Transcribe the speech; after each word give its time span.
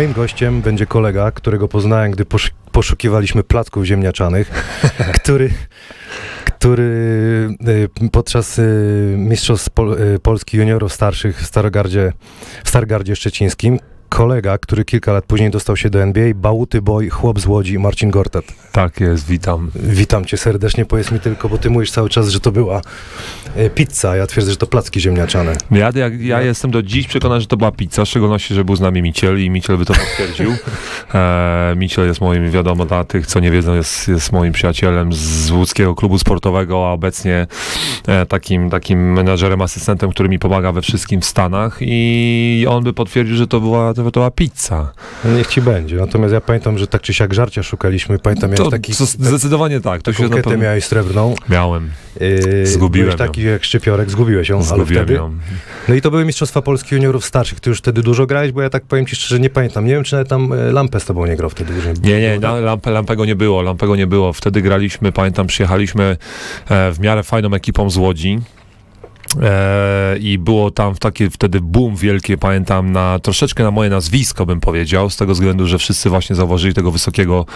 Moim 0.00 0.12
gościem 0.12 0.62
będzie 0.62 0.86
kolega, 0.86 1.30
którego 1.30 1.68
poznałem, 1.68 2.10
gdy 2.10 2.24
posz 2.24 2.50
poszukiwaliśmy 2.72 3.44
placków 3.44 3.84
ziemniaczanych, 3.84 4.50
który, 5.22 5.50
który 6.44 6.82
y, 8.02 8.10
podczas 8.12 8.58
y, 8.58 9.14
Mistrzostw 9.18 9.68
y, 10.14 10.18
Polski 10.18 10.56
Juniorów 10.56 10.92
Starszych 10.92 11.40
w 11.40 11.46
Starogardzie, 11.46 12.12
w 12.64 12.68
Stargardzie 12.68 13.16
Szczecińskim 13.16 13.78
kolega, 14.10 14.58
który 14.58 14.84
kilka 14.84 15.12
lat 15.12 15.24
później 15.24 15.50
dostał 15.50 15.76
się 15.76 15.90
do 15.90 16.02
NBA, 16.02 16.34
Bałuty 16.34 16.82
Boy, 16.82 17.10
chłop 17.10 17.40
z 17.40 17.46
Łodzi, 17.46 17.78
Marcin 17.78 18.10
Gortat. 18.10 18.44
Tak 18.72 19.00
jest, 19.00 19.26
witam. 19.26 19.70
Witam 19.74 20.24
cię 20.24 20.36
serdecznie, 20.36 20.84
powiedz 20.84 21.12
mi 21.12 21.20
tylko, 21.20 21.48
bo 21.48 21.58
ty 21.58 21.70
mówisz 21.70 21.90
cały 21.90 22.08
czas, 22.08 22.28
że 22.28 22.40
to 22.40 22.52
była 22.52 22.80
e, 23.56 23.70
pizza, 23.70 24.16
ja 24.16 24.26
twierdzę, 24.26 24.50
że 24.50 24.56
to 24.56 24.66
placki 24.66 25.00
ziemniaczane. 25.00 25.56
Ja, 25.70 25.90
ja, 25.94 26.08
ja 26.20 26.42
jestem 26.42 26.70
do 26.70 26.82
dziś 26.82 27.06
przekonany, 27.06 27.40
że 27.40 27.46
to 27.46 27.56
była 27.56 27.72
pizza, 27.72 28.04
w 28.04 28.08
szczególności, 28.08 28.54
że 28.54 28.64
był 28.64 28.76
z 28.76 28.80
nami 28.80 29.02
Miciel 29.02 29.44
i 29.44 29.50
Miciel 29.50 29.78
by 29.78 29.84
to 29.84 29.94
potwierdził. 29.94 30.50
E, 31.14 31.74
Miciel 31.76 32.06
jest 32.06 32.20
moim, 32.20 32.50
wiadomo, 32.50 32.86
dla 32.86 33.04
tych, 33.04 33.26
co 33.26 33.40
nie 33.40 33.50
wiedzą, 33.50 33.74
jest, 33.74 34.08
jest 34.08 34.32
moim 34.32 34.52
przyjacielem 34.52 35.12
z 35.12 35.50
łódzkiego 35.50 35.94
klubu 35.94 36.18
sportowego, 36.18 36.88
a 36.88 36.92
obecnie 36.92 37.46
e, 38.06 38.26
takim, 38.26 38.70
takim 38.70 39.12
menadżerem, 39.12 39.62
asystentem, 39.62 40.10
który 40.10 40.28
mi 40.28 40.38
pomaga 40.38 40.72
we 40.72 40.82
wszystkim 40.82 41.20
w 41.20 41.24
Stanach 41.24 41.78
i 41.80 42.66
on 42.68 42.84
by 42.84 42.92
potwierdził, 42.92 43.36
że 43.36 43.46
to 43.46 43.60
była, 43.60 43.94
to 44.04 44.20
była 44.20 44.30
pizza. 44.30 44.92
No 45.24 45.36
niech 45.36 45.46
ci 45.46 45.62
będzie, 45.62 45.96
natomiast 45.96 46.34
ja 46.34 46.40
pamiętam, 46.40 46.78
że 46.78 46.86
tak 46.86 47.02
czy 47.02 47.14
siak 47.14 47.34
żarcia 47.34 47.62
szukaliśmy, 47.62 48.18
pamiętam, 48.18 48.50
miałeś 48.50 48.70
taki... 48.70 48.92
zdecydowanie 48.94 49.80
tak. 49.80 50.02
To 50.02 50.12
się 50.12 50.22
kietę 50.28 50.42
pewno... 50.42 50.58
miałeś 50.58 50.84
srebrną. 50.84 51.34
Miałem. 51.48 51.90
Yy, 52.20 52.66
Zgubiłem 52.66 53.08
byłeś 53.08 53.20
ją. 53.20 53.26
taki 53.26 53.42
jak 53.42 53.64
szczypiorek, 53.64 54.10
zgubiłeś 54.10 54.48
ją, 54.48 54.56
ale 54.56 54.64
Zgubiłem 54.64 55.04
wtedy... 55.04 55.14
ją. 55.14 55.38
No 55.88 55.94
i 55.94 56.00
to 56.00 56.10
były 56.10 56.24
Mistrzostwa 56.24 56.62
Polski 56.62 56.94
Juniorów 56.94 57.24
Starszych. 57.24 57.60
Ty 57.60 57.70
już 57.70 57.78
wtedy 57.78 58.02
dużo 58.02 58.26
grałeś, 58.26 58.52
bo 58.52 58.62
ja 58.62 58.70
tak 58.70 58.84
powiem 58.84 59.06
ci 59.06 59.16
szczerze, 59.16 59.40
nie 59.40 59.50
pamiętam. 59.50 59.86
Nie 59.86 59.94
wiem, 59.94 60.04
czy 60.04 60.14
nawet 60.14 60.28
tam 60.28 60.52
e, 60.52 60.72
Lampę 60.72 61.00
z 61.00 61.04
tobą 61.04 61.26
nie 61.26 61.36
grał 61.36 61.50
wtedy. 61.50 61.72
Nie, 62.02 62.20
nie, 62.20 62.40
było, 62.40 62.52
no, 62.52 62.60
lamp, 62.60 62.86
Lampego 62.86 63.24
nie 63.24 63.36
było, 63.36 63.62
Lampego 63.62 63.96
nie 63.96 64.06
było. 64.06 64.32
Wtedy 64.32 64.62
graliśmy, 64.62 65.12
pamiętam, 65.12 65.46
przyjechaliśmy 65.46 66.16
e, 66.68 66.92
w 66.92 67.00
miarę 67.00 67.22
fajną 67.22 67.54
ekipą 67.54 67.90
z 67.90 67.96
Łodzi. 67.96 68.38
E, 69.42 70.16
I 70.20 70.38
było 70.38 70.70
tam 70.70 70.94
w 70.94 70.98
takie 70.98 71.30
wtedy 71.30 71.60
boom 71.60 71.96
wielkie, 71.96 72.38
pamiętam, 72.38 72.92
na 72.92 73.18
troszeczkę 73.18 73.62
na 73.64 73.70
moje 73.70 73.90
nazwisko 73.90 74.46
bym 74.46 74.60
powiedział, 74.60 75.10
z 75.10 75.16
tego 75.16 75.32
względu, 75.32 75.66
że 75.66 75.78
wszyscy 75.78 76.10
właśnie 76.10 76.36
zauważyli 76.36 76.74
tego 76.74 76.90
wysokiego 76.90 77.46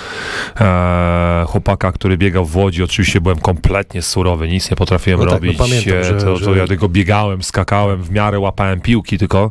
e, 0.61 1.45
chłopaka, 1.48 1.92
który 1.92 2.17
biegał 2.19 2.45
w 2.47 2.56
Łodzi. 2.56 2.83
Oczywiście 2.83 3.20
byłem 3.20 3.39
kompletnie 3.39 4.02
surowy, 4.02 4.48
nic 4.48 4.70
nie 4.70 4.77
potrafiłem 4.77 5.20
No 5.20 5.27
tak, 5.27 5.33
no 5.42 5.47
robić. 5.47 5.58
pamiętam, 5.58 5.95
E, 5.95 6.05
że- 6.05 6.14
to, 6.14 6.39
to 6.39 6.55
że- 6.55 6.58
ja 6.61 6.67
tylko 6.67 6.89
biegałem, 6.89 7.42
skakałem, 7.42 8.02
w 8.02 8.11
miarę 8.11 8.39
łapałem 8.39 8.80
piłki 8.80 9.19
tylko. 9.19 9.50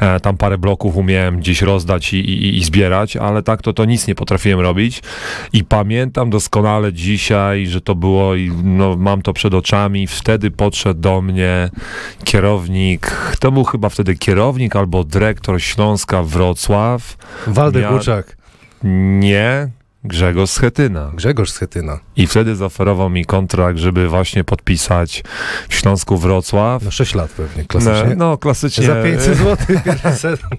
E, 0.00 0.20
tam 0.20 0.36
parę 0.36 0.58
bloków 0.58 0.96
umiałem 0.96 1.38
gdzieś 1.38 1.62
rozdać 1.62 2.12
i, 2.12 2.16
i, 2.16 2.58
i 2.58 2.64
zbierać, 2.64 3.16
ale 3.16 3.42
tak 3.42 3.62
to, 3.62 3.72
to 3.72 3.84
nic 3.84 4.06
nie 4.08 4.14
potrafiłem 4.14 4.60
robić. 4.60 5.02
I 5.52 5.64
pamiętam 5.64 6.30
doskonale 6.30 6.92
dzisiaj, 6.92 7.66
że 7.66 7.80
to 7.80 7.94
było, 7.94 8.34
i 8.34 8.52
no, 8.64 8.96
mam 8.96 9.22
to 9.22 9.32
przed 9.32 9.54
oczami, 9.54 10.06
wtedy 10.06 10.50
podszedł 10.50 11.00
do 11.00 11.22
mnie 11.22 11.55
kierownik, 12.24 13.10
to 13.40 13.52
był 13.52 13.64
chyba 13.64 13.88
wtedy 13.88 14.14
kierownik 14.14 14.76
albo 14.76 15.04
dyrektor 15.04 15.62
Śląska 15.62 16.22
Wrocław. 16.22 17.16
Waldek 17.46 17.84
Mia- 17.84 17.92
Łuczak, 17.92 18.36
Nie, 18.82 19.68
Grzegorz 20.06 20.50
Schetyna. 20.50 21.10
Grzegorz 21.14 21.50
Schetyna. 21.50 21.98
I 22.16 22.26
wtedy 22.26 22.56
zaoferował 22.56 23.10
mi 23.10 23.24
kontrakt, 23.24 23.78
żeby 23.78 24.08
właśnie 24.08 24.44
podpisać 24.44 25.22
w 25.68 25.74
Śląsku 25.74 26.16
Wrocław. 26.18 26.82
No 26.84 26.90
6 26.90 27.14
lat 27.14 27.30
pewnie, 27.30 27.62
No, 27.62 27.68
klasycznie. 27.68 28.16
no 28.16 28.38
klasycznie. 28.38 28.86
Za 28.86 29.02
500 29.02 29.36
zł 29.36 29.56
pierwszy 29.84 30.12
sezon. 30.12 30.50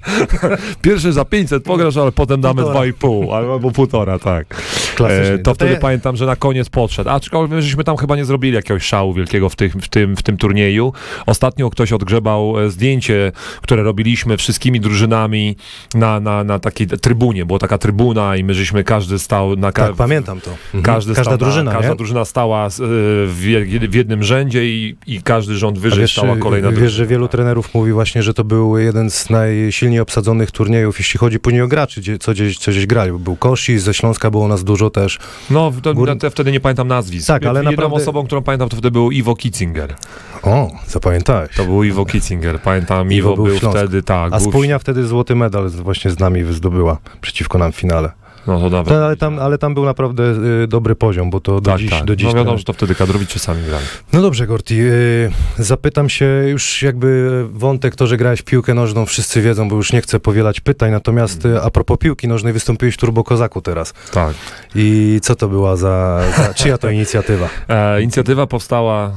Pierwszy 0.81 1.13
za 1.13 1.25
500 1.25 1.63
pograsz, 1.63 1.97
ale 1.97 2.11
potem 2.11 2.41
damy 2.41 2.61
Półtora. 2.63 2.85
2,5 2.85 3.35
albo 3.35 3.71
półtora, 3.71 4.19
tak. 4.19 4.47
Klasycznie. 4.95 5.33
E, 5.33 5.37
to 5.39 5.51
No 5.51 5.55
wtedy 5.55 5.73
ja- 5.73 5.79
pamiętam, 5.79 6.15
że 6.17 6.25
na 6.25 6.35
koniec 6.35 6.69
podszedł. 6.69 7.09
Aczkolwiek 7.09 7.61
żeśmy 7.61 7.83
tam 7.83 7.97
chyba 7.97 8.15
nie 8.15 8.25
zrobili 8.25 8.55
jakiegoś 8.55 8.83
szału 8.83 9.13
wielkiego 9.13 9.49
w, 9.49 9.55
tych, 9.55 9.73
w, 9.73 9.87
tym, 9.87 10.15
w 10.17 10.23
tym 10.23 10.37
turnieju. 10.37 10.93
Ostatnio 11.25 11.69
ktoś 11.69 11.91
odgrzebał 11.93 12.59
e, 12.59 12.69
zdjęcie, 12.69 13.31
które 13.61 13.83
robiliśmy 13.83 14.37
wszystkimi 14.37 14.79
drużynami 14.79 15.55
na, 15.95 16.19
na, 16.19 16.43
na 16.43 16.59
takiej 16.59 16.87
trybunie. 16.87 17.45
Była 17.45 17.59
taka 17.59 17.77
trybuna 17.77 18.35
i 18.35 18.43
my 18.43 18.53
żeśmy 18.53 18.83
każdy 18.83 19.19
stał 19.19 19.36
na 19.57 19.71
ka- 19.71 19.87
Tak, 19.87 19.95
pamiętam 19.95 20.41
to. 20.41 20.51
Mhm. 20.51 20.83
Każdy 20.83 21.13
Każda 21.15 21.23
stał 21.31 21.37
drużyna, 21.37 21.63
na, 21.63 21.71
każda 21.77 21.89
nie? 21.89 21.95
drużyna 21.95 22.25
stała 22.25 22.69
z, 22.69 22.79
e, 22.79 22.83
w, 22.83 23.87
w 23.89 23.95
jednym 23.95 24.23
rzędzie 24.23 24.65
i, 24.65 24.95
i 25.07 25.21
każdy 25.21 25.55
rząd 25.55 25.79
wyżej 25.79 25.99
wiesz, 25.99 26.11
stała 26.13 26.35
kolejna 26.37 26.69
wiesz, 26.69 26.79
drużyna. 26.79 26.97
że 26.97 27.05
wielu 27.05 27.27
trenerów 27.27 27.73
mówi 27.73 27.91
właśnie, 27.91 28.23
że 28.23 28.33
to 28.33 28.43
był 28.43 28.77
jeden 28.77 29.09
z 29.11 29.29
najsilniej 29.29 29.99
obsadzonych 29.99 30.51
turniejów, 30.51 30.99
jeśli 30.99 31.17
chodzi 31.19 31.39
później 31.39 31.61
o 31.61 31.67
graczy, 31.67 32.01
gdzie, 32.01 32.17
co, 32.17 32.31
gdzieś, 32.31 32.57
co 32.57 32.71
gdzieś 32.71 32.85
grali. 32.85 33.11
Był 33.11 33.35
Kosi, 33.35 33.79
ze 33.79 33.93
Śląska 33.93 34.31
było 34.31 34.47
nas 34.47 34.63
dużo 34.63 34.89
też. 34.89 35.19
No, 35.49 35.71
to, 35.81 35.93
Gór- 35.93 36.29
wtedy 36.31 36.51
nie 36.51 36.59
pamiętam 36.59 36.87
nazwisk. 36.87 37.27
Tak, 37.27 37.45
ale 37.45 37.59
Jedną 37.59 37.71
naprawdę- 37.71 37.95
osobą, 37.95 38.25
którą 38.25 38.41
pamiętam, 38.41 38.69
to 38.69 38.75
wtedy 38.77 38.91
był 38.91 39.11
Iwo 39.11 39.35
Kitzinger. 39.35 39.95
O, 40.43 40.71
zapamiętałeś. 40.87 41.55
To 41.55 41.63
był 41.65 41.83
Iwo 41.83 42.05
Kitzinger. 42.05 42.61
Pamiętam, 42.61 43.11
Iwo 43.11 43.33
Iwo, 43.33 43.35
był 43.43 43.45
był, 43.59 43.71
wtedy, 43.71 44.03
tak. 44.03 44.33
A 44.33 44.39
spójnia 44.39 44.79
wtedy 44.79 45.05
złoty 45.07 45.35
medal 45.35 45.69
właśnie 45.69 46.11
z 46.11 46.19
nami 46.19 46.43
zdobyła 46.53 46.97
przeciwko 47.21 47.57
nam 47.57 47.71
w 47.71 47.75
finale. 47.75 48.11
No 48.47 48.69
to. 48.69 48.83
Ten, 48.83 48.97
ale, 48.97 49.15
tam, 49.15 49.39
ale 49.39 49.57
tam 49.57 49.73
był 49.73 49.85
naprawdę 49.85 50.23
y, 50.63 50.67
dobry 50.67 50.95
poziom, 50.95 51.29
bo 51.29 51.39
to 51.39 51.61
do 51.61 51.71
tak, 51.71 51.79
dziś, 51.79 51.89
tak. 51.89 52.05
do 52.05 52.15
dziś 52.15 52.27
no 52.27 52.33
wiadomo, 52.33 52.51
ten- 52.51 52.57
że 52.57 52.63
to 52.63 52.73
wtedy 52.73 52.95
kadrowicze 52.95 53.39
sami 53.39 53.63
grali. 53.63 53.85
No 54.13 54.21
dobrze, 54.21 54.47
Gorti, 54.47 54.81
y, 54.81 55.31
zapytam 55.57 56.09
się 56.09 56.25
już 56.25 56.81
jakby 56.81 57.45
wątek 57.51 57.95
to, 57.95 58.07
że 58.07 58.17
grałeś 58.17 58.41
piłkę 58.41 58.73
nożną, 58.73 59.05
wszyscy 59.05 59.41
wiedzą, 59.41 59.69
bo 59.69 59.75
już 59.75 59.93
nie 59.93 60.01
chcę 60.01 60.19
powielać 60.19 60.59
pytań, 60.59 60.91
natomiast 60.91 61.45
y, 61.45 61.61
a 61.61 61.69
propos 61.69 61.97
piłki 61.97 62.27
nożnej, 62.27 62.53
wystąpiłeś 62.53 62.95
w 62.95 62.97
Turbo 62.97 63.23
Kozaku 63.23 63.61
teraz. 63.61 63.93
Tak. 64.13 64.33
I 64.75 65.19
co 65.21 65.35
to 65.35 65.47
była 65.47 65.75
za, 65.75 66.21
za 66.37 66.53
czyja 66.53 66.77
to 66.77 66.89
inicjatywa? 66.89 67.49
E, 67.69 68.01
inicjatywa 68.01 68.47
powstała 68.47 69.11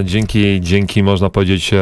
e, 0.00 0.04
dzięki, 0.04 0.60
dzięki, 0.60 1.02
można 1.02 1.30
powiedzieć, 1.30 1.72
e, 1.72 1.78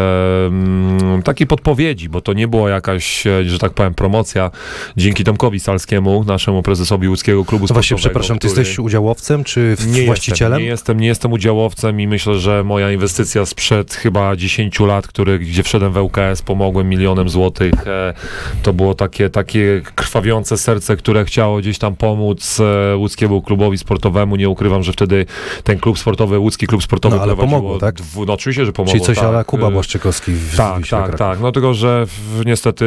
mm, 0.46 1.22
takiej 1.22 1.46
podpowiedzi, 1.46 2.08
bo 2.08 2.20
to 2.20 2.32
nie 2.32 2.48
była 2.48 2.70
jakaś, 2.70 3.26
e, 3.26 3.44
że 3.44 3.58
tak 3.58 3.72
powiem, 3.72 3.94
promocja. 3.94 4.50
Dzięki 4.96 5.24
Tomkowi 5.24 5.60
Salskiemu, 5.60 6.24
naszemu 6.24 6.62
prezesowi 6.62 6.89
łódzkiego 6.98 7.44
klubu 7.44 7.66
No 7.68 7.74
właśnie, 7.74 7.96
sportowego, 7.96 8.10
przepraszam, 8.10 8.38
ty 8.38 8.48
który- 8.48 8.60
jesteś 8.60 8.78
udziałowcem 8.78 9.44
czy 9.44 9.76
Nie 9.86 10.06
właścicielem? 10.06 10.52
Jestem, 10.52 10.64
nie, 10.64 10.70
jestem, 10.70 11.00
nie 11.00 11.06
jestem 11.06 11.32
udziałowcem 11.32 12.00
i 12.00 12.06
myślę, 12.06 12.38
że 12.38 12.64
moja 12.64 12.92
inwestycja 12.92 13.46
sprzed 13.46 13.94
chyba 13.94 14.36
10 14.36 14.80
lat, 14.80 15.06
który, 15.06 15.38
gdzie 15.38 15.62
wszedłem 15.62 15.92
w 15.92 15.96
ŁKS, 15.96 16.42
pomogłem 16.42 16.88
milionem 16.88 17.28
złotych. 17.28 17.86
E, 17.86 18.14
to 18.62 18.72
było 18.72 18.94
takie, 18.94 19.30
takie 19.30 19.82
krwawiące 19.94 20.58
serce, 20.58 20.96
które 20.96 21.24
chciało 21.24 21.58
gdzieś 21.58 21.78
tam 21.78 21.96
pomóc 21.96 22.60
e, 22.60 22.96
łódzkiemu 22.96 23.42
klubowi 23.42 23.78
sportowemu. 23.78 24.36
Nie 24.36 24.48
ukrywam, 24.48 24.82
że 24.82 24.92
wtedy 24.92 25.26
ten 25.64 25.78
klub 25.78 25.98
sportowy, 25.98 26.38
łódzki 26.38 26.66
klub 26.66 26.82
sportowy 26.82 27.16
No, 27.16 27.22
ale 27.22 27.36
pomogło, 27.36 27.78
tak? 27.78 27.94
Dwu, 27.94 28.24
no 28.26 28.32
oczywiście, 28.32 28.66
że 28.66 28.72
pomogło. 28.72 28.92
Czyli 28.92 29.04
coś 29.04 29.16
tak. 29.16 29.26
ala 29.26 29.44
Kuba 29.44 29.70
Błaszczykowski 29.70 30.32
w 30.32 30.56
tak, 30.56 30.74
tak, 30.74 30.84
Kraków. 30.88 31.18
tak. 31.18 31.40
No 31.40 31.52
tylko, 31.52 31.74
że 31.74 32.06
w, 32.06 32.46
niestety 32.46 32.84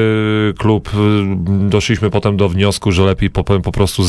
klub, 0.57 0.87
y, 0.87 1.69
doszliśmy 1.69 2.09
potem 2.09 2.37
do 2.37 2.49
wniosku, 2.49 2.91
że 2.91 3.03
lepiej 3.03 3.29
po, 3.29 3.43
po 3.43 3.71
prostu 3.71 3.82
z, 3.87 3.99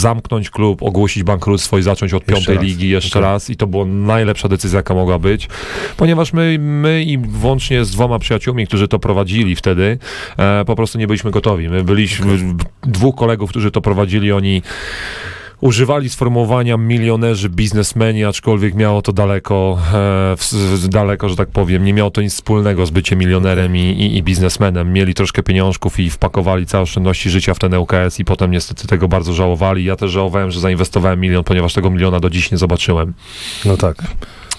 zamknąć 0.00 0.50
klub, 0.50 0.82
ogłosić 0.82 1.22
bankructwo 1.22 1.78
i 1.78 1.82
zacząć 1.82 2.14
od 2.14 2.22
Jeszcze 2.22 2.34
piątej 2.34 2.54
raz. 2.56 2.64
ligi 2.64 2.88
jeszcze 2.88 3.18
Okej. 3.18 3.30
raz 3.30 3.50
i 3.50 3.56
to 3.56 3.66
była 3.66 3.84
najlepsza 3.84 4.48
decyzja, 4.48 4.76
jaka 4.76 4.94
mogła 4.94 5.18
być, 5.18 5.48
ponieważ 5.96 6.32
my, 6.32 6.56
my 6.60 7.02
i 7.02 7.18
włącznie 7.18 7.84
z 7.84 7.90
dwoma 7.90 8.18
przyjaciółmi, 8.18 8.66
którzy 8.66 8.88
to 8.88 8.98
prowadzili 8.98 9.56
wtedy, 9.56 9.98
e, 10.36 10.64
po 10.64 10.76
prostu 10.76 10.98
nie 10.98 11.06
byliśmy 11.06 11.30
gotowi. 11.30 11.68
My 11.68 11.84
byliśmy, 11.84 12.38
dwóch 12.82 13.16
kolegów, 13.16 13.50
którzy 13.50 13.70
to 13.70 13.80
prowadzili, 13.80 14.32
oni 14.32 14.62
używali 15.62 16.10
sformułowania 16.10 16.76
milionerzy, 16.76 17.48
biznesmeni, 17.48 18.24
aczkolwiek 18.24 18.74
miało 18.74 19.02
to 19.02 19.12
daleko, 19.12 19.78
e, 19.94 20.88
daleko, 20.88 21.28
że 21.28 21.36
tak 21.36 21.48
powiem, 21.48 21.84
nie 21.84 21.92
miało 21.92 22.10
to 22.10 22.22
nic 22.22 22.34
wspólnego 22.34 22.86
z 22.86 22.90
byciem 22.90 23.18
milionerem 23.18 23.76
i, 23.76 23.80
i, 23.80 24.16
i 24.16 24.22
biznesmenem. 24.22 24.92
Mieli 24.92 25.14
troszkę 25.14 25.42
pieniążków 25.42 26.00
i 26.00 26.10
wpakowali 26.10 26.66
całe 26.66 26.82
oszczędności 26.82 27.30
życia 27.30 27.54
w 27.54 27.58
ten 27.58 27.74
ŁKS 27.74 28.18
i 28.18 28.24
potem 28.24 28.50
niestety 28.50 28.86
tego 28.86 29.08
bardzo 29.08 29.32
żałowali. 29.32 29.84
Ja 29.84 29.96
też 29.96 30.10
żałowałem, 30.10 30.50
że 30.50 30.60
zainwestowałem 30.60 31.20
milion, 31.20 31.44
ponieważ 31.44 31.72
tego 31.72 31.90
miliona 31.90 32.20
do 32.20 32.30
dziś 32.30 32.50
nie 32.50 32.58
zobaczyłem. 32.58 33.12
No 33.64 33.76
tak. 33.76 33.96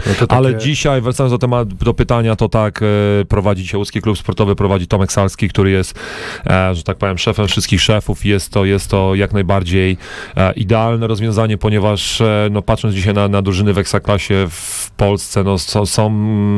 No 0.07 0.27
to 0.27 0.35
Ale 0.35 0.53
takie- 0.53 0.63
dzisiaj, 0.65 1.01
wracając 1.01 1.31
do 1.31 1.37
tematu, 1.37 1.75
do 1.75 1.93
pytania, 1.93 2.35
to 2.35 2.49
tak, 2.49 2.81
e, 2.81 3.25
prowadzi 3.25 3.67
się 3.67 3.77
Łódzki 3.77 4.01
Klub 4.01 4.17
Sportowy, 4.17 4.55
prowadzi 4.55 4.87
Tomek 4.87 5.11
Salski, 5.11 5.49
który 5.49 5.71
jest, 5.71 5.99
e, 6.47 6.75
że 6.75 6.83
tak 6.83 6.97
powiem, 6.97 7.17
szefem 7.17 7.47
wszystkich 7.47 7.81
szefów. 7.81 8.25
Jest 8.25 8.51
to, 8.51 8.65
jest 8.65 8.89
to 8.89 9.15
jak 9.15 9.33
najbardziej 9.33 9.97
e, 10.37 10.53
idealne 10.53 11.07
rozwiązanie, 11.07 11.57
ponieważ 11.57 12.21
e, 12.21 12.47
no, 12.51 12.61
patrząc 12.61 12.95
dzisiaj 12.95 13.13
na, 13.13 13.27
na 13.27 13.41
drużyny 13.41 13.73
w 13.73 13.77
Ekstraklasie 13.77 14.47
w 14.49 14.91
Polsce, 14.97 15.43
no, 15.43 15.57
są, 15.57 15.85
są 15.85 16.13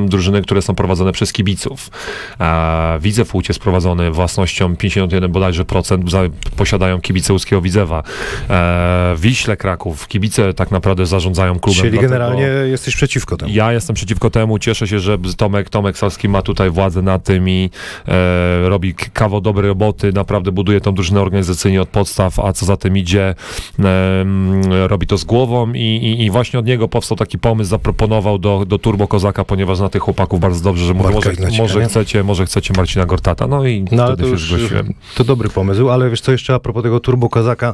drużyny, 0.10 0.42
które 0.42 0.62
są 0.62 0.76
prowadzone 0.76 1.12
przez 1.12 1.34
kibiców. 1.34 1.90
E, 2.40 3.00
Widzew 3.02 3.34
Łódź 3.34 3.48
jest 3.48 3.60
prowadzony 3.60 4.12
własnością 4.12 4.76
51 4.76 5.32
bodajże 5.32 5.66
procent 5.66 6.12
za, 6.12 6.22
posiadają 6.56 7.02
kibice 7.02 7.34
Łódzkiego 7.34 7.62
Widzewa. 7.62 8.04
Wiśle 9.18 9.58
Kraków, 9.58 10.08
kibice 10.08 10.54
tak 10.54 10.72
naprawdę 10.72 11.06
zarządzają 11.06 11.60
klubem. 11.60 11.82
Czyli 11.82 11.92
dlatego- 11.92 12.14
generalnie 12.14 12.48
jesteś 12.72 12.96
przeciw 12.96 13.25
przeciwko 13.26 13.38
temu. 13.38 13.52
Ja 13.58 13.74
jestem 13.74 13.96
przeciwko 13.96 14.30
temu, 14.30 14.60
cieszę 14.60 14.88
się, 14.88 15.00
że 15.00 15.18
Tomek, 15.38 15.70
Tomek 15.70 15.98
Salski 15.98 16.30
ma 16.30 16.42
tutaj 16.42 16.70
władzę 16.70 17.02
nad 17.02 17.24
tym 17.24 17.50
i 17.50 17.70
e, 18.08 18.70
robi 18.70 18.94
kawał 19.14 19.42
dobrej 19.42 19.68
roboty, 19.68 20.14
naprawdę 20.14 20.52
buduje 20.52 20.82
tą 20.82 20.94
drużynę 20.94 21.22
organizacyjnie 21.22 21.82
od 21.82 21.90
podstaw, 21.90 22.40
a 22.40 22.54
co 22.54 22.66
za 22.66 22.78
tym 22.78 22.98
idzie, 22.98 23.36
e, 23.80 24.88
robi 24.88 25.08
to 25.08 25.18
z 25.18 25.24
głową 25.24 25.74
i, 25.74 25.80
i, 25.80 26.24
i 26.26 26.32
właśnie 26.32 26.60
od 26.60 26.66
niego 26.66 26.88
powstał 26.88 27.18
taki 27.18 27.40
pomysł, 27.40 27.70
zaproponował 27.70 28.38
do, 28.38 28.66
do 28.68 28.78
Turbo 28.80 29.08
Kozaka, 29.08 29.46
ponieważ 29.46 29.78
zna 29.78 29.90
tych 29.90 30.02
chłopaków 30.02 30.40
bardzo 30.40 30.64
dobrze, 30.64 30.86
że 30.86 30.94
mówi, 30.94 31.14
Bartka 31.14 31.30
może, 31.42 31.62
może, 31.62 31.80
nie? 31.80 31.86
chcecie, 31.86 32.24
może 32.24 32.46
chcecie 32.46 32.74
Marcina 32.78 33.06
Gortata, 33.06 33.48
no 33.48 33.66
i 33.68 33.86
No 33.92 34.06
wtedy 34.08 34.18
to 34.22 34.28
się 34.28 34.32
już 34.32 34.48
zgłosiłem. 34.56 34.94
to 35.16 35.24
dobry 35.24 35.50
pomysł, 35.50 35.90
ale 35.90 36.10
wiesz 36.10 36.22
co, 36.22 36.32
jeszcze 36.32 36.54
a 36.54 36.60
propos 36.60 36.84
tego 36.84 37.00
Turbo 37.00 37.30
Kozaka 37.30 37.74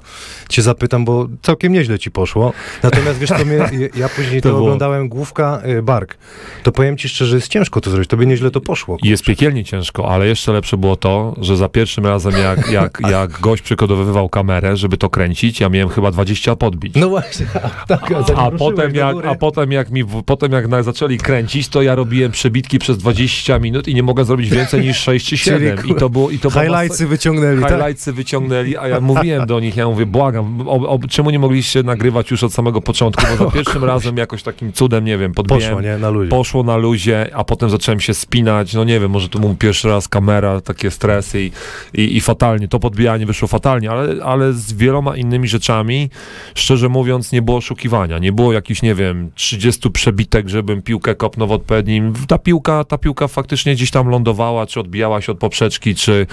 cię 0.49 0.61
zapytam, 0.61 1.05
bo 1.05 1.27
całkiem 1.41 1.73
nieźle 1.73 1.99
ci 1.99 2.11
poszło. 2.11 2.53
Natomiast 2.83 3.19
wiesz 3.19 3.29
co, 3.29 3.45
mnie, 3.45 3.89
ja 3.95 4.09
później 4.09 4.41
to, 4.41 4.49
To 4.49 4.55
było- 4.55 4.61
oglądałem 4.67 5.09
główka 5.09 5.40
y, 5.65 5.81
Bark. 5.81 6.17
To 6.63 6.71
powiem 6.71 6.97
ci 6.97 7.09
szczerze, 7.09 7.35
jest 7.35 7.47
ciężko 7.47 7.81
to 7.81 7.89
zrobić, 7.89 8.09
tobie 8.09 8.25
nieźle 8.25 8.51
to 8.51 8.61
poszło. 8.61 8.97
I 9.03 9.09
Jest 9.09 9.23
piekielnie 9.23 9.63
ciężko, 9.63 10.09
ale 10.09 10.27
jeszcze 10.27 10.51
lepsze 10.53 10.77
było 10.77 10.95
to, 10.95 11.35
że 11.41 11.57
za 11.57 11.69
pierwszym 11.69 12.05
razem 12.05 12.33
jak, 12.37 12.71
jak, 12.81 12.99
jak 13.09 13.39
gość 13.39 13.61
przygotowywał 13.61 14.29
kamerę, 14.29 14.77
żeby 14.77 14.97
to 14.97 15.09
kręcić, 15.09 15.59
ja 15.59 15.69
miałem 15.69 15.89
chyba 15.89 16.11
20 16.11 16.55
podbić. 16.55 16.95
No 16.95 17.09
właśnie, 17.09 17.45
a, 17.63 17.85
tak, 17.85 18.11
A 18.35 18.49
ruszyłeś 18.49 18.59
potem, 18.59 18.95
jak, 18.95 19.15
a 19.25 19.35
potem 19.35 19.71
jak 19.71 19.91
mi, 19.91 20.05
potem 20.25 20.51
jak 20.51 20.67
na, 20.67 20.83
zaczęli 20.83 21.17
kręcić, 21.17 21.67
to 21.67 21.81
ja 21.81 21.95
robiłem 21.95 22.31
przebitki 22.31 22.79
przez 22.79 22.97
20 22.97 23.59
minut 23.59 23.87
i 23.87 23.95
nie 23.95 24.03
mogłem 24.03 24.25
zrobić 24.25 24.49
więcej 24.49 24.81
niż 24.81 24.97
6 24.97 25.25
czy 25.25 25.37
7. 25.37 25.77
Czyli 25.77 25.91
I 25.91 25.95
to 25.95 26.09
było, 26.09 26.29
i 26.29 26.39
to 26.39 26.49
było 26.49 26.63
Highlightsy 26.63 27.07
wyciągnęli, 27.07 27.61
tak? 27.61 27.71
Highlightsy 27.71 28.13
wyciągnęli, 28.13 28.77
a 28.77 28.87
ja 28.87 29.01
mówiłem 29.01 29.45
do 29.45 29.59
nich, 29.59 29.77
ja 29.77 29.87
mówię, 29.87 30.05
błagam, 30.05 30.67
o, 30.67 30.89
o, 30.89 30.99
czemu 31.09 31.29
nie 31.29 31.39
mogliście 31.39 31.83
nagrywać 31.83 32.31
już 32.31 32.43
od 32.43 32.53
samego 32.53 32.81
początku, 32.81 33.23
bo 33.29 33.45
za 33.45 33.51
pierwszym 33.57 33.83
razem 33.83 34.17
jakoś 34.17 34.43
takim 34.43 34.73
cudem, 34.73 35.05
nie 35.05 35.17
wiem, 35.17 35.30
podbiłem, 35.33 35.61
Poszło, 35.61 35.81
nie? 35.81 35.97
Na 35.97 36.09
luzie. 36.09 36.29
poszło 36.29 36.63
na 36.63 36.77
luzie, 36.77 37.35
a 37.35 37.43
potem 37.43 37.69
zacząłem 37.69 37.99
się 37.99 38.13
spinać, 38.13 38.73
no 38.73 38.83
nie 38.83 38.99
wiem, 38.99 39.11
może 39.11 39.29
to 39.29 39.39
był 39.39 39.55
pierwszy 39.55 39.87
raz 39.87 40.07
kamera, 40.07 40.61
takie 40.61 40.91
stresy 40.91 41.41
i, 41.41 41.51
i, 41.93 42.17
i 42.17 42.21
fatalnie, 42.21 42.67
to 42.67 42.79
podbijanie 42.79 43.25
wyszło 43.25 43.47
fatalnie, 43.47 43.91
ale, 43.91 44.23
ale 44.23 44.53
z 44.53 44.73
wieloma 44.73 45.17
innymi 45.17 45.47
rzeczami, 45.47 46.09
szczerze 46.55 46.89
mówiąc, 46.89 47.31
nie 47.31 47.41
było 47.41 47.57
oszukiwania, 47.57 48.19
nie 48.19 48.31
było 48.31 48.53
jakichś, 48.53 48.81
nie 48.81 48.95
wiem, 48.95 49.31
30 49.35 49.91
przebitek, 49.91 50.49
żebym 50.49 50.81
piłkę 50.81 51.15
kopnął 51.15 51.47
w 51.47 51.51
odpowiednim, 51.51 52.13
ta 52.27 52.37
piłka, 52.37 52.83
ta 52.83 52.97
piłka 52.97 53.27
faktycznie 53.27 53.75
gdzieś 53.75 53.91
tam 53.91 54.07
lądowała, 54.07 54.65
czy 54.65 54.79
odbijała 54.79 55.21
się 55.21 55.31
od 55.31 55.37
poprzeczki, 55.37 55.95
czy, 55.95 56.27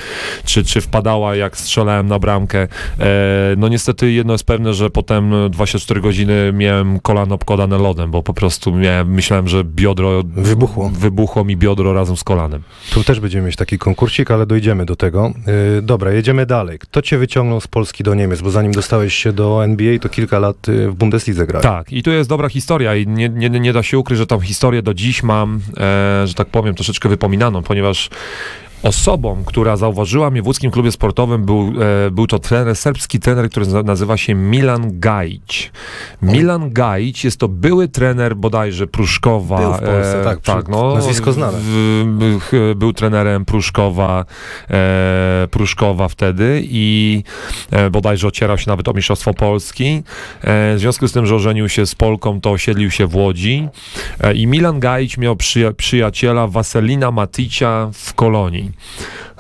czy, 0.45 0.65
czy 0.65 0.81
wpadała, 0.81 1.37
jak 1.37 1.57
strzelałem 1.57 2.07
na 2.07 2.19
bramkę. 2.19 2.69
E, 3.01 3.09
no 3.57 3.69
niestety 3.69 4.13
jedno 4.13 4.33
jest 4.35 4.45
pewne, 4.45 4.75
że 4.75 4.91
potem 4.91 5.33
24 5.51 6.01
godziny 6.01 6.53
miałem 6.55 7.01
kolano 7.01 7.35
obkładane 7.35 7.79
lodem, 7.79 8.11
bo 8.11 8.23
po 8.23 8.35
prostu 8.35 8.75
miałem, 8.75 8.88
myślałem, 9.07 9.49
że 9.49 9.65
biodro 9.65 10.23
Wybuchło. 10.25 10.91
wybuchło 10.95 11.45
mi 11.45 11.57
biodro 11.57 11.93
razem 11.93 12.17
z 12.17 12.25
kolanem. 12.25 12.63
Tu 12.91 13.05
też 13.05 13.21
będziemy 13.21 13.47
mieć 13.47 13.57
taki 13.57 13.79
konkursik, 13.79 14.31
ale 14.31 14.47
dojdziemy 14.47 14.87
do 14.87 14.97
tego. 14.97 15.33
Yy, 15.77 15.83
dobra, 15.83 16.13
jedziemy 16.13 16.47
dalej. 16.47 16.79
Kto 16.79 17.03
cię 17.03 17.19
wyciągnął 17.19 17.61
z 17.61 17.67
Polski 17.67 18.05
do 18.05 18.15
Niemiec? 18.15 18.41
Bo 18.41 18.51
zanim 18.51 18.73
dostałeś 18.73 19.15
się 19.15 19.33
do 19.33 19.65
NBA, 19.65 19.99
to 19.99 20.09
kilka 20.09 20.39
lat 20.39 20.69
y, 20.69 20.91
w 20.91 20.95
Bundeslidze 20.95 21.47
grałeś. 21.47 21.63
Tak, 21.63 21.93
i 21.93 22.03
tu 22.03 22.11
jest 22.11 22.29
dobra 22.29 22.49
historia 22.49 22.97
i 22.97 23.07
nie, 23.07 23.29
nie, 23.29 23.51
nie 23.51 23.73
da 23.73 23.83
się 23.83 23.99
ukryć, 23.99 24.19
że 24.19 24.27
tą 24.27 24.41
historię 24.41 24.83
do 24.83 24.95
dziś 24.95 25.23
mam, 25.23 25.61
e, 25.77 26.27
że 26.27 26.35
tak 26.35 26.49
powiem, 26.49 26.75
troszeczkę 26.75 27.09
wypominaną, 27.09 27.63
ponieważ 27.63 28.11
osobą, 28.83 29.43
która 29.47 29.77
zauważyła 29.77 30.31
mnie 30.31 30.43
w 30.43 30.47
łódzkim 30.47 30.71
klubie 30.71 30.93
sportowym 30.93 31.45
był, 31.45 31.73
e, 32.07 32.11
był 32.11 32.27
to 32.27 32.39
trener, 32.39 32.77
serbski 32.77 33.21
trener, 33.21 33.51
który 33.51 33.67
nazywa 33.85 34.17
się 34.17 34.35
Milan 34.35 35.01
Gajic. 35.01 35.71
Milan 36.23 36.71
Gajic 36.73 37.25
jest 37.25 37.39
to 37.41 37.49
były 37.49 37.89
trener 37.89 38.37
bodajże 38.37 38.87
Pruszkowa. 38.87 39.59
Był 39.59 39.73
w 39.73 39.79
Polsce, 39.79 40.21
tak, 40.25 40.41
przy- 40.41 40.71
no, 40.71 40.95
nazwisko 40.95 41.33
znane. 41.33 41.59
W, 41.61 42.05
w, 42.53 42.75
był 42.77 42.93
trenerem 42.93 43.45
Pruszkowa, 43.45 44.25
e, 44.71 45.49
Pruszkowa 45.51 46.09
wtedy 46.09 46.63
i 46.65 47.23
e, 47.71 47.91
bodajże 47.91 48.27
ocierał 48.29 48.59
się 48.59 48.71
nawet 48.71 48.89
o 48.89 48.93
Mistrzostwo 48.93 49.35
Polski. 49.35 50.03
E, 50.43 50.75
w 50.75 50.79
związku 50.79 51.09
z 51.09 51.13
tym, 51.13 51.27
że 51.27 51.35
ożenił 51.35 51.69
się 51.69 51.87
z 51.87 51.95
Polką, 51.95 52.41
to 52.41 52.51
osiedlił 52.51 52.91
się 52.91 53.07
w 53.07 53.17
Łodzi 53.17 53.69
e, 54.21 54.35
i 54.35 54.47
Milan 54.47 54.81
Gajic 54.81 55.19
miał 55.19 55.35
przyja- 55.35 55.73
przyjaciela 55.73 56.47
Waselina 56.47 57.11
Maticia 57.11 57.91
w 57.93 58.15
Kolonii. 58.15 58.68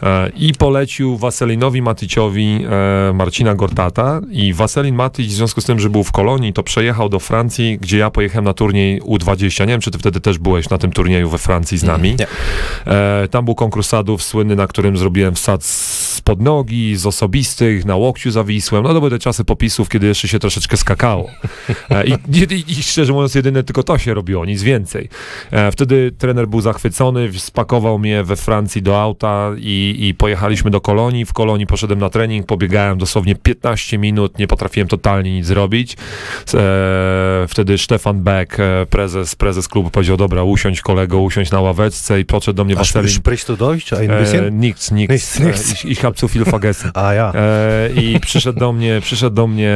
E, 0.02 0.30
I 0.36 0.54
polecił 0.54 1.16
Waselinowi 1.16 1.82
Maticiowi 1.82 2.64
e, 3.10 3.12
Marcina 3.12 3.54
Gortata 3.54 4.20
i 4.30 4.54
Waselin 4.54 4.94
Matic 4.94 5.26
w 5.26 5.36
związku 5.36 5.60
z 5.60 5.64
tym, 5.64 5.80
że 5.80 5.90
był 5.90 6.04
w 6.04 6.12
Kolonii, 6.12 6.52
to 6.52 6.62
przejechał 6.62 7.08
do 7.08 7.18
Francji, 7.18 7.78
gdzie 7.78 7.98
ja 7.98 8.10
pojechałem 8.10 8.44
na 8.44 8.54
turniej 8.54 9.02
U20. 9.02 9.60
Nie 9.60 9.66
wiem, 9.66 9.80
czy 9.80 9.90
ty 9.90 9.98
wtedy 9.98 10.20
też 10.20 10.38
byłeś 10.38 10.70
na 10.70 10.78
tym 10.78 10.92
turnieju 10.92 11.28
we 11.28 11.38
Francji 11.38 11.78
z 11.78 11.82
nami. 11.82 12.16
Nie. 12.18 12.26
E, 12.92 13.28
tam 13.28 13.44
był 13.44 13.54
konkurs 13.54 13.88
sadów 13.88 14.22
słynny, 14.22 14.56
na 14.56 14.66
którym 14.66 14.96
zrobiłem 14.96 15.34
wsad 15.34 15.64
z 15.64 16.07
pod 16.20 16.40
nogi, 16.40 16.96
z 16.96 17.06
osobistych, 17.06 17.84
na 17.84 17.96
łokciu 17.96 18.30
zawisłem. 18.30 18.82
No 18.82 18.88
to 18.88 18.94
były 18.94 19.10
te 19.10 19.18
czasy 19.18 19.44
popisów, 19.44 19.88
kiedy 19.88 20.06
jeszcze 20.06 20.28
się 20.28 20.38
troszeczkę 20.38 20.76
skakało. 20.76 21.30
E, 21.90 22.06
i, 22.06 22.12
i, 22.12 22.72
I 22.72 22.82
szczerze 22.82 23.12
mówiąc, 23.12 23.34
jedyne 23.34 23.62
tylko 23.62 23.82
to 23.82 23.98
się 23.98 24.14
robiło, 24.14 24.44
nic 24.44 24.62
więcej. 24.62 25.08
E, 25.50 25.72
wtedy 25.72 26.12
trener 26.18 26.48
był 26.48 26.60
zachwycony, 26.60 27.32
spakował 27.38 27.98
mnie 27.98 28.24
we 28.24 28.36
Francji 28.36 28.82
do 28.82 29.00
auta 29.02 29.50
i, 29.58 29.96
i 30.00 30.14
pojechaliśmy 30.14 30.70
do 30.70 30.80
Kolonii. 30.80 31.24
W 31.24 31.32
Kolonii 31.32 31.66
poszedłem 31.66 31.98
na 31.98 32.10
trening, 32.10 32.46
pobiegałem 32.46 32.98
dosłownie 32.98 33.34
15 33.34 33.98
minut, 33.98 34.38
nie 34.38 34.46
potrafiłem 34.46 34.88
totalnie 34.88 35.32
nic 35.32 35.46
zrobić. 35.46 35.96
E, 36.54 37.46
wtedy 37.48 37.78
Stefan 37.78 38.22
Beck, 38.22 38.56
prezes, 38.90 39.34
prezes 39.34 39.68
klubu 39.68 39.90
powiedział, 39.90 40.16
dobra, 40.16 40.42
usiądź 40.42 40.80
kolego, 40.80 41.20
usiądź 41.20 41.50
na 41.50 41.60
ławeczce 41.60 42.20
i 42.20 42.24
podszedł 42.24 42.56
do 42.56 42.64
mnie 42.64 42.74
Waselin. 42.74 43.06
du 43.46 43.56
Deutsch? 43.56 43.92
Ein 43.92 44.10
E, 44.10 44.50
nichts. 44.50 45.40
E, 45.40 45.44
Ich, 45.72 45.84
ich 45.84 46.04
viel 46.16 46.44
vergessen. 46.44 46.90
A 46.94 47.12
ja. 47.14 47.32
E, 47.34 47.90
I 47.96 48.20
przyszedł 48.20 48.58
do 48.58 48.72
mnie, 48.72 48.98
przyszedł 49.02 49.36
do 49.36 49.46
mnie 49.46 49.70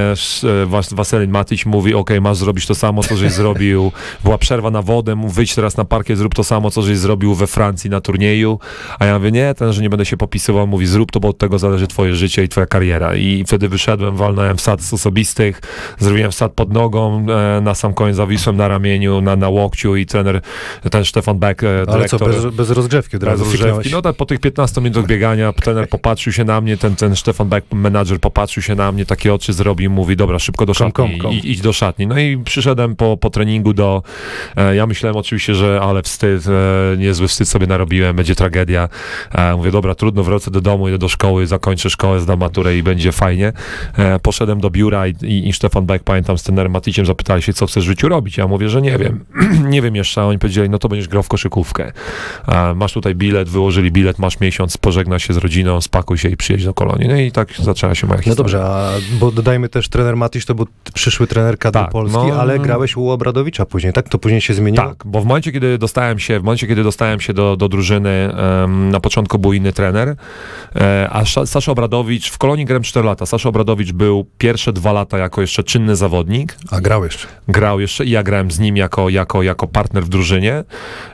e, 0.44 0.66
Was- 0.66 0.92
Waselin 0.92 1.30
Matyś, 1.30 1.66
mówi, 1.66 1.94
okej, 1.94 2.20
masz 2.20 2.36
zrobić 2.36 2.66
to 2.66 2.74
samo, 2.74 3.02
co 3.02 3.16
żeś 3.16 3.32
zrobił. 3.32 3.92
Była 4.24 4.38
przerwa 4.38 4.70
na 4.70 4.82
wodę, 4.82 5.14
mów, 5.14 5.34
wyjdź 5.34 5.54
teraz 5.54 5.76
na 5.76 5.84
parkiet, 5.84 6.18
zrób 6.18 6.34
to 6.34 6.44
samo, 6.44 6.70
co 6.70 6.82
żeś 6.82 6.98
zrobił 6.98 7.34
we 7.34 7.46
Francji 7.46 7.90
na 7.90 8.00
turnieju. 8.00 8.58
A 8.98 9.06
ja 9.06 9.18
mówię, 9.18 9.30
nie, 9.32 9.54
ten, 9.54 9.72
że 9.72 9.82
nie 9.82 9.90
będę 9.90 10.04
się 10.04 10.16
popisywał, 10.16 10.66
mówi, 10.66 10.86
zrób 10.86 11.12
to, 11.12 11.20
bo 11.20 11.28
od 11.28 11.38
tego 11.38 11.58
zależy 11.58 11.86
twoje 11.86 12.14
życie 12.14 12.44
i 12.44 12.48
twoja 12.48 12.66
kariera. 12.66 13.14
I 13.16 13.44
wtedy 13.46 13.68
wyszedłem, 13.68 14.16
walnąłem 14.16 14.56
wsad 14.56 14.82
z 14.82 14.92
osobistych, 14.94 15.60
zrobiłem 15.98 16.30
wsad 16.30 16.52
pod 16.52 16.72
nogą, 16.72 17.26
e, 17.56 17.60
na 17.60 17.74
sam 17.74 17.94
koniec 17.94 18.16
zawisłem 18.16 18.56
na 18.56 18.68
ramieniu, 18.68 19.20
na, 19.20 19.36
na 19.36 19.48
łokciu 19.48 19.96
i 19.96 20.06
trener, 20.06 20.40
ten 20.90 21.04
Stefan 21.04 21.38
Beck, 21.38 21.62
e, 21.62 21.68
Ale 21.68 21.86
co, 21.86 21.92
dyrektor... 22.18 22.28
bez, 22.44 22.54
bez 22.54 22.70
rozgrzewki 22.70 23.16
od 23.16 23.20
Bez 23.20 23.28
razu 23.30 23.44
rozgrzewki. 23.44 23.64
fiknąłeś? 23.66 23.92
No 23.92 24.02
tak 24.02 24.16
po 24.16 24.26
tych 24.26 24.40
15 24.40 24.80
minutach 24.80 25.06
biegania 25.06 25.52
trener 25.52 25.88
popatrzył 25.88 26.21
się 26.30 26.44
na 26.44 26.60
mnie, 26.60 26.76
ten, 26.76 26.96
ten 26.96 27.16
Stefan 27.16 27.48
Beck, 27.48 27.66
menadżer 27.72 28.20
popatrzył 28.20 28.62
się 28.62 28.74
na 28.74 28.92
mnie, 28.92 29.06
takie 29.06 29.34
oczy 29.34 29.52
zrobił, 29.52 29.90
mówi, 29.90 30.16
dobra, 30.16 30.38
szybko 30.38 30.66
do 30.66 30.74
szatni, 30.74 30.92
kom, 30.92 31.18
kom. 31.18 31.32
I, 31.32 31.50
idź 31.50 31.60
do 31.60 31.72
szatni. 31.72 32.06
No 32.06 32.18
i 32.18 32.38
przyszedłem 32.44 32.96
po, 32.96 33.16
po 33.16 33.30
treningu 33.30 33.72
do, 33.72 34.02
e, 34.56 34.76
ja 34.76 34.86
myślałem 34.86 35.16
oczywiście, 35.16 35.54
że 35.54 35.80
ale 35.82 36.02
wstyd, 36.02 36.46
e, 36.46 36.96
niezły 36.96 37.28
wstyd 37.28 37.48
sobie 37.48 37.66
narobiłem, 37.66 38.16
będzie 38.16 38.34
tragedia. 38.34 38.88
E, 39.32 39.56
mówię, 39.56 39.70
dobra, 39.70 39.94
trudno, 39.94 40.22
wrócę 40.22 40.50
do 40.50 40.60
domu, 40.60 40.88
idę 40.88 40.98
do 40.98 41.08
szkoły, 41.08 41.46
zakończę 41.46 41.90
szkołę, 41.90 42.20
zdam 42.20 42.38
maturę 42.38 42.76
i 42.76 42.82
będzie 42.82 43.12
fajnie. 43.12 43.52
E, 43.98 44.18
poszedłem 44.18 44.60
do 44.60 44.70
biura 44.70 45.06
i, 45.06 45.14
i, 45.22 45.48
i 45.48 45.52
Stefan 45.52 45.86
Beck, 45.86 46.04
pamiętam, 46.04 46.38
z 46.38 46.42
trenerem 46.42 46.72
Maticiem 46.72 47.06
zapytali 47.06 47.42
się, 47.42 47.52
co 47.52 47.66
chcesz 47.66 47.84
w 47.84 47.86
życiu 47.86 48.08
robić. 48.08 48.36
Ja 48.36 48.46
mówię, 48.46 48.68
że 48.68 48.82
nie 48.82 48.98
wiem, 48.98 49.24
nie 49.74 49.82
wiem 49.82 49.96
jeszcze, 49.96 50.20
a 50.20 50.24
oni 50.24 50.38
powiedzieli, 50.38 50.70
no 50.70 50.78
to 50.78 50.88
będziesz 50.88 51.08
grał 51.08 51.22
w 51.22 51.28
koszykówkę. 51.28 51.92
E, 52.48 52.74
masz 52.74 52.92
tutaj 52.92 53.14
bilet, 53.14 53.48
wyłożyli 53.48 53.92
bilet, 53.92 54.18
masz 54.18 54.40
miesiąc, 54.40 54.76
pożegna 54.76 55.18
się 55.18 55.34
z 55.34 55.36
rodziną, 55.36 55.80
spakuj 55.80 56.11
się 56.18 56.28
i 56.28 56.36
przyjedź 56.36 56.64
do 56.64 56.74
Kolonii. 56.74 57.08
No 57.08 57.16
i 57.16 57.32
tak 57.32 57.48
zaczęła 57.58 57.94
się 57.94 58.06
moja 58.06 58.16
No 58.18 58.22
historia. 58.22 58.36
dobrze, 58.60 58.64
a, 58.64 58.90
bo 59.20 59.32
dodajmy 59.32 59.68
też 59.68 59.88
trener 59.88 60.16
Matisz, 60.16 60.46
to 60.46 60.54
był 60.54 60.66
przyszły 60.94 61.26
trener 61.26 61.58
kadry 61.58 61.82
Tak, 61.82 61.90
Polski, 61.90 62.18
no, 62.28 62.40
ale 62.40 62.56
no. 62.56 62.62
grałeś 62.62 62.96
u 62.96 63.10
Obradowicza 63.10 63.66
później, 63.66 63.92
tak? 63.92 64.08
To 64.08 64.18
później 64.18 64.40
się 64.40 64.54
zmieniło? 64.54 64.84
Tak, 64.88 65.02
bo 65.04 65.20
w 65.20 65.24
momencie, 65.26 65.52
kiedy 65.52 65.78
dostałem 65.78 66.18
się, 66.18 66.40
w 66.40 66.42
momencie, 66.42 66.66
kiedy 66.66 66.82
dostałem 66.84 67.20
się 67.20 67.32
do, 67.34 67.56
do 67.56 67.68
drużyny, 67.68 68.10
em, 68.10 68.90
na 68.90 69.00
początku 69.00 69.38
był 69.38 69.52
inny 69.52 69.72
trener, 69.72 70.16
e, 70.76 71.08
a 71.12 71.22
Sza- 71.22 71.46
Sasza 71.46 71.72
Obradowicz, 71.72 72.30
w 72.30 72.38
Kolonii 72.38 72.64
grałem 72.64 72.82
4 72.82 73.06
lata, 73.06 73.26
Sasza 73.26 73.48
Obradowicz 73.48 73.92
był 73.92 74.26
pierwsze 74.38 74.72
dwa 74.72 74.92
lata 74.92 75.18
jako 75.18 75.40
jeszcze 75.40 75.64
czynny 75.64 75.96
zawodnik, 75.96 76.56
A 76.70 76.80
grał 76.80 77.04
jeszcze. 77.04 77.26
grał 77.48 77.80
jeszcze 77.80 78.04
i 78.04 78.10
ja 78.10 78.22
grałem 78.22 78.50
z 78.50 78.58
nim 78.58 78.76
jako, 78.76 79.08
jako, 79.08 79.42
jako 79.42 79.66
partner 79.66 80.04
w 80.04 80.08
drużynie, 80.08 80.64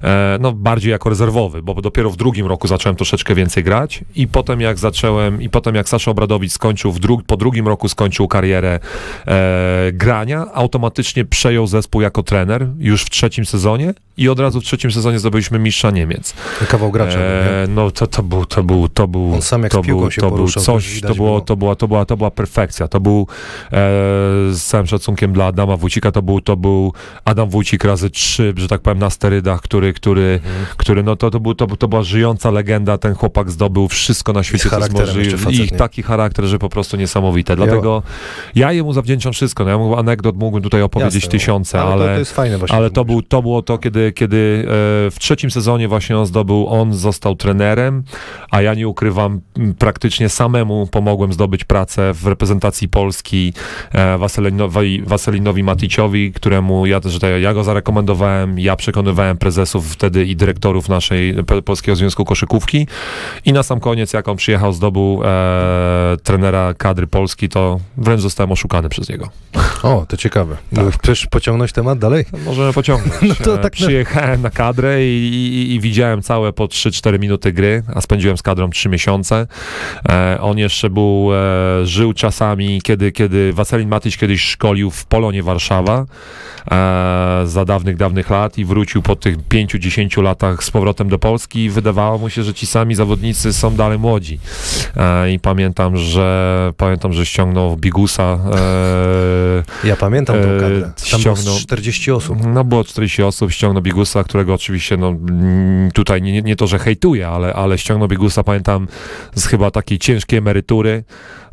e, 0.02 0.38
no 0.40 0.52
bardziej 0.52 0.90
jako 0.93 1.09
rezerwowy, 1.09 1.62
bo 1.62 1.75
dopiero 1.75 2.11
w 2.11 2.17
drugim 2.17 2.47
roku 2.47 2.69
zacząłem 2.69 2.97
troszeczkę 2.97 3.35
więcej 3.35 3.64
grać 3.64 4.05
i 4.14 4.28
potem 4.28 4.61
jak 4.61 4.78
zacząłem, 4.79 5.43
i 5.43 5.51
potem 5.51 5.75
jak 5.75 5.89
Sasza 5.89 6.11
Obradowicz 6.11 6.53
skończył, 6.53 6.93
dru- 6.93 7.23
po 7.27 7.37
drugim 7.37 7.69
roku 7.69 7.89
skończył 7.89 8.29
karierę 8.29 8.81
e, 9.27 9.93
grania, 9.93 10.47
automatycznie 10.53 11.25
przejął 11.25 11.67
zespół 11.67 12.01
jako 12.01 12.23
trener 12.23 12.69
już 12.79 13.03
w 13.03 13.11
trzecim 13.11 13.47
sezonie 13.47 13.95
i 14.19 14.29
od 14.29 14.41
razu 14.41 14.61
w 14.61 14.65
trzecim 14.65 14.93
sezonie 14.93 15.19
zdobyliśmy 15.19 15.59
mistrza 15.59 15.91
Niemiec. 15.91 16.35
Kawał 16.69 16.91
gracza. 16.91 17.19
E, 17.19 17.67
no 17.69 17.91
to, 17.91 18.07
to 18.07 18.23
był, 18.23 18.47
to 18.47 18.63
był, 18.63 18.89
to 18.89 19.09
był, 19.09 19.35
On 19.35 19.43
sam 19.43 19.63
jak 19.63 19.73
to 19.73 19.83
był, 19.83 20.11
się 20.11 20.21
to 20.21 20.31
był 20.31 20.49
coś, 20.49 21.01
to, 21.01 21.15
było, 21.15 21.41
to, 21.41 21.57
była, 21.57 21.77
to, 21.77 21.89
była, 21.89 22.05
to 22.05 22.17
była 22.17 22.31
perfekcja. 22.31 22.89
To 22.89 23.01
był, 23.01 23.27
e, 23.67 23.77
z 24.53 24.63
całym 24.63 24.87
szacunkiem 24.87 25.33
dla 25.33 25.47
Adama 25.47 25.77
Wójcika, 25.77 26.13
to 26.13 26.23
był, 26.23 26.41
to 26.41 26.57
był 26.57 26.93
Adam 27.25 27.51
Wójcik 27.51 27.85
razy 27.85 28.11
trzy, 28.11 28.55
że 28.57 28.69
tak 28.69 28.81
powiem, 28.81 28.99
na 28.99 29.11
sterydach, 29.11 29.61
który, 29.61 29.93
który, 29.93 30.41
Mhm. 30.45 30.67
który 30.77 31.03
no 31.03 31.17
to, 31.17 31.31
to, 31.31 31.41
był, 31.41 31.55
to, 31.55 31.67
to 31.67 31.89
była 31.89 32.03
żyjąca 32.03 32.51
legenda, 32.51 32.99
ten 32.99 33.15
chłopak 33.15 33.51
zdobył 33.51 33.89
wszystko 33.89 34.33
na 34.33 34.43
świecie, 34.43 34.71
co 34.71 34.81
facet, 35.39 35.59
I 35.59 35.71
taki 35.71 36.03
charakter, 36.03 36.45
że 36.45 36.59
po 36.59 36.69
prostu 36.69 36.97
niesamowite. 36.97 37.57
Dlatego 37.57 38.03
ja 38.55 38.73
jemu 38.73 38.93
zawdzięczam 38.93 39.33
wszystko. 39.33 39.65
No, 39.65 39.71
ja 39.71 39.79
mógł, 39.79 39.97
anegdot 39.97 40.37
mógłbym 40.37 40.63
tutaj 40.63 40.83
opowiedzieć 40.83 41.15
Jasne, 41.15 41.31
tysiące, 41.31 41.81
ale, 41.81 41.93
ale... 41.93 42.05
to, 42.07 42.13
to 42.13 42.19
jest 42.19 42.35
fajne 42.35 42.59
właśnie. 42.59 42.77
Ale 42.77 42.91
to, 42.91 43.05
był, 43.05 43.23
to 43.23 43.43
było 43.43 43.63
to, 43.63 43.79
kiedy, 43.79 44.08
kiedy 44.12 44.65
e, 44.65 44.67
w 45.11 45.15
trzecim 45.19 45.50
sezonie 45.50 45.88
właśnie 45.88 46.19
on 46.19 46.27
zdobył, 46.27 46.67
on 46.69 46.95
został 46.95 47.37
trenerem, 47.37 48.03
a 48.50 48.62
ja 48.62 48.75
nie 48.75 48.88
ukrywam, 48.88 49.41
praktycznie 49.79 50.29
samemu 50.29 50.87
pomogłem 50.87 51.33
zdobyć 51.33 51.65
pracę 51.65 52.15
w 52.15 52.27
reprezentacji 52.27 52.88
Polski 52.88 53.53
e, 53.93 54.19
Waselinowi, 54.19 55.03
Waselinowi 55.07 55.62
Maticiowi, 55.62 56.33
któremu 56.33 56.87
ja 56.87 57.00
też, 57.00 57.21
że 57.21 57.41
ja 57.41 57.55
go 57.55 57.65
zarekomendowałem, 57.65 58.59
ja 58.59 58.77
przekonywałem 58.77 59.37
prezesów 59.37 59.93
wtedy 59.93 60.25
i 60.25 60.37
dyrektorów 60.37 60.88
naszej 60.88 61.35
Polskiego 61.65 61.97
Związku 61.97 62.25
Koszykówki 62.25 62.87
i 63.45 63.53
na 63.53 63.62
sam 63.62 63.81
koniec, 63.81 64.12
jak 64.12 64.29
on 64.29 64.37
przyjechał, 64.37 64.73
zdobył 64.73 65.21
e, 65.25 66.17
trenera 66.23 66.75
kadry 66.75 67.07
Polski, 67.07 67.49
to 67.49 67.81
wręcz 67.97 68.21
zostałem 68.21 68.53
oszukany 68.53 68.88
przez 68.88 69.09
niego. 69.09 69.29
O, 69.83 70.07
to 70.09 70.17
ciekawe. 70.17 70.57
Tak. 70.75 70.85
Chcesz 71.03 71.27
pociągnąć 71.27 71.73
temat 71.73 71.99
dalej? 71.99 72.25
Możemy 72.47 72.73
pociągnąć. 72.73 73.23
No 73.29 73.35
to 73.45 73.55
E, 73.55 73.59
tak 73.59 73.81
na- 73.81 73.87
Przyjechałem 74.05 74.43
na 74.43 74.50
kadrę 74.50 75.05
i, 75.07 75.28
i, 75.28 75.75
i 75.75 75.81
widziałem 75.81 76.23
całe 76.23 76.52
po 76.52 76.64
3-4 76.67 77.19
minuty 77.21 77.52
gry, 77.52 77.83
a 77.95 78.00
spędziłem 78.00 78.37
z 78.38 78.43
kadrą 78.43 78.71
3 78.71 78.88
miesiące. 78.88 79.47
E, 80.09 80.38
on 80.40 80.59
jeszcze 80.59 80.90
był, 80.90 81.28
e, 81.35 81.87
żył 81.87 82.12
czasami, 82.12 82.83
kiedy, 82.83 83.12
kiedy 83.12 83.52
Waselin 83.52 83.88
Matyś 83.88 84.17
kiedyś 84.17 84.43
szkolił 84.43 84.90
w 84.90 85.05
Polonie 85.07 85.43
Warszawa 85.43 86.05
e, 86.71 87.43
za 87.47 87.64
dawnych, 87.64 87.97
dawnych 87.97 88.31
lat 88.31 88.59
i 88.59 88.64
wrócił 88.64 89.02
po 89.02 89.17
tych 89.17 89.37
5-10 89.38 90.23
latach 90.23 90.64
z 90.64 90.71
powrotem 90.71 91.09
do 91.09 91.19
Polski 91.19 91.64
i 91.64 91.71
wydawało 91.71 92.19
mu 92.19 92.31
się, 92.31 92.43
że 92.43 92.55
ci 92.55 92.67
sami 92.67 92.95
zawodnicy 92.95 93.52
są 93.52 93.75
dalej 93.75 93.99
młodzi. 93.99 94.38
E, 94.97 95.33
I 95.33 95.38
pamiętam, 95.40 95.97
że 95.97 96.73
pamiętam, 96.76 97.12
że 97.12 97.26
ściągnął 97.26 97.76
Bigusa 97.76 98.38
e, 98.55 99.88
Ja 99.88 99.97
pamiętam 99.97 100.37
tą 100.37 100.43
E, 100.43 100.61
kadrę. 100.61 100.81
Tam 101.11 101.21
ściągnął- 101.21 101.59
z 101.59 101.62
40 101.62 102.12
osób. 102.12 102.38
no 102.47 102.64
było 102.64 102.85
40 102.85 103.23
osób, 103.23 103.52
ściągnął 103.52 103.83
Bigusa, 103.88 104.25
którego 104.25 104.54
oczywiście 104.54 104.97
no, 104.97 105.09
mm, 105.09 105.90
tutaj 105.90 106.23
nie, 106.23 106.42
nie 106.42 106.57
to, 106.57 106.66
że 106.66 106.78
hejtuję, 106.78 107.28
ale, 107.28 107.54
ale 107.54 107.78
ściągnął 107.78 108.09
Bigusa, 108.09 108.45
pamiętam, 108.45 108.88
z 109.35 109.47
chyba 109.47 109.71
takiej 109.71 109.99
ciężkiej 109.99 110.38
emerytury 110.38 111.04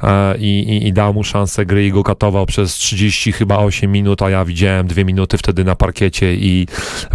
e, 0.03 0.37
i, 0.37 0.87
i, 0.87 0.93
dał 0.93 1.13
mu 1.13 1.23
szansę 1.23 1.65
gry 1.65 1.85
i 1.85 1.91
go 1.91 2.03
katował 2.03 2.45
przez 2.45 2.73
30 2.73 3.31
chyba 3.31 3.57
8 3.57 3.91
minut, 3.91 4.21
a 4.21 4.29
ja 4.29 4.45
widziałem 4.45 4.87
dwie 4.87 5.05
minuty 5.05 5.37
wtedy 5.37 5.63
na 5.63 5.75
parkiecie 5.75 6.33
i 6.33 6.67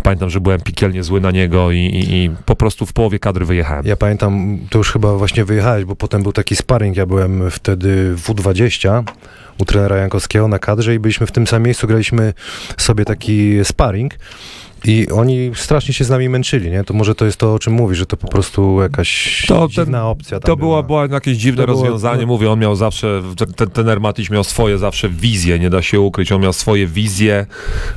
pamiętam, 0.02 0.30
że 0.30 0.40
byłem 0.40 0.60
piekielnie 0.60 1.02
zły 1.02 1.20
na 1.20 1.30
niego 1.30 1.70
i, 1.70 1.78
i, 1.78 2.14
i 2.14 2.30
po 2.46 2.56
prostu 2.56 2.86
w 2.86 2.92
połowie 2.92 3.18
kadry 3.18 3.44
wyjechałem. 3.44 3.86
Ja 3.86 3.96
pamiętam, 3.96 4.58
to 4.70 4.78
już 4.78 4.92
chyba 4.92 5.16
właśnie 5.16 5.44
wyjechałeś, 5.44 5.84
bo 5.84 5.96
potem 5.96 6.22
był 6.22 6.32
taki 6.32 6.56
sparring, 6.56 6.96
ja 6.96 7.06
byłem 7.06 7.50
wtedy 7.50 8.14
w 8.16 8.22
W20 8.22 9.02
u 9.58 9.64
trenera 9.64 9.96
Jankowskiego 9.96 10.48
na 10.48 10.58
kadrze 10.58 10.94
i 10.94 10.98
byliśmy 10.98 11.26
w 11.26 11.32
tym 11.32 11.46
samym 11.46 11.64
miejscu, 11.64 11.86
graliśmy 11.86 12.34
sobie 12.76 13.04
taki 13.04 13.64
sparring 13.64 14.14
i 14.84 15.08
oni 15.10 15.50
strasznie 15.54 15.94
się 15.94 16.04
z 16.04 16.10
nami 16.10 16.28
męczyli, 16.28 16.70
nie? 16.70 16.84
To 16.84 16.94
może 16.94 17.14
to 17.14 17.24
jest 17.24 17.36
to, 17.36 17.54
o 17.54 17.58
czym 17.58 17.72
mówisz, 17.72 17.98
że 17.98 18.06
to 18.06 18.16
po 18.16 18.28
prostu 18.28 18.80
jakaś 18.82 19.42
To 19.48 19.60
ten- 19.60 19.68
dziwna 19.70 20.08
opcja 20.08 20.40
tam 20.40 20.46
To 20.46 20.56
było, 20.56 20.82
była. 20.82 21.06
było 21.06 21.14
jakieś 21.14 21.36
dziwne 21.36 21.62
To 21.62 21.66
było- 21.72 21.82
rozwiązanie. 21.84 22.20
no- 22.20 22.26
Mówię, 22.26 22.50
on 22.50 22.58
miał 22.58 22.76
zawsze, 22.76 23.22
ten, 23.36 23.52
ten 23.52 23.70
tener 23.70 24.00
Matyś 24.00 24.30
miał 24.30 24.44
swoje 24.44 24.78
zawsze 24.78 25.08
wizje, 25.08 25.58
nie 25.58 25.70
da 25.70 25.82
się 25.82 26.00
ukryć. 26.00 26.32
On 26.32 26.40
miał 26.42 26.52
swoje 26.52 26.86
wizje, 26.86 27.46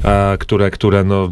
e, 0.03 0.37
które, 0.39 0.71
które 0.71 1.03
no, 1.03 1.31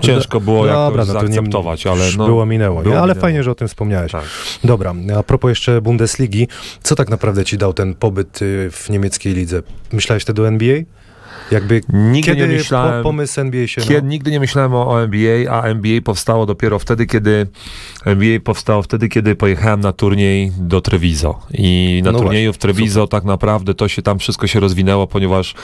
ciężko 0.00 0.40
było 0.40 0.66
Dobra, 0.66 0.80
jakoś 0.82 0.96
no 0.98 1.04
zaakceptować, 1.04 1.86
ale 1.86 2.04
no, 2.18 2.26
było 2.26 2.46
minęło, 2.46 2.76
nie? 2.78 2.82
było 2.84 2.96
ale 2.96 3.02
minęło. 3.06 3.20
fajnie, 3.20 3.42
że 3.42 3.50
o 3.50 3.54
tym 3.54 3.68
wspomniałeś. 3.68 4.12
Tak. 4.12 4.24
Dobra, 4.64 4.94
a 5.18 5.22
propos 5.22 5.48
jeszcze 5.48 5.80
Bundesligi, 5.80 6.48
co 6.82 6.94
tak 6.94 7.08
naprawdę 7.10 7.44
ci 7.44 7.58
dał 7.58 7.72
ten 7.74 7.94
pobyt 7.94 8.42
y, 8.42 8.70
w 8.72 8.90
niemieckiej 8.90 9.34
lidze? 9.34 9.62
Myślałeś 9.92 10.22
wtedy 10.22 10.42
o 10.42 10.48
NBA? 10.48 10.76
Jakby 11.50 11.80
Nigdy 11.92 12.30
kiedy 12.30 12.48
nie 12.48 12.54
myślałem... 12.56 13.02
po, 13.02 13.08
pomysł 13.08 13.40
NBA 13.40 13.66
się... 13.66 13.80
Kiedy, 13.80 14.02
no, 14.02 14.08
nigdy 14.08 14.30
nie 14.30 14.40
myślałem 14.40 14.74
o, 14.74 14.88
o 14.88 15.02
NBA, 15.02 15.50
a 15.50 15.62
NBA 15.62 16.00
powstało 16.04 16.46
dopiero 16.46 16.78
wtedy, 16.78 17.06
kiedy 17.06 17.46
NBA 18.04 18.40
powstało 18.40 18.82
wtedy, 18.82 19.08
kiedy 19.08 19.36
pojechałem 19.36 19.80
na 19.80 19.92
turniej 19.92 20.52
do 20.58 20.80
Treviso. 20.80 21.38
I 21.54 22.00
na 22.04 22.12
No 22.12 22.18
turnieju 22.18 22.50
właśnie, 22.50 22.52
w 22.52 22.58
Treviso 22.58 23.06
tak 23.06 23.24
naprawdę 23.24 23.74
to 23.74 23.88
się 23.88 24.02
tam 24.02 24.18
wszystko 24.18 24.46
się 24.46 24.60
rozwinęło, 24.60 25.06
ponieważ 25.06 25.54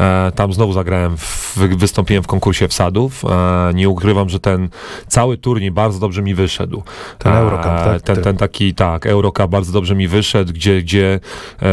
e, 0.00 0.32
tam 0.34 0.52
znowu 0.52 0.72
zagrałem, 0.72 1.16
w, 1.16 1.52
wy- 1.56 1.76
wystąpiłem 1.76 2.22
w 2.22 2.26
konkursie 2.26 2.68
wsadów. 2.68 3.24
E, 3.24 3.70
nie 3.74 3.88
ukrywam, 3.88 4.28
że 4.28 4.40
ten 4.40 4.68
cały 5.08 5.38
turniej 5.38 5.70
bardzo 5.70 5.98
dobrze 5.98 6.22
mi 6.22 6.34
wyszedł. 6.34 6.82
Ten 7.18 7.32
E, 7.32 7.36
Eurocup, 7.38 7.64
tak? 7.64 8.02
Ten, 8.02 8.22
ten 8.22 8.36
taki, 8.36 8.74
tak, 8.74 9.06
Eurocup 9.06 9.46
bardzo 9.46 9.72
dobrze 9.72 9.94
mi 9.94 10.08
wyszedł, 10.08 10.52
gdzie, 10.52 10.82
gdzie 10.82 11.20
e, 11.62 11.68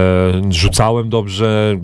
rzucałem 0.49 1.09
dobrze, 1.09 1.79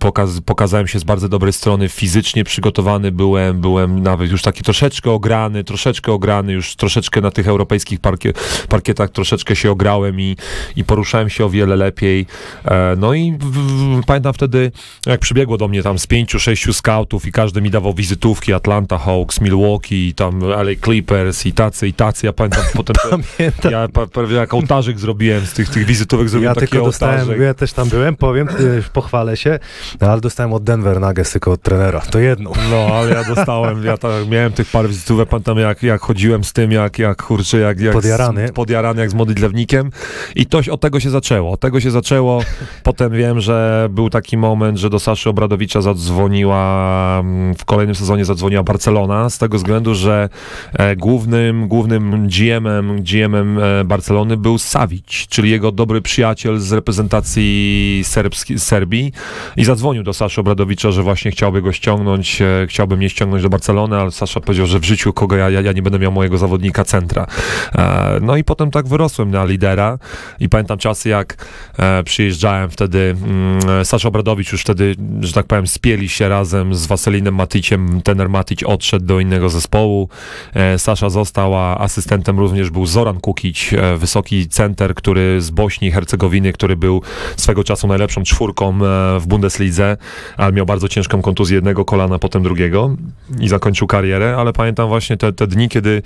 pokaz, 0.00 0.40
pokazałem 0.40 0.86
się 0.86 0.98
z 0.98 1.04
bardzo 1.04 1.19
dobrej 1.28 1.52
strony, 1.52 1.88
fizycznie 1.88 2.44
przygotowany 2.44 3.12
byłem, 3.12 3.60
byłem 3.60 4.02
nawet 4.02 4.30
już 4.30 4.42
taki 4.42 4.62
troszeczkę 4.62 5.10
ograny, 5.10 5.64
troszeczkę 5.64 6.12
ograny, 6.12 6.52
już 6.52 6.76
troszeczkę 6.76 7.20
na 7.20 7.30
tych 7.30 7.48
europejskich 7.48 8.00
parkie, 8.00 8.32
parkietach 8.68 9.10
troszeczkę 9.10 9.56
się 9.56 9.70
ograłem 9.70 10.20
i, 10.20 10.36
i 10.76 10.84
poruszałem 10.84 11.30
się 11.30 11.44
o 11.44 11.50
wiele 11.50 11.76
lepiej. 11.76 12.26
E, 12.64 12.94
no 12.98 13.14
i 13.14 13.32
w, 13.40 13.44
w, 13.44 14.04
pamiętam 14.06 14.32
wtedy, 14.32 14.72
jak 15.06 15.20
przybiegło 15.20 15.58
do 15.58 15.68
mnie 15.68 15.82
tam 15.82 15.98
z 15.98 16.06
pięciu, 16.06 16.40
sześciu 16.40 16.72
scoutów 16.72 17.26
i 17.26 17.32
każdy 17.32 17.60
mi 17.60 17.70
dawał 17.70 17.94
wizytówki, 17.94 18.52
Atlanta 18.52 18.98
Hawks, 18.98 19.40
Milwaukee, 19.40 20.00
i 20.08 20.14
tam 20.14 20.42
LA 20.42 20.74
Clippers 20.84 21.46
i 21.46 21.52
tacy, 21.52 21.88
i 21.88 21.92
tacy, 21.92 22.26
ja 22.26 22.32
pamiętam 22.32 22.64
potem... 22.74 22.96
Pamiętam. 23.10 23.72
Ja 23.72 23.88
prawie 24.12 24.36
jak 24.36 24.54
ołtarzyk 24.54 24.98
zrobiłem 24.98 25.46
z 25.46 25.52
tych, 25.52 25.68
tych 25.68 25.86
wizytówek, 25.86 26.28
zrobiłem 26.28 26.50
Ja 26.50 26.60
taki 26.60 26.70
tylko 26.70 26.86
dostałem, 26.86 27.20
ołtarzyk. 27.20 27.40
ja 27.40 27.54
też 27.54 27.72
tam 27.72 27.88
byłem, 27.88 28.16
powiem, 28.16 28.48
y, 28.48 28.82
pochwalę 28.92 29.36
się, 29.36 29.58
ale 30.00 30.20
dostałem 30.20 30.52
od 30.52 30.64
Denver 30.64 31.00
Nuggets 31.10 31.32
tylko 31.32 31.52
od 31.52 31.62
trenera, 31.62 32.00
to 32.00 32.18
jedną. 32.18 32.52
No, 32.70 32.94
ale 32.94 33.10
ja 33.10 33.24
dostałem, 33.24 33.84
ja 33.84 33.96
tak, 33.96 34.28
miałem 34.28 34.52
tych 34.52 34.70
parę 34.70 34.88
wizytówek, 34.88 35.28
pamiętam 35.28 35.58
jak, 35.58 35.82
jak 35.82 36.00
chodziłem 36.00 36.44
z 36.44 36.52
tym, 36.52 36.72
jak, 36.72 36.98
jak 36.98 37.22
kurczę, 37.22 37.58
jak, 37.58 37.80
jak 37.80 37.92
Podjarany. 37.92 38.48
Z, 38.48 38.52
podjarany, 38.52 39.00
jak 39.00 39.10
z 39.10 39.14
modlitewnikiem 39.14 39.90
i 40.36 40.46
to, 40.46 40.60
od 40.70 40.80
tego 40.80 41.00
się 41.00 41.10
zaczęło, 41.10 41.52
od 41.52 41.60
tego 41.60 41.80
się 41.80 41.90
zaczęło, 41.90 42.42
potem 42.82 43.12
wiem, 43.12 43.40
że 43.40 43.88
był 43.90 44.10
taki 44.10 44.36
moment, 44.36 44.78
że 44.78 44.90
do 44.90 45.00
Saszy 45.00 45.30
Obradowicza 45.30 45.82
zadzwoniła, 45.82 47.18
mm, 47.20 47.54
w 47.54 47.64
kolejnym 47.64 47.94
sezonie 47.94 48.24
zadzwoniła 48.24 48.62
Barcelona, 48.62 49.30
z 49.30 49.38
tego 49.38 49.56
względu, 49.56 49.94
że 49.94 50.28
e, 50.72 50.96
głównym, 50.96 51.68
głównym 51.68 52.28
GM-em, 52.28 53.02
GM-em 53.02 53.58
e, 53.58 53.84
Barcelony 53.84 54.36
był 54.36 54.58
Savic, 54.58 55.06
czyli 55.06 55.50
jego 55.50 55.72
dobry 55.72 56.02
przyjaciel 56.02 56.58
z 56.58 56.72
reprezentacji 56.72 58.00
serbski, 58.04 58.58
Serbii 58.58 59.12
i 59.56 59.64
zadzwonił 59.64 60.02
do 60.02 60.12
Saszy 60.12 60.40
Obradowicza, 60.40 60.90
że 60.90 60.99
właśnie 61.02 61.30
chciałby 61.30 61.62
go 61.62 61.72
ściągnąć, 61.72 62.42
e, 62.42 62.66
chciałby 62.68 62.96
mnie 62.96 63.10
ściągnąć 63.10 63.42
do 63.42 63.48
Barcelony, 63.48 63.96
ale 63.96 64.10
Sasza 64.10 64.40
powiedział, 64.40 64.66
że 64.66 64.78
w 64.78 64.84
życiu 64.84 65.12
kogo 65.12 65.36
ja, 65.36 65.50
ja, 65.50 65.60
ja 65.60 65.72
nie 65.72 65.82
będę 65.82 65.98
miał 65.98 66.12
mojego 66.12 66.38
zawodnika 66.38 66.84
centra. 66.84 67.26
E, 67.74 68.18
no 68.22 68.36
i 68.36 68.44
potem 68.44 68.70
tak 68.70 68.88
wyrosłem 68.88 69.30
na 69.30 69.44
lidera 69.44 69.98
i 70.40 70.48
pamiętam 70.48 70.78
czasy, 70.78 71.08
jak 71.08 71.46
e, 71.78 72.02
przyjeżdżałem 72.02 72.70
wtedy, 72.70 73.16
mm, 73.22 73.84
Sasza 73.84 74.08
Obradowicz 74.08 74.52
już 74.52 74.60
wtedy, 74.60 74.94
że 75.20 75.32
tak 75.32 75.46
powiem, 75.46 75.66
spieli 75.66 76.08
się 76.08 76.28
razem 76.28 76.74
z 76.74 76.86
Waselinem 76.86 77.34
Matyciem, 77.34 78.02
tener 78.02 78.28
Matyć 78.28 78.64
odszedł 78.64 79.06
do 79.06 79.20
innego 79.20 79.48
zespołu, 79.48 80.08
e, 80.54 80.78
Sasza 80.78 81.10
został, 81.10 81.56
a 81.56 81.78
asystentem 81.78 82.38
również 82.38 82.70
był 82.70 82.86
Zoran 82.86 83.20
Kukić, 83.20 83.74
e, 83.74 83.96
wysoki 83.96 84.48
center, 84.48 84.94
który 84.94 85.40
z 85.40 85.50
Bośni 85.50 85.88
i 85.88 85.90
Hercegowiny, 85.90 86.52
który 86.52 86.76
był 86.76 87.02
swego 87.36 87.64
czasu 87.64 87.86
najlepszą 87.86 88.22
czwórką 88.22 88.74
e, 88.74 88.78
w 89.20 89.26
Bundeslidze, 89.26 89.96
ale 90.36 90.52
miał 90.52 90.66
bardzo 90.66 90.88
ciężką 90.90 91.22
kontuzję 91.22 91.54
jednego 91.54 91.84
kolana, 91.84 92.18
potem 92.18 92.42
drugiego 92.42 92.96
i 93.40 93.48
zakończył 93.48 93.86
karierę, 93.86 94.36
ale 94.38 94.52
pamiętam 94.52 94.88
właśnie 94.88 95.16
te, 95.16 95.32
te 95.32 95.46
dni, 95.46 95.68
kiedy 95.68 96.02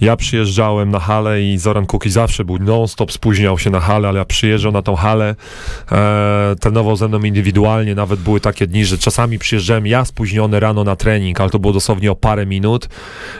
ja 0.00 0.16
przyjeżdżałem 0.16 0.90
na 0.90 0.98
halę 0.98 1.42
i 1.42 1.58
Zoran 1.58 1.86
Kukić 1.86 2.12
zawsze 2.12 2.44
był 2.44 2.58
non-stop, 2.58 3.12
spóźniał 3.12 3.58
się 3.58 3.70
na 3.70 3.80
halę, 3.80 4.08
ale 4.08 4.18
ja 4.18 4.24
przyjeżdżał 4.24 4.72
na 4.72 4.82
tą 4.82 4.96
halę, 4.96 5.34
e, 5.92 6.56
trenował 6.60 6.96
ze 6.96 7.08
mną 7.08 7.22
indywidualnie, 7.22 7.94
nawet 7.94 8.20
były 8.20 8.40
takie 8.40 8.66
dni, 8.66 8.84
że 8.84 8.98
czasami 8.98 9.38
przyjeżdżałem 9.38 9.86
ja 9.86 10.04
spóźniony 10.04 10.60
rano 10.60 10.84
na 10.84 10.96
trening, 10.96 11.40
ale 11.40 11.50
to 11.50 11.58
było 11.58 11.72
dosłownie 11.72 12.12
o 12.12 12.16
parę 12.16 12.46
minut, 12.46 12.88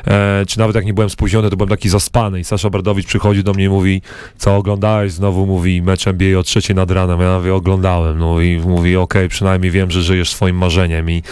e, 0.07 0.45
czy 0.47 0.59
nawet 0.59 0.77
jak 0.77 0.85
nie 0.85 0.95
byłem 0.95 1.11
spóźniony, 1.11 1.51
to 1.51 1.57
byłem 1.57 1.71
taki 1.71 1.89
zaspany 1.89 2.41
i 2.41 2.45
Sasza 2.45 2.71
Bardowicz 2.71 3.07
przychodzi 3.07 3.45
do 3.45 3.53
mnie 3.53 3.65
i 3.65 3.69
mówi, 3.69 4.03
co 4.39 4.57
oglądałeś? 4.57 5.13
Znowu 5.13 5.47
mówi, 5.47 5.83
mecz 5.83 6.09
NBA 6.09 6.39
o 6.39 6.43
trzeciej 6.43 6.77
nad 6.77 6.91
ranem, 6.91 7.21
ja 7.21 7.39
mówię, 7.39 7.55
oglądałem, 7.55 8.19
no 8.19 8.41
i 8.41 8.59
mówi, 8.59 8.97
okej, 8.97 9.29
przynajmniej 9.29 9.71
wiem, 9.71 9.91
że 9.91 10.03
żyjesz 10.03 10.31
swoim 10.33 10.57
marzeniem, 10.57 10.82
i, 10.91 11.23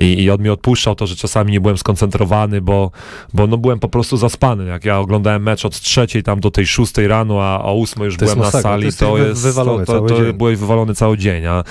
i, 0.00 0.22
i 0.22 0.30
on 0.30 0.42
mi 0.42 0.48
odpuszczał 0.48 0.94
to, 0.94 1.06
że 1.06 1.16
czasami 1.16 1.52
nie 1.52 1.60
byłem 1.60 1.78
skoncentrowany, 1.78 2.60
bo, 2.60 2.90
bo 3.34 3.46
no 3.46 3.58
byłem 3.58 3.78
po 3.78 3.88
prostu 3.88 4.16
zaspany. 4.16 4.66
Jak 4.66 4.84
ja 4.84 4.98
oglądałem 4.98 5.42
mecz 5.42 5.64
od 5.64 5.80
trzeciej 5.80 6.22
tam 6.22 6.40
do 6.40 6.50
tej 6.50 6.66
szóstej 6.66 7.08
rano, 7.08 7.42
a 7.42 7.64
o 7.64 7.74
ósmej 7.74 8.06
już 8.06 8.16
To 8.16 8.24
byłem 8.24 8.38
na 8.38 8.50
sali, 8.50 8.92
to 8.92 9.18
jest, 9.18 9.42
wywalony 9.42 9.86
to, 9.86 10.00
to, 10.00 10.14
to 10.14 10.32
byłeś 10.32 10.58
wywalony 10.58 10.94
cały 10.94 11.18
dzień, 11.18 11.46
a, 11.46 11.64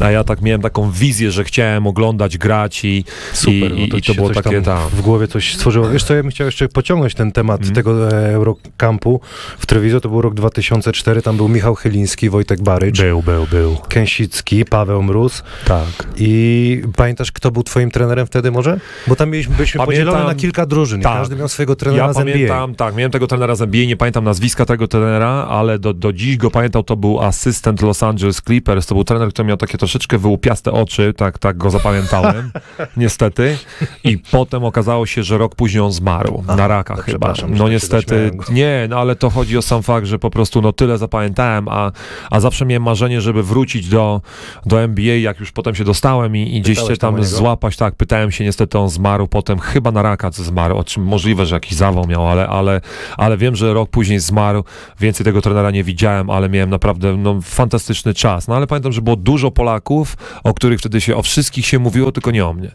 a 0.00 0.10
ja 0.10 0.24
tak 0.24 0.42
miałem 0.42 0.62
taką 0.62 0.90
wizję, 0.90 1.30
że 1.30 1.44
chciałem 1.44 1.86
oglądać, 1.86 2.38
grać 2.38 2.84
i, 2.84 3.04
Super, 3.32 3.72
i, 3.72 3.80
no 3.80 3.88
to, 3.88 3.96
i 3.96 4.02
to 4.02 4.14
było 4.14 4.30
takie, 4.30 4.62
tam 4.62 4.88
w 4.88 5.00
głowie 5.00 5.28
coś 5.28 5.54
stworzyło. 5.54 5.88
Wiesz 5.88 6.04
co, 6.04 6.14
ja 6.14 6.22
bym 6.22 6.30
chciał 6.30 6.46
jeszcze 6.46 6.68
pociągnąć 6.68 7.14
ten 7.14 7.32
temat 7.32 7.60
Mhm. 7.60 7.74
tego 7.74 8.10
e, 8.12 8.32
Eurokampu 8.34 9.20
w 9.58 9.66
Treviso, 9.66 10.00
to 10.00 10.08
był 10.08 10.20
rok 10.20 10.34
2004, 10.34 11.22
tam 11.22 11.36
był 11.36 11.48
Michał 11.48 11.74
Chyliński, 11.74 12.30
Wojtek 12.30 12.62
Barycz, 12.62 13.00
Był, 13.00 13.22
był, 13.22 13.46
był. 13.50 13.76
Kęsicki, 13.88 14.64
Paweł 14.64 15.02
Mróz 15.02 15.42
Tak. 15.64 15.88
i 16.16 16.71
pamiętasz, 16.96 17.32
kto 17.32 17.50
był 17.50 17.62
twoim 17.62 17.90
trenerem 17.90 18.26
wtedy 18.26 18.50
może? 18.50 18.80
Bo 19.06 19.16
tam 19.16 19.30
mieliśmy, 19.30 19.56
byliśmy 19.56 19.78
Pamiętam- 19.78 19.86
podzielone 20.06 20.24
na 20.24 20.34
kilka 20.34 20.66
drużyn 20.66 21.00
tak. 21.00 21.12
każdy 21.18 21.36
miał 21.36 21.48
swojego 21.48 21.76
trenera 21.76 22.06
Ja 22.06 22.12
z 22.12 22.16
NBA. 22.16 22.34
pamiętam, 22.34 22.74
tak, 22.74 22.94
miałem 22.94 23.10
tego 23.10 23.26
trenera 23.26 23.54
z 23.54 23.62
NBA, 23.62 23.86
nie 23.86 23.96
pamiętam 23.96 24.24
nazwiska 24.24 24.64
tego 24.64 24.88
trenera, 24.88 25.28
ale 25.28 25.78
do, 25.78 25.94
do 25.94 26.12
dziś 26.12 26.36
go 26.36 26.50
pamiętał, 26.50 26.82
to 26.82 26.96
był 26.96 27.20
asystent 27.20 27.82
Los 27.82 28.02
Angeles 28.02 28.42
Clippers, 28.42 28.86
to 28.86 28.94
był 28.94 29.04
trener, 29.04 29.28
który 29.28 29.48
miał 29.48 29.56
takie 29.56 29.78
troszeczkę 29.78 30.18
wyłupiaste 30.18 30.72
oczy, 30.72 31.14
tak, 31.16 31.38
tak 31.38 31.56
go 31.56 31.70
zapamiętałem, 31.70 32.50
niestety. 32.96 33.56
I 34.04 34.18
potem 34.18 34.64
okazało 34.64 35.06
się, 35.06 35.22
że 35.22 35.38
rok 35.38 35.54
później 35.54 35.82
on 35.82 35.92
zmarł, 35.92 36.44
A, 36.46 36.56
na 36.56 36.68
raka 36.68 36.96
chyba. 36.96 37.34
No 37.48 37.58
tak 37.64 37.70
niestety, 37.70 38.30
nie, 38.50 38.86
no 38.90 38.98
ale 38.98 39.16
to 39.16 39.30
chodzi 39.30 39.58
o 39.58 39.62
sam 39.62 39.82
fakt, 39.82 40.06
że 40.06 40.18
po 40.18 40.30
prostu 40.30 40.62
no 40.62 40.72
tyle 40.72 40.98
zapamiętałem, 40.98 41.68
a, 41.68 41.92
a 42.30 42.40
zawsze 42.40 42.66
miałem 42.66 42.82
marzenie, 42.82 43.20
żeby 43.20 43.42
wrócić 43.42 43.88
do, 43.88 44.20
do 44.66 44.80
NBA, 44.82 45.16
jak 45.16 45.40
już 45.40 45.52
potem 45.52 45.74
się 45.74 45.84
dostałem 45.84 46.36
i, 46.36 46.56
i 46.56 46.61
gdzieś 46.62 46.78
się 46.88 46.96
tam 46.96 47.24
złapać, 47.24 47.76
tak, 47.76 47.94
pytałem 47.94 48.30
się, 48.30 48.44
niestety 48.44 48.78
on 48.78 48.88
zmarł 48.88 49.28
potem, 49.28 49.58
chyba 49.58 49.92
na 49.92 50.02
raka 50.02 50.30
zmarł, 50.30 50.78
o 50.78 50.84
czym 50.84 51.02
możliwe, 51.04 51.46
że 51.46 51.56
jakiś 51.56 51.74
zawał 51.74 52.06
miał, 52.06 52.28
ale, 52.28 52.48
ale, 52.48 52.80
ale 53.16 53.36
wiem, 53.36 53.56
że 53.56 53.74
rok 53.74 53.90
później 53.90 54.20
zmarł, 54.20 54.64
więcej 55.00 55.24
tego 55.24 55.42
trenera 55.42 55.70
nie 55.70 55.84
widziałem, 55.84 56.30
ale 56.30 56.48
miałem 56.48 56.70
naprawdę 56.70 57.16
no, 57.16 57.40
fantastyczny 57.42 58.14
czas, 58.14 58.48
no 58.48 58.56
ale 58.56 58.66
pamiętam, 58.66 58.92
że 58.92 59.02
było 59.02 59.16
dużo 59.16 59.50
Polaków, 59.50 60.16
o 60.44 60.54
których 60.54 60.78
wtedy 60.78 61.00
się, 61.00 61.16
o 61.16 61.22
wszystkich 61.22 61.66
się 61.66 61.78
mówiło, 61.78 62.12
tylko 62.12 62.30
nie 62.30 62.46
o 62.46 62.52
mnie. 62.52 62.70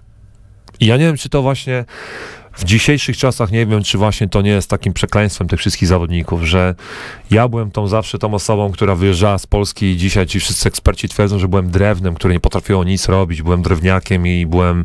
I 0.79 0.86
ja 0.86 0.98
nie 0.98 1.06
wiem, 1.06 1.17
czy 1.17 1.29
to 1.29 1.41
właśnie 1.41 1.86
w 2.57 2.63
dzisiejszych 2.63 3.17
czasach, 3.17 3.51
nie 3.51 3.65
wiem, 3.65 3.83
czy 3.83 3.97
właśnie 3.97 4.27
to 4.27 4.41
nie 4.41 4.49
jest 4.49 4.69
takim 4.69 4.93
przekleństwem 4.93 5.47
tych 5.47 5.59
wszystkich 5.59 5.87
zawodników, 5.87 6.43
że 6.43 6.75
ja 7.31 7.47
byłem 7.47 7.71
tą 7.71 7.87
zawsze 7.87 8.19
tą 8.19 8.33
osobą, 8.33 8.71
która 8.71 8.95
wyjeżdżała 8.95 9.37
z 9.37 9.47
Polski 9.47 9.85
i 9.85 9.97
dzisiaj 9.97 10.25
ci 10.25 10.39
wszyscy 10.39 10.67
eksperci 10.67 11.09
twierdzą, 11.09 11.39
że 11.39 11.47
byłem 11.47 11.69
drewnem, 11.69 12.15
który 12.15 12.33
nie 12.33 12.39
potrafiło 12.39 12.83
nic 12.83 13.09
robić, 13.09 13.41
byłem 13.41 13.61
drewniakiem 13.61 14.27
i 14.27 14.45
byłem 14.45 14.83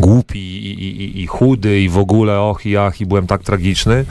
głupi 0.00 0.38
i, 0.38 0.84
i, 0.84 1.20
i, 1.20 1.26
chudy 1.26 1.80
i 1.80 1.88
w 1.88 1.98
ogóle 1.98 2.40
och 2.40 2.66
i 2.66 2.76
ach 2.76 3.00
i 3.00 3.06
byłem 3.06 3.26
tak 3.26 3.42
tragiczny, 3.42 4.04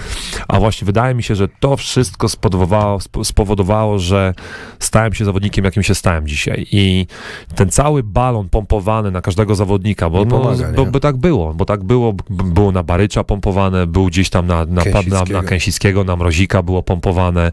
a 0.47 0.59
właśnie 0.59 0.85
wydaje 0.85 1.15
mi 1.15 1.23
się, 1.23 1.35
że 1.35 1.47
to 1.59 1.77
wszystko 1.77 2.29
spowodowało, 2.29 2.97
spo- 2.97 3.23
spowodowało 3.23 3.99
że 3.99 4.33
stałem 4.79 5.13
się 5.13 5.25
zawodnikiem, 5.25 5.65
jakim 5.65 5.83
się 5.83 5.95
stałem 5.95 6.27
dzisiaj. 6.27 6.67
I 6.71 7.07
ten 7.55 7.69
cały 7.69 8.03
balon 8.03 8.49
pompowany 8.49 9.11
na 9.11 9.21
każdego 9.21 9.55
zawodnika, 9.55 10.09
bo, 10.09 10.19
Nie 10.19 10.25
no, 10.25 10.39
pomaga, 10.39 10.71
bo, 10.71 10.85
nie? 10.85 10.91
bo 10.91 10.99
tak 10.99 11.17
było, 11.17 11.53
bo 11.53 11.65
tak 11.65 11.83
było, 11.83 12.13
było 12.29 12.71
na 12.71 12.83
Barycza 12.97 13.23
pompowane, 13.23 13.87
był 13.87 14.05
gdzieś 14.05 14.29
tam 14.29 14.47
na, 14.47 14.65
na, 14.65 14.65
na, 14.65 14.75
na, 14.75 14.83
Kęsickiego. 14.83 15.41
na 15.41 15.43
Kęsickiego, 15.43 16.03
na 16.03 16.15
Mrozika 16.15 16.63
było 16.63 16.83
pompowane 16.83 17.51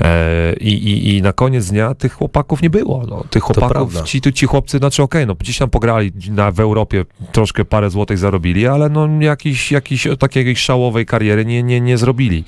e, 0.00 0.54
i, 0.56 0.72
i, 0.72 1.16
i 1.16 1.22
na 1.22 1.32
koniec 1.32 1.70
dnia 1.70 1.94
tych 1.94 2.12
chłopaków 2.12 2.62
nie 2.62 2.70
było. 2.70 3.04
No. 3.08 3.24
Tych 3.30 3.42
chłopaków, 3.42 4.02
ci, 4.02 4.20
ci 4.20 4.46
chłopcy, 4.46 4.78
znaczy 4.78 5.02
okej, 5.02 5.26
no 5.26 5.34
gdzieś 5.34 5.58
tam 5.58 5.70
pograli 5.70 6.12
na, 6.30 6.50
w 6.52 6.60
Europie, 6.60 7.04
troszkę 7.32 7.64
parę 7.64 7.90
złotych 7.90 8.18
zarobili, 8.18 8.66
ale 8.66 8.88
no 8.88 9.08
jakiś, 9.20 9.72
jakiś 9.72 10.06
takiej 10.18 10.56
szałowej 10.56 11.06
kariery 11.06 11.44
nie, 11.44 11.62
nie, 11.62 11.80
nie 11.80 11.98
zrobili. 11.98 12.44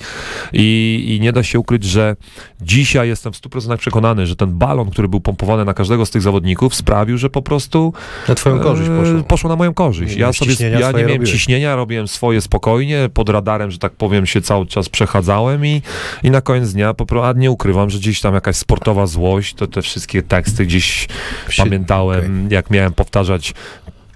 I, 0.53 1.05
I 1.17 1.21
nie 1.21 1.31
da 1.33 1.43
się 1.43 1.59
ukryć, 1.59 1.83
że 1.83 2.15
dzisiaj 2.61 3.07
jestem 3.07 3.33
w 3.33 3.41
100% 3.41 3.77
przekonany, 3.77 4.25
że 4.25 4.35
ten 4.35 4.57
balon, 4.57 4.89
który 4.89 5.07
był 5.07 5.19
pompowany 5.19 5.65
na 5.65 5.73
każdego 5.73 6.05
z 6.05 6.09
tych 6.09 6.21
zawodników 6.21 6.75
sprawił, 6.75 7.17
że 7.17 7.29
po 7.29 7.41
prostu 7.41 7.93
Na 8.27 8.35
twoją 8.35 8.59
korzyść 8.59 8.89
e, 8.89 8.97
poszło. 8.99 9.23
poszło 9.23 9.49
na 9.49 9.55
moją 9.55 9.73
korzyść. 9.73 10.15
Ja 10.15 10.33
sobie 10.33 10.53
ja 10.59 10.69
nie 10.69 10.79
miałem 10.79 11.07
robiłeś. 11.07 11.31
ciśnienia, 11.31 11.75
robiłem 11.75 12.07
swoje 12.07 12.36
spokojnie, 12.41 13.09
pod 13.13 13.29
radarem, 13.29 13.71
że 13.71 13.77
tak 13.77 13.91
powiem, 13.93 14.25
się 14.25 14.41
cały 14.41 14.65
czas 14.65 14.89
przechadzałem 14.89 15.65
i, 15.65 15.81
i 16.23 16.31
na 16.31 16.41
koniec 16.41 16.73
dnia 16.73 16.93
po 16.93 17.05
prostu, 17.05 17.25
a 17.25 17.33
nie 17.33 17.51
ukrywam, 17.51 17.89
że 17.89 17.97
gdzieś 17.99 18.21
tam 18.21 18.33
jakaś 18.33 18.55
sportowa 18.55 19.07
złość, 19.07 19.53
to 19.53 19.67
te 19.67 19.81
wszystkie 19.81 20.23
teksty 20.23 20.65
gdzieś 20.65 21.07
Się- 21.49 21.63
pamiętałem, 21.63 22.19
okej. 22.45 22.55
jak 22.55 22.69
miałem 22.69 22.93
powtarzać 22.93 23.53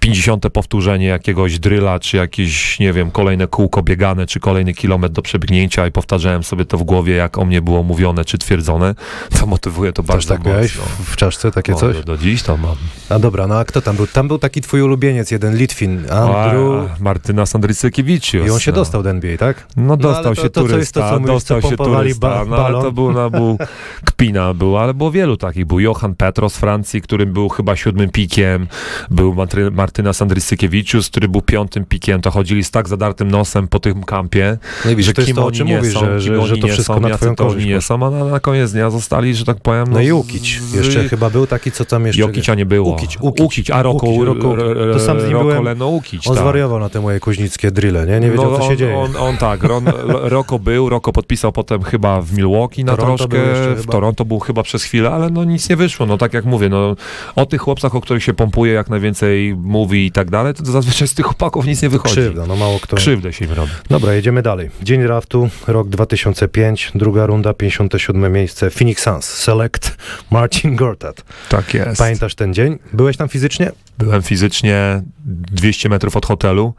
50 0.06 0.44
powtórzenie 0.52 1.06
jakiegoś 1.06 1.58
dryla, 1.58 2.00
czy 2.00 2.16
jakieś, 2.16 2.78
nie 2.78 2.92
wiem, 2.92 3.10
kolejne 3.10 3.46
kółko 3.46 3.82
biegane, 3.82 4.26
czy 4.26 4.40
kolejny 4.40 4.74
kilometr 4.74 5.14
do 5.14 5.22
przebiegnięcia 5.22 5.86
i 5.86 5.92
powtarzałem 5.92 6.42
sobie 6.44 6.64
to 6.64 6.78
w 6.78 6.82
głowie, 6.82 7.14
jak 7.14 7.38
o 7.38 7.44
mnie 7.44 7.62
było 7.62 7.82
mówione, 7.82 8.24
czy 8.24 8.38
twierdzone, 8.38 8.94
to 9.40 9.46
motywuje 9.46 9.92
to 9.92 10.02
Też 10.02 10.08
bardzo 10.08 10.34
tak 10.34 10.46
miałeś 10.46 10.76
mocno. 10.78 10.92
w, 11.04 11.08
w 11.10 11.16
czaszce 11.16 11.50
takie 11.50 11.72
O, 11.74 11.76
coś? 11.76 11.96
Do, 11.96 12.02
do 12.02 12.18
dziś 12.18 12.42
to 12.42 12.56
mam. 12.56 12.76
A 13.08 13.18
dobra, 13.18 13.46
no 13.46 13.58
a 13.58 13.64
kto 13.64 13.82
tam 13.82 13.96
był? 13.96 14.06
Tam 14.06 14.28
był 14.28 14.38
taki 14.38 14.60
twój 14.60 14.82
ulubieniec, 14.82 15.30
jeden 15.30 15.56
Litwin, 15.56 15.98
Andrew. 16.10 16.90
A, 16.90 17.02
Martyna 17.02 17.46
Sandrycykiewiczus. 17.46 18.46
I 18.46 18.50
on 18.50 18.60
się 18.60 18.70
no. 18.70 18.74
dostał 18.74 19.02
do 19.02 19.10
NBA, 19.10 19.36
tak? 19.38 19.66
No 19.76 19.82
No, 19.82 19.96
dostał 19.96 20.34
to- 20.34 20.42
się 20.42 20.50
to, 20.50 20.62
to, 20.62 20.68
turysta, 20.68 21.10
co 21.10 21.14
mówisz, 21.14 21.26
dostał 21.34 21.62
co 21.62 21.70
się 21.70 21.76
turysta, 21.76 22.28
ba- 22.28 22.44
no 22.44 22.66
ale 22.66 22.82
to 22.82 22.92
był, 22.92 23.12
no, 23.12 23.30
był 23.30 23.58
kpina 24.10 24.54
był, 24.54 24.78
ale 24.78 24.94
było 24.94 25.10
wielu 25.10 25.36
takich. 25.36 25.66
Był 25.66 25.80
Johan 25.80 26.14
Petro 26.14 26.50
z 26.50 26.56
Francji, 26.56 27.02
który 27.02 27.26
był 27.26 27.48
chyba 27.48 27.76
siódmym 27.76 28.10
pikiem, 28.10 28.66
był 29.10 29.34
Matry, 29.34 29.70
Martyna 29.92 30.12
Sandrysykiewiczus, 30.12 31.08
który 31.10 31.28
był 31.28 31.42
piątym 31.42 31.84
pikiem, 31.84 32.20
to 32.20 32.30
chodzili 32.30 32.64
z 32.64 32.70
tak 32.70 32.88
zadartym 32.88 33.30
nosem 33.30 33.68
po 33.68 33.80
tym 33.80 34.04
kampie, 34.04 34.58
No 34.84 34.90
i 34.90 35.02
że 35.02 35.12
to 35.12 35.20
jest 35.20 35.34
to, 35.34 35.46
o 35.46 35.52
czym 35.52 35.66
mówisz, 35.66 35.94
są, 35.94 36.00
że, 36.00 36.20
że, 36.20 36.46
że 36.46 36.56
to 36.56 36.68
wszystko 36.68 36.94
są, 36.94 37.00
na 37.00 37.16
twoją 37.16 37.36
to 37.36 37.44
oni 37.44 37.52
korzyść 37.52 37.66
nie 37.66 37.80
są, 37.80 38.06
a 38.06 38.10
na, 38.10 38.24
na 38.24 38.40
koniec 38.40 38.72
dnia 38.72 38.90
zostali, 38.90 39.34
że 39.34 39.44
tak 39.44 39.60
powiem, 39.60 39.84
No 39.90 40.00
i 40.00 40.08
z- 40.08 40.12
Ukić. 40.12 40.60
Jeszcze 40.74 41.08
chyba 41.08 41.30
był 41.30 41.46
taki, 41.46 41.72
co 41.72 41.84
tam 41.84 42.06
jeszcze... 42.06 42.22
Jokicia 42.22 42.54
nie 42.54 42.66
było. 42.66 42.92
Ukić, 42.92 43.18
Ukić. 43.20 43.70
a 43.70 43.82
Roko, 43.82 44.06
Ukić, 44.06 44.22
Roko. 44.26 44.56
To 44.92 45.00
sam 45.00 45.20
z 45.20 45.24
nim 45.24 45.32
Roko 45.32 45.44
byłem. 45.44 45.64
Leno 45.64 45.88
Ukić, 45.88 46.28
On 46.28 46.34
tak. 46.34 46.42
zwariował 46.42 46.78
na 46.80 46.88
te 46.88 47.00
moje 47.00 47.20
kuźnickie 47.20 47.70
drille, 47.70 48.06
nie? 48.06 48.20
Nie 48.20 48.30
wiedział, 48.30 48.50
no, 48.50 48.58
co 48.58 48.62
się 48.62 48.70
on, 48.70 48.76
dzieje. 48.76 48.96
On, 48.98 49.16
on 49.16 49.36
tak, 49.36 49.62
Ron, 49.62 49.84
Roko 50.06 50.58
był, 50.58 50.88
Roko 50.88 51.12
podpisał 51.12 51.52
potem 51.52 51.82
chyba 51.82 52.20
w 52.22 52.32
Milwaukee 52.32 52.84
na 52.84 52.96
Toronto 52.96 53.28
troszkę, 53.28 53.74
w. 53.74 53.86
Toronto 53.86 54.24
był 54.24 54.38
chyba 54.38 54.62
przez 54.62 54.82
chwilę, 54.84 55.10
ale 55.10 55.30
no 55.30 55.44
nic 55.44 55.68
nie 55.68 55.76
wyszło, 55.76 56.06
no 56.06 56.18
tak 56.18 56.34
jak 56.34 56.44
mówię, 56.44 56.68
no 56.68 56.96
o 57.36 57.46
tych 57.46 57.60
chłopcach, 57.60 57.94
o 57.94 58.00
których 58.00 58.22
się 58.22 58.34
pompuje, 58.34 58.72
jak 58.72 58.90
najwięcej 58.90 59.54
mówi 59.82 60.06
i 60.06 60.12
tak 60.12 60.30
dalej, 60.30 60.54
to 60.54 60.64
zazwyczaj 60.64 61.08
z 61.08 61.14
tych 61.14 61.26
chłopaków 61.26 61.66
nic 61.66 61.82
nie 61.82 61.88
wychodzi. 61.88 62.14
Krzywda, 62.14 62.46
no 62.46 62.56
mało 62.56 62.80
kto... 62.80 62.96
Krzywdę 62.96 63.32
się 63.32 63.44
im 63.44 63.52
robi. 63.52 63.72
Dobra, 63.90 64.14
jedziemy 64.14 64.42
dalej. 64.42 64.70
Dzień 64.82 65.02
draftu, 65.02 65.48
rok 65.66 65.88
2005, 65.88 66.92
druga 66.94 67.26
runda, 67.26 67.54
57 67.54 68.32
miejsce, 68.32 68.70
Phoenix 68.70 69.02
Suns, 69.02 69.24
Select, 69.24 69.96
Marcin 70.30 70.76
Gortat. 70.76 71.24
Tak 71.48 71.74
jest. 71.74 71.98
Pamiętasz 71.98 72.34
ten 72.34 72.54
dzień? 72.54 72.78
Byłeś 72.92 73.16
tam 73.16 73.28
fizycznie? 73.28 73.72
Byłem 73.98 74.22
fizycznie 74.22 75.02
200 75.24 75.88
metrów 75.88 76.16
od 76.16 76.26
hotelu, 76.26 76.74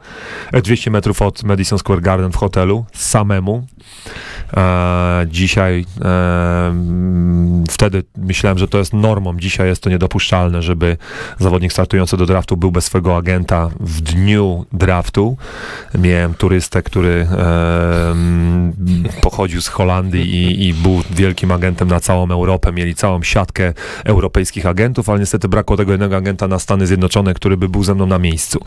e, 0.52 0.62
200 0.62 0.90
metrów 0.90 1.22
od 1.22 1.42
Madison 1.42 1.78
Square 1.78 2.00
Garden 2.00 2.32
w 2.32 2.36
hotelu, 2.36 2.84
samemu. 2.92 3.66
E, 4.56 5.26
dzisiaj, 5.26 5.84
e, 6.04 6.66
mm, 6.66 7.64
wtedy 7.70 8.04
myślałem, 8.16 8.58
że 8.58 8.68
to 8.68 8.78
jest 8.78 8.92
normą. 8.92 9.38
Dzisiaj 9.38 9.68
jest 9.68 9.82
to 9.82 9.90
niedopuszczalne, 9.90 10.62
żeby 10.62 10.96
zawodnik 11.38 11.72
startujący 11.72 12.16
do 12.16 12.26
draftu 12.26 12.56
był 12.56 12.72
bez 12.72 12.84
swojego 12.84 13.16
agenta 13.16 13.70
w 13.80 14.00
dniu 14.00 14.66
draftu. 14.72 15.36
Miałem 15.98 16.34
turystę, 16.34 16.82
który 16.82 17.26
e, 17.30 18.10
mm, 18.10 18.72
pochodził 19.20 19.62
z 19.62 19.68
Holandii 19.68 20.34
i, 20.34 20.68
i 20.68 20.74
był 20.74 21.02
wielkim 21.10 21.52
agentem 21.52 21.88
na 21.88 22.00
całą 22.00 22.30
Europę. 22.30 22.72
Mieli 22.72 22.94
całą 22.94 23.22
siatkę 23.22 23.72
europejskich 24.04 24.66
agentów, 24.66 25.08
ale 25.08 25.20
niestety 25.20 25.48
brakło 25.48 25.76
tego 25.76 25.92
jednego 25.92 26.16
agenta 26.16 26.48
na 26.48 26.58
Stany 26.58 26.86
Zjednoczone, 26.86 27.34
który 27.34 27.56
by 27.56 27.68
był 27.68 27.84
ze 27.84 27.94
mną 27.94 28.06
na 28.06 28.18
miejscu. 28.18 28.60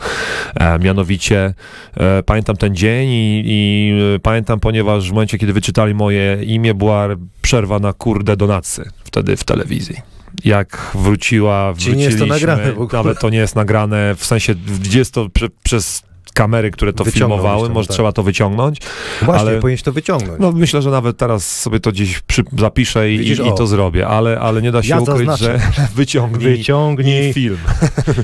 E, 0.54 0.78
mianowicie 0.78 1.54
e, 1.96 2.22
pamiętam 2.22 2.56
ten 2.56 2.76
dzień 2.76 3.08
i, 3.10 3.42
i 3.46 3.92
pamiętam, 4.22 4.60
ponieważ 4.60 5.10
w 5.10 5.12
momencie, 5.12 5.38
kiedy 5.38 5.52
wyczytali 5.68 5.94
moje 5.94 6.44
imię, 6.44 6.74
była 6.74 7.08
przerwa 7.42 7.78
na 7.78 7.92
kurde 7.92 8.36
donacy 8.36 8.90
wtedy 9.04 9.36
w 9.36 9.44
telewizji. 9.44 9.96
Jak 10.44 10.90
wróciła, 10.94 11.74
Czyli 11.78 11.96
nie 11.96 12.04
jest 12.04 12.18
to 12.18 12.24
wróciliśmy, 12.24 12.46
nagrane 12.48 12.72
w 12.72 12.80
ogóle. 12.80 13.02
nawet 13.02 13.20
to 13.20 13.30
nie 13.30 13.38
jest 13.38 13.56
nagrane, 13.56 14.14
w 14.14 14.24
sensie 14.24 14.54
gdzie 14.80 14.98
jest 14.98 15.14
to 15.14 15.28
prze, 15.28 15.48
przez 15.62 16.02
kamery, 16.34 16.70
które 16.70 16.92
to 16.92 17.04
filmowały, 17.04 17.68
może 17.68 17.86
tak. 17.88 17.94
trzeba 17.94 18.12
to 18.12 18.22
wyciągnąć. 18.22 18.78
Właśnie, 19.22 19.48
Ale- 19.50 19.60
powinieneś 19.60 19.82
to 19.82 19.92
wyciągnąć. 19.92 20.40
No 20.40 20.52
myślę, 20.52 20.82
że 20.82 20.90
nawet 20.90 21.16
teraz 21.16 21.60
sobie 21.60 21.80
to 21.80 21.92
gdzieś 21.92 22.20
przy, 22.20 22.42
zapiszę 22.58 23.12
i, 23.12 23.18
Widzisz, 23.18 23.38
i 23.38 23.42
o. 23.42 23.50
to 23.52 23.66
zrobię, 23.66 24.06
ale, 24.06 24.40
ale 24.40 24.62
nie 24.62 24.72
da 24.72 24.82
się 24.82 24.88
Ja 24.88 25.00
ukryć, 25.00 25.16
zaznaczę. 25.28 25.60
że 25.76 25.88
wyciągnij 25.94 26.56
Wyciągnij 26.56 27.32
film, 27.32 27.58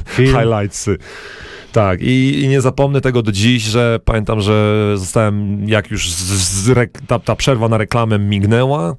film. 0.06 0.36
highlightsy. 0.38 0.96
Tak, 1.74 2.02
i, 2.02 2.40
i 2.40 2.48
nie 2.48 2.60
zapomnę 2.60 3.00
tego 3.00 3.22
do 3.22 3.32
dziś, 3.32 3.62
że 3.62 4.00
pamiętam, 4.04 4.40
że 4.40 4.92
zostałem, 4.96 5.68
jak 5.68 5.90
już 5.90 6.10
z, 6.10 6.18
z 6.18 6.90
ta, 7.06 7.18
ta 7.18 7.36
przerwa 7.36 7.68
na 7.68 7.78
reklamę 7.78 8.18
mignęła, 8.18 8.96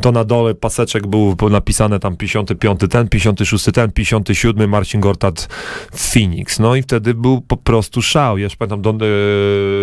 to 0.00 0.12
na 0.12 0.24
dole 0.24 0.54
paseczek 0.54 1.06
był 1.06 1.36
napisane 1.50 2.00
tam 2.00 2.16
55 2.16 2.80
ten, 2.90 3.08
56 3.08 3.64
ten, 3.74 3.92
57 3.92 4.70
Marcin 4.70 5.00
Gortat 5.00 5.48
Phoenix. 5.92 6.58
No 6.58 6.76
i 6.76 6.82
wtedy 6.82 7.14
był 7.14 7.40
po 7.40 7.56
prostu 7.56 8.02
szał. 8.02 8.38
Jeszcze 8.38 8.56
pamiętam, 8.66 8.98
do, 8.98 9.06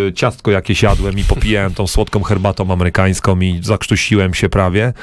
e, 0.07 0.13
ciastko 0.13 0.51
jakieś 0.51 0.83
jadłem 0.83 1.19
i 1.19 1.23
popijałem 1.23 1.73
tą 1.73 1.87
słodką 1.87 2.23
herbatą 2.23 2.71
amerykańską 2.71 3.39
i 3.39 3.59
zakrztusiłem 3.63 4.33
się 4.33 4.49
prawie. 4.49 4.93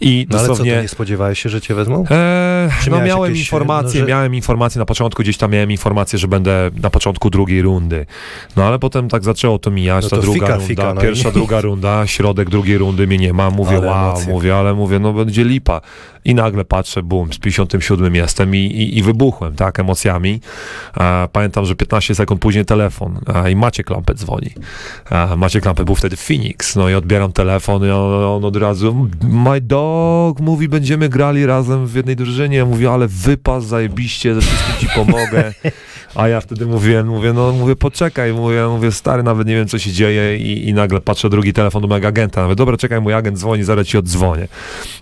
I 0.00 0.26
No 0.30 0.38
ale 0.38 0.48
co, 0.48 0.64
nie 0.64 0.88
spodziewałeś 0.88 1.42
się, 1.42 1.48
że 1.48 1.60
cię 1.60 1.74
wezmą? 1.74 2.04
Eee, 2.10 2.70
no 2.90 3.00
miałem 3.00 3.24
jakieś, 3.24 3.40
informacje, 3.40 4.00
no, 4.00 4.06
że- 4.06 4.10
miałem 4.10 4.34
informacje 4.34 4.78
na 4.78 4.86
początku, 4.86 5.22
gdzieś 5.22 5.36
tam 5.36 5.50
miałem 5.50 5.70
informację, 5.70 6.18
że 6.18 6.28
będę 6.28 6.70
na 6.86 6.90
początku 6.90 7.30
drugiej 7.30 7.62
rundy. 7.62 8.06
No 8.56 8.64
ale 8.64 8.78
potem 8.78 9.08
tak 9.08 9.24
zaczęło 9.24 9.58
to 9.58 9.70
mijać, 9.70 10.04
No 10.04 10.10
ta 10.10 10.16
to 10.16 10.22
druga 10.22 10.46
fika, 10.46 10.54
runda, 10.54 10.66
fika, 10.66 10.94
no 10.94 11.00
pierwsza, 11.00 11.30
druga 11.30 11.60
runda, 11.60 12.06
środek 12.06 12.50
drugiej 12.50 12.78
rundy 12.78 13.06
mnie 13.06 13.18
nie 13.18 13.32
ma, 13.32 13.50
mówię 13.50 13.76
Ale 13.76 13.86
wow, 13.86 14.10
emocje. 14.10 14.32
mówię, 14.32 14.56
ale 14.56 14.74
mówię, 14.74 14.98
no 14.98 15.12
będzie 15.12 15.44
lipa. 15.44 15.80
I 16.24 16.34
nagle 16.34 16.64
patrzę, 16.64 17.02
bum, 17.02 17.32
z 17.32 17.38
57 17.38 18.14
jestem 18.14 18.54
i, 18.54 18.58
i, 18.58 18.98
i 18.98 19.02
wybuchłem, 19.02 19.54
tak, 19.54 19.80
emocjami. 19.80 20.40
A, 20.94 21.28
pamiętam, 21.32 21.64
że 21.64 21.74
15 21.76 22.14
sekund 22.14 22.40
później 22.40 22.64
telefon 22.64 23.20
a, 23.34 23.48
i 23.48 23.56
Maciek 23.56 23.90
Lampet 23.90 24.18
dzwoni. 24.18 24.50
A, 25.10 25.36
Maciek 25.36 25.64
Lampet 25.64 25.86
był 25.86 25.94
wtedy 25.94 26.16
w 26.16 26.20
Phoenix, 26.20 26.76
no 26.76 26.88
i 26.88 26.94
odbieram 26.94 27.32
telefon 27.32 27.86
i 27.86 27.90
on, 27.90 28.24
on 28.24 28.44
od 28.44 28.56
razu, 28.56 29.08
my 29.22 29.60
dog, 29.60 30.40
mówi, 30.40 30.68
będziemy 30.68 31.08
grali 31.08 31.46
razem 31.46 31.86
w 31.86 31.94
jednej 31.94 32.16
drużynie. 32.16 32.56
Ja 32.56 32.66
mówię, 32.66 32.90
ale 32.90 33.08
wypas, 33.08 33.64
zajebiście, 33.64 34.34
ze 34.34 34.40
wszystkim 34.40 34.74
ci 34.80 34.88
pomogę. 34.94 35.52
A 36.16 36.28
ja 36.28 36.40
wtedy 36.40 36.66
mówiłem, 36.76 37.06
mówię, 37.06 37.32
no 37.32 37.52
mówię, 37.52 37.76
poczekaj, 37.76 38.32
mówię, 38.32 38.66
mówię, 38.68 38.92
stary, 38.92 39.22
nawet 39.22 39.48
nie 39.48 39.54
wiem, 39.54 39.68
co 39.68 39.78
się 39.78 39.92
dzieje 39.92 40.38
i, 40.38 40.68
i 40.68 40.74
nagle 40.74 41.00
patrzę 41.00 41.30
drugi 41.30 41.52
telefon 41.52 41.82
do 41.82 41.88
mojego 41.88 42.08
agenta. 42.08 42.42
Mówię, 42.42 42.56
dobra, 42.56 42.76
czekaj, 42.76 43.00
mój 43.00 43.14
agent 43.14 43.38
dzwoni, 43.38 43.64
zaraz 43.64 43.86
ci 43.86 43.98
oddzwonię. 43.98 44.48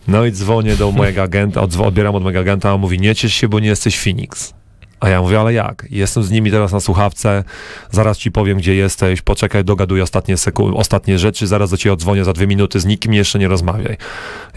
No 0.08 0.24
i 0.24 0.32
dzwonię 0.32 0.76
do 0.76 0.92
mojego 0.92 1.22
agenta, 1.22 1.60
odbieram 1.60 2.14
od 2.14 2.22
mojego 2.22 2.40
agenta, 2.40 2.70
a 2.70 2.72
on 2.72 2.80
mówi, 2.80 2.98
nie 2.98 3.14
ciesz 3.14 3.34
się, 3.34 3.48
bo 3.48 3.60
nie 3.60 3.68
jesteś 3.68 3.98
Phoenix. 3.98 4.54
A 5.00 5.08
ja 5.08 5.20
mówię, 5.22 5.40
ale 5.40 5.52
jak? 5.52 5.86
Jestem 5.90 6.22
z 6.22 6.30
nimi 6.30 6.50
teraz 6.50 6.72
na 6.72 6.80
słuchawce, 6.80 7.44
zaraz 7.90 8.18
ci 8.18 8.30
powiem, 8.32 8.58
gdzie 8.58 8.74
jesteś, 8.74 9.22
poczekaj, 9.22 9.64
dogaduj 9.64 10.00
ostatnie, 10.02 10.34
seku- 10.36 10.76
ostatnie 10.76 11.18
rzeczy, 11.18 11.46
zaraz 11.46 11.70
do 11.70 11.76
ciebie 11.76 11.92
odzwonię 11.92 12.24
za 12.24 12.32
dwie 12.32 12.46
minuty, 12.46 12.80
z 12.80 12.84
nikim 12.84 13.14
jeszcze 13.14 13.38
nie 13.38 13.48
rozmawiaj. 13.48 13.96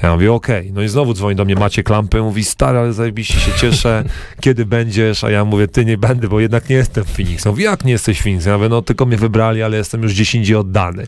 Ja 0.04 0.14
mówię, 0.14 0.34
okej. 0.34 0.72
No 0.74 0.82
i 0.82 0.88
znowu 0.88 1.14
dzwoni 1.14 1.36
do 1.36 1.46
mnie 1.46 1.56
Maciek 1.56 1.90
Lampy, 1.90 2.22
mówi, 2.22 2.44
stary, 2.44 2.78
ale 2.78 2.94
zajebiście 2.94 3.40
się 3.40 3.52
cieszę, 3.52 4.04
kiedy 4.42 4.66
będziesz? 4.66 5.24
A 5.24 5.30
ja 5.30 5.46
mówię, 5.46 5.68
ty 5.68 5.86
nie 5.86 5.98
będę, 5.98 6.28
bo 6.28 6.40
jednak 6.40 6.70
nie 6.70 6.76
jestem 6.76 7.04
w 7.04 7.10
Phoenix. 7.12 7.46
No 7.46 7.52
mówi, 7.52 7.64
jak 7.64 7.86
nie 7.86 7.92
jesteś 7.92 8.20
w 8.20 8.24
Phoenix? 8.24 8.46
Ja 8.46 8.58
mówię, 8.58 8.70
no 8.70 8.82
tylko 8.82 9.06
mnie 9.06 9.18
wybrali, 9.18 9.64
ale 9.64 9.78
jestem 9.78 10.04
już 10.04 10.14
gdzieś 10.14 10.36
indziej 10.36 10.56
oddany. 10.56 11.08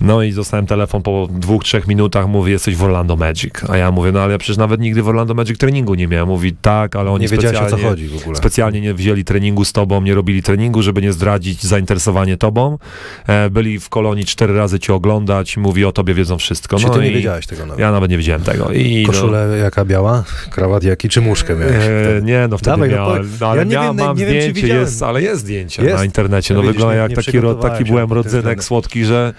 No 0.00 0.22
i 0.22 0.32
dostałem 0.32 0.66
telefon 0.66 1.02
po 1.02 1.28
dwóch, 1.30 1.64
trzech 1.64 1.86
minutach, 1.88 2.28
mówi, 2.28 2.52
jesteś 2.52 2.76
w 2.76 2.82
Orlando 2.82 3.16
Magic. 3.16 3.52
A 3.68 3.76
ja 3.76 3.90
mówię, 3.90 4.12
no 4.12 4.20
ale 4.20 4.32
ja 4.32 4.38
przecież 4.38 4.56
nawet 4.56 4.80
nigdy 4.80 5.02
w 5.02 5.08
Orlando 5.08 5.34
Magic 5.34 5.58
treningu 5.58 5.94
nie 5.94 6.08
miałem. 6.08 6.28
Mówi, 6.28 6.52
tak, 6.62 6.96
ale 6.96 7.10
oni 7.10 7.22
Nie 7.22 7.28
wiedziałeś 7.28 7.56
o 7.56 7.60
co 7.60 7.66
specjalnie... 7.68 7.90
chodzi 7.90 8.08
w 8.08 8.16
ogóle. 8.22 8.36
Specjalnie 8.36 8.80
nie 8.80 8.94
wzięli 8.94 9.24
treningu 9.24 9.64
z 9.64 9.72
tobą, 9.72 10.02
nie 10.02 10.14
robili 10.14 10.42
treningu, 10.42 10.82
żeby 10.82 11.02
nie 11.02 11.12
zdradzić 11.12 11.62
zainteresowanie 11.62 12.36
tobą. 12.36 12.78
E, 13.26 13.50
byli 13.50 13.80
w 13.80 13.88
kolonii 13.88 14.24
cztery 14.24 14.56
razy 14.56 14.78
cię 14.78 14.94
oglądać, 14.94 15.56
mówi 15.56 15.84
o 15.84 15.92
tobie 15.92 16.14
wiedzą 16.14 16.38
wszystko. 16.38 16.76
Czyli 16.76 16.88
no 16.88 16.94
ty 16.94 17.00
nie 17.00 17.10
i 17.10 17.14
wiedziałeś 17.14 17.46
tego 17.46 17.66
nawet. 17.66 17.78
Ja 17.80 17.92
nawet 17.92 18.10
nie 18.10 18.16
wiedziałem 18.16 18.42
tego. 18.42 18.72
I, 18.72 19.04
no, 19.06 19.12
Koszulę 19.12 19.58
jaka 19.58 19.84
biała? 19.84 20.24
Krawat 20.50 20.84
jaki? 20.84 21.08
Czy 21.08 21.20
muszkę 21.20 21.56
miałeś? 21.56 21.74
E, 21.74 22.20
nie, 22.22 22.48
no 22.50 22.58
wtedy 22.58 22.70
Dawaj, 22.70 22.90
no 22.90 22.96
miałem, 22.96 23.30
no, 23.40 23.46
ale 23.46 23.58
Ja 23.58 23.64
nie 23.64 23.70
miałem, 23.74 23.96
wiem, 23.96 24.06
mam 24.06 24.16
nie 24.16 24.26
wiem, 24.26 24.34
zdjęcie, 24.34 24.52
widziałem. 24.62 24.82
jest, 24.82 25.02
ale 25.02 25.22
jest 25.22 25.40
zdjęcie 25.40 25.82
Jest? 25.82 25.96
na 25.96 26.04
internecie. 26.04 26.54
No 26.54 26.60
No, 26.62 26.66
wygląda 26.66 26.94
jak 26.94 27.12
taki, 27.12 27.38
taki 27.62 27.84
byłem 27.84 28.12
rodzynek 28.12 28.64
słodki, 28.64 29.04
że 29.04 29.34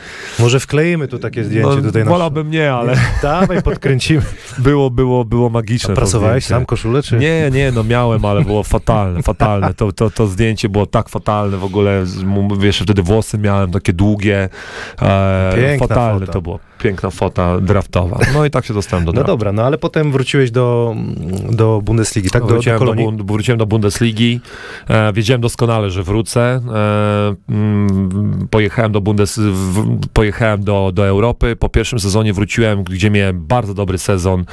Może 0.51 0.59
wkleimy 0.59 1.07
tu 1.07 1.19
takie 1.19 1.43
zdjęcie 1.43 1.69
no, 1.75 1.81
tutaj 1.81 2.03
na 2.05 2.11
wolałbym 2.11 2.51
nie, 2.51 2.73
ale 2.73 2.95
Dawaj, 3.23 3.61
podkręcimy. 3.61 4.21
było, 4.57 4.89
było, 4.89 5.25
było 5.25 5.49
magiczne. 5.49 5.89
to 5.89 5.95
Pracowałeś 5.95 6.45
sam 6.45 6.65
koszulę, 6.65 7.03
czy? 7.03 7.17
Nie, 7.17 7.49
nie, 7.53 7.71
no 7.71 7.83
miałem, 7.83 8.25
ale 8.25 8.41
było 8.41 8.63
fatalne, 8.63 9.23
fatalne. 9.23 9.73
To, 9.73 9.91
to, 9.91 10.09
to 10.09 10.27
zdjęcie 10.27 10.69
było 10.69 10.85
tak 10.85 11.09
fatalne 11.09 11.57
w 11.57 11.63
ogóle, 11.63 12.03
wiesz, 12.59 12.79
wtedy 12.81 13.01
włosy 13.03 13.37
miałem 13.37 13.71
takie 13.71 13.93
długie. 13.93 14.49
E, 15.01 15.53
Piękna 15.55 15.87
fatalne 15.87 16.19
fota. 16.19 16.33
to 16.33 16.41
było. 16.41 16.59
Piękna 16.81 17.09
fota 17.09 17.59
draftowa. 17.59 18.19
No 18.33 18.45
i 18.45 18.49
tak 18.51 18.65
się 18.65 18.73
dostałem 18.73 19.05
do 19.05 19.09
No 19.11 19.13
draftu. 19.13 19.31
dobra, 19.31 19.51
no 19.51 19.63
ale 19.63 19.77
potem 19.77 20.11
wróciłeś 20.11 20.51
do, 20.51 20.95
do 21.51 21.81
Bundesligi, 21.83 22.29
tak? 22.29 22.41
Do, 22.41 22.47
do 22.47 22.53
wróciłem, 22.53 22.79
do. 22.79 22.93
Bund- 22.93 23.25
wróciłem 23.27 23.57
do 23.57 23.65
Bundesligi. 23.65 24.39
E, 24.89 25.13
wiedziałem 25.13 25.41
doskonale, 25.41 25.89
że 25.91 26.03
wrócę. 26.03 26.41
E, 26.73 27.35
mm, 27.49 28.47
pojechałem 28.51 28.91
do 28.91 29.01
Bundes, 29.01 29.39
w, 29.39 29.99
pojechałem 30.13 30.63
do, 30.63 30.91
do 30.93 31.07
Europy. 31.07 31.55
Po 31.55 31.69
pierwszym 31.69 31.99
sezonie 31.99 32.33
wróciłem, 32.33 32.83
gdzie 32.83 33.09
miałem 33.11 33.45
bardzo 33.45 33.73
dobry 33.73 33.97
sezon, 33.97 34.45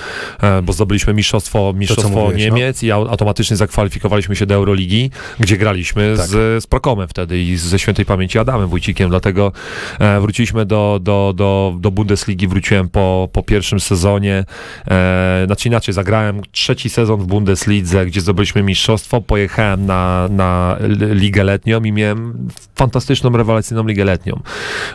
e, 0.42 0.62
bo 0.62 0.72
zdobyliśmy 0.72 1.14
mistrzostwo, 1.14 1.72
mistrzostwo 1.76 2.08
mówiłeś, 2.08 2.48
no. 2.50 2.56
Niemiec 2.56 2.82
i 2.82 2.86
au- 2.92 3.08
automatycznie 3.08 3.56
zakwalifikowaliśmy 3.56 4.36
się 4.36 4.46
do 4.46 4.54
Euroligi, 4.54 5.10
gdzie 5.40 5.56
graliśmy 5.56 6.14
Tak. 6.16 6.26
z, 6.26 6.64
z 6.64 6.66
Prokomem 6.66 7.08
wtedy 7.08 7.38
i 7.42 7.56
ze 7.56 7.78
świętej 7.78 8.04
pamięci 8.04 8.38
Adamem 8.38 8.68
Wójcikiem, 8.68 9.10
dlatego 9.10 9.52
e, 9.98 10.20
wróciliśmy 10.20 10.66
do, 10.66 10.98
do, 11.02 11.32
do, 11.36 11.74
do 11.80 11.90
Bundesligi, 11.90 12.17
wróciłem 12.48 12.88
po, 12.88 13.28
po 13.32 13.42
pierwszym 13.42 13.80
sezonie, 13.80 14.44
e, 14.90 15.42
znaczy 15.46 15.68
inaczej, 15.68 15.94
zagrałem 15.94 16.40
trzeci 16.52 16.90
sezon 16.90 17.20
w 17.20 17.26
Bundeslidze, 17.26 18.06
gdzie 18.06 18.20
zdobyliśmy 18.20 18.62
mistrzostwo, 18.62 19.20
pojechałem 19.20 19.86
na, 19.86 20.28
na 20.30 20.76
ligę 21.14 21.44
letnią 21.44 21.82
i 21.82 21.92
miałem 21.92 22.48
fantastyczną, 22.74 23.30
rewelacyjną 23.30 23.86
ligę 23.86 24.04
letnią. 24.04 24.40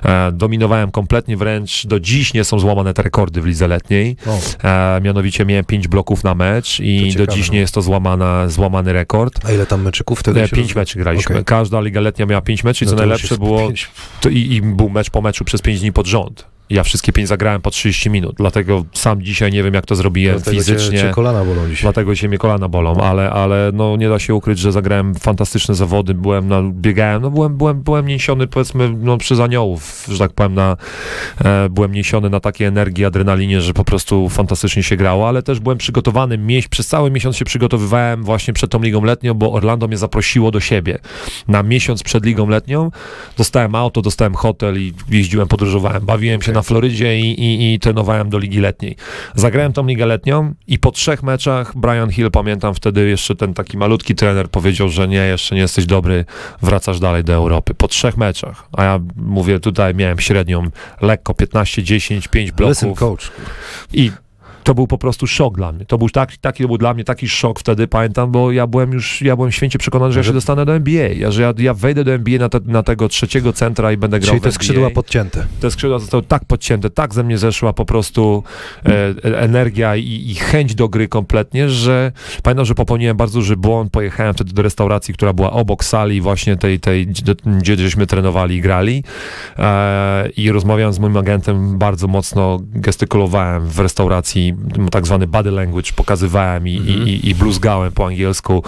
E, 0.06 0.32
dominowałem 0.32 0.92
kompletnie, 0.92 1.38
wręcz 1.38 1.88
do 1.88 2.00
dziś 2.00 2.34
nie 2.34 2.44
są 2.44 2.60
złamane 2.60 2.94
te 2.94 3.02
rekordy 3.02 3.42
w 3.42 3.46
lidze 3.46 3.68
letniej. 3.68 4.18
E, 4.64 5.02
mianowicie 5.04 5.46
miałem 5.46 5.66
pięć 5.66 5.88
bloków 5.88 6.24
na 6.24 6.36
mecz 6.36 6.80
i 6.80 7.14
do 7.16 7.28
dziś 7.28 7.48
no. 7.48 7.54
nie 7.54 7.60
jest 7.60 7.74
to 7.74 7.82
złamana, 7.82 8.50
złamany 8.50 8.94
rekord. 8.94 9.46
a 9.46 9.52
ile 9.52 9.66
tam 9.66 9.82
meczyków 9.82 10.20
wtedy 10.20 10.44
E, 10.44 10.50
pięć 10.50 10.76
meczy 10.76 11.00
graliśmy. 11.00 11.36
Okej. 11.36 11.46
Każda 11.46 11.82
liga 11.82 12.02
letnia 12.02 12.26
miała 12.26 12.42
pięć 12.42 12.64
meczy 12.64 12.86
i 12.86 12.88
No 12.88 12.92
co 12.92 12.98
najlepsze 12.98 13.38
było, 13.38 13.72
to 14.22 14.30
i, 14.30 14.38
i 14.38 14.62
był 14.62 14.90
mecz 14.90 15.10
po 15.10 15.22
meczu 15.22 15.46
przez 15.46 15.62
pięć 15.62 15.80
dni 15.80 15.92
pod 15.92 16.08
rząd. 16.08 16.53
Ja 16.70 16.84
wszystkie 16.84 17.12
pięć 17.12 17.28
zagrałem 17.30 17.62
po 17.62 17.72
30 17.72 18.10
minut, 18.10 18.36
dlatego 18.38 18.86
sam 18.94 19.22
dzisiaj 19.22 19.52
nie 19.52 19.64
wiem, 19.64 19.74
jak 19.74 19.86
to 19.86 19.96
zrobiłem 19.96 20.36
Dlatego 20.36 20.58
fizycznie. 20.58 20.98
Cię, 20.98 21.04
cię 21.04 21.10
kolana 21.10 21.46
bolą 21.46 21.70
dzisiaj. 21.70 21.82
Dlatego 21.82 22.16
się 22.16 22.28
mnie 22.28 22.38
kolana 22.38 22.70
bolą, 22.70 22.98
ale, 22.98 23.30
ale 23.30 23.72
no 23.74 23.98
nie 23.98 24.10
da 24.10 24.20
się 24.20 24.36
ukryć, 24.36 24.60
że 24.60 24.72
zagrałem 24.72 25.16
fantastyczne 25.16 25.76
zawody, 25.76 26.14
byłem 26.14 26.48
na, 26.48 26.62
biegałem, 26.72 27.22
no 27.22 27.32
byłem, 27.32 27.58
byłem, 27.58 27.82
byłem 27.82 28.06
niesiony 28.06 28.48
powiedzmy 28.48 28.94
no, 29.00 29.18
przez 29.18 29.40
aniołów, 29.40 30.06
że 30.08 30.20
tak 30.20 30.34
powiem, 30.34 30.54
na, 30.54 30.78
e, 31.46 31.70
byłem 31.70 31.92
niesiony 31.92 32.30
na 32.30 32.40
takiej 32.40 32.68
energii, 32.68 33.06
adrenalinie, 33.06 33.62
że 33.62 33.74
po 33.74 33.84
prostu 33.84 34.30
fantastycznie 34.30 34.84
się 34.84 34.98
grało, 34.98 35.28
ale 35.28 35.44
też 35.44 35.60
byłem 35.60 35.78
przygotowany, 35.78 36.38
mieś, 36.38 36.68
przez 36.68 36.88
cały 36.88 37.12
miesiąc 37.12 37.38
się 37.38 37.46
przygotowywałem 37.46 38.24
właśnie 38.24 38.54
przed 38.54 38.72
tą 38.72 38.82
ligą 38.82 39.04
letnią, 39.04 39.34
bo 39.34 39.54
Orlando 39.54 39.88
mnie 39.88 39.98
zaprosiło 39.98 40.52
do 40.52 40.60
siebie. 40.60 41.00
Na 41.48 41.64
miesiąc 41.64 42.04
przed 42.04 42.26
ligą 42.26 42.50
letnią 42.50 42.92
dostałem 43.38 43.76
auto, 43.76 44.02
dostałem 44.02 44.36
hotel 44.36 44.82
i 44.82 44.94
jeździłem, 45.10 45.48
podróżowałem, 45.48 46.06
bawiłem 46.06 46.42
się. 46.42 46.53
Na 46.54 46.62
Florydzie 46.62 47.20
i, 47.20 47.42
i, 47.42 47.74
i 47.74 47.80
trenowałem 47.80 48.30
do 48.30 48.38
ligi 48.38 48.60
letniej. 48.60 48.96
Zagrałem 49.36 49.74
tą 49.74 49.88
ligę 49.88 50.06
letnią 50.06 50.54
i 50.68 50.80
po 50.80 50.92
trzech 50.92 51.24
meczach 51.24 51.78
Brian 51.78 52.10
Hill, 52.10 52.32
pamiętam 52.32 52.74
wtedy 52.74 53.10
jeszcze 53.10 53.36
ten 53.36 53.54
taki 53.54 53.78
malutki 53.78 54.16
trener 54.16 54.50
powiedział, 54.50 54.90
że 54.90 55.08
nie, 55.08 55.18
jeszcze 55.18 55.56
nie 55.56 55.62
jesteś 55.62 55.86
dobry, 55.86 56.26
wracasz 56.62 57.00
dalej 57.00 57.24
do 57.24 57.34
Europy. 57.34 57.74
Po 57.74 57.88
trzech 57.88 58.18
meczach. 58.18 58.68
A 58.72 58.84
ja 58.84 59.00
mówię, 59.16 59.60
tutaj 59.60 59.96
miałem 59.96 60.20
średnią 60.20 60.70
lekko 61.02 61.34
15-10, 61.34 62.28
5 62.28 62.34
Listen, 62.34 62.56
bloków 62.56 63.00
coach. 63.00 63.32
i 63.94 64.12
to 64.64 64.76
był 64.76 64.88
po 64.88 64.98
prostu 64.98 65.28
szok 65.28 65.56
dla 65.56 65.72
mnie. 65.72 65.86
To 65.86 65.98
był 65.98 66.10
taki, 66.10 66.38
taki 66.38 66.68
był 66.68 66.78
dla 66.78 66.94
mnie 66.94 67.04
taki 67.04 67.30
szok 67.30 67.60
wtedy, 67.60 67.88
pamiętam, 67.88 68.32
bo 68.32 68.52
ja 68.52 68.68
byłem 68.68 68.92
już, 68.92 69.22
ja 69.22 69.36
byłem 69.36 69.52
święcie 69.52 69.80
przekonany, 69.80 70.14
że 70.14 70.20
ja 70.20 70.24
się 70.24 70.34
dostanę 70.34 70.66
do 70.66 70.76
NBA, 70.76 71.08
ja, 71.08 71.32
że 71.32 71.42
ja, 71.42 71.54
ja 71.58 71.74
wejdę 71.74 72.04
do 72.04 72.12
NBA 72.12 72.40
na, 72.40 72.50
te, 72.50 72.60
na 72.66 72.84
tego 72.84 73.10
trzeciego 73.10 73.54
centra 73.54 73.92
i 73.92 73.98
będę 73.98 74.20
grał 74.20 74.30
Czyli 74.30 74.42
te 74.42 74.52
skrzydła 74.52 74.90
podcięte. 74.90 75.46
te 75.60 75.72
skrzydła 75.72 76.00
zostały 76.00 76.24
tak 76.24 76.46
podcięte, 76.46 76.90
tak 76.90 77.14
ze 77.14 77.24
mnie 77.24 77.38
zeszła 77.38 77.74
po 77.74 77.86
prostu 77.86 78.44
e, 78.86 78.90
e, 78.90 79.40
energia 79.40 79.96
i, 79.96 80.32
i 80.32 80.36
chęć 80.36 80.76
do 80.76 80.90
gry 80.90 81.08
kompletnie, 81.08 81.70
że 81.70 82.12
pamiętam, 82.44 82.66
że 82.66 82.76
popełniłem 82.76 83.18
bardzo 83.18 83.40
duży 83.40 83.58
błąd, 83.58 83.92
pojechałem 83.92 84.34
wtedy 84.34 84.54
do 84.54 84.62
restauracji, 84.62 85.14
która 85.14 85.34
była 85.34 85.52
obok 85.52 85.84
sali 85.84 86.22
właśnie 86.22 86.58
tej, 86.58 86.80
tej 86.80 87.08
gdzie 87.46 87.78
żeśmy 87.78 88.08
trenowali 88.08 88.56
i 88.56 88.62
grali 88.62 89.04
e, 89.58 90.30
i 90.30 90.52
rozmawiałem 90.52 90.94
z 90.94 91.00
moim 91.00 91.18
agentem, 91.18 91.78
bardzo 91.78 92.08
mocno 92.08 92.60
gestykulowałem 92.62 93.68
w 93.68 93.80
restauracji 93.80 94.53
i 94.88 94.90
tak 94.92 95.06
zwany 95.06 95.28
body 95.28 95.52
language 95.52 95.92
pokazywałem 95.96 96.68
i, 96.68 96.78
Mhm. 96.78 97.08
i, 97.08 97.30
i, 97.30 97.36
bluzgałem 97.36 97.92
po 97.92 98.06
angielsku, 98.08 98.64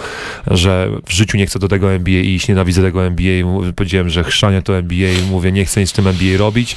że 0.46 0.88
w 1.06 1.12
życiu 1.12 1.36
nie 1.38 1.46
chcę 1.46 1.58
do 1.58 1.68
tego 1.68 1.92
NBA 1.92 2.20
iść, 2.20 2.48
nienawidzę 2.48 2.82
tego 2.82 3.04
NBA. 3.06 3.44
Mów- 3.46 3.66
Powiedziałem, 3.74 4.08
że 4.10 4.24
chrzanie 4.24 4.62
to 4.62 4.76
NBA, 4.78 5.10
mówię, 5.30 5.52
nie 5.52 5.64
chcę 5.64 5.80
nic 5.80 5.90
z 5.90 5.92
tym 5.92 6.06
NBA 6.06 6.38
robić. 6.38 6.76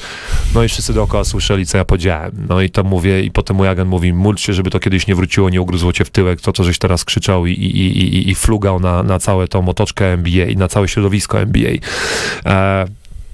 No 0.56 0.64
i 0.64 0.68
wszyscy 0.70 0.94
dookoła 0.94 1.24
słyszeli, 1.24 1.66
co 1.66 1.78
ja 1.78 1.86
powiedziałem. 1.86 2.32
No 2.50 2.62
i 2.62 2.70
to 2.70 2.84
mówię, 2.84 3.24
i 3.24 3.32
potem 3.32 3.56
mój 3.58 3.68
agent 3.68 3.90
mówi, 3.90 4.14
módl 4.14 4.40
się, 4.40 4.54
żeby 4.54 4.70
to 4.70 4.80
kiedyś 4.80 5.08
nie 5.08 5.16
wróciło, 5.16 5.50
nie 5.50 5.62
ugryzło 5.62 5.94
cię 5.94 6.06
w 6.06 6.10
tyłek, 6.10 6.42
to, 6.42 6.54
co 6.54 6.64
żeś 6.64 6.78
teraz 6.78 7.06
krzyczał 7.06 7.46
i, 7.46 7.52
i, 7.52 7.78
i, 8.00 8.30
i, 8.30 8.36
flugał 8.36 8.80
na, 8.80 9.04
na 9.04 9.20
całe 9.20 9.48
tą 9.48 9.70
otoczkę 9.70 10.06
NBA 10.14 10.46
i 10.46 10.56
na 10.58 10.68
całe 10.68 10.88
środowisko 10.88 11.40
NBA. 11.42 11.72
E, 12.46 12.86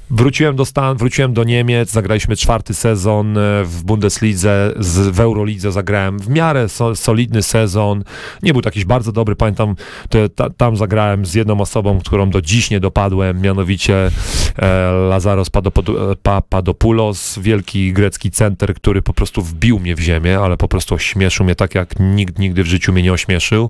Wróciłem 0.10 0.56
do 0.56 0.66
Stan, 0.66 0.98
wróciłem 0.98 1.34
do 1.34 1.44
Niemiec, 1.44 1.92
zagraliśmy 1.92 2.36
czwarty 2.36 2.74
sezon 2.74 3.38
e, 3.38 3.64
w 3.64 3.84
Bundeslidze, 3.84 4.74
z, 4.80 5.16
w 5.16 5.20
Eurolidze 5.20 5.72
zagrałem 5.72 6.20
w 6.20 6.30
miarę 6.30 6.70
so, 6.70 6.96
solidny 6.96 7.44
sezon. 7.44 8.04
Nie 8.44 8.54
był 8.54 8.62
jakiś 8.66 8.86
bardzo 8.86 9.12
dobry, 9.12 9.36
pamiętam, 9.36 9.76
to, 10.10 10.30
ta, 10.30 10.50
tam 10.50 10.78
zagrałem 10.78 11.26
z 11.26 11.34
jedną 11.34 11.62
osobą, 11.62 12.00
którą 12.00 12.30
do 12.30 12.42
dziś 12.42 12.70
nie 12.70 12.80
dopadłem, 12.80 13.42
mianowicie 13.42 14.12
e, 14.58 14.92
Lazaros 14.92 15.48
e, 15.48 16.16
Papadopoulos, 16.24 17.40
wielki 17.40 17.94
grecki 17.94 18.32
center, 18.32 18.74
który 18.74 19.02
po 19.02 19.14
prostu 19.14 19.42
wbił 19.42 19.80
mnie 19.80 19.96
w 19.96 20.00
ziemię, 20.00 20.40
ale 20.40 20.58
po 20.58 20.68
prostu 20.68 20.96
ośmieszył 20.96 21.46
mnie 21.46 21.56
tak, 21.56 21.76
jak 21.76 22.00
nikt 22.00 22.40
nigdy 22.40 22.64
w 22.64 22.68
życiu 22.68 22.94
mnie 22.94 23.04
nie 23.04 23.14
ośmieszył 23.14 23.70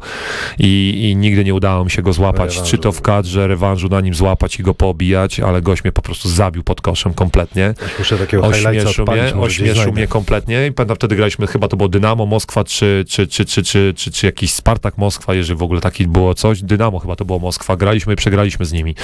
i, 0.60 1.02
i 1.12 1.16
nigdy 1.16 1.44
nie 1.44 1.54
udało 1.54 1.86
mi 1.86 1.92
się 1.92 2.02
go 2.02 2.14
złapać, 2.14 2.54
Rewanżu. 2.56 2.72
czy 2.72 2.78
to 2.78 2.92
w 2.92 3.02
kadrze, 3.02 3.48
rewanżu 3.48 3.90
na 3.90 4.02
nim 4.02 4.14
złapać 4.14 4.60
i 4.60 4.64
go 4.64 4.74
poobijać, 4.74 5.40
ale 5.40 5.62
gość 5.62 5.84
mnie 5.84 5.92
po 5.92 6.02
prostu 6.02 6.25
zabił 6.30 6.64
pod 6.64 6.82
koszem 6.82 7.14
kompletnie. 7.14 7.74
Muszę 8.00 8.18
takiego 8.18 8.44
Ośmieszył 8.44 9.06
mnie, 9.06 9.36
ośmieszył 9.36 9.94
mnie 9.94 10.08
kompletnie 10.08 10.68
i 10.68 10.72
pamiętam 10.72 10.96
wtedy 10.96 11.16
graliśmy, 11.16 11.48
chyba 11.48 11.68
to 11.68 11.78
było 11.78 11.90
Dynamo 11.90 12.26
Moskwa, 12.26 12.64
czy, 12.64 13.06
czy, 13.08 13.28
czy, 13.28 13.46
czy, 13.46 13.64
czy, 13.64 13.94
czy, 13.96 14.12
czy 14.12 14.26
jakiś 14.26 14.54
Spartak 14.54 14.98
Moskwa, 14.98 15.34
jeżeli 15.34 15.60
w 15.60 15.64
ogóle 15.64 15.82
taki 15.82 16.08
było 16.08 16.34
coś. 16.34 16.62
Dynamo 16.62 17.00
chyba 17.00 17.16
to 17.16 17.26
było 17.26 17.40
Moskwa, 17.40 17.78
graliśmy 17.78 18.14
i 18.14 18.16
przegraliśmy 18.16 18.66
z 18.66 18.72
nimi. 18.72 18.96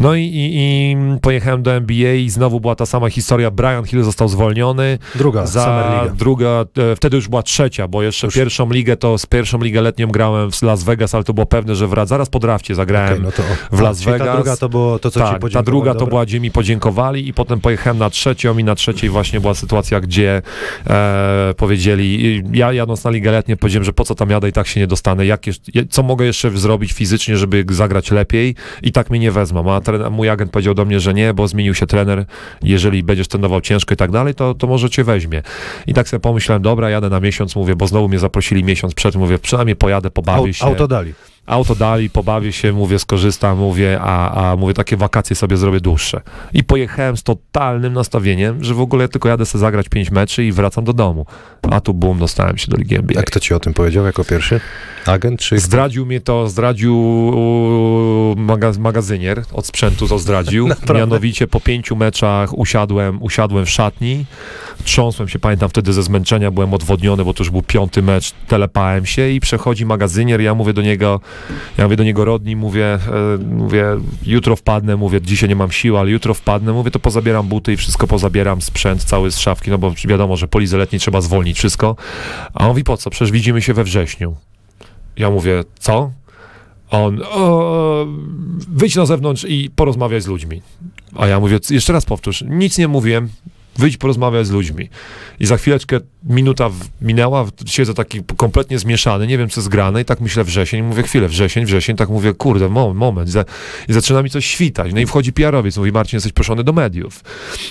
No 0.00 0.14
i, 0.14 0.22
i, 0.22 0.50
i 0.54 0.96
pojechałem 1.20 1.62
do 1.62 1.72
NBA 1.72 2.14
i 2.14 2.30
znowu 2.30 2.60
była 2.60 2.74
ta 2.74 2.86
sama 2.86 3.10
historia. 3.10 3.50
Brian 3.50 3.84
Hill 3.84 4.02
został 4.02 4.28
zwolniony 4.28 4.98
Druga, 5.14 5.46
za 5.46 6.04
druga, 6.14 6.64
e, 6.92 6.96
wtedy 6.96 7.16
już 7.16 7.28
była 7.28 7.42
trzecia, 7.42 7.88
bo 7.88 8.02
jeszcze 8.02 8.26
Już- 8.26 8.34
pierwszą 8.34 8.70
ligę 8.70 8.96
to 8.96 9.18
z 9.18 9.26
pierwszą 9.26 9.58
ligę 9.58 9.82
letnią 9.82 10.06
grałem 10.06 10.52
w 10.52 10.62
Las 10.62 10.84
Vegas, 10.84 11.14
ale 11.14 11.24
to 11.24 11.34
było 11.34 11.46
pewne, 11.46 11.74
że 11.74 11.88
wraca. 11.88 12.06
Zaraz 12.06 12.28
po 12.28 12.38
drafcie 12.38 12.74
zagrałem 12.74 13.12
Okej, 13.12 13.22
no 13.22 13.32
to, 13.32 13.42
w 13.76 13.80
Las 13.80 14.02
Vegas. 14.02 14.28
Ta 14.28 14.34
druga 14.34 14.56
to 14.56 14.68
było 14.68 14.98
to, 14.98 15.10
co 15.10 15.20
ci 15.20 15.24
tak, 15.24 15.32
ta 15.32 15.38
podziękowali, 15.38 15.64
druga 15.64 15.94
to 15.94 16.06
była, 16.06 16.26
gdzie 16.26 16.40
mi 16.40 16.50
podziękowali 16.66 17.28
i 17.28 17.34
potem 17.34 17.60
pojechałem 17.60 17.98
na 17.98 18.10
trzecią 18.10 18.58
i 18.58 18.64
na 18.64 18.74
trzeciej 18.74 19.10
właśnie 19.10 19.40
była 19.40 19.54
sytuacja, 19.54 20.00
gdzie 20.00 20.42
e, 20.86 21.54
powiedzieli, 21.56 22.42
ja 22.52 22.72
jadąc 22.72 23.04
na 23.04 23.10
ligę 23.10 23.30
letnią 23.32 23.56
powiedziałem, 23.56 23.84
że 23.84 23.92
po 23.92 24.04
co 24.04 24.14
tam 24.14 24.30
jadę 24.30 24.48
i 24.48 24.52
tak 24.52 24.66
się 24.66 24.80
nie 24.80 24.86
dostanę, 24.86 25.26
jak 25.26 25.46
jeszcze, 25.46 25.72
je- 25.74 25.86
co 25.86 26.02
mogę 26.02 26.26
jeszcze 26.26 26.50
zrobić 26.50 26.92
fizycznie, 26.92 27.36
żeby 27.36 27.64
zagrać 27.70 28.10
lepiej 28.10 28.54
i 28.82 28.92
tak 28.92 29.10
mnie 29.10 29.18
nie 29.18 29.30
wezmą, 29.32 29.72
a 29.74 29.80
trener, 29.80 30.10
mój 30.10 30.28
agent 30.28 30.50
powiedział 30.50 30.74
do 30.74 30.84
mnie, 30.84 31.00
że 31.00 31.14
nie, 31.14 31.34
bo 31.34 31.48
zmienił 31.48 31.74
się 31.74 31.86
trener, 31.86 32.24
jeżeli 32.62 33.02
będziesz 33.02 33.28
trenował 33.28 33.60
ciężko 33.60 33.94
i 33.94 33.96
tak 33.96 34.10
dalej, 34.10 34.34
to, 34.34 34.54
to 34.54 34.66
może 34.66 34.90
cię 34.90 35.04
weźmie. 35.04 35.42
I 35.86 35.94
tak 35.94 36.08
sobie 36.08 36.20
pomyślałem, 36.20 36.62
dobra, 36.62 36.90
jadę 36.90 37.08
na 37.10 37.20
miesiąc, 37.20 37.56
mówię, 37.56 37.76
bo 37.76 37.86
znowu 37.86 38.08
mnie 38.08 38.18
zaprosili 38.18 38.64
miesiąc 38.64 38.94
przed, 38.94 39.16
mówię, 39.16 39.38
przynajmniej 39.38 39.76
pojadę, 39.76 40.10
pobawię 40.10 40.54
się 40.54 40.64
auto 40.64 40.88
dali. 40.88 41.12
Auto 41.46 41.74
dali, 41.74 42.10
pobawię 42.10 42.52
się, 42.52 42.72
mówię, 42.72 42.98
skorzystam, 42.98 43.58
mówię, 43.58 43.98
a, 44.00 44.50
a 44.50 44.56
mówię, 44.56 44.74
takie 44.74 44.96
wakacje 44.96 45.36
sobie 45.36 45.56
zrobię 45.56 45.80
dłuższe. 45.80 46.20
I 46.52 46.64
pojechałem 46.64 47.16
z 47.16 47.22
totalnym 47.22 47.92
nastawieniem, 47.92 48.64
że 48.64 48.74
w 48.74 48.80
ogóle 48.80 49.08
tylko 49.08 49.28
jadę 49.28 49.46
sobie 49.46 49.60
zagrać 49.60 49.88
pięć 49.88 50.10
meczy 50.10 50.44
i 50.44 50.52
wracam 50.52 50.84
do 50.84 50.92
domu. 50.92 51.26
A 51.70 51.80
tu 51.80 51.94
bum, 51.94 52.18
dostałem 52.18 52.58
się 52.58 52.70
do 52.70 52.76
Ligi 52.76 52.96
NBA. 52.96 53.20
A 53.20 53.22
kto 53.22 53.40
ci 53.40 53.54
o 53.54 53.60
tym 53.60 53.74
powiedział 53.74 54.04
jako 54.04 54.24
pierwszy? 54.24 54.60
Agent 55.06 55.40
czy... 55.40 55.58
Zdradził 55.58 56.06
mnie 56.06 56.20
to, 56.20 56.48
zdradził 56.48 56.96
magaz, 58.36 58.78
magazynier 58.78 59.42
od 59.52 59.66
sprzętu 59.66 60.08
to 60.08 60.18
zdradził. 60.18 60.68
Mianowicie 60.94 61.46
po 61.46 61.60
pięciu 61.60 61.96
meczach 61.96 62.58
usiadłem, 62.58 63.22
usiadłem 63.22 63.66
w 63.66 63.70
szatni, 63.70 64.24
trząsłem 64.84 65.28
się, 65.28 65.38
pamiętam 65.38 65.68
wtedy 65.68 65.92
ze 65.92 66.02
zmęczenia, 66.02 66.50
byłem 66.50 66.74
odwodniony, 66.74 67.24
bo 67.24 67.34
to 67.34 67.42
już 67.44 67.50
był 67.50 67.62
piąty 67.62 68.02
mecz, 68.02 68.32
telepałem 68.48 69.06
się 69.06 69.28
i 69.30 69.40
przechodzi 69.40 69.86
magazynier, 69.86 70.40
ja 70.40 70.54
mówię 70.54 70.72
do 70.72 70.82
niego, 70.82 71.20
ja 71.78 71.84
mówię 71.84 71.96
do 71.96 72.04
niego 72.04 72.24
Rodni, 72.24 72.56
mówię, 72.56 72.86
e, 72.94 73.38
mówię, 73.44 73.84
jutro 74.26 74.56
wpadnę, 74.56 74.96
mówię, 74.96 75.20
dzisiaj 75.20 75.48
nie 75.48 75.56
mam 75.56 75.70
siły, 75.70 75.98
ale 75.98 76.10
jutro 76.10 76.34
wpadnę, 76.34 76.72
mówię, 76.72 76.90
to 76.90 76.98
pozabieram 76.98 77.48
buty 77.48 77.72
i 77.72 77.76
wszystko 77.76 78.06
pozabieram, 78.06 78.62
sprzęt 78.62 79.04
cały 79.04 79.30
z 79.30 79.38
szafki, 79.38 79.70
no 79.70 79.78
bo 79.78 79.92
wiadomo, 80.08 80.36
że 80.36 80.48
po 80.48 80.58
lidze 80.58 80.76
letniej 80.78 81.00
trzeba 81.00 81.20
zwolnić 81.20 81.58
wszystko. 81.58 81.96
A 82.54 82.60
on 82.64 82.68
mówi, 82.68 82.84
po 82.84 82.96
co? 82.96 83.10
Przecież 83.10 83.30
widzimy 83.32 83.62
się 83.62 83.74
we 83.74 83.84
wrześniu. 83.84 84.36
Ja 85.16 85.30
mówię, 85.30 85.64
co? 85.78 86.10
On, 86.90 87.20
o, 87.30 88.06
wyjdź 88.68 88.96
na 88.96 89.06
zewnątrz 89.06 89.44
i 89.48 89.70
porozmawiaj 89.76 90.20
z 90.20 90.26
ludźmi. 90.26 90.62
A 91.16 91.26
ja 91.26 91.40
mówię, 91.40 91.60
"C- 91.60 91.74
jeszcze 91.74 91.92
raz 91.92 92.04
powtórz, 92.04 92.44
nic 92.48 92.78
nie 92.78 92.88
mówiłem, 92.88 93.28
wyjdź 93.78 93.96
porozmawiaj 93.96 94.44
z 94.44 94.50
ludźmi. 94.50 94.88
I 95.40 95.46
za 95.46 95.56
chwileczkę 95.56 96.00
minuta 96.24 96.70
minęła, 97.00 97.46
siedzę 97.66 97.94
taki 97.94 98.20
kompletnie 98.36 98.78
zmieszany, 98.78 99.26
nie 99.26 99.38
wiem 99.38 99.48
co 99.48 99.60
jest 99.60 99.68
grane 99.68 100.00
i 100.00 100.04
tak 100.04 100.20
myślę 100.20 100.44
wrzesień, 100.44 100.82
mówię 100.82 101.02
chwilę, 101.02 101.28
wrzesień, 101.28 101.64
wrzesień, 101.64 101.96
tak 101.96 102.08
mówię, 102.08 102.34
kurde, 102.34 102.68
moment, 102.68 102.98
moment. 102.98 103.30
I 103.88 103.92
zaczyna 103.92 104.22
mi 104.22 104.30
coś 104.30 104.46
świtać. 104.46 104.92
No 104.94 105.00
i 105.00 105.06
wchodzi 105.06 105.32
PR-owiec, 105.32 105.76
mówi, 105.76 105.92
Marcin, 105.92 106.16
jesteś 106.16 106.32
proszony 106.32 106.64
do 106.64 106.72
mediów. 106.72 107.24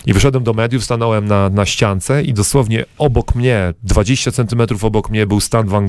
I 0.05 0.13
wyszedłem 0.13 0.43
do 0.43 0.53
mediów, 0.53 0.83
stanąłem 0.83 1.25
na, 1.25 1.49
na 1.49 1.65
ściance 1.65 2.23
i 2.23 2.33
dosłownie 2.33 2.85
obok 2.97 3.35
mnie, 3.35 3.73
20 3.83 4.31
centymetrów 4.31 4.83
obok 4.83 5.09
mnie 5.09 5.27
był 5.27 5.41
Stan 5.41 5.67
Van. 5.67 5.87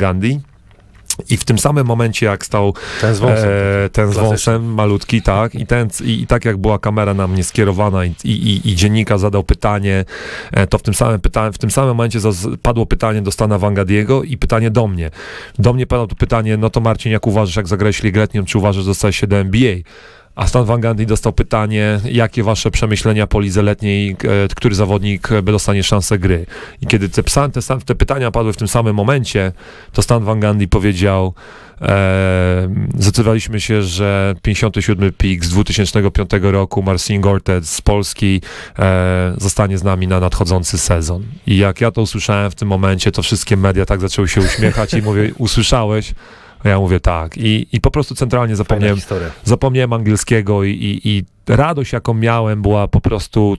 I 1.28 1.36
w 1.36 1.44
tym 1.44 1.58
samym 1.58 1.86
momencie, 1.86 2.26
jak 2.26 2.46
stał 2.46 2.74
Ten 3.00 3.14
z 3.14 3.18
wąsem. 3.18 3.50
E, 3.84 3.88
ten 3.88 4.12
z 4.12 4.16
wąsem, 4.16 4.74
malutki, 4.74 5.22
tak. 5.22 5.54
I, 5.54 5.66
ten, 5.66 5.88
i, 6.04 6.22
I 6.22 6.26
tak 6.26 6.44
jak 6.44 6.56
była 6.56 6.78
kamera 6.78 7.14
na 7.14 7.28
mnie 7.28 7.44
skierowana 7.44 8.04
i, 8.04 8.14
i, 8.24 8.70
i 8.70 8.76
dziennikarz 8.76 9.20
zadał 9.20 9.44
pytanie, 9.44 10.04
e, 10.52 10.66
to 10.66 10.78
w 10.78 10.82
tym 10.82 10.94
samym, 10.94 11.20
pyta- 11.20 11.52
w 11.52 11.58
tym 11.58 11.70
samym 11.70 11.88
momencie 11.88 12.18
padło 12.62 12.86
pytanie 12.86 13.22
do 13.22 13.30
Stana 13.30 13.58
Wangadiego 13.58 14.22
i 14.22 14.36
pytanie 14.36 14.70
do 14.70 14.86
mnie. 14.88 15.10
Do 15.58 15.72
mnie 15.72 15.86
padło 15.86 16.06
to 16.06 16.14
pytanie, 16.14 16.56
no 16.56 16.70
to 16.70 16.80
Marcin, 16.80 17.12
jak 17.12 17.26
uważasz, 17.26 17.56
jak 17.56 17.68
zagrałeś 17.68 18.02
ligę 18.02 18.20
letnią, 18.20 18.44
czy 18.44 18.58
uważasz, 18.58 18.84
że 18.84 18.90
dostałeś 18.90 19.20
się 19.20 19.26
do 19.26 19.36
NBA? 19.36 19.76
A 20.34 20.46
Stan 20.46 20.64
Van 20.64 20.80
Gundy 20.80 21.06
dostał 21.06 21.32
pytanie, 21.32 22.00
jakie 22.04 22.42
wasze 22.42 22.70
przemyślenia 22.70 23.26
po 23.26 23.40
lidze 23.40 23.62
letniej, 23.62 24.10
e, 24.10 24.16
który 24.56 24.74
zawodnik 24.74 25.32
e, 25.32 25.42
dostanie 25.42 25.82
szansę 25.82 26.18
gry. 26.18 26.46
I 26.80 26.86
kiedy 26.86 27.08
te, 27.08 27.22
te, 27.22 27.78
te 27.84 27.94
pytania 27.94 28.30
padły 28.30 28.52
w 28.52 28.56
tym 28.56 28.68
samym 28.68 28.94
momencie, 28.94 29.52
to 29.92 30.02
Stan 30.02 30.24
Van 30.24 30.40
Gundy 30.40 30.68
powiedział, 30.68 31.34
e, 31.80 32.68
zdecydowaliśmy 32.98 33.60
się, 33.60 33.82
że 33.82 34.34
57 34.42 35.12
pik 35.18 35.44
z 35.44 35.48
2005 35.48 36.30
roku, 36.42 36.82
Marcin 36.82 37.20
Gortet 37.20 37.68
z 37.68 37.80
Polski 37.80 38.40
e, 38.78 39.34
zostanie 39.38 39.78
z 39.78 39.84
nami 39.84 40.06
na 40.06 40.20
nadchodzący 40.20 40.78
sezon. 40.78 41.22
I 41.46 41.56
jak 41.56 41.80
ja 41.80 41.90
to 41.90 42.02
usłyszałem 42.02 42.50
w 42.50 42.54
tym 42.54 42.68
momencie, 42.68 43.12
to 43.12 43.22
wszystkie 43.22 43.56
media 43.56 43.86
tak 43.86 44.00
zaczęły 44.00 44.28
się 44.28 44.40
uśmiechać 44.40 44.94
i 44.94 45.02
mówię, 45.02 45.30
usłyszałeś? 45.38 46.14
Ja 46.64 46.78
mówię 46.80 47.00
tak. 47.00 47.36
I, 47.38 47.66
i 47.72 47.80
po 47.80 47.90
prostu 47.90 48.14
centralnie 48.14 48.56
zapomniałem, 48.56 48.98
zapomniałem 49.44 49.92
angielskiego 49.92 50.64
i, 50.64 50.70
i, 50.70 51.08
i 51.08 51.24
radość, 51.48 51.92
jaką 51.92 52.14
miałem, 52.14 52.62
była 52.62 52.88
po 52.88 53.00
prostu. 53.00 53.56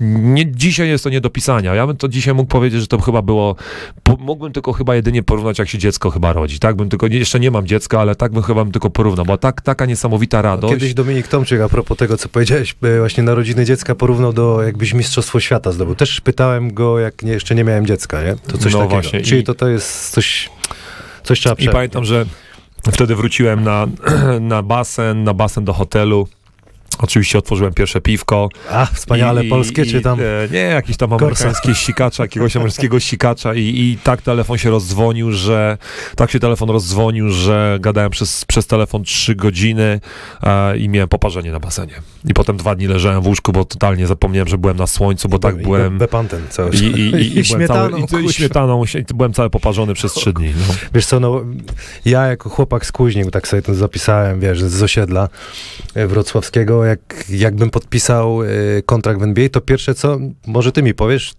Nie, 0.00 0.52
dzisiaj 0.52 0.88
jest 0.88 1.04
to 1.04 1.10
nie 1.10 1.20
do 1.20 1.30
pisania. 1.30 1.74
Ja 1.74 1.86
bym 1.86 1.96
to 1.96 2.08
dzisiaj 2.08 2.34
mógł 2.34 2.48
powiedzieć, 2.48 2.80
że 2.80 2.86
to 2.86 3.00
chyba 3.00 3.22
było. 3.22 3.56
Po, 4.02 4.16
mógłbym 4.16 4.52
tylko 4.52 4.72
chyba 4.72 4.94
jedynie 4.94 5.22
porównać, 5.22 5.58
jak 5.58 5.68
się 5.68 5.78
dziecko 5.78 6.10
chyba 6.10 6.32
rodzi. 6.32 6.58
Tak 6.58 6.76
bym 6.76 6.88
tylko. 6.88 7.06
Jeszcze 7.06 7.40
nie 7.40 7.50
mam 7.50 7.66
dziecka, 7.66 8.00
ale 8.00 8.14
tak 8.14 8.32
bym 8.32 8.42
chyba 8.42 8.64
bym 8.64 8.72
tylko 8.72 8.90
porównał. 8.90 9.26
Bo 9.26 9.38
tak, 9.38 9.60
taka 9.62 9.86
niesamowita 9.86 10.42
radość. 10.42 10.74
Kiedyś 10.74 10.94
Dominik 10.94 11.28
Tomczyk, 11.28 11.60
a 11.60 11.68
propos 11.68 11.98
tego, 11.98 12.16
co 12.16 12.28
powiedziałeś, 12.28 12.76
e, 12.82 12.98
właśnie 12.98 13.22
narodziny 13.22 13.64
dziecka 13.64 13.94
porównał 13.94 14.32
do 14.32 14.62
jakbyś 14.62 14.94
Mistrzostwo 14.94 15.40
Świata 15.40 15.72
zdobył. 15.72 15.94
Też 15.94 16.20
pytałem 16.20 16.74
go, 16.74 16.98
jak 16.98 17.22
nie, 17.22 17.32
jeszcze 17.32 17.54
nie 17.54 17.64
miałem 17.64 17.86
dziecka, 17.86 18.22
nie? 18.22 18.36
To 18.46 18.58
coś 18.58 18.72
No 18.72 18.78
takiego. 18.78 18.88
właśnie. 19.02 19.20
Czyli 19.20 19.40
I- 19.40 19.44
to, 19.44 19.54
to 19.54 19.68
jest 19.68 20.10
coś, 20.10 20.50
coś 21.28 21.40
trzeba 21.40 21.54
I 21.58 21.68
pamiętam, 21.68 22.04
że 22.04 22.26
wtedy 22.92 23.14
wróciłem 23.14 23.64
na, 23.64 23.86
na 24.40 24.62
basen, 24.62 25.24
na 25.24 25.34
basen 25.34 25.64
do 25.64 25.72
hotelu. 25.72 26.28
Oczywiście 26.98 27.38
otworzyłem 27.38 27.74
pierwsze 27.74 28.00
piwko. 28.00 28.48
A, 28.70 28.86
wspaniale 28.86 29.44
I- 29.44 29.48
polskie, 29.48 29.82
i, 29.82 29.90
czy 29.90 30.00
tam... 30.00 30.20
E, 30.20 30.24
nie, 30.52 30.58
jakiś 30.58 30.96
tam 30.96 31.12
amerykański 31.12 31.74
sikacza, 31.74 32.22
jakiegoś 32.22 32.56
amerykańskiego 32.56 33.00
sikacza 33.00 33.54
i, 33.54 33.60
i 33.60 33.98
tak 34.02 34.22
telefon 34.22 34.58
się 34.58 34.70
rozdzwonił, 34.70 35.32
że 35.32 35.78
tak 36.16 36.30
się 36.30 36.40
telefon 36.40 36.70
rozdzwonił, 36.70 37.30
że 37.30 37.78
gadałem 37.80 38.10
przez, 38.10 38.44
przez 38.44 38.66
telefon 38.66 39.04
trzy 39.04 39.34
godziny 39.34 40.00
e, 40.42 40.78
i 40.78 40.88
miałem 40.88 41.08
poparzenie 41.08 41.52
na 41.52 41.60
basenie. 41.60 41.94
I 42.24 42.34
potem 42.34 42.56
dwa 42.56 42.74
dni 42.74 42.86
leżałem 42.86 43.22
w 43.22 43.26
łóżku, 43.26 43.52
bo 43.52 43.64
totalnie 43.64 44.06
zapomniałem, 44.06 44.48
że 44.48 44.58
byłem 44.58 44.76
na 44.76 44.86
słońcu, 44.86 45.28
bo 45.28 45.38
tak 45.38 45.60
I 45.60 45.62
byłem... 45.62 45.92
Be, 45.92 45.98
bepanten 45.98 46.42
cały 46.50 46.70
I, 46.70 46.76
i, 46.76 47.00
i, 47.00 47.38
i, 47.38 47.42
byłem 47.42 47.44
cały, 47.44 47.44
śmietaną, 47.44 47.96
i, 47.96 48.24
i 48.24 48.32
śmietaną, 48.32 48.84
byłem 49.14 49.32
cały 49.32 49.50
poparzony 49.50 49.94
przez 49.94 50.12
trzy 50.12 50.32
dni. 50.32 50.48
No. 50.68 50.74
Wiesz 50.94 51.06
co, 51.06 51.20
no, 51.20 51.40
ja 52.04 52.26
jako 52.26 52.50
chłopak 52.50 52.86
z 52.86 52.92
Kuźnik, 52.92 53.30
tak 53.30 53.48
sobie 53.48 53.62
to 53.62 53.74
zapisałem, 53.74 54.40
wiesz, 54.40 54.62
z 54.62 54.82
osiedla 54.82 55.28
e, 55.94 56.06
jak, 56.84 57.24
jakbym 57.30 57.70
podpisał 57.70 58.42
e, 58.42 58.46
kontrakt 58.82 59.20
w 59.20 59.22
NBA, 59.22 59.48
to 59.48 59.60
pierwsze 59.60 59.94
co, 59.94 60.18
może 60.46 60.72
ty 60.72 60.82
mi 60.82 60.94
powiesz, 60.94 61.34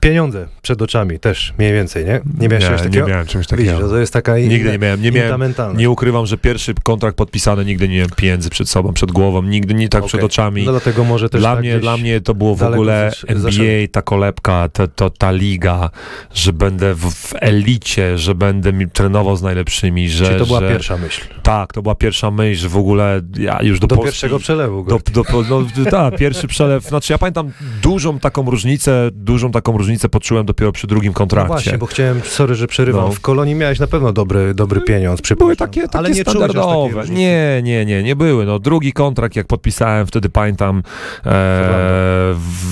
pieniądze 0.00 0.48
przed 0.62 0.82
oczami 0.82 1.18
też 1.18 1.54
mniej 1.58 1.72
więcej, 1.72 2.04
nie? 2.04 2.20
Nie 2.40 2.48
miałeś 2.48 2.64
czegoś 2.64 2.80
nie, 2.80 2.86
takiego? 2.86 3.06
nie 3.06 3.12
miałem 3.12 3.26
czegoś 3.26 3.46
Widzisz, 3.46 3.66
takiego. 3.66 3.86
że 3.88 3.92
to 3.94 3.98
jest 3.98 4.12
taka 4.12 4.38
Nigdy 4.38 4.56
inna- 4.58 4.72
nie 4.72 4.78
miałem, 4.78 5.02
nie 5.02 5.12
miałem, 5.12 5.42
nie 5.76 5.90
ukrywam, 5.90 6.26
że 6.26 6.38
pierwszy 6.38 6.74
kontrakt 6.82 7.16
podpisany, 7.16 7.64
nigdy 7.64 7.88
nie 7.88 7.96
miałem 7.96 8.10
pieniędzy 8.16 8.50
przed 8.50 8.68
sobą, 8.68 8.92
przed 8.92 9.12
głową, 9.12 9.42
nigdy 9.42 9.74
nie 9.74 9.88
tak 9.88 9.98
Okej. 10.02 10.08
przed 10.08 10.22
oczami. 10.24 10.64
No 10.64 10.70
dlatego 10.70 11.04
może 11.04 11.28
też 11.28 11.40
Dla, 11.40 11.50
tak 11.50 11.60
mnie, 11.60 11.78
dla 11.78 11.96
mnie 11.96 12.20
to 12.20 12.34
było 12.34 12.54
w 12.54 12.62
ogóle 12.62 13.10
zasz- 13.10 13.24
NBA, 13.28 13.42
zaszedł. 13.42 13.92
ta 13.92 14.02
kolebka, 14.02 14.68
to, 14.68 14.88
to, 14.88 15.10
ta 15.10 15.30
liga, 15.32 15.90
że 16.34 16.52
będę 16.52 16.94
w, 16.94 17.00
w 17.14 17.32
elicie, 17.40 18.18
że 18.18 18.34
będę 18.34 18.72
mi 18.72 18.90
trenował 18.90 19.36
z 19.36 19.42
najlepszymi, 19.42 20.08
że... 20.08 20.26
Czyli 20.26 20.38
to 20.38 20.46
była 20.46 20.60
że, 20.60 20.68
pierwsza 20.68 20.96
myśl. 20.96 21.22
Tak, 21.42 21.72
to 21.72 21.82
była 21.82 21.94
pierwsza 21.94 22.30
myśl, 22.30 22.60
że 22.62 22.68
w 22.68 22.76
ogóle 22.76 23.20
ja 23.38 23.62
już 23.62 23.80
do, 23.80 23.86
Do 23.86 23.96
Polski, 23.96 24.06
pierwszego 24.12 24.38
przelewu. 24.38 24.84
do, 24.84 24.98
do, 25.12 25.24
no, 25.50 25.64
tak, 25.90 26.16
pierwszy 26.16 26.46
przelew. 26.46 26.84
Znaczy, 26.84 27.12
ja 27.12 27.18
pamiętam 27.18 27.50
dużą 27.82 28.18
taką 28.18 28.50
różnicę, 28.50 29.10
dużą 29.12 29.50
taką 29.52 29.72
różnicę 29.72 29.87
poczułem 30.10 30.46
dopiero 30.46 30.72
przy 30.72 30.86
drugim 30.86 31.12
No 31.12 31.16
kontrakcie. 31.16 31.48
właśnie, 31.48 31.78
bo 31.78 31.86
chciałem, 31.86 32.20
sorry, 32.24 32.54
że 32.54 32.66
przerywam. 32.66 33.04
No. 33.06 33.12
W 33.12 33.20
Kolonii 33.20 33.54
miałeś 33.54 33.78
na 33.78 33.86
pewno 33.86 34.12
dobry, 34.12 34.54
dobry 34.54 34.80
pieniądz. 34.80 35.20
Były 35.20 35.22
przypuszczam. 35.22 35.56
takie, 35.56 35.82
takie 35.82 35.98
ale 35.98 36.10
nie 36.10 36.22
standardowe. 36.22 37.04
Nie, 37.10 37.60
nie, 37.62 37.86
nie, 37.86 38.02
nie 38.02 38.16
były. 38.16 38.46
No, 38.46 38.58
drugi 38.58 38.92
kontrakt, 38.92 39.36
jak 39.36 39.46
podpisałem, 39.46 40.06
wtedy 40.06 40.28
pamiętam, 40.28 40.78
e, 40.78 40.82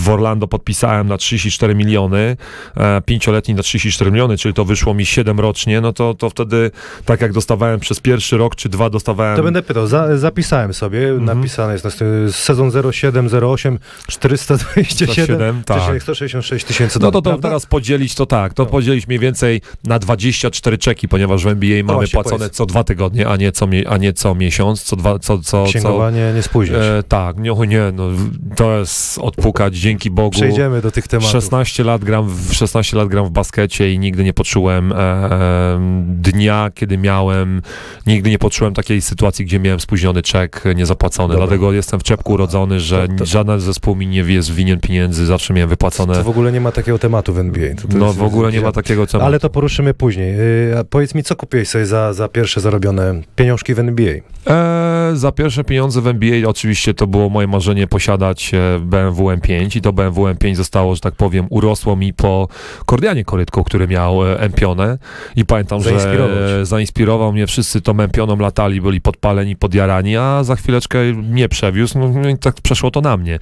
w 0.03 0.09
Orlando 0.09 0.49
podpisałem 0.49 1.09
na 1.09 1.17
34 1.17 1.75
miliony, 1.75 2.37
e, 2.77 3.01
pięcioletni 3.01 3.55
na 3.55 3.63
34 3.63 4.11
miliony, 4.11 4.37
czyli 4.37 4.55
to 4.55 4.65
wyszło 4.65 4.95
mi 4.95 5.07
7 5.07 5.41
rocznie, 5.41 5.81
no 5.81 5.93
to, 5.93 6.15
to 6.15 6.31
wtedy, 6.31 6.71
tak 7.05 7.21
jak 7.21 7.33
dostawałem 7.33 7.81
przez 7.81 8.01
pierwszy 8.01 8.37
rok 8.37 8.55
czy 8.57 8.69
dwa, 8.69 8.91
dostawałem... 8.91 9.37
To 9.37 9.43
będę 9.43 9.63
pytał, 9.63 9.87
za, 9.87 10.19
zapisałem 10.19 10.75
sobie, 10.75 11.09
Mhm. 11.09 11.25
napisane 11.39 11.73
jest 11.73 11.85
na 11.85 11.91
stronie 11.91 12.33
sezon 12.33 12.71
07, 12.93 13.29
08, 13.43 13.79
427, 14.07 15.09
107, 15.15 15.63
tak. 15.67 16.03
166 16.03 16.67
tysięcy 16.67 16.99
No 17.07 17.11
to, 17.13 17.23
to 17.23 17.31
prawda? 17.31 17.49
teraz 17.49 17.67
podzielić 17.67 18.15
to 18.15 18.27
tak, 18.27 18.55
to 18.55 18.63
No. 18.63 18.71
podzielić 18.71 19.07
mniej 19.07 19.19
więcej 19.19 19.61
na 19.85 19.99
24 19.99 20.79
czeki, 20.79 21.09
ponieważ 21.09 21.45
w 21.45 21.47
NBA 21.47 21.83
mamy 21.85 21.93
właśnie, 21.99 22.13
płacone 22.13 22.39
powiedz. 22.39 22.53
co 22.57 22.67
dwa 22.67 22.85
tygodnie, 22.85 23.29
a 23.29 23.37
nie 23.37 23.53
co, 23.53 23.69
a 23.89 23.97
nie 23.97 24.13
co 24.13 24.35
miesiąc, 24.35 24.83
co 24.83 24.97
dwa, 24.97 25.19
co, 25.19 25.39
co, 25.39 25.43
co, 25.43 25.65
Księgowanie 25.65 26.33
nie 26.35 26.43
spóźnisz. 26.43 26.79
E, 26.79 27.03
tak, 27.09 27.39
nie, 27.39 27.51
nie, 27.69 27.81
no, 27.95 28.09
to 28.57 28.79
jest 28.79 29.19
odpukać, 29.19 29.77
dzięki 29.79 30.11
Bogu. 30.11 30.31
Przejdziemy 30.31 30.81
do 30.83 30.91
tych 30.91 31.09
tematów. 31.09 31.31
16 31.31 31.85
lat 31.85 32.05
gram 32.05 32.29
w, 32.29 32.55
16 32.55 32.97
lat 32.97 33.09
gram 33.09 33.27
w 33.27 33.31
baskecie 33.31 33.93
i 33.93 33.99
nigdy 33.99 34.25
nie 34.25 34.33
poczułem 34.33 34.93
e, 34.93 34.97
e, 34.97 35.79
dnia, 36.07 36.71
kiedy 36.75 36.99
miałem, 36.99 37.63
nigdy 38.07 38.31
nie 38.31 38.39
poczułem 38.39 38.75
takiej 38.75 39.01
sytuacji, 39.01 39.45
gdzie 39.45 39.61
miałem 39.61 39.81
spóźniony 39.81 40.23
czek 40.23 40.65
niezapłacony. 40.77 41.35
Dobra. 41.35 41.47
Dlatego 41.47 41.73
jestem 41.73 42.01
w 42.01 42.03
czepku 42.03 42.33
urodzony, 42.33 42.81
że 42.81 43.09
To- 43.09 43.15
to- 43.15 43.27
żaden 43.27 43.61
zespół 43.61 43.97
mi 43.97 44.07
nie 44.07 44.17
jest 44.21 44.51
winien 44.55 44.81
pieniędzy, 44.81 45.27
zawsze 45.27 45.55
miałem 45.55 45.71
wypłacone. 45.71 46.15
To 46.15 46.25
w 46.25 46.29
ogóle 46.29 46.53
nie 46.53 46.61
ma 46.61 46.73
takiego 46.73 46.96
tematu 46.99 47.35
w 47.35 47.39
NBA. 47.39 47.75
To, 47.75 47.89
to 47.89 47.99
no 47.99 48.07
jest- 48.07 48.19
w 48.19 48.23
ogóle 48.23 48.53
nie 48.53 48.61
ma 48.61 48.73
takiego 48.73 49.07
tematu. 49.07 49.27
Ale 49.27 49.41
to 49.41 49.51
poruszymy 49.51 49.95
później. 49.95 50.37
Yy, 50.37 50.85
powiedz 50.91 51.15
mi, 51.15 51.23
co 51.23 51.37
kupiłeś 51.37 51.69
sobie 51.69 51.87
za, 51.87 52.13
za 52.13 52.29
pierwsze 52.29 52.61
zarobione 52.61 53.23
pieniążki 53.37 53.75
w 53.75 53.79
NBA? 53.79 54.15
E, 54.47 55.11
za 55.15 55.33
pierwsze 55.33 55.65
pieniądze 55.65 56.01
w 56.01 56.07
NBA 56.07 56.49
oczywiście 56.49 56.95
to 56.95 57.07
było 57.07 57.29
moje 57.29 57.47
marzenie 57.47 57.87
posiadać 57.87 58.55
e, 58.55 58.79
BMW 58.81 59.25
M5 59.25 59.77
i 59.77 59.81
to 59.81 59.93
BMW 59.93 60.25
M5 60.25 60.55
zostało, 60.55 60.95
że 60.95 61.01
tak 61.01 61.15
powiem, 61.15 61.47
urosło 61.51 61.97
mi 61.97 62.15
po 62.15 62.49
Kordianie 62.87 63.25
Korytko, 63.25 63.65
który 63.65 63.89
miał 63.89 64.27
e, 64.27 64.41
Empionę 64.41 64.99
i 65.37 65.45
pamiętam, 65.45 65.81
że 65.81 65.91
Zainspirował 66.63 67.33
mnie, 67.33 67.47
wszyscy 67.47 67.81
tą 67.81 68.01
Empioną 68.01 68.37
latali, 68.37 68.81
byli 68.81 69.01
podpaleni, 69.01 69.57
podjarani, 69.57 70.17
a 70.17 70.45
za 70.45 70.57
chwileczkę 70.57 70.99
mnie 71.13 71.49
przewiózł, 71.49 71.99
no 71.99 72.29
i 72.29 72.39
tak 72.39 72.55
przeszło 72.55 72.91
to 72.91 73.01
na 73.01 73.17
mnie. 73.17 73.39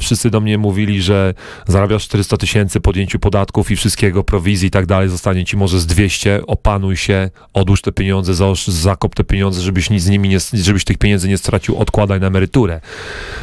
Wszyscy 0.00 0.30
do 0.30 0.40
mnie 0.40 0.58
mówili, 0.58 1.02
że 1.02 1.34
zarabiasz 1.66 2.04
400 2.04 2.36
tysięcy 2.36 2.77
podjęciu 2.80 3.18
podatków 3.18 3.70
i 3.70 3.76
wszystkiego, 3.76 4.24
prowizji 4.24 4.68
i 4.68 4.70
tak 4.70 4.86
dalej, 4.86 5.08
zostanie 5.08 5.44
ci 5.44 5.56
może 5.56 5.80
z 5.80 5.86
200, 5.86 6.40
opanuj 6.46 6.96
się, 6.96 7.30
odłóż 7.54 7.82
te 7.82 7.92
pieniądze, 7.92 8.32
zaosz- 8.32 8.70
zakop 8.70 9.14
te 9.14 9.24
pieniądze, 9.24 9.60
żebyś 9.60 9.90
nic 9.90 10.02
z 10.02 10.08
nimi 10.08 10.28
nie, 10.28 10.38
żebyś 10.54 10.84
tych 10.84 10.98
pieniędzy 10.98 11.28
nie 11.28 11.38
stracił, 11.38 11.76
odkładaj 11.78 12.20
na 12.20 12.26
emeryturę. 12.26 12.80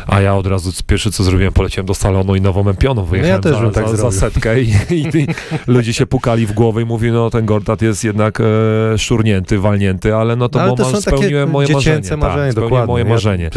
A 0.07 0.21
ja 0.21 0.35
od 0.35 0.47
razu 0.47 0.71
pierwsze 0.87 1.11
co 1.11 1.23
zrobiłem, 1.23 1.53
poleciałem 1.53 1.85
do 1.85 1.93
salonu 1.93 2.35
i 2.35 2.41
nową 2.41 2.69
empioną 2.69 3.05
wyjechałem 3.05 3.41
też 3.41 3.51
za, 3.57 3.69
tak 3.71 3.89
za, 3.89 3.97
za 3.97 4.11
setkę 4.11 4.61
i, 4.61 4.69
i, 4.89 4.95
i 5.17 5.27
ludzie 5.67 5.93
się 5.93 6.05
pukali 6.05 6.45
w 6.45 6.51
głowę 6.53 6.81
i 6.81 6.85
mówili, 6.85 7.13
no 7.13 7.29
ten 7.29 7.45
Gortat 7.45 7.81
jest 7.81 8.03
jednak 8.03 8.39
e, 8.41 8.97
szurnięty, 8.97 9.59
walnięty, 9.59 10.15
ale 10.15 10.35
no 10.35 10.49
to, 10.49 10.61
ale 10.61 10.69
bo 10.71 10.77
to 10.77 10.83
ma, 10.83 10.89
są 10.89 10.95
takie 11.01 11.17
spełniłem 11.17 11.49
moje 11.49 11.67
marzenie. 11.73 12.17
marzenie, 12.17 12.43
tak, 12.45 12.51
spełniłem 12.51 12.87
moje 12.87 13.03
Ja- 13.03 13.09
marzenie. 13.09 13.49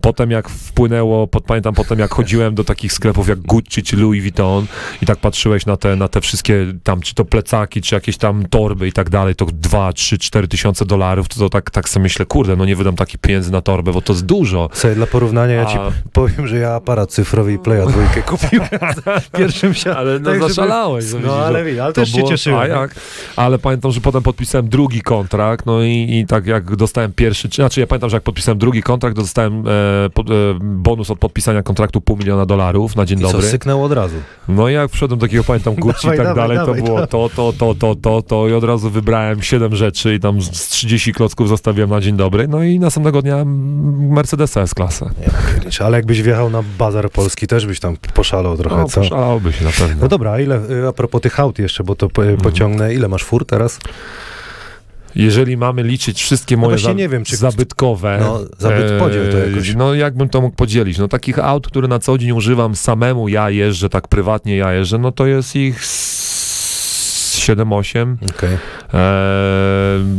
Potem 0.00 0.30
jak 0.30 0.48
wpłynęło, 0.48 1.26
pod, 1.26 1.44
pamiętam 1.44 1.74
potem 1.74 1.98
jak 1.98 2.10
chodziłem 2.14 2.54
do 2.54 2.64
takich 2.64 2.92
sklepów 2.92 3.28
jak 3.28 3.38
Gucci 3.40 3.82
czy 3.82 3.96
Louis 3.96 4.22
Vuitton 4.22 4.66
i 5.02 5.06
tak 5.06 5.18
patrzyłeś 5.22 5.66
na 5.66 5.76
te, 5.76 5.96
na 5.96 6.08
te 6.08 6.20
wszystkie 6.20 6.66
tam, 6.82 7.00
czy 7.00 7.14
to 7.14 7.24
plecaki, 7.24 7.82
czy 7.82 7.94
jakieś 7.94 8.16
tam 8.16 8.44
torby 8.50 8.88
i 8.88 8.92
tak 8.92 9.10
dalej, 9.10 9.34
to 9.34 9.46
2, 9.52 9.92
3, 9.92 10.18
4 10.18 10.48
tysiące 10.48 10.84
dolarów, 10.86 11.28
to, 11.28 11.38
to 11.38 11.48
tak, 11.48 11.70
tak 11.70 11.88
sobie 11.88 12.02
myślę, 12.02 12.26
kurde, 12.26 12.56
no 12.56 12.64
nie 12.64 12.76
wydam 12.76 12.96
takich 12.96 13.20
pieniędzy 13.20 13.52
na 13.52 13.60
torbę, 13.60 13.92
bo 13.92 14.02
to 14.02 14.12
jest 14.12 14.26
dużo. 14.26 14.68
Słuchaj, 14.72 14.94
dla 14.96 15.06
porównania 15.06 15.54
ja 15.54 15.66
ci 15.66 15.78
A- 15.78 15.90
powiem, 16.12 16.46
że 16.46 16.56
ja 16.56 16.74
aparat 16.74 17.10
cyfrowy 17.10 17.52
i 17.52 17.58
Playa 17.58 17.86
dwójkę 17.88 18.22
kupiłem 18.36 18.68
w 19.22 19.30
pierwszym 19.30 19.74
siatku. 19.74 20.00
Ale 20.00 20.18
no 20.18 20.24
Tak, 20.30 20.34
żeby- 20.34 20.48
zaszalałeś. 20.54 21.04
że 21.04 21.20
No 21.20 21.34
ale, 21.36 21.58
że 21.58 21.64
wi- 21.64 21.80
ale 21.80 21.92
to 21.92 22.00
też 22.00 22.10
się 22.12 22.16
było- 22.18 22.28
cieszyłem. 22.30 22.60
A 22.60 22.66
jak? 22.66 22.94
Ale 23.36 23.58
pamiętam, 23.58 23.92
że 23.92 24.00
potem 24.00 24.22
podpisałem 24.22 24.68
drugi 24.68 25.02
kontrakt, 25.02 25.66
no 25.66 25.82
i, 25.82 26.06
i 26.20 26.26
tak 26.26 26.46
jak 26.46 26.76
dostałem 26.76 27.12
pierwszy, 27.12 27.48
czy, 27.48 27.56
znaczy 27.62 27.80
ja 27.80 27.86
pamiętam, 27.86 28.10
że 28.10 28.16
jak 28.16 28.22
podpisałem 28.22 28.58
drugi 28.58 28.82
kontrakt, 28.82 29.16
to 29.16 29.22
dostałem 29.22 29.64
e, 30.06 30.10
pod, 30.10 30.30
e, 30.30 30.32
bonus 30.60 31.10
od 31.10 31.18
podpisania 31.18 31.62
kontraktu 31.62 32.00
pół 32.00 32.16
miliona 32.16 32.46
dolarów 32.46 32.96
na 32.96 33.04
dzień 33.06 33.18
I 33.18 33.22
co, 33.22 33.32
dobry. 33.32 33.46
syknęło 33.46 33.84
od 33.84 33.92
razu. 33.92 34.14
No 34.48 34.68
i 34.68 34.72
jak 34.72 34.90
wszedłem 35.12 35.18
do 35.18 35.26
takiego, 35.26 35.44
pamiętam, 35.44 35.74
Gucci 35.74 36.06
i 36.08 36.16
tak 36.16 36.34
dalej, 36.34 36.58
to 36.66 36.74
było 36.74 37.06
to, 37.06 37.28
to, 37.28 37.52
to, 37.58 37.74
to, 37.74 37.94
to, 37.94 38.22
to 38.22 38.48
i 38.48 38.52
od 38.52 38.64
razu 38.64 38.90
wybrałem 38.90 39.42
siedem 39.42 39.76
rzeczy 39.76 40.14
i 40.14 40.20
tam 40.20 40.42
z 40.42 40.50
30 40.50 41.12
klocków 41.12 41.48
zostawiłem 41.48 41.90
na 41.90 42.00
dzień 42.00 42.16
dobry, 42.16 42.48
no 42.48 42.62
i 42.62 42.78
następnego 42.78 43.22
dnia 43.22 43.44
Mercedesa 43.44 44.60
S-klasę. 44.60 45.10
Pierniczę, 45.54 45.84
ale 45.84 45.96
jakbyś 45.98 46.22
wjechał 46.22 46.50
na 46.50 46.62
bazar 46.78 47.10
polski, 47.10 47.46
też 47.46 47.66
byś 47.66 47.80
tam 47.80 47.96
poszalał 48.14 48.56
trochę, 48.56 48.76
No, 48.76 48.84
co? 48.88 49.00
poszalałby 49.00 49.52
się 49.52 49.64
na 49.64 49.70
pewno. 49.70 49.96
No 50.02 50.08
dobra, 50.08 50.30
a 50.32 50.40
ile, 50.40 50.70
y, 50.70 50.88
a 50.88 50.92
propos 50.92 51.20
tych 51.22 51.40
aut 51.40 51.58
jeszcze, 51.58 51.84
bo 51.84 51.94
to 51.94 52.06
Mhm. 52.06 52.36
pociągnę, 52.36 52.94
ile 52.94 53.08
masz 53.08 53.24
fur 53.24 53.46
teraz? 53.46 53.78
Jeżeli 55.14 55.56
mamy 55.56 55.82
liczyć 55.82 56.22
wszystkie 56.22 56.56
No 56.56 56.62
moje 56.62 56.78
za, 56.78 56.92
nie 56.92 57.08
wiem, 57.08 57.24
czy- 57.24 57.36
zabytkowe... 57.36 58.18
No, 58.20 58.40
zabyt 58.58 58.92
podziel 58.98 59.32
to 59.32 59.38
jakoś. 59.38 59.74
No 59.74 59.94
jakbym 59.94 60.28
to 60.28 60.40
mógł 60.40 60.56
podzielić? 60.56 60.98
No 60.98 61.08
takich 61.08 61.38
aut, 61.38 61.66
które 61.66 61.88
na 61.88 61.98
co 61.98 62.18
dzień 62.18 62.30
używam 62.30 62.76
samemu, 62.76 63.28
ja 63.28 63.50
jeżdżę, 63.50 63.88
tak 63.88 64.08
prywatnie 64.08 64.56
ja 64.56 64.72
jeżdżę, 64.72 64.98
no 64.98 65.12
to 65.12 65.26
jest 65.26 65.56
ich 65.56 65.78
s- 65.82 66.22
7-8. 67.46 68.16
Okej. 68.36 68.54
E, 68.94 68.98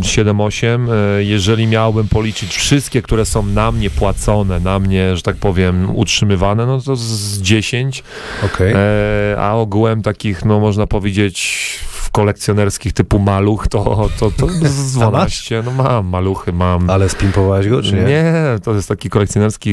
7-8. 0.01 0.87
E, 0.91 1.23
Jeżeli 1.23 1.67
miałbym 1.67 2.07
policzyć 2.07 2.55
wszystkie, 2.55 3.01
które 3.01 3.25
są 3.25 3.45
na 3.45 3.71
mnie 3.71 3.89
płacone, 3.89 4.59
na 4.59 4.79
mnie, 4.79 5.15
że 5.17 5.21
tak 5.21 5.35
powiem, 5.35 5.95
utrzymywane, 5.95 6.65
no 6.65 6.81
to 6.81 6.95
z 6.95 7.41
10. 7.41 8.03
okej. 8.45 8.73
E, 8.75 9.35
a 9.39 9.53
ogółem 9.55 10.01
takich, 10.01 10.45
no 10.45 10.59
można 10.59 10.87
powiedzieć, 10.87 11.79
kolekcjonerskich 12.13 12.93
typu 12.93 13.19
maluch, 13.19 13.67
to, 13.67 14.09
to, 14.19 14.31
to 14.31 14.47
z 14.63 14.97
A 14.97 15.11
masz? 15.11 15.47
12. 15.49 15.63
No 15.65 15.71
mam 15.83 16.07
maluchy, 16.07 16.53
mam. 16.53 16.89
Ale 16.89 17.09
spimpowałeś 17.09 17.67
go, 17.67 17.81
czy 17.81 17.93
nie? 17.95 18.03
Nie, 18.03 18.33
to 18.63 18.73
jest 18.73 18.87
taki 18.87 19.09
kolekcjonerski, 19.09 19.71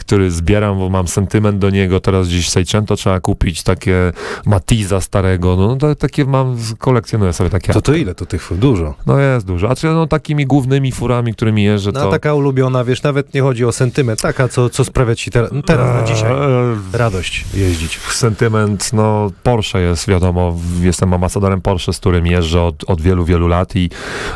który 0.00 0.30
zbieram, 0.30 0.78
bo 0.78 0.88
mam 0.90 1.08
sentyment 1.08 1.58
do 1.58 1.70
niego. 1.70 2.00
Teraz 2.00 2.28
gdzieś 2.28 2.48
Seicento 2.50 2.96
trzeba 2.96 3.20
kupić, 3.20 3.62
takie 3.62 4.12
Matiza 4.46 5.00
starego. 5.00 5.56
No 5.56 5.76
to, 5.76 5.94
takie 5.94 6.24
mam, 6.24 6.56
kolekcjonuję 6.78 7.32
sobie 7.32 7.50
takie. 7.50 7.72
To 7.72 7.82
to 7.82 7.94
ile 7.94 8.14
to 8.14 8.26
tych 8.26 8.42
fur? 8.42 8.58
Dużo. 8.58 8.94
No 9.06 9.18
jest 9.18 9.46
dużo. 9.46 9.70
A 9.70 9.76
czy 9.76 9.86
no 9.86 10.06
takimi 10.06 10.46
głównymi 10.46 10.92
furami, 10.92 11.34
którymi 11.34 11.64
jeżdżę, 11.64 11.90
No 11.94 12.00
to... 12.00 12.08
a 12.08 12.10
taka 12.10 12.34
ulubiona, 12.34 12.84
wiesz, 12.84 13.02
nawet 13.02 13.34
nie 13.34 13.42
chodzi 13.42 13.64
o 13.64 13.72
sentyment, 13.72 14.20
taka, 14.20 14.48
co, 14.48 14.70
co 14.70 14.84
sprawia 14.84 15.14
ci 15.14 15.30
teraz, 15.30 15.50
no 15.52 15.62
teraz, 15.62 16.00
na 16.00 16.14
dzisiaj, 16.14 16.32
Eee, 16.32 16.76
radość 16.92 17.44
jeździć. 17.54 17.98
sentyment, 17.98 18.92
no 18.92 19.30
Porsche 19.42 19.80
jest, 19.80 20.08
wiadomo, 20.08 20.56
jestem 20.80 21.14
ambasadorem 21.14 21.60
Porsche, 21.60 21.71
z 21.78 21.98
którym 21.98 22.26
jeżdżę 22.26 22.62
od, 22.62 22.84
od 22.86 23.00
wielu, 23.00 23.24
wielu 23.24 23.48
lat 23.48 23.76
i 23.76 23.90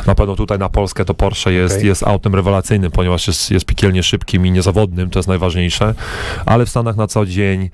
na 0.07 0.15
pewno 0.15 0.35
tutaj 0.35 0.59
na 0.59 0.69
Polskę 0.69 1.05
to 1.05 1.13
Porsche 1.13 1.53
jest, 1.53 1.75
Okej. 1.75 1.87
jest 1.87 2.03
autem 2.03 2.35
rewelacyjnym, 2.35 2.91
ponieważ 2.91 3.27
jest, 3.27 3.51
jest 3.51 3.65
piekielnie 3.65 4.03
szybkim 4.03 4.45
i 4.45 4.51
niezawodnym, 4.51 5.09
to 5.09 5.19
jest 5.19 5.29
najważniejsze, 5.29 5.93
ale 6.45 6.65
w 6.65 6.69
Stanach 6.69 6.95
na 6.95 7.07
co 7.07 7.25
dzień 7.25 7.69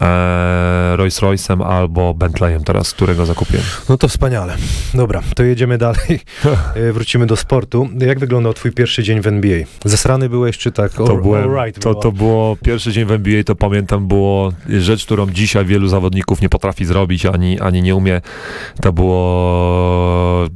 e, 0.00 0.96
Rolls 0.96 1.20
Royce'em 1.20 1.66
albo 1.66 2.14
Bentleyem 2.14 2.64
teraz, 2.64 2.94
którego 2.94 3.26
zakupiłem. 3.26 3.64
No 3.88 3.96
to 3.96 4.08
wspaniale. 4.08 4.56
Dobra, 4.94 5.22
to 5.36 5.42
jedziemy 5.42 5.78
dalej. 5.78 5.98
E, 6.74 6.92
Wrócimy 6.92 7.26
do 7.26 7.36
sportu. 7.36 7.88
Jak 7.98 8.18
wyglądał 8.18 8.54
twój 8.54 8.72
pierwszy 8.72 9.02
dzień 9.02 9.20
w 9.20 9.26
NBA? 9.26 9.58
Zesrany 9.84 10.28
byłeś, 10.28 10.58
czy 10.58 10.72
tak? 10.72 10.92
To, 10.92 11.16
byłem, 11.16 11.54
right 11.54 11.82
to, 11.82 11.90
było? 11.90 12.02
to 12.02 12.12
było 12.12 12.56
pierwszy 12.56 12.92
dzień 12.92 13.04
w 13.04 13.12
NBA, 13.12 13.44
to 13.44 13.54
pamiętam, 13.54 14.08
było 14.08 14.52
rzecz, 14.68 15.04
którą 15.04 15.30
dzisiaj 15.30 15.64
wielu 15.64 15.88
zawodników 15.88 16.42
nie 16.42 16.48
potrafi 16.48 16.84
zrobić, 16.84 17.26
ani, 17.26 17.60
ani 17.60 17.82
nie 17.82 17.96
umie. 17.96 18.20
To 18.82 18.92
było 18.92 19.07
我 19.08 20.46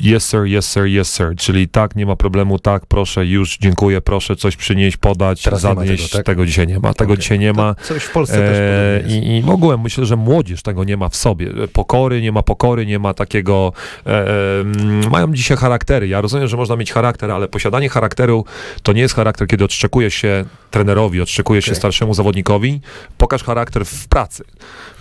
yes 0.00 0.28
sir, 0.28 0.46
yes 0.46 0.66
sir, 0.72 0.86
yes 0.86 1.14
sir, 1.14 1.36
czyli 1.36 1.68
tak, 1.68 1.96
nie 1.96 2.06
ma 2.06 2.16
problemu, 2.16 2.58
tak, 2.58 2.86
proszę, 2.86 3.26
już, 3.26 3.58
dziękuję, 3.58 4.00
proszę 4.00 4.36
coś 4.36 4.56
przynieść, 4.56 4.96
podać, 4.96 5.42
Teraz 5.42 5.60
zanieść. 5.60 6.10
tego, 6.10 6.42
tak? 6.42 6.46
dzisiaj 6.46 6.66
nie 6.66 6.78
ma, 6.78 6.94
tego 6.94 7.12
Okej. 7.12 7.22
dzisiaj 7.22 7.38
nie 7.38 7.52
ma. 7.52 7.74
To 7.74 7.84
coś 7.84 8.02
w 8.02 8.12
Polsce 8.12 8.34
też 8.34 8.58
E, 8.58 8.98
podobnie 9.00 9.16
jest. 9.16 9.46
I, 9.46 9.74
I 9.78 9.78
myślę, 9.78 10.06
że 10.06 10.16
młodzież 10.16 10.62
tego 10.62 10.84
nie 10.84 10.96
ma 10.96 11.08
w 11.08 11.16
sobie. 11.16 11.50
Pokory, 11.72 12.22
nie 12.22 12.32
ma 12.32 12.42
pokory, 12.42 12.86
nie 12.86 12.98
ma 12.98 13.14
takiego. 13.14 13.72
E, 14.06 14.60
mm, 14.60 15.10
mają 15.10 15.32
dzisiaj 15.34 15.56
charaktery. 15.56 16.08
Ja 16.08 16.20
rozumiem, 16.20 16.48
że 16.48 16.56
można 16.56 16.76
mieć 16.76 16.92
charakter, 16.92 17.30
ale 17.30 17.48
posiadanie 17.48 17.88
charakteru 17.88 18.44
to 18.82 18.92
nie 18.92 19.00
jest 19.00 19.14
charakter, 19.14 19.48
kiedy 19.48 19.64
odszczekujesz 19.64 20.14
się 20.14 20.44
trenerowi, 20.70 21.20
odszczekujesz 21.20 21.64
się 21.64 21.70
Okej. 21.70 21.78
starszemu 21.78 22.14
zawodnikowi. 22.14 22.80
Pokaż 23.18 23.42
charakter 23.42 23.84
w 23.84 24.08
pracy. 24.08 24.44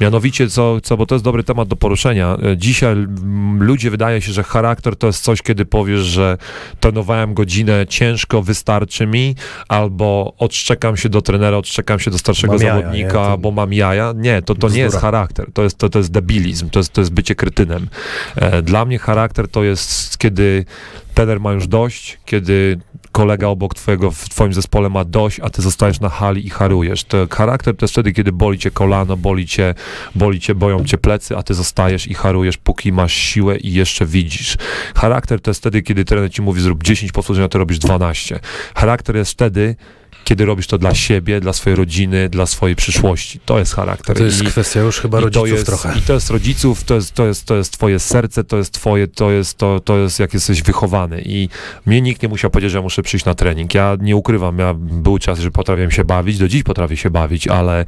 Mianowicie, 0.02 0.50
co, 0.50 0.82
co, 0.82 0.98
bo 0.98 1.06
to 1.06 1.16
jest 1.16 1.26
dobry 1.26 1.44
temat 1.44 1.68
do 1.68 1.76
poruszenia. 1.76 2.38
E, 2.52 2.58
Dzisiaj 2.58 2.92
mm, 2.94 3.64
ludzie 3.64 3.90
wydaje 3.90 4.22
się, 4.22 4.32
że 4.32 4.44
charakter 4.44 4.83
to 5.00 5.08
jest 5.08 5.24
coś, 5.24 5.42
kiedy 5.42 5.66
powiesz, 5.66 6.02
że 6.02 6.38
trenowałem 6.80 7.34
godzinę 7.34 7.86
ciężko, 7.88 8.42
wystarczy 8.42 9.08
mi, 9.08 9.36
albo 9.68 10.34
odszczekam 10.38 10.98
się 10.98 11.10
do 11.10 11.22
trenera, 11.22 11.58
odszczekam 11.58 12.00
się 12.00 12.12
do 12.12 12.18
starszego 12.18 12.54
Mam 12.54 12.62
jaja, 12.62 12.76
zawodnika? 12.82 13.12
To- 13.12 13.38
bo 13.38 13.52
mam 13.52 13.74
jaja. 13.74 14.14
Nie, 14.16 14.42
to, 14.42 14.56
to 14.56 14.70
nie 14.70 14.80
jest 14.80 14.98
charakter, 14.98 15.52
to 15.54 15.64
jest, 15.64 15.78
to, 15.78 15.90
to 15.90 16.00
jest 16.00 16.12
debilizm, 16.12 16.70
to 16.70 16.80
jest, 16.80 16.94
to 16.94 17.02
jest 17.02 17.12
bycie 17.14 17.36
krytynem. 17.36 17.88
E, 18.36 18.62
Dla 18.62 18.86
mnie 18.86 19.00
charakter 19.00 19.48
to 19.48 19.64
jest, 19.64 20.18
kiedy 20.18 20.66
trener 21.14 21.40
ma 21.40 21.52
już 21.52 21.68
dość, 21.68 22.20
kiedy 22.26 22.80
kolega 23.12 23.48
obok 23.48 23.76
twojego 23.76 24.12
w 24.12 24.30
twoim 24.30 24.54
zespole 24.54 24.90
ma 24.90 25.06
dość, 25.06 25.40
a 25.40 25.50
ty 25.50 25.62
zostajesz 25.62 26.00
na 26.00 26.10
hali 26.10 26.46
i 26.46 26.50
harujesz. 26.50 27.04
To 27.04 27.28
charakter 27.32 27.76
to 27.76 27.84
jest 27.84 27.94
wtedy, 27.94 28.12
kiedy 28.12 28.32
boli 28.32 28.60
cię 28.60 28.72
kolano, 28.72 29.18
boli 29.18 29.48
cię, 29.48 29.76
boli 30.16 30.40
cię, 30.40 30.56
boją 30.56 30.86
cię 30.86 30.98
plecy, 30.98 31.38
a 31.38 31.44
ty 31.44 31.54
zostajesz 31.54 32.08
i 32.08 32.14
harujesz, 32.14 32.58
póki 32.58 32.92
masz 32.92 33.14
siłę 33.14 33.58
i 33.58 33.74
jeszcze 33.74 34.06
widzisz. 34.06 34.58
Charakter 34.96 35.42
to 35.42 35.50
jest 35.52 35.60
wtedy, 35.60 35.82
kiedy 35.82 36.06
trener 36.06 36.32
ci 36.32 36.42
mówi 36.42 36.62
zrób 36.62 36.84
10 36.84 37.12
powtórzeń, 37.12 37.44
a 37.44 37.48
ty 37.48 37.58
robisz 37.58 37.80
12. 37.80 38.40
Charakter 38.76 39.16
jest 39.16 39.32
wtedy, 39.32 39.76
kiedy 40.24 40.46
robisz 40.46 40.68
to 40.68 40.78
dla 40.78 40.96
siebie, 40.96 41.40
dla 41.40 41.54
swojej 41.54 41.78
rodziny, 41.78 42.30
dla 42.30 42.46
swojej 42.46 42.76
przyszłości. 42.76 43.40
To 43.46 43.60
jest 43.60 43.76
charakter. 43.76 44.18
To 44.18 44.24
jest 44.24 44.44
I- 44.44 44.46
kwestia 44.46 44.80
już 44.80 45.00
chyba 45.00 45.20
rodziców 45.20 45.50
jest, 45.50 45.66
trochę. 45.66 45.94
I 45.98 46.02
to 46.02 46.14
jest 46.14 46.30
rodziców, 46.30 46.84
to 46.84 46.96
jest, 46.96 47.12
to, 47.12 47.26
jest, 47.26 47.46
to 47.46 47.56
jest 47.56 47.74
twoje 47.74 48.00
serce, 48.00 48.44
to 48.44 48.58
jest 48.58 48.74
twoje, 48.74 49.08
to 49.08 49.32
jest, 49.32 49.58
to, 49.58 49.80
to 49.80 49.98
jest 49.98 50.20
jak 50.20 50.34
jesteś 50.34 50.62
wychowany. 50.64 51.22
I 51.26 51.50
mnie 51.86 52.02
nikt 52.02 52.24
nie 52.24 52.30
musiał 52.30 52.52
powiedzieć, 52.52 52.72
że 52.72 52.78
ja 52.78 52.82
muszę 52.82 53.04
przyjść 53.04 53.26
na 53.26 53.36
trening. 53.36 53.74
Ja 53.74 53.98
nie 54.02 54.16
ukrywam, 54.16 54.60
ja 54.60 54.74
był 54.78 55.20
czas, 55.20 55.40
że 55.40 55.52
potrafiłem 55.52 55.92
się 55.92 56.06
bawić, 56.06 56.38
do 56.38 56.48
dziś 56.48 56.64
potrafię 56.64 56.98
się 56.98 57.10
bawić, 57.10 57.48
ale 57.48 57.86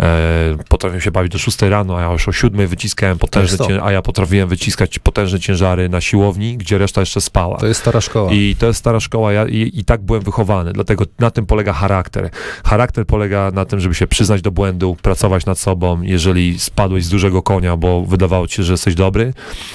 e, 0.00 0.56
potrafię 0.68 1.00
się 1.00 1.10
bawić 1.10 1.32
do 1.32 1.38
6 1.38 1.62
rano, 1.62 1.98
a 1.98 2.00
ja 2.00 2.12
już 2.12 2.28
o 2.28 2.32
7 2.32 2.66
wyciskałem 2.66 3.18
potężne, 3.18 3.66
cię, 3.66 3.82
a 3.82 3.92
ja 3.92 4.02
potrafiłem 4.02 4.48
wyciskać 4.48 4.98
potężne 4.98 5.40
ciężary 5.40 5.88
na 5.88 6.00
siłowni, 6.00 6.56
gdzie 6.56 6.78
reszta 6.78 7.00
jeszcze 7.00 7.20
spała. 7.20 7.58
To 7.58 7.66
jest 7.66 7.80
stara 7.80 8.00
szkoła. 8.00 8.32
I 8.32 8.56
to 8.58 8.66
jest 8.66 8.78
stara 8.78 9.00
szkoła, 9.00 9.32
ja, 9.32 9.46
i, 9.46 9.70
i 9.74 9.84
tak 9.84 10.02
byłem 10.02 10.22
wychowany, 10.22 10.72
dlatego 10.72 11.04
na 11.18 11.30
tym 11.30 11.46
polega 11.46 11.72
charakter. 11.76 12.30
Charakter 12.64 13.06
polega 13.06 13.50
na 13.50 13.64
tym, 13.64 13.80
żeby 13.80 13.94
się 13.94 14.06
przyznać 14.06 14.42
do 14.42 14.50
błędu, 14.50 14.96
pracować 15.02 15.46
nad 15.46 15.58
sobą. 15.58 16.02
Jeżeli 16.02 16.58
spadłeś 16.58 17.04
z 17.04 17.08
dużego 17.08 17.42
konia, 17.42 17.76
bo 17.76 18.04
wydawało 18.04 18.46
ci 18.46 18.56
się, 18.56 18.62
że 18.62 18.72
jesteś 18.72 18.94
dobry, 18.94 19.32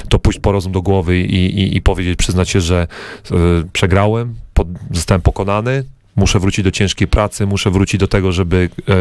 to 0.10 0.20
pójść 0.20 0.40
po 0.40 0.52
rozum 0.52 0.72
do 0.72 0.82
głowy 0.82 1.20
i, 1.20 1.46
i, 1.60 1.78
i 1.78 1.82
powiedzieć, 1.82 2.16
przyznać 2.16 2.50
się, 2.50 2.62
że 2.62 2.88
e, 3.32 3.36
przegrałem, 3.74 4.36
pod, 4.54 4.68
zostałem 4.92 5.22
pokonany, 5.22 5.84
Muszę 6.16 6.40
wrócić 6.40 6.66
do 6.66 6.72
ciężkiej 6.72 7.08
pracy, 7.08 7.46
muszę 7.46 7.72
wrócić 7.72 8.00
do 8.00 8.08
tego, 8.08 8.32
żeby 8.32 8.70
e, 8.90 8.94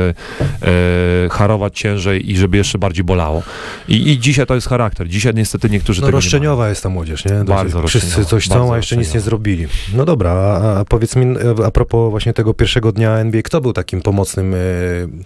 e, 1.22 1.28
harować 1.28 1.78
ciężej 1.78 2.30
i 2.30 2.36
żeby 2.36 2.56
jeszcze 2.56 2.78
bardziej 2.78 3.04
bolało. 3.04 3.42
I, 3.88 4.10
I 4.10 4.18
dzisiaj 4.18 4.46
to 4.46 4.54
jest 4.54 4.68
charakter. 4.68 5.08
Dzisiaj 5.08 5.34
niestety 5.34 5.70
niektórzy 5.70 6.00
No 6.00 6.06
tego 6.06 6.18
roszczeniowa 6.18 6.68
jest 6.68 6.82
ta 6.82 6.88
młodzież, 6.88 7.24
nie? 7.24 7.44
Bardzo 7.44 7.86
Wszyscy 7.86 8.24
coś 8.24 8.44
chcą, 8.46 8.72
a 8.74 8.76
jeszcze 8.76 8.96
nic 8.96 9.14
nie 9.14 9.20
zrobili. 9.20 9.66
No 9.94 10.04
dobra, 10.04 10.30
a, 10.32 10.80
a 10.80 10.84
powiedz 10.84 11.16
mi, 11.16 11.26
e, 11.36 11.66
a 11.66 11.70
propos 11.70 12.10
właśnie 12.10 12.32
tego 12.32 12.54
pierwszego 12.54 12.92
dnia 12.92 13.18
NBA, 13.18 13.42
kto 13.42 13.60
był 13.60 13.72
takim 13.72 14.02
pomocnym 14.02 14.54
e, 14.54 14.56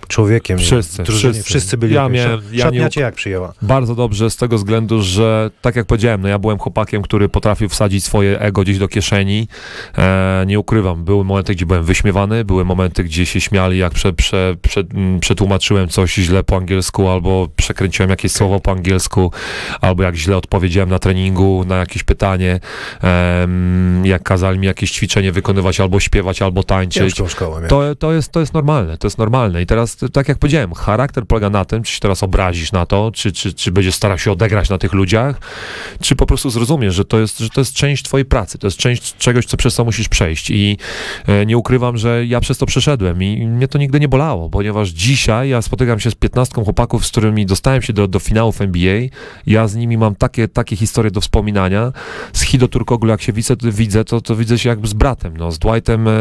człowiekiem? 0.09 0.59
Wszyscy, 0.59 1.03
drużynie? 1.03 1.33
wszyscy. 1.33 1.51
wszyscy 1.51 1.77
byli. 1.77 1.95
Ja 1.95 2.09
miałem- 2.09 2.41
ja 2.53 2.71
nie 2.71 2.91
cię 2.91 3.01
jak 3.01 3.15
przyjęła? 3.15 3.53
Bardzo 3.63 3.95
dobrze 3.95 4.31
z 4.31 4.37
tego 4.37 4.57
względu, 4.57 5.03
że 5.03 5.51
tak 5.63 5.77
jak 5.77 5.87
powiedziałem, 5.87 6.21
no 6.23 6.29
ja 6.29 6.39
byłem 6.39 6.59
chłopakiem, 6.59 7.03
który 7.03 7.29
potrafił 7.29 7.69
wsadzić 7.69 8.05
swoje 8.05 8.41
ego 8.41 8.63
gdzieś 8.63 8.79
do 8.79 8.89
kieszeni. 8.89 9.49
E, 9.99 10.45
nie 10.47 10.59
ukrywam, 10.59 11.05
były 11.05 11.25
momenty, 11.25 11.55
gdzie 11.55 11.67
byłem 11.67 11.74
wyśmiewany, 11.83 12.45
były 12.45 12.65
momenty, 12.65 13.05
gdzie 13.05 13.27
się 13.27 13.41
śmiali, 13.41 13.79
jak 13.79 13.93
prze, 13.93 14.13
prze, 14.13 14.57
prze, 14.63 14.81
m, 14.95 15.21
przetłumaczyłem 15.21 15.89
coś 15.89 16.15
źle 16.15 16.43
po 16.45 16.57
angielsku, 16.57 17.09
albo 17.09 17.49
przekręciłem 17.57 18.11
jakieś 18.11 18.33
słowo 18.33 18.61
po 18.61 18.71
angielsku, 18.71 19.33
albo 19.81 20.03
jak 20.03 20.17
źle 20.17 20.37
odpowiedziałem 20.37 20.91
na 20.91 20.99
treningu 20.99 21.65
na 21.67 21.77
jakieś 21.77 22.03
pytanie, 22.03 22.61
em, 23.03 24.07
jak 24.07 24.23
kazali 24.23 24.59
mi 24.59 24.67
jakieś 24.67 24.91
ćwiczenie 24.91 25.33
wykonywać, 25.33 25.81
albo 25.81 26.01
śpiewać, 26.01 26.43
albo 26.43 26.63
tańczyć. 26.63 27.15
Szkołę. 27.29 27.69
To, 27.69 27.95
to, 27.95 28.13
jest, 28.13 28.33
to 28.33 28.41
jest 28.41 28.55
normalne, 28.55 28.99
to 28.99 29.07
jest 29.07 29.19
normalne. 29.19 29.63
I 29.63 29.67
teraz, 29.67 29.97
tak 30.13 30.29
jak 30.29 30.39
powiedziałem, 30.39 30.75
charakter 30.75 31.27
polega 31.27 31.51
na 31.51 31.65
tym, 31.65 31.83
czy 31.83 31.93
się 31.93 32.01
teraz 32.01 32.23
obrazisz 32.23 32.73
na 32.73 32.87
to, 32.87 33.11
czy, 33.15 33.33
czy, 33.33 33.55
czy 33.55 33.73
będziesz 33.73 33.95
starał 33.95 34.19
się 34.19 34.33
odegrać 34.33 34.69
na 34.69 34.79
tych 34.79 34.93
ludziach, 34.93 35.41
czy 36.01 36.17
po 36.17 36.27
prostu 36.27 36.51
zrozumiesz, 36.51 36.95
że 36.95 37.05
to 37.05 37.21
jest, 37.21 37.39
że 37.39 37.49
to 37.49 37.61
jest 37.61 37.75
część 37.75 38.03
twojej 38.03 38.25
pracy, 38.25 38.59
to 38.59 38.67
jest 38.67 38.79
część 38.79 39.17
czegoś, 39.17 39.47
co 39.47 39.57
przez 39.57 39.75
co 39.75 39.85
musisz 39.85 40.09
przejść. 40.09 40.51
I 40.51 40.79
e, 41.27 41.47
nie 41.47 41.57
ukrywam, 41.65 41.97
że 41.97 42.27
ja 42.27 42.41
przez 42.41 42.59
to 42.59 42.67
przeszedłem 42.67 43.23
i 43.23 43.47
mnie 43.47 43.69
to 43.69 43.79
nigdy 43.79 44.01
nie 44.01 44.09
bolało, 44.09 44.51
ponieważ 44.51 44.89
dzisiaj 44.89 45.49
ja 45.49 45.63
spotykam 45.63 46.01
się 46.01 46.11
z 46.11 46.15
15 46.15 46.65
chłopaków, 46.65 47.07
z 47.07 47.11
którymi 47.11 47.47
dostałem 47.47 47.83
się 47.83 47.93
do, 47.93 48.09
do 48.09 48.19
finałów 48.19 48.61
NBA. 48.61 49.01
Ja 49.47 49.69
z 49.69 49.75
nimi 49.75 49.99
mam 49.99 50.15
takie, 50.15 50.49
takie 50.49 50.77
historie 50.77 51.11
do 51.11 51.21
wspominania. 51.21 51.93
Z 52.33 52.43
Hido 52.43 52.69
Turkoglu, 52.69 53.11
jak 53.11 53.23
się 53.23 53.33
widzę, 53.33 53.57
to 53.57 53.73
widzę, 53.73 54.05
to, 54.05 54.21
to 54.21 54.37
widzę 54.37 54.59
się 54.59 54.69
jakby 54.69 54.89
z 54.89 54.93
bratem, 54.93 55.37
no, 55.37 55.53
z 55.53 55.59
Dwightem, 55.59 56.09
e, 56.09 56.13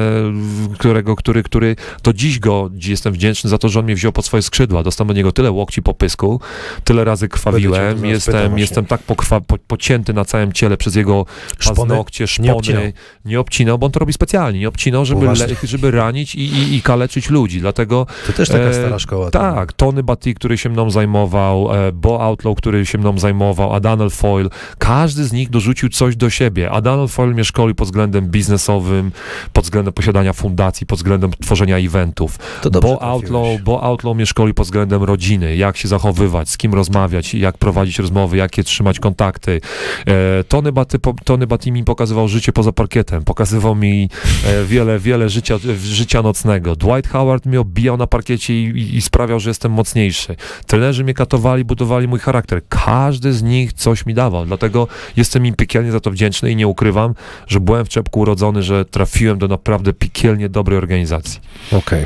którego, 0.78 1.16
który, 1.16 1.44
który 1.44 1.76
do 2.04 2.14
dziś 2.14 2.40
go 2.40 2.70
jestem 2.88 3.14
wdzięczny 3.14 3.50
za 3.50 3.58
to, 3.58 3.70
że 3.70 3.80
on 3.80 3.86
mnie 3.86 3.96
wziął 3.96 4.12
pod 4.12 4.26
swoje 4.26 4.44
skrzydła. 4.44 4.84
Dostałem 4.84 5.08
do 5.08 5.14
niego 5.14 5.32
tyle 5.32 5.52
łokci 5.52 5.82
po 5.82 5.94
pysku, 5.94 6.40
tyle 6.84 7.04
razy 7.04 7.28
krwawiłem, 7.28 8.06
jestem, 8.06 8.58
jestem 8.58 8.86
tak 8.86 9.02
pokrwa, 9.02 9.42
po, 9.42 9.58
pocięty 9.58 10.14
na 10.14 10.26
całym 10.26 10.54
ciele 10.54 10.78
przez 10.78 10.96
jego 10.96 11.26
Szpony? 11.60 11.76
paznokcie, 11.76 12.28
szpony. 12.28 12.48
Nie 12.48 12.56
obcinał. 12.56 12.84
Nie 13.26 13.40
obcinał, 13.40 13.80
bo 13.80 13.86
on 13.86 13.92
to 13.92 14.00
robi 14.00 14.14
specjalnie. 14.14 14.60
Nie 14.60 14.68
obcinał, 14.68 15.06
żeby, 15.06 15.33
Le, 15.40 15.56
żeby 15.64 15.92
ranić 15.92 16.36
i, 16.36 16.40
i, 16.42 16.76
i 16.76 16.82
kaleczyć 16.82 17.30
ludzi. 17.30 17.60
Dlatego 17.60 18.06
To 18.28 18.34
też 18.34 18.50
taka 18.50 18.64
E, 18.64 18.74
stara 18.74 19.00
szkoła. 19.00 19.32
tak, 19.32 19.74
Tony 19.74 20.04
Batty, 20.04 20.34
który 20.34 20.58
się 20.58 20.70
mną 20.70 20.90
zajmował, 20.90 21.76
e, 21.76 21.92
Bo 21.92 22.22
Outlaw, 22.22 22.56
który 22.58 22.86
się 22.86 22.98
mną 22.98 23.20
zajmował, 23.20 23.74
Adanel 23.74 24.10
Foyle, 24.10 24.50
każdy 24.78 25.24
z 25.26 25.34
nich 25.34 25.50
dorzucił 25.50 25.90
coś 25.90 26.16
do 26.16 26.30
siebie. 26.30 26.72
Adanel 26.72 27.08
Foyle 27.08 27.34
mnie 27.34 27.44
szkolił 27.46 27.76
pod 27.76 27.88
względem 27.88 28.28
biznesowym, 28.30 29.12
pod 29.54 29.64
względem 29.64 29.94
posiadania 29.94 30.34
fundacji, 30.34 30.88
pod 30.88 31.00
względem 31.00 31.32
tworzenia 31.42 31.78
eventów. 31.78 32.38
To 32.62 32.70
dobrze 32.70 32.90
Bo 32.90 32.98
trafiłeś. 32.98 33.32
Outlaw, 33.32 33.64
Bo 33.64 33.84
Outlaw 33.84 34.16
mnie 34.16 34.26
szkoli 34.26 34.54
pod 34.54 34.66
względem 34.66 35.04
rodziny, 35.04 35.56
jak 35.56 35.78
się 35.78 35.88
zachowywać, 35.88 36.50
z 36.50 36.58
kim 36.58 36.74
rozmawiać, 36.74 37.34
jak 37.34 37.58
prowadzić 37.58 38.00
rozmowy, 38.00 38.38
jakie 38.38 38.64
trzymać 38.64 39.00
kontakty. 39.00 39.62
E, 40.08 40.44
Tony, 40.44 40.72
Batty, 40.72 40.98
Tony 41.26 41.48
Batty 41.48 41.72
mi 41.72 41.84
pokazywał 41.84 42.28
życie 42.28 42.52
poza 42.54 42.72
parkietem, 42.72 43.24
pokazywał 43.24 43.76
mi 43.76 44.10
e, 44.48 44.66
wiele, 44.66 45.00
wiele 45.00 45.23
życia, 45.30 45.60
życia 45.84 46.22
nocnego. 46.22 46.76
Dwight 46.76 47.12
Howard 47.12 47.46
mnie 47.46 47.62
obijał 47.62 47.98
na 47.98 48.08
parkiecie 48.08 48.54
i, 48.54 48.64
i, 48.66 48.96
i 48.96 49.02
sprawiał, 49.02 49.40
że 49.40 49.50
jestem 49.50 49.72
mocniejszy. 49.72 50.36
Trenerzy 50.68 51.04
mnie 51.04 51.14
katowali, 51.14 51.66
budowali 51.66 52.08
mój 52.08 52.20
charakter. 52.20 52.62
Każdy 52.70 53.34
z 53.34 53.44
nich 53.44 53.74
coś 53.74 54.06
mi 54.06 54.14
dawał, 54.14 54.46
dlatego 54.46 54.88
jestem 55.18 55.46
im 55.46 55.56
piekielnie 55.56 55.92
za 55.92 56.00
to 56.00 56.12
wdzięczny 56.12 56.52
i 56.52 56.56
nie 56.56 56.68
ukrywam, 56.68 57.16
że 57.48 57.60
byłem 57.60 57.86
w 57.86 57.90
czepku 57.90 58.20
urodzony, 58.20 58.64
że 58.64 58.86
trafiłem 58.86 59.38
do 59.38 59.48
naprawdę 59.48 59.94
piekielnie 59.94 60.50
dobrej 60.50 60.78
organizacji. 60.78 61.42
Okej. 61.72 62.06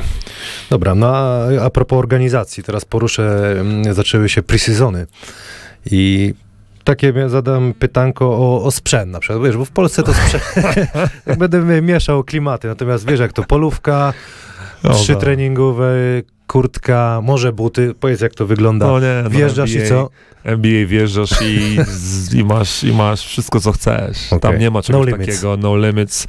Dobra, 0.70 0.94
no 0.94 1.06
a, 1.06 1.48
a 1.62 1.70
propos 1.70 1.98
organizacji, 1.98 2.62
teraz 2.62 2.84
poruszę, 2.84 3.56
mm, 3.60 3.94
zaczęły 3.94 4.28
się 4.28 4.42
pre-sezony 4.42 5.06
i 5.90 6.34
takie 6.88 7.28
zadam 7.28 7.74
pytanko 7.78 8.26
o, 8.26 8.64
o 8.64 8.70
sprzęt 8.70 9.12
na 9.12 9.20
przykład, 9.20 9.44
wiesz, 9.44 9.56
bo 9.56 9.64
w 9.64 9.70
Polsce 9.70 10.02
to 10.02 10.14
sprzęt, 10.14 10.44
będę 11.38 11.60
mi- 11.60 11.82
mieszał 11.82 12.24
klimaty, 12.24 12.68
natomiast 12.68 13.08
wiesz 13.08 13.20
jak 13.20 13.32
to, 13.32 13.44
polówka, 13.44 14.12
trzy 14.92 15.12
tak. 15.12 15.20
treningowe, 15.20 15.92
kurtka, 16.46 17.20
może 17.22 17.52
buty, 17.52 17.94
powiedz 18.00 18.20
jak 18.20 18.34
to 18.34 18.46
wygląda. 18.46 18.86
No 18.86 19.00
nie, 19.00 19.20
no 19.24 19.30
Wjeżdżasz 19.30 19.70
i 19.70 19.76
NBA, 19.78 19.88
co? 19.88 20.10
NBA 20.44 20.86
wjeżdżasz 20.86 21.42
i, 21.42 21.76
i, 22.38 22.44
masz, 22.44 22.84
i 22.84 22.92
masz 22.92 23.26
wszystko, 23.26 23.60
co 23.60 23.72
chcesz. 23.72 24.26
Okej. 24.26 24.40
Tam 24.40 24.58
nie 24.58 24.70
ma 24.70 24.82
czegoś 24.82 25.10
No 25.10 25.16
takiego, 25.18 25.56
no 25.56 25.76
limits. 25.76 26.26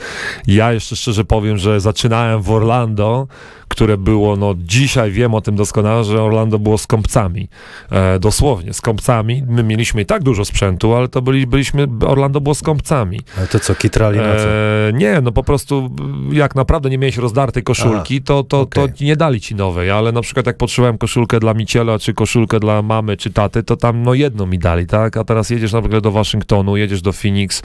Ja 0.47 0.73
jeszcze 0.73 0.95
szczerze 0.95 1.25
powiem, 1.25 1.57
że 1.57 1.79
zaczynałem 1.79 2.41
w 2.41 2.51
Orlando, 2.51 3.27
które 3.69 3.97
było, 3.97 4.35
no 4.35 4.55
dzisiaj 4.57 5.11
wiem 5.11 5.33
o 5.33 5.41
tym 5.41 5.55
doskonale, 5.55 6.03
że 6.03 6.23
Orlando 6.23 6.59
było 6.59 6.77
z 6.77 6.87
kąpcami. 6.87 7.47
E, 7.91 8.19
dosłownie, 8.19 8.73
z 8.73 8.81
kąpcami. 8.81 9.43
My 9.47 9.63
mieliśmy 9.63 10.01
i 10.01 10.05
tak 10.05 10.23
dużo 10.23 10.45
sprzętu, 10.45 10.95
ale 10.95 11.07
to 11.07 11.21
byli, 11.21 11.47
byliśmy, 11.47 11.87
Orlando 12.07 12.41
było 12.41 12.55
z 12.55 12.61
kąpcami. 12.61 13.19
Ale 13.37 13.47
to 13.47 13.59
co, 13.59 13.75
kitrali 13.75 14.17
na 14.17 14.35
co? 14.35 14.49
E, 14.49 14.93
nie, 14.93 15.21
no 15.21 15.31
po 15.31 15.43
prostu 15.43 15.89
jak 16.31 16.55
naprawdę 16.55 16.89
nie 16.89 16.97
miałeś 16.97 17.17
rozdartej 17.17 17.63
koszulki, 17.63 18.21
to, 18.21 18.43
to, 18.43 18.61
okej. 18.61 18.93
to 18.93 19.03
nie 19.03 19.15
dali 19.15 19.41
ci 19.41 19.55
nowej, 19.55 19.91
ale 19.91 20.11
na 20.11 20.21
przykład 20.21 20.47
jak 20.47 20.57
potrzebowałem 20.57 20.97
koszulkę 20.97 21.39
dla 21.39 21.53
Miciela, 21.53 21.99
czy 21.99 22.13
koszulkę 22.13 22.59
dla 22.59 22.81
mamy, 22.81 23.17
czy 23.17 23.29
taty, 23.29 23.63
to 23.63 23.77
tam 23.77 24.03
no 24.03 24.13
jedną 24.13 24.45
mi 24.45 24.59
dali, 24.59 24.87
tak? 24.87 25.17
A 25.17 25.23
teraz 25.23 25.49
jedziesz 25.49 25.73
na 25.73 25.81
przykład 25.81 26.03
do 26.03 26.11
Waszyngtonu, 26.11 26.77
jedziesz 26.77 27.01
do 27.01 27.13
Phoenix, 27.13 27.61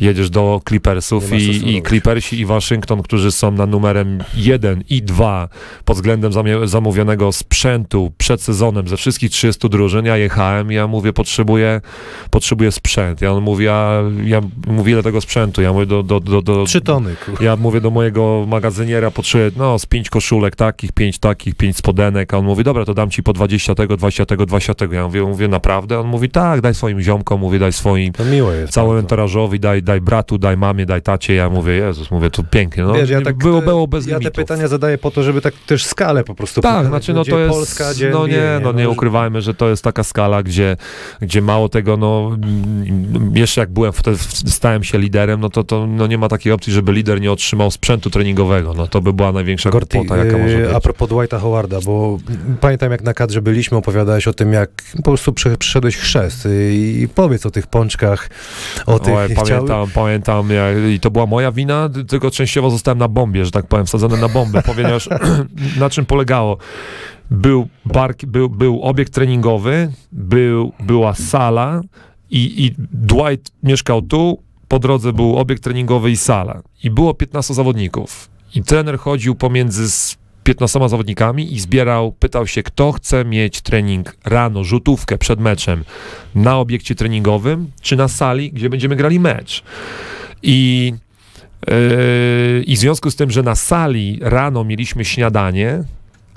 jedziesz 0.00 0.30
do 0.30 0.60
Clippersów 0.68 1.32
i, 1.32 1.76
i. 1.76 1.82
Clippersi 1.82 2.40
i 2.40 2.46
Waszyngton, 2.46 3.02
którzy 3.02 3.32
są 3.32 3.50
na 3.50 3.66
numerem 3.66 4.18
1 4.36 4.84
i 4.88 5.02
2 5.02 5.43
pod 5.84 5.96
względem 5.96 6.32
zamówionego 6.64 7.32
sprzętu 7.32 8.12
przed 8.18 8.42
sezonem 8.42 8.88
ze 8.88 8.96
wszystkich 8.96 9.30
30 9.30 9.68
drużyn, 9.68 10.06
ja 10.06 10.16
jechałem 10.16 10.70
ja 10.72 10.86
mówię, 10.86 11.12
potrzebuję, 11.12 11.80
potrzebuję 12.30 12.72
sprzęt. 12.72 13.20
Ja 13.20 13.32
on 13.32 13.42
mówi, 13.42 13.64
ja, 13.64 14.02
ja 14.24 14.40
mówię, 14.66 14.92
ile 14.92 15.02
tego 15.02 15.20
sprzętu? 15.20 15.62
Ja 15.62 15.72
mówię 15.72 15.86
do, 15.86 16.02
do, 16.02 16.20
do, 16.20 16.42
do, 16.42 16.64
Trzy 16.64 16.80
tony, 16.80 17.16
ja 17.40 17.56
mówię 17.56 17.80
do 17.80 17.90
mojego 17.90 18.44
magazyniera, 18.48 19.10
potrzebuję, 19.10 19.50
no, 19.56 19.78
z 19.78 19.86
pięć 19.86 20.10
koszulek 20.10 20.56
takich, 20.56 20.92
pięć 20.92 21.18
takich, 21.18 21.54
pięć 21.54 21.76
spodenek, 21.76 22.34
a 22.34 22.38
on 22.38 22.44
mówi, 22.44 22.64
dobra, 22.64 22.84
to 22.84 22.94
dam 22.94 23.10
ci 23.10 23.22
po 23.22 23.32
20 23.32 23.74
tego, 23.74 23.96
20 23.96 24.26
tego, 24.26 24.46
20 24.46 24.74
tego. 24.74 24.94
Ja 24.94 25.04
mówię, 25.04 25.22
mówię 25.22 25.48
naprawdę? 25.48 25.98
On 26.00 26.06
mówi, 26.06 26.28
tak, 26.30 26.60
daj 26.60 26.74
swoim 26.74 27.00
ziomkom, 27.00 27.40
mówię, 27.40 27.58
daj 27.58 27.72
swoim 27.72 28.12
To 28.12 28.24
miło 28.24 28.52
jest. 28.52 28.72
całemu 28.72 28.98
entorażowi, 28.98 29.60
daj, 29.60 29.82
daj 29.82 30.00
bratu, 30.00 30.38
daj 30.38 30.56
mamie, 30.56 30.86
daj 30.86 31.02
tacie. 31.02 31.34
Ja 31.34 31.50
mówię, 31.50 31.72
Jezus, 31.72 32.10
mówię, 32.10 32.30
to 32.30 32.42
pięknie, 32.42 32.82
no. 32.82 32.92
Wiesz, 32.94 33.10
ja 33.10 33.20
tak, 33.22 33.36
było, 33.36 33.60
te- 33.60 33.66
było 33.66 33.86
bez 33.86 34.06
Ja 34.06 34.14
te 34.14 34.18
limitów. 34.18 34.36
pytania 34.36 34.68
zadaję 34.68 34.98
po 34.98 35.10
to, 35.10 35.22
żeby 35.22 35.33
tak 35.40 35.54
też 35.66 35.84
skalę 35.84 36.24
po 36.24 36.34
prostu 36.34 36.60
Tak, 36.60 36.70
pokazać, 36.72 36.88
znaczy 36.90 37.14
no 37.14 37.22
gdzie 37.22 37.32
to 37.32 37.38
jest, 37.38 37.54
Polska, 37.54 37.94
gdzie 37.94 38.10
no 38.10 38.24
NBA, 38.24 38.38
nie, 38.58 38.64
no 38.64 38.72
nie 38.72 38.82
że- 38.82 38.88
ukrywajmy, 38.90 39.42
że 39.42 39.54
to 39.54 39.68
jest 39.68 39.84
taka 39.84 40.04
skala, 40.04 40.42
gdzie, 40.42 40.76
gdzie 41.20 41.42
mało 41.42 41.68
tego, 41.68 41.96
no 41.96 42.30
jeszcze 43.34 43.60
jak 43.60 43.70
byłem 43.72 43.92
wtedy, 43.92 44.16
stałem 44.46 44.84
się 44.84 44.98
liderem, 44.98 45.40
no 45.40 45.50
to, 45.50 45.64
to 45.64 45.86
no 45.86 46.06
nie 46.06 46.18
ma 46.18 46.28
takiej 46.28 46.52
opcji, 46.52 46.72
żeby 46.72 46.92
lider 46.92 47.20
nie 47.20 47.32
otrzymał 47.32 47.70
sprzętu 47.70 48.10
treningowego, 48.10 48.74
no 48.74 48.86
to 48.86 49.00
by 49.00 49.12
była 49.12 49.32
największa 49.32 49.70
Gorty, 49.70 49.98
głupota, 49.98 50.24
jaka 50.24 50.38
może 50.38 50.58
yy, 50.58 50.66
być. 50.66 50.74
a 50.76 50.80
propos 50.80 51.08
Dwighta 51.08 51.38
Howarda, 51.38 51.80
bo 51.84 52.18
pamiętam 52.60 52.90
jak 52.90 53.02
na 53.02 53.14
kadrze 53.14 53.42
byliśmy, 53.42 53.78
opowiadałeś 53.78 54.28
o 54.28 54.32
tym, 54.32 54.52
jak 54.52 54.70
po 54.96 55.02
prostu 55.02 55.32
prze- 55.32 55.56
przyszedłeś 55.56 55.96
chrzest 55.96 56.44
yy, 56.44 56.74
i 56.74 57.08
powiedz 57.14 57.46
o 57.46 57.50
tych 57.50 57.66
pączkach, 57.66 58.30
o 58.86 58.98
tych... 58.98 59.14
Oj, 59.14 59.34
pamiętam, 59.34 59.86
pamiętam 59.94 60.50
jak, 60.50 60.76
i 60.90 61.00
to 61.00 61.10
była 61.10 61.26
moja 61.26 61.52
wina, 61.52 61.88
tylko 62.08 62.30
częściowo 62.30 62.70
zostałem 62.70 62.98
na 62.98 63.08
bombie, 63.08 63.44
że 63.44 63.50
tak 63.50 63.66
powiem, 63.66 63.86
wsadzony 63.86 64.16
na 64.16 64.28
bombę, 64.28 64.62
ponieważ 64.66 65.08
na 65.80 65.90
czym 65.90 66.06
polegało? 66.06 66.58
Był, 67.30 67.68
bark, 67.84 68.24
był, 68.24 68.48
był 68.48 68.82
obiekt 68.82 69.14
treningowy, 69.14 69.92
był, 70.12 70.72
była 70.80 71.14
sala 71.14 71.82
i, 72.30 72.64
i 72.64 72.74
Dwight 72.78 73.52
mieszkał 73.62 74.02
tu, 74.02 74.38
po 74.68 74.78
drodze 74.78 75.12
był 75.12 75.36
obiekt 75.38 75.64
treningowy 75.64 76.10
i 76.10 76.16
sala. 76.16 76.62
I 76.82 76.90
było 76.90 77.14
15 77.14 77.54
zawodników. 77.54 78.28
I 78.54 78.62
trener 78.62 78.98
chodził 78.98 79.34
pomiędzy 79.34 79.90
z 79.90 80.16
15 80.44 80.88
zawodnikami 80.88 81.54
i 81.54 81.60
zbierał, 81.60 82.12
pytał 82.12 82.46
się, 82.46 82.62
kto 82.62 82.92
chce 82.92 83.24
mieć 83.24 83.60
trening 83.60 84.16
rano, 84.24 84.64
rzutówkę 84.64 85.18
przed 85.18 85.40
meczem 85.40 85.84
na 86.34 86.58
obiekcie 86.58 86.94
treningowym, 86.94 87.70
czy 87.82 87.96
na 87.96 88.08
sali, 88.08 88.52
gdzie 88.52 88.70
będziemy 88.70 88.96
grali 88.96 89.20
mecz. 89.20 89.62
I, 90.42 90.92
I 92.66 92.76
w 92.76 92.78
związku 92.78 93.10
z 93.10 93.16
tym, 93.16 93.30
że 93.30 93.42
na 93.42 93.54
sali 93.54 94.18
rano 94.22 94.64
mieliśmy 94.64 95.04
śniadanie, 95.04 95.84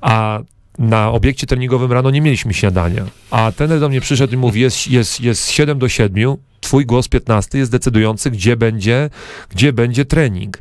a 0.01 0.39
na 0.79 1.11
obiekcie 1.11 1.47
treningowym 1.47 1.91
rano 1.91 2.11
nie 2.11 2.21
mieliśmy 2.21 2.53
śniadania. 2.53 3.05
A 3.31 3.51
trener 3.51 3.79
do 3.79 3.89
mnie 3.89 4.01
przyszedł 4.01 4.33
i 4.33 4.37
mówi, 4.37 4.61
jest, 4.61 4.87
jest, 4.87 5.21
jest 5.21 5.49
7 5.49 5.79
do 5.79 5.89
7, 5.89 6.35
twój 6.61 6.85
głos 6.85 7.07
15 7.07 7.57
jest 7.57 7.71
decydujący, 7.71 8.31
gdzie 8.31 8.57
będzie, 8.57 9.09
gdzie 9.49 9.73
będzie 9.73 10.05
trening. 10.05 10.57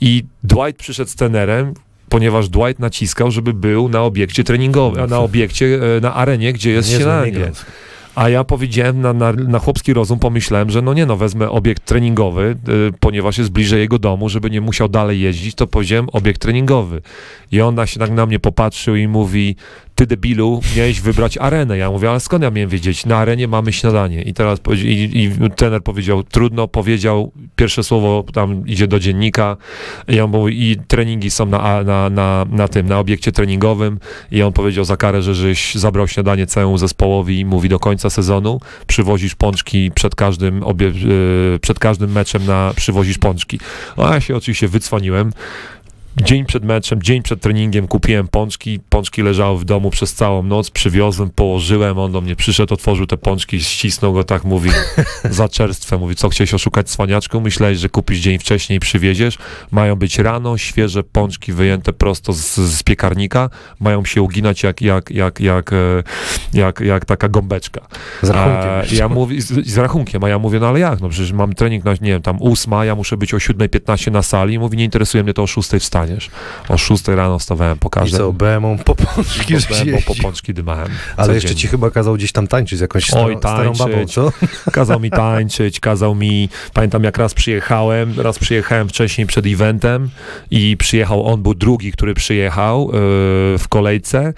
I 0.00 0.24
Dwight 0.44 0.78
przyszedł 0.78 1.10
z 1.10 1.14
trenerem, 1.14 1.74
ponieważ 2.08 2.48
Dwight 2.48 2.78
naciskał, 2.78 3.30
żeby 3.30 3.54
był 3.54 3.88
na 3.88 4.02
obiekcie 4.02 4.44
treningowym, 4.44 5.10
na 5.10 5.18
obiekcie, 5.18 5.80
e, 5.96 6.00
na 6.00 6.14
arenie, 6.14 6.52
gdzie 6.52 6.70
jest 6.70 6.88
śniadanie. 6.88 7.52
A 8.18 8.28
ja 8.28 8.44
powiedziałem 8.44 9.00
na, 9.00 9.12
na, 9.12 9.32
na 9.32 9.58
chłopski 9.58 9.92
rozum, 9.94 10.18
pomyślałem, 10.18 10.70
że 10.70 10.82
no 10.82 10.94
nie 10.94 11.06
no, 11.06 11.16
wezmę 11.16 11.50
obiekt 11.50 11.84
treningowy, 11.84 12.56
y, 12.68 12.92
ponieważ 13.00 13.38
jest 13.38 13.50
bliżej 13.50 13.80
jego 13.80 13.98
domu, 13.98 14.28
żeby 14.28 14.50
nie 14.50 14.60
musiał 14.60 14.88
dalej 14.88 15.20
jeździć, 15.20 15.54
to 15.54 15.66
powiedziałem 15.66 16.08
obiekt 16.12 16.40
treningowy. 16.42 17.02
I 17.52 17.60
on 17.60 17.74
na 17.74 17.86
się 17.86 18.00
tak 18.00 18.10
na 18.10 18.26
mnie 18.26 18.38
popatrzył 18.38 18.96
i 18.96 19.08
mówi, 19.08 19.56
ty 19.98 20.06
debilu, 20.06 20.60
miałeś 20.76 21.00
wybrać 21.00 21.38
arenę. 21.38 21.78
Ja 21.78 21.90
mówię, 21.90 22.10
ale 22.10 22.20
skąd 22.20 22.44
ja 22.44 22.50
miałem 22.50 22.70
wiedzieć? 22.70 23.06
Na 23.06 23.16
arenie 23.16 23.48
mamy 23.48 23.72
śniadanie. 23.72 24.22
I 24.22 24.34
teraz 24.34 24.58
i, 24.74 25.10
i 25.14 25.50
trener 25.56 25.82
powiedział, 25.82 26.22
trudno, 26.22 26.68
powiedział, 26.68 27.32
pierwsze 27.56 27.82
słowo 27.82 28.24
tam 28.32 28.66
idzie 28.66 28.86
do 28.86 28.98
dziennika 28.98 29.56
i 30.08 30.20
on 30.20 30.30
mówi, 30.30 30.70
i 30.70 30.76
treningi 30.76 31.30
są 31.30 31.46
na, 31.46 31.82
na, 31.82 32.10
na, 32.10 32.46
na 32.50 32.68
tym, 32.68 32.86
na 32.86 32.98
obiekcie 32.98 33.32
treningowym 33.32 33.98
i 34.30 34.42
on 34.42 34.52
powiedział 34.52 34.84
za 34.84 34.96
karę, 34.96 35.22
że 35.22 35.34
żeś 35.34 35.74
zabrał 35.74 36.08
śniadanie 36.08 36.46
całemu 36.46 36.78
zespołowi 36.78 37.40
i 37.40 37.44
mówi 37.44 37.68
do 37.68 37.78
końca 37.78 38.10
sezonu 38.10 38.60
przywozisz 38.86 39.34
pączki 39.34 39.90
przed 39.94 40.14
każdym, 40.14 40.62
obie, 40.62 40.86
yy, 40.86 41.58
przed 41.62 41.78
każdym 41.78 42.12
meczem 42.12 42.46
na 42.46 42.72
przywozisz 42.76 43.18
pączki. 43.18 43.60
A 43.96 44.14
ja 44.14 44.20
się 44.20 44.36
oczywiście 44.36 44.68
wycwaniłem. 44.68 45.32
Dzień 46.22 46.44
przed 46.44 46.64
meczem, 46.64 47.02
dzień 47.02 47.22
przed 47.22 47.40
treningiem 47.40 47.88
kupiłem 47.88 48.28
pączki, 48.28 48.80
pączki 48.88 49.22
leżały 49.22 49.58
w 49.58 49.64
domu 49.64 49.90
przez 49.90 50.14
całą 50.14 50.42
noc, 50.42 50.70
przywiozłem, 50.70 51.30
położyłem, 51.30 51.98
on 51.98 52.12
do 52.12 52.20
mnie 52.20 52.36
przyszedł, 52.36 52.74
otworzył 52.74 53.06
te 53.06 53.16
pączki, 53.16 53.60
ścisnął 53.60 54.12
go 54.12 54.24
tak, 54.24 54.44
mówi, 54.44 54.70
za 55.30 55.48
czerstwę, 55.48 55.98
mówi, 55.98 56.16
co 56.16 56.28
chciałeś 56.28 56.54
oszukać 56.54 56.88
cwaniaczku, 56.88 57.40
myślałeś, 57.40 57.78
że 57.78 57.88
kupisz 57.88 58.18
dzień 58.18 58.38
wcześniej 58.38 58.76
i 58.76 58.80
przywieziesz, 58.80 59.38
mają 59.70 59.96
być 59.96 60.18
rano, 60.18 60.58
świeże 60.58 61.02
pączki 61.02 61.52
wyjęte 61.52 61.92
prosto 61.92 62.32
z, 62.32 62.54
z 62.54 62.82
piekarnika, 62.82 63.50
mają 63.80 64.04
się 64.04 64.22
uginać 64.22 64.62
jak, 64.62 64.82
jak, 64.82 65.10
jak, 65.10 65.40
jak, 65.40 65.72
e, 65.72 66.02
jak, 66.54 66.80
jak 66.80 67.04
taka 67.04 67.28
gąbeczka. 67.28 67.80
Z 68.22 68.28
rachunkiem. 68.28 68.70
A, 68.70 68.94
ja 68.94 69.08
mówię, 69.08 69.42
z, 69.42 69.66
z 69.66 69.78
rachunkiem, 69.78 70.24
a 70.24 70.28
ja 70.28 70.38
mówię, 70.38 70.60
no 70.60 70.68
ale 70.68 70.80
jak, 70.80 71.00
no 71.00 71.08
przecież 71.08 71.32
mam 71.32 71.54
trening 71.54 71.84
na, 71.84 71.92
nie 71.92 71.98
wiem, 72.00 72.22
tam 72.22 72.42
ósma, 72.42 72.84
ja 72.84 72.94
muszę 72.94 73.16
być 73.16 73.34
o 73.34 73.36
7.15 73.36 74.12
na 74.12 74.22
sali. 74.22 74.58
Mówi, 74.58 74.76
nie 74.76 74.84
interesuje 74.84 75.24
mnie 75.24 75.34
to 75.34 75.42
o 75.42 75.46
6 75.46 75.68
wstaniesz. 76.16 76.30
O 76.68 76.78
6 76.78 77.08
rano 77.08 77.38
wstawałem 77.38 77.78
po 77.78 77.88
I 77.88 77.90
każdym. 77.90 78.18
co, 78.18 78.32
BMą 78.32 78.78
po 78.78 78.94
pączki, 78.94 79.54
bo 79.54 79.74
jeździł. 79.76 79.96
pączki 80.22 80.54
dymałem. 80.54 80.88
Ale 81.16 81.34
jeszcze 81.34 81.54
ci 81.54 81.68
chyba 81.68 81.90
kazał 81.90 82.14
gdzieś 82.14 82.32
tam 82.32 82.48
tańczyć 82.48 82.78
z 82.78 82.82
jakąś 82.82 83.10
Oj, 83.14 83.36
starą, 83.38 83.74
starą 83.74 83.90
babą, 83.92 84.06
co? 84.06 84.32
Kazał 84.72 85.00
mi 85.00 85.10
tańczyć, 85.10 85.80
kazał 85.80 86.14
mi, 86.14 86.48
pamiętam 86.74 87.04
jak 87.04 87.18
raz 87.18 87.34
przyjechałem, 87.34 88.20
raz 88.20 88.38
przyjechałem 88.38 88.88
wcześniej 88.88 89.26
przed 89.26 89.46
eventem 89.46 90.10
i 90.50 90.76
przyjechał, 90.76 91.26
on 91.26 91.42
był 91.42 91.54
drugi, 91.54 91.92
który 91.92 92.14
przyjechał 92.14 92.86
yy, 92.86 92.92
w 93.58 93.64
kolejce 93.68 94.34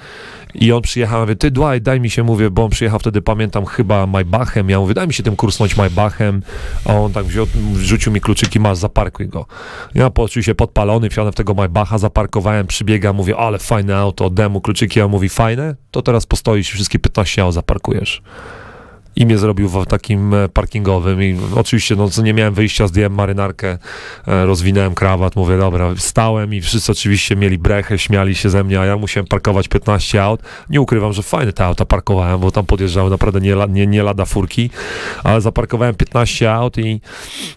i 0.55 0.73
on 0.73 0.83
przyjechał, 0.83 1.21
mówię, 1.21 1.37
ty 1.37 1.51
Dwight, 1.51 1.83
daj 1.83 2.01
mi 2.01 2.11
się, 2.11 2.23
mówię, 2.23 2.51
bo 2.51 2.65
on 2.65 2.71
przyjechał 2.71 2.99
wtedy, 2.99 3.23
pamiętam, 3.23 3.67
chyba 3.67 4.07
Maybachem, 4.07 4.71
ja 4.71 4.81
mówię, 4.81 4.95
daj 4.95 5.07
mi 5.07 5.15
się 5.15 5.23
tym 5.23 5.37
kursnąć 5.37 5.77
Maybachem, 5.77 6.43
a 6.85 6.95
on 6.95 7.13
tak 7.13 7.25
wziął, 7.25 7.47
rzucił 7.77 8.13
mi 8.13 8.21
kluczyki, 8.21 8.61
masz, 8.61 8.79
zaparkuj 8.79 9.29
go. 9.29 9.47
Ja 9.95 10.11
poczuł 10.11 10.43
się 10.43 10.55
podpalony, 10.55 11.11
wsiadłem 11.11 11.33
w 11.33 11.37
tego 11.37 11.55
Maybacha, 11.55 11.99
zaparkowałem, 11.99 12.67
przybiegam, 12.67 13.17
mówię, 13.17 13.37
ale 13.37 13.59
fajne 13.59 13.97
auto, 13.97 14.25
oddałem 14.25 14.53
mu 14.53 14.61
kluczyki, 14.61 15.01
a 15.01 15.05
on 15.05 15.11
mówi, 15.11 15.29
fajne? 15.29 15.75
To 15.91 16.03
teraz 16.03 16.27
postoisz 16.27 16.71
wszystkie 16.71 16.99
15 16.99 17.43
aut 17.43 17.55
zaparkujesz 17.55 18.23
i 19.21 19.27
mnie 19.27 19.39
zrobił 19.39 19.69
w 19.69 19.87
takim 19.87 20.35
e, 20.35 20.49
parkingowym 20.49 21.23
i 21.23 21.37
oczywiście 21.57 21.97
no 21.97 22.09
co 22.11 22.23
nie 22.23 22.35
miałem 22.35 22.55
wyjścia, 22.55 22.87
zdjąłem 22.87 23.15
marynarkę, 23.15 23.79
e, 24.29 24.47
rozwinąłem 24.47 24.95
krawat, 24.95 25.37
mówię 25.37 25.59
dobra, 25.59 25.95
stałem 25.97 26.55
i 26.55 26.61
wszyscy 26.61 26.93
oczywiście 26.93 27.37
mieli 27.37 27.59
brechę, 27.59 27.99
śmiali 27.99 28.35
się 28.35 28.51
ze 28.51 28.65
mnie, 28.65 28.81
a 28.81 28.85
ja 28.85 28.97
musiałem 28.97 29.27
parkować 29.27 29.69
15 29.69 30.23
aut. 30.23 30.41
Nie 30.71 30.81
ukrywam, 30.81 31.13
że 31.13 31.23
fajne 31.23 31.53
te 31.53 31.65
auta 31.65 31.85
parkowałem, 31.85 32.41
bo 32.41 32.51
tam 32.51 32.67
podjeżdżały 32.67 33.11
naprawdę 33.11 33.41
nie, 33.41 33.57
nie, 33.69 33.87
nie 33.87 34.03
lada 34.03 34.25
furki, 34.25 34.71
ale 35.25 35.41
zaparkowałem 35.41 35.95
15 35.95 36.53
aut 36.53 36.79
i, 36.79 37.01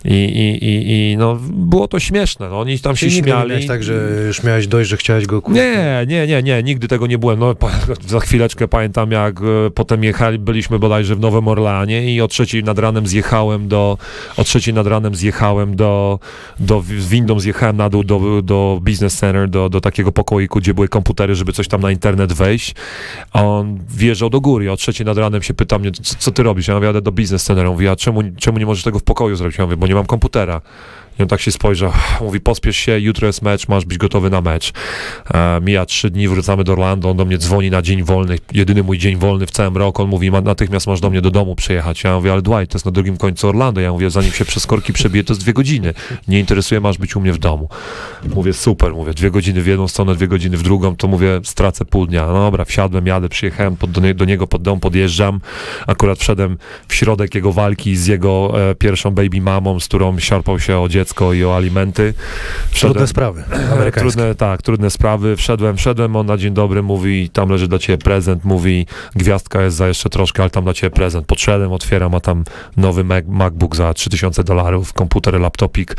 i, 0.06 0.14
i, 0.14 0.66
i, 0.66 1.12
i 1.12 1.18
no 1.18 1.38
było 1.52 1.88
to 1.88 2.00
śmieszne, 2.00 2.50
no 2.50 2.60
oni 2.60 2.80
tam 2.80 2.96
się 2.96 3.08
Czyli 3.08 3.22
nie 3.22 3.24
śmiali. 3.24 3.50
miałeś 3.50 3.68
tak, 3.68 3.84
że 3.84 4.24
już 4.28 4.44
miałeś 4.44 4.68
dość, 4.68 4.90
że 4.90 4.98
chciałeś 4.98 5.26
go 5.26 5.42
kupić? 5.42 5.58
Nie, 5.58 6.06
nie, 6.08 6.28
nie, 6.28 6.44
nie, 6.44 6.64
nigdy 6.64 6.88
tego 6.88 7.08
nie 7.08 7.18
byłem. 7.18 7.40
No, 7.40 7.56
za 8.08 8.20
chwileczkę 8.20 8.68
pamiętam, 8.68 9.12
jak 9.12 9.42
e, 9.42 9.72
potem 9.76 10.04
jechali, 10.04 10.40
byliśmy 10.40 10.80
bodajże 10.80 11.16
w 11.16 11.20
Nowym 11.20 11.48
Orleanie 11.54 12.16
i 12.16 12.22
o 12.22 12.28
trzeciej 12.28 12.64
nad 12.64 12.80
ranem 12.80 13.08
zjechałem 13.08 13.68
do, 13.68 13.98
o 14.38 14.44
trzeciej 14.44 14.74
nad 14.74 14.88
ranem 14.88 15.16
zjechałem 15.16 15.76
do, 15.76 16.20
do 16.60 16.84
z 17.00 17.08
windą 17.08 17.40
zjechałem 17.40 17.78
na 17.78 17.90
dół 17.90 18.04
do, 18.04 18.42
do 18.42 18.80
business 18.82 19.18
center, 19.18 19.50
do, 19.50 19.70
do 19.70 19.82
takiego 19.82 20.12
pokoiku, 20.12 20.60
gdzie 20.60 20.74
były 20.74 20.88
komputery, 20.88 21.36
żeby 21.36 21.54
coś 21.54 21.68
tam 21.68 21.82
na 21.82 21.92
internet 21.92 22.34
wejść, 22.34 22.76
on 23.34 23.80
wjeżdżał 23.90 24.30
do 24.30 24.42
góry, 24.42 24.72
o 24.72 24.78
trzeciej 24.78 25.06
nad 25.06 25.18
ranem 25.18 25.42
się 25.42 25.54
pyta 25.54 25.80
mnie, 25.80 25.92
co, 25.92 26.16
co 26.20 26.32
ty 26.32 26.44
robisz? 26.44 26.68
Ja 26.68 26.76
mówię, 26.76 26.88
jadę 26.88 27.02
do 27.02 27.12
business 27.12 27.44
center, 27.44 27.66
on 27.66 27.72
mówi, 27.72 27.88
a 27.88 27.96
czemu, 27.96 28.22
czemu 28.38 28.58
nie 28.60 28.66
możesz 28.66 28.84
tego 28.84 29.00
w 29.00 29.04
pokoju 29.04 29.36
zrobić? 29.36 29.58
Ja 29.58 29.66
mówię, 29.66 29.78
bo 29.78 29.88
nie 29.88 29.96
mam 29.96 30.06
komputera. 30.06 30.62
I 31.20 31.22
on 31.22 31.28
tak 31.28 31.42
się 31.42 31.52
spojrzał, 31.52 31.92
mówi, 32.22 32.40
pospiesz 32.40 32.78
się, 32.78 33.00
jutro 33.00 33.28
jest 33.28 33.42
mecz, 33.42 33.68
masz 33.68 33.86
być 33.86 33.98
gotowy 33.98 34.30
na 34.30 34.42
mecz. 34.42 34.74
E, 35.34 35.62
mija 35.62 35.86
trzy 35.86 36.10
dni, 36.10 36.28
wracamy 36.28 36.64
do 36.64 36.72
Orlando, 36.74 37.10
on 37.10 37.18
do 37.18 37.26
mnie 37.26 37.38
dzwoni 37.38 37.70
na 37.72 37.82
dzień 37.82 38.04
wolny, 38.04 38.40
jedyny 38.54 38.84
mój 38.84 38.98
dzień 38.98 39.16
wolny 39.16 39.46
w 39.46 39.52
całym 39.52 39.78
roku, 39.78 40.02
on 40.04 40.10
mówi, 40.10 40.32
"Ma- 40.32 40.42
natychmiast 40.42 40.88
masz 40.88 41.00
do 41.00 41.10
mnie 41.10 41.22
do 41.22 41.32
domu 41.32 41.56
przyjechać. 41.56 42.04
Ja 42.04 42.16
mówię, 42.16 42.32
ale 42.32 42.42
Dwight, 42.42 42.72
to 42.72 42.76
jest 42.76 42.86
na 42.86 42.92
drugim 42.92 43.18
końcu 43.18 43.50
Orlando. 43.50 43.82
Ja 43.82 43.92
mówię, 43.92 44.10
zanim 44.10 44.32
się 44.32 44.46
przez 44.46 44.68
korki 44.68 44.94
przebije, 44.94 45.24
to 45.24 45.34
jest 45.34 45.42
dwie 45.42 45.54
godziny. 45.54 45.94
Nie 46.28 46.40
interesuje, 46.40 46.82
masz 46.82 46.98
być 46.98 47.16
u 47.16 47.22
mnie 47.22 47.34
w 47.34 47.38
domu. 47.38 47.70
Mówię, 48.36 48.54
super, 48.54 48.94
mówię, 48.94 49.14
dwie 49.14 49.32
godziny 49.32 49.62
w 49.62 49.68
jedną 49.68 49.88
stronę, 49.88 50.16
dwie 50.16 50.28
godziny 50.28 50.58
w 50.58 50.64
drugą, 50.64 50.96
to 50.96 51.08
mówię, 51.08 51.40
stracę 51.44 51.86
pół 51.86 52.08
dnia. 52.08 52.28
No 52.28 52.34
dobra, 52.34 52.66
wsiadłem, 52.66 53.08
jadę, 53.08 53.30
przyjechałem 53.30 53.76
pod, 53.78 53.92
do, 53.92 54.02
nie, 54.02 54.14
do 54.14 54.26
niego 54.26 54.48
pod 54.48 54.62
dom, 54.62 54.80
podjeżdżam. 54.80 55.42
Akurat 55.88 56.20
wszedłem 56.20 56.58
w 56.88 56.96
środek 56.96 57.36
jego 57.36 57.52
walki 57.52 57.96
z 57.96 58.08
jego 58.08 58.54
e, 58.70 58.76
pierwszą 58.76 59.12
baby 59.12 59.42
mamą, 59.42 59.80
z 59.80 59.86
którą 59.86 60.20
szarpał 60.20 60.60
się 60.60 60.80
o 60.80 60.90
dziecko 60.90 61.03
i 61.34 61.46
o 61.46 61.56
alimenty. 61.56 62.14
Trudne 62.74 63.08
sprawy 63.08 63.44
amerykańskie. 63.74 64.00
Trudne, 64.00 64.36
tak, 64.36 64.62
trudne 64.62 64.90
sprawy. 64.90 65.36
Wszedłem, 65.36 65.78
wszedłem, 65.78 66.16
on 66.16 66.26
na 66.26 66.38
dzień 66.38 66.54
dobry 66.54 66.84
mówi, 66.84 67.30
tam 67.30 67.50
leży 67.50 67.68
dla 67.68 67.80
ciebie 67.80 67.98
prezent, 67.98 68.46
mówi, 68.46 68.88
gwiazdka 69.16 69.62
jest 69.62 69.78
za 69.78 69.88
jeszcze 69.88 70.10
troszkę, 70.10 70.44
ale 70.44 70.50
tam 70.50 70.64
dla 70.64 70.74
ciebie 70.74 70.92
prezent. 70.92 71.26
Podszedłem, 71.26 71.72
otwieram, 71.72 72.16
a 72.16 72.20
tam 72.20 72.44
nowy 72.78 73.04
Mac, 73.04 73.26
MacBook 73.28 73.76
za 73.76 73.94
3000 73.94 74.44
dolarów, 74.44 74.94
komputer, 74.94 75.40
laptopik 75.40 75.96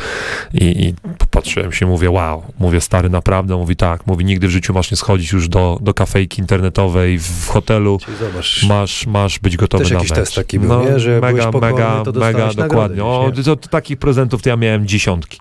i, 0.54 0.64
i 0.64 0.94
popatrzyłem 1.18 1.72
się, 1.72 1.86
mówię, 1.86 2.10
wow, 2.10 2.42
mówię, 2.58 2.80
stary, 2.80 3.10
naprawdę, 3.10 3.56
mówi 3.56 3.76
tak, 3.76 4.06
mówi, 4.06 4.24
nigdy 4.24 4.48
w 4.48 4.50
życiu 4.50 4.74
masz 4.74 4.90
nie 4.90 4.96
schodzić 4.96 5.32
już 5.32 5.48
do, 5.48 5.78
do 5.80 5.94
kafejki 5.94 6.40
internetowej 6.40 7.18
w 7.18 7.48
hotelu, 7.48 7.98
zobacz, 8.20 8.66
masz, 8.68 9.06
masz 9.06 9.38
być 9.38 9.56
gotowy 9.56 9.84
Też 9.84 9.92
na 9.92 9.98
jakiś 9.98 10.10
mecz. 10.10 10.18
test 10.18 10.34
taki 10.34 10.58
był, 10.58 10.84
nie? 10.84 11.00
Że 11.00 11.20
dostałeś 11.20 11.54
mega, 11.54 12.02
nagrodę 12.04 12.68
dokładnie. 12.68 13.04
O, 13.04 13.30
gdzieś, 13.32 13.44
to, 13.44 13.56
to, 13.56 13.68
takich 13.68 13.98
prezentów 13.98 14.42
to 14.42 14.48
ja 14.48 14.56
miałem 14.56 14.86
dziesiątki. 14.98 15.38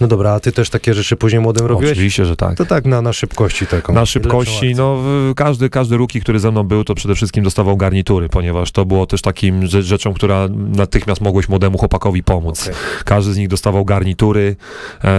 no 0.00 0.06
dobra, 0.06 0.30
a 0.32 0.40
ty 0.40 0.52
też 0.52 0.70
takie 0.70 0.94
rzeczy 0.94 1.16
później 1.16 1.40
młodym 1.42 1.66
robiłeś? 1.66 1.92
Oczywiście, 1.92 2.24
że 2.24 2.36
tak. 2.36 2.56
To 2.56 2.66
tak 2.66 2.84
na, 2.84 3.02
na 3.02 3.12
szybkości 3.12 3.66
taką. 3.66 3.92
Na 3.92 4.06
szybkości, 4.06 4.74
no 4.74 4.98
każdy, 5.36 5.70
każdy 5.70 5.96
ruki, 5.96 6.20
który 6.20 6.40
ze 6.40 6.50
mną 6.50 6.62
był, 6.62 6.84
to 6.84 6.94
przede 6.94 7.14
wszystkim 7.14 7.44
dostawał 7.44 7.76
garnitury, 7.76 8.28
ponieważ 8.28 8.72
to 8.72 8.84
było 8.84 9.06
też 9.06 9.22
takim 9.22 9.60
rze- 9.60 9.82
rzeczą, 9.82 10.14
która 10.14 10.48
natychmiast 10.76 11.20
mogłeś 11.20 11.48
młodemu 11.48 11.78
chłopakowi 11.78 12.22
pomóc. 12.22 12.62
Okej. 12.62 12.74
Każdy 13.04 13.32
z 13.32 13.36
nich 13.36 13.48
dostawał 13.48 13.84
garnitury. 13.84 14.56
E, 15.04 15.10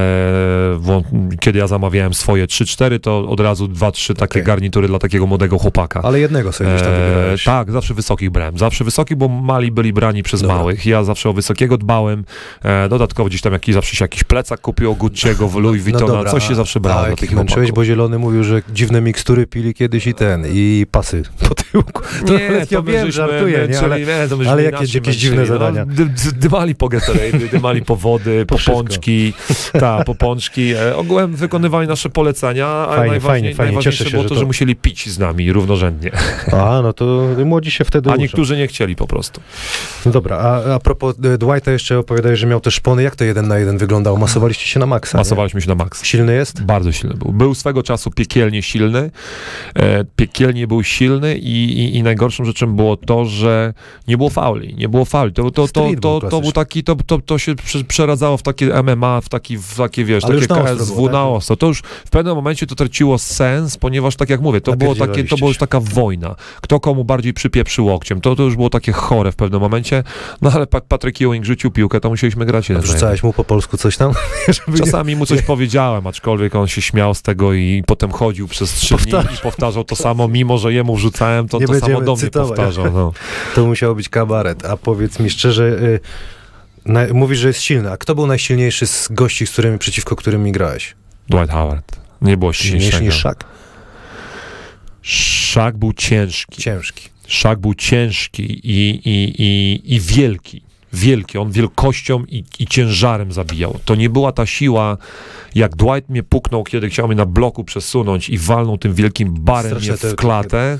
kiedy 1.40 1.60
ja 1.60 1.68
zamawiałem 1.68 2.14
swoje 2.14 2.46
3-4, 2.46 3.00
to 3.00 3.30
od 3.30 3.40
razu 3.40 3.66
2-3 3.68 4.14
takie 4.14 4.24
Okej. 4.26 4.44
garnitury 4.44 4.88
dla 4.88 5.00
takiego 5.00 5.28
młodego 5.28 5.58
chłopaka. 5.58 6.02
Ale 6.04 6.20
jednego 6.20 6.52
sobie 6.52 6.70
gdzieś 6.70 6.82
tam 6.82 6.92
E, 6.92 7.36
tak, 7.46 7.72
zawsze 7.72 7.94
wysokich 7.94 8.30
brałem. 8.30 8.58
Zawsze 8.58 8.84
wysoki, 8.84 9.16
bo 9.16 9.28
mali 9.28 9.72
byli 9.72 9.94
brani 9.94 10.24
przez 10.24 10.42
Dobra. 10.42 10.56
małych. 10.56 10.86
Ja 10.86 11.04
zawsze 11.04 11.30
o 11.30 11.34
wysokiego 11.34 11.78
dbałem. 11.78 12.26
E, 12.64 12.90
dodatkowo 12.90 13.30
gdzieś 13.30 13.42
tam 13.42 13.54
jakiś 13.54 13.75
zawsze 13.76 13.96
się 13.96 14.04
jakiś 14.06 14.24
plecak 14.24 14.62
kupił 14.62 14.94
Gucci'ego 14.94 15.50
w 15.50 15.56
Louis 15.56 15.84
Vuittona. 15.84 16.08
dobra, 16.08 16.32
coś 16.32 16.48
się 16.48 16.56
zawsze 16.56 16.80
brało 16.80 17.00
A 17.00 17.04
dla 17.04 17.10
jakich 17.10 17.22
takich 17.22 17.38
męczyłeś, 17.38 17.72
bo 17.72 17.86
Zielony 17.86 18.20
mówił, 18.20 18.44
że 18.44 18.62
dziwne 18.74 19.02
mikstury 19.02 19.48
pili 19.48 19.74
kiedyś 19.74 20.08
i 20.08 20.14
ten, 20.14 20.46
i 20.48 20.86
pasy 20.92 21.24
tyłku. 21.84 22.02
To 22.28 22.34
Nie, 22.34 22.66
to 22.66 22.76
ja 22.76 22.82
wiem, 22.82 23.12
żartuję, 23.12 23.68
nie? 23.72 23.80
Ale, 23.80 24.00
nie, 24.00 24.28
to 24.30 24.38
ale 24.52 24.64
jakieś- 24.64 24.90
dziwne 25.16 25.40
No, 25.42 25.46
zadania. 25.46 25.86
dy, 25.86 26.06
dymali 26.36 26.76
po 26.76 26.90
Gatorade, 26.90 27.40
dymali 27.52 27.82
po 27.82 27.96
wody, 27.96 28.46
Po 28.46 28.58
po 28.58 28.64
pączki, 28.72 29.34
tak, 29.80 30.06
po 30.06 30.16
pączki. 30.16 30.72
E, 30.74 30.96
ogółem 30.96 31.36
wykonywali 31.36 31.88
nasze 31.88 32.10
polecenia, 32.10 32.68
a 32.68 32.86
Fajnie, 32.88 33.00
najważniej, 33.12 33.22
fajnie, 33.22 33.56
fajnie. 33.56 33.72
najważniejsze 33.72 33.98
Cieszę 33.98 34.04
się, 34.10 34.12
było 34.12 34.24
że 34.24 34.30
to, 34.30 34.36
to- 34.36 34.40
że 34.40 34.46
musieli 34.46 34.76
pić 34.76 35.10
z 35.10 35.20
nami 35.20 35.54
równorzędnie, 35.54 36.12
a, 36.52 36.80
no 36.84 36.94
to 36.94 37.28
młodzi 37.46 37.72
się 37.72 37.86
wtedy 37.86 38.10
a 38.10 38.14
uczą. 38.14 38.22
niektórzy 38.22 38.58
nie 38.58 38.68
chcieli 38.68 38.96
po 38.96 39.08
prostu. 39.08 39.42
No 40.06 40.12
dobra, 40.12 40.38
a, 40.38 40.74
a 40.76 40.80
propos 40.80 41.16
e, 41.24 41.38
Dwighta 41.38 41.72
jeszcze 41.72 42.00
opowiadałeś, 42.00 42.40
że 42.40 42.48
miał 42.48 42.60
te 42.62 42.72
szpony. 42.72 43.04
Jak 43.04 43.16
to 43.16 43.24
jeden 43.24 43.48
na 43.48 43.58
jeden 43.58 43.78
wyglądało? 43.78 44.18
Masowaliście 44.18 44.66
się 44.68 44.80
na 44.80 44.86
maksa, 44.86 45.18
nie? 45.18 45.20
Masowaliśmy 45.20 45.62
się 45.62 45.68
na 45.70 45.76
maks. 45.76 46.04
Silny 46.06 46.36
jest? 46.36 46.64
Bardzo 46.64 46.92
silny 46.92 47.16
był. 47.16 47.32
Był 47.32 47.56
swego 47.56 47.84
czasu 47.84 48.12
piekielnie 48.12 48.62
silny. 48.62 49.12
E, 49.76 50.06
piekielnie 50.16 50.68
był 50.68 50.84
silny 50.84 51.38
i, 51.38 51.65
i, 51.66 51.96
i 51.96 52.04
najgorszą 52.04 52.46
rzeczą 52.46 52.76
było 52.76 52.98
to, 52.98 53.26
że 53.26 53.74
nie 54.08 54.18
było 54.18 54.30
fauli. 54.30 54.76
Nie 54.76 54.90
było 54.90 55.06
fauli. 55.06 55.34
To, 55.34 55.52
to, 55.52 55.68
to, 55.68 55.90
to, 56.02 56.22
to, 56.30 56.42
był 56.42 56.52
taki, 56.52 56.84
to, 56.84 56.96
to, 56.96 57.20
to 57.20 57.38
się 57.38 57.56
prze- 57.56 57.84
przeradzało 57.84 58.38
w 58.38 58.44
takie 58.44 58.84
MMA, 58.84 59.22
w 59.22 59.30
taki, 59.30 59.58
w 59.58 59.76
takie 59.78 60.06
wiesz, 60.06 60.24
takie 60.24 60.48
KSW 60.48 61.04
tak? 61.04 61.14
na 61.14 61.28
ostro. 61.28 61.56
To 61.56 61.68
już 61.68 61.82
w 62.06 62.10
pewnym 62.10 62.36
momencie 62.36 62.68
to 62.68 62.76
traciło 62.76 63.18
sens, 63.18 63.78
ponieważ 63.78 64.16
tak 64.16 64.30
jak 64.30 64.42
mówię, 64.42 64.62
to 64.62 64.76
było 64.76 64.96
takie, 64.96 65.24
to 65.24 65.38
była 65.38 65.48
już 65.48 65.58
taka 65.58 65.80
wojna. 65.80 66.36
Kto 66.62 66.80
komu 66.80 67.04
bardziej 67.04 67.34
przypieprzy 67.34 67.82
łokciem. 67.82 68.22
To, 68.22 68.36
to 68.36 68.44
już 68.44 68.56
było 68.56 68.70
takie 68.70 68.92
chore 68.92 69.32
w 69.32 69.36
pewnym 69.36 69.62
momencie. 69.62 70.04
No 70.42 70.52
ale 70.54 70.66
Pat- 70.68 70.86
Patrick 70.88 71.22
Ewing 71.22 71.46
rzucił 71.46 71.72
piłkę, 71.72 72.00
to 72.00 72.10
musieliśmy 72.10 72.46
grać. 72.46 72.72
Wrzucałeś 72.72 73.24
mu 73.24 73.34
po 73.34 73.44
polsku 73.44 73.78
coś 73.78 73.98
tam? 73.98 74.14
Czasami 74.80 75.16
mu 75.16 75.26
coś 75.26 75.42
powiedziałem, 75.42 76.08
aczkolwiek 76.08 76.56
on 76.56 76.68
się 76.68 76.82
śmiał 76.82 77.14
z 77.14 77.22
tego 77.22 77.54
i 77.54 77.84
potem 77.88 78.12
chodził 78.12 78.48
przez 78.48 78.74
trzy 78.74 78.96
dni 78.96 79.14
i 79.36 79.38
powtarzał 79.44 79.84
to 79.84 79.96
samo, 79.96 80.28
mimo 80.28 80.58
że 80.58 80.74
jemu 80.74 80.96
wrzucałem, 80.96 81.48
to 81.48 81.55
Nie 81.60 81.68
to 81.68 81.80
samo 81.80 82.02
do 82.02 82.16
mnie 82.16 82.32
powtarzał. 82.32 82.92
No. 82.94 83.14
To 83.56 83.66
musiał 83.66 83.96
być 83.96 84.10
kabaret. 84.10 84.66
A 84.66 84.78
powiedz 84.78 85.20
mi 85.20 85.30
szczerze, 85.30 85.64
y, 85.64 86.00
na, 86.86 87.02
mówisz, 87.14 87.40
że 87.40 87.48
jest 87.48 87.62
silny. 87.62 87.92
A 87.92 87.98
kto 87.98 88.16
był 88.16 88.28
najsilniejszy 88.28 88.88
z 88.88 89.08
gości, 89.12 89.48
z 89.48 89.52
którymi, 89.52 89.78
przeciwko 89.78 90.16
którymi 90.16 90.52
grałeś? 90.52 90.96
Dwight 91.30 91.52
Howard. 91.52 92.00
Nie 92.22 92.38
było 92.38 92.54
Silniejszy 92.54 92.92
silniejszego. 92.92 93.06
niż 93.06 93.22
Szak? 93.22 93.44
Szak 95.02 95.78
był 95.78 95.94
ciężki. 95.94 96.62
Ciężki. 96.62 97.10
Szak 97.28 97.60
był 97.60 97.74
ciężki 97.74 98.44
i, 98.44 98.90
i, 99.06 99.42
i, 99.44 99.82
i 99.96 100.00
wielki. 100.00 100.62
Wielki. 100.96 101.38
On 101.38 101.52
wielkością 101.52 102.24
i, 102.28 102.44
i 102.60 102.68
ciężarem 102.68 103.32
zabijał. 103.32 103.80
To 103.86 103.96
nie 103.96 104.10
była 104.10 104.32
ta 104.32 104.46
siła, 104.46 104.98
jak 105.56 105.76
Dwight 105.76 106.10
mnie 106.10 106.24
puknął, 106.24 106.64
kiedy 106.64 106.90
chciał 106.90 107.08
mnie 107.08 107.16
na 107.16 107.26
bloku 107.26 107.64
przesunąć 107.64 108.30
i 108.30 108.38
walnął 108.38 108.78
tym 108.78 108.94
wielkim 108.94 109.34
barem 109.34 109.72
Straszne 109.72 110.08
mnie 110.08 110.14
w 110.14 110.16
klatę. 110.16 110.80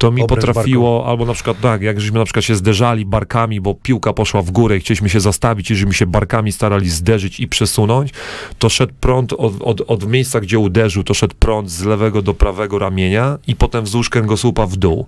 To 0.00 0.10
mi 0.10 0.26
potrafiło, 0.26 1.06
albo 1.06 1.26
na 1.26 1.34
przykład 1.34 1.60
tak, 1.60 1.82
jak 1.82 2.00
żeśmy 2.00 2.18
na 2.18 2.24
przykład 2.24 2.44
się 2.44 2.54
zderzali 2.54 3.06
barkami, 3.06 3.60
bo 3.60 3.74
piłka 3.74 4.12
poszła 4.12 4.42
w 4.42 4.50
górę 4.50 4.76
i 4.76 4.80
chcieliśmy 4.80 5.08
się 5.08 5.20
zastawić 5.20 5.70
i 5.70 5.76
żeśmy 5.76 5.94
się 5.94 6.06
barkami 6.06 6.52
starali 6.52 6.90
zderzyć 6.90 7.40
i 7.40 7.48
przesunąć, 7.48 8.10
to 8.58 8.68
szedł 8.68 8.94
prąd 9.00 9.32
od, 9.32 9.62
od, 9.62 9.80
od 9.86 10.08
miejsca, 10.08 10.40
gdzie 10.40 10.58
uderzył, 10.58 11.04
to 11.04 11.14
szedł 11.14 11.34
prąd 11.38 11.70
z 11.70 11.84
lewego 11.84 12.22
do 12.22 12.34
prawego 12.34 12.78
ramienia 12.78 13.38
i 13.46 13.56
potem 13.56 13.84
wzdłuż 13.84 14.10
kręgosłupa 14.10 14.66
w 14.66 14.76
dół. 14.76 15.06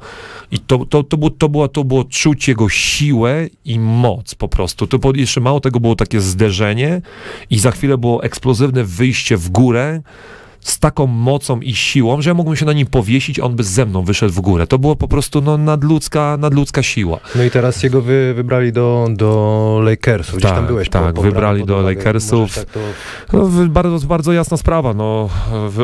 I 0.51 0.59
to, 0.73 0.87
to, 0.87 1.03
to, 1.03 1.17
było, 1.17 1.31
to, 1.31 1.49
było, 1.49 1.69
to 1.69 1.85
było 1.85 2.05
czuć 2.05 2.49
jego 2.49 2.69
siłę 2.69 3.47
i 3.65 3.79
moc 3.79 4.35
po 4.35 4.49
prostu. 4.49 4.87
To 4.87 4.99
było, 4.99 5.13
jeszcze 5.17 5.41
mało 5.41 5.61
tego 5.61 5.81
było 5.81 5.97
takie 5.97 6.21
zderzenie 6.21 7.03
i 7.51 7.59
za 7.59 7.71
chwilę 7.71 7.99
było 7.99 8.23
eksplozywne 8.23 8.85
wyjście 8.85 9.37
w 9.37 9.49
górę, 9.49 10.03
z 10.61 10.79
taką 10.79 11.07
mocą 11.07 11.61
i 11.61 11.75
siłą, 11.75 12.23
że 12.23 12.31
ja 12.31 12.35
mógłbym 12.35 12.57
się 12.57 12.67
na 12.67 12.73
nim 12.73 12.87
powiesić, 12.87 13.41
on 13.41 13.57
by 13.57 13.65
ze 13.65 13.87
mną 13.87 14.03
wyszedł 14.03 14.33
w 14.33 14.41
górę. 14.41 14.67
To 14.67 14.79
było 14.79 14.97
po 14.97 15.09
prostu 15.09 15.41
no, 15.41 15.59
nadludzka, 15.59 16.37
nadludzka 16.41 16.83
siła. 16.83 17.19
No 17.35 17.45
i 17.45 17.51
teraz 17.51 17.83
jego 17.83 18.03
wy, 18.03 18.33
wybrali 18.35 18.73
do, 18.73 19.09
do 19.11 19.81
Lakersów. 19.85 20.35
Gdzieś 20.35 20.51
Tak, 20.51 20.59
tam 20.59 20.67
byłeś. 20.67 20.89
tak, 20.89 21.03
pobrany 21.15 21.31
wybrali 21.31 21.65
do 21.65 21.75
uwagę. 21.79 21.97
Lakersów. 21.97 22.41
Możesz 22.41 22.55
Tak 22.55 22.71
to... 22.71 22.81
No, 23.33 23.49
bardzo, 23.69 24.07
bardzo 24.07 24.33
jasna 24.33 24.57
sprawa. 24.57 24.95
No, 24.95 25.29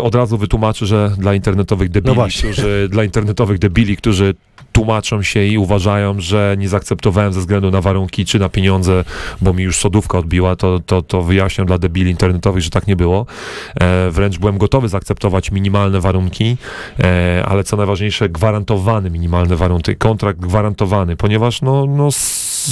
od 0.03 0.15
razu 0.15 0.39
wytłumaczę, 0.39 0.87
że 0.87 1.13
dla 1.19 1.35
internetowych 1.35 1.89
debili, 1.89 2.17
No 2.17 2.27
którzy, 2.39 2.89
dla 2.91 3.05
internetowych 3.05 3.59
debili, 3.59 3.97
którzy 3.97 4.35
tłumaczą 4.79 5.23
się 5.23 5.45
i 5.45 5.59
uważają, 5.59 6.21
że 6.21 6.57
nie 6.59 6.69
zaakceptowałem 6.69 7.33
ze 7.33 7.41
względu 7.41 7.71
na 7.71 7.81
warunki 7.81 8.25
czy 8.25 8.39
na 8.39 8.49
pieniądze, 8.49 9.05
bo 9.41 9.53
mi 9.53 9.65
już 9.65 9.77
sodówka 9.77 10.19
odbiła, 10.19 10.57
to, 10.57 10.81
to, 10.87 11.03
to 11.03 11.23
wyjaśniam 11.23 11.67
dla 11.67 11.79
debili 11.79 12.11
internetowych, 12.11 12.63
że 12.63 12.71
tak 12.71 12.87
nie 12.87 12.97
było. 12.97 13.27
E, 13.81 14.11
wręcz 14.11 14.39
byłem 14.39 14.59
gotowy 14.59 14.89
zaakceptować 14.89 15.51
minimalne 15.51 16.01
warunki, 16.01 16.57
e, 17.01 17.45
ale 17.49 17.65
co 17.65 17.77
najważniejsze, 17.77 18.29
gwarantowane 18.29 19.11
minimalne 19.11 19.57
warunki, 19.57 19.97
kontrakt 19.97 20.41
gwarantowany, 20.41 21.17
ponieważ 21.17 21.63
no, 21.63 21.87
no, 21.87 22.09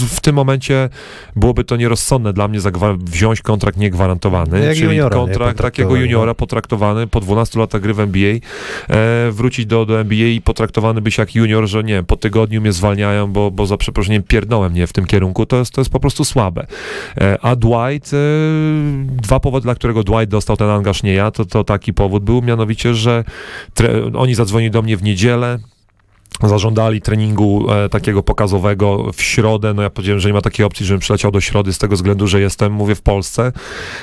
w 0.05 0.20
tym 0.20 0.34
momencie 0.34 0.88
byłoby 1.36 1.64
to 1.64 1.76
nierozsądne 1.76 2.32
dla 2.32 2.49
mnie 2.49 2.59
wziąć 2.99 3.42
kontrakt 3.42 3.78
niegwarantowany, 3.78 4.64
Jak 4.64 4.74
czyli 4.74 4.86
juniora, 4.86 5.16
nie? 5.16 5.22
kontrakt 5.22 5.62
takiego 5.62 5.88
Potraktowany, 5.88 6.01
juniora 6.01 6.30
no. 6.30 6.34
potraktowany 6.34 7.07
po 7.07 7.20
12 7.20 7.59
latach 7.59 7.80
gry 7.80 7.94
w 7.94 8.01
NBA, 8.01 8.34
e, 8.88 9.30
wrócić 9.30 9.66
do, 9.66 9.86
do 9.86 10.01
NBA 10.01 10.28
i 10.28 10.40
potraktowany 10.40 11.01
być 11.01 11.18
jak 11.18 11.34
junior, 11.34 11.66
że 11.66 11.84
nie 11.84 12.03
po 12.03 12.16
tygodniu 12.16 12.61
mnie 12.61 12.72
zwalniają, 12.72 13.32
bo, 13.32 13.51
bo 13.51 13.66
za 13.66 13.76
przeproszeniem 13.76 14.22
pierdolę 14.22 14.70
mnie 14.70 14.86
w 14.86 14.92
tym 14.92 15.07
kierunku, 15.07 15.47
to 15.47 15.57
jest, 15.57 15.72
to 15.72 15.80
jest 15.80 15.90
po 15.90 16.01
prostu 16.01 16.24
słabe. 16.24 16.66
E, 17.20 17.38
a 17.42 17.57
Dwight, 17.57 18.12
e, 18.12 18.16
dwa 19.22 19.40
powody, 19.40 19.64
dla 19.64 19.74
którego 19.74 20.03
Dwight 20.03 20.28
dostał 20.28 20.57
ten 20.57 20.70
angaż, 20.70 21.03
nie 21.03 21.14
ja, 21.14 21.30
to, 21.30 21.44
to 21.44 21.64
taki 21.64 21.94
powód 21.94 22.24
był, 22.24 22.42
mianowicie, 22.42 22.94
że 22.94 23.24
tre, 23.74 24.12
oni 24.14 24.34
zadzwonili 24.34 24.70
do 24.70 24.82
mnie 24.82 24.97
w 24.97 25.03
niedzielę, 25.03 25.59
zażądali 26.43 27.01
treningu 27.01 27.66
e, 27.72 27.89
takiego 27.89 28.22
pokazowego 28.22 29.12
w 29.12 29.22
środę. 29.22 29.74
No 29.74 29.82
ja 29.82 29.91
powiedziałem, 29.91 30.20
że 30.20 30.28
nie 30.28 30.32
ma 30.32 30.41
takiej 30.41 30.66
opcji, 30.66 30.87
żebym 30.87 31.01
przyleciał 31.01 31.30
do 31.30 31.41
środy 31.41 31.72
z 31.72 31.78
tego 31.78 31.97
względu, 31.97 32.26
że 32.26 32.41
jestem, 32.41 32.72
mówię, 32.72 32.95
w 32.95 33.03
Polsce. 33.03 33.53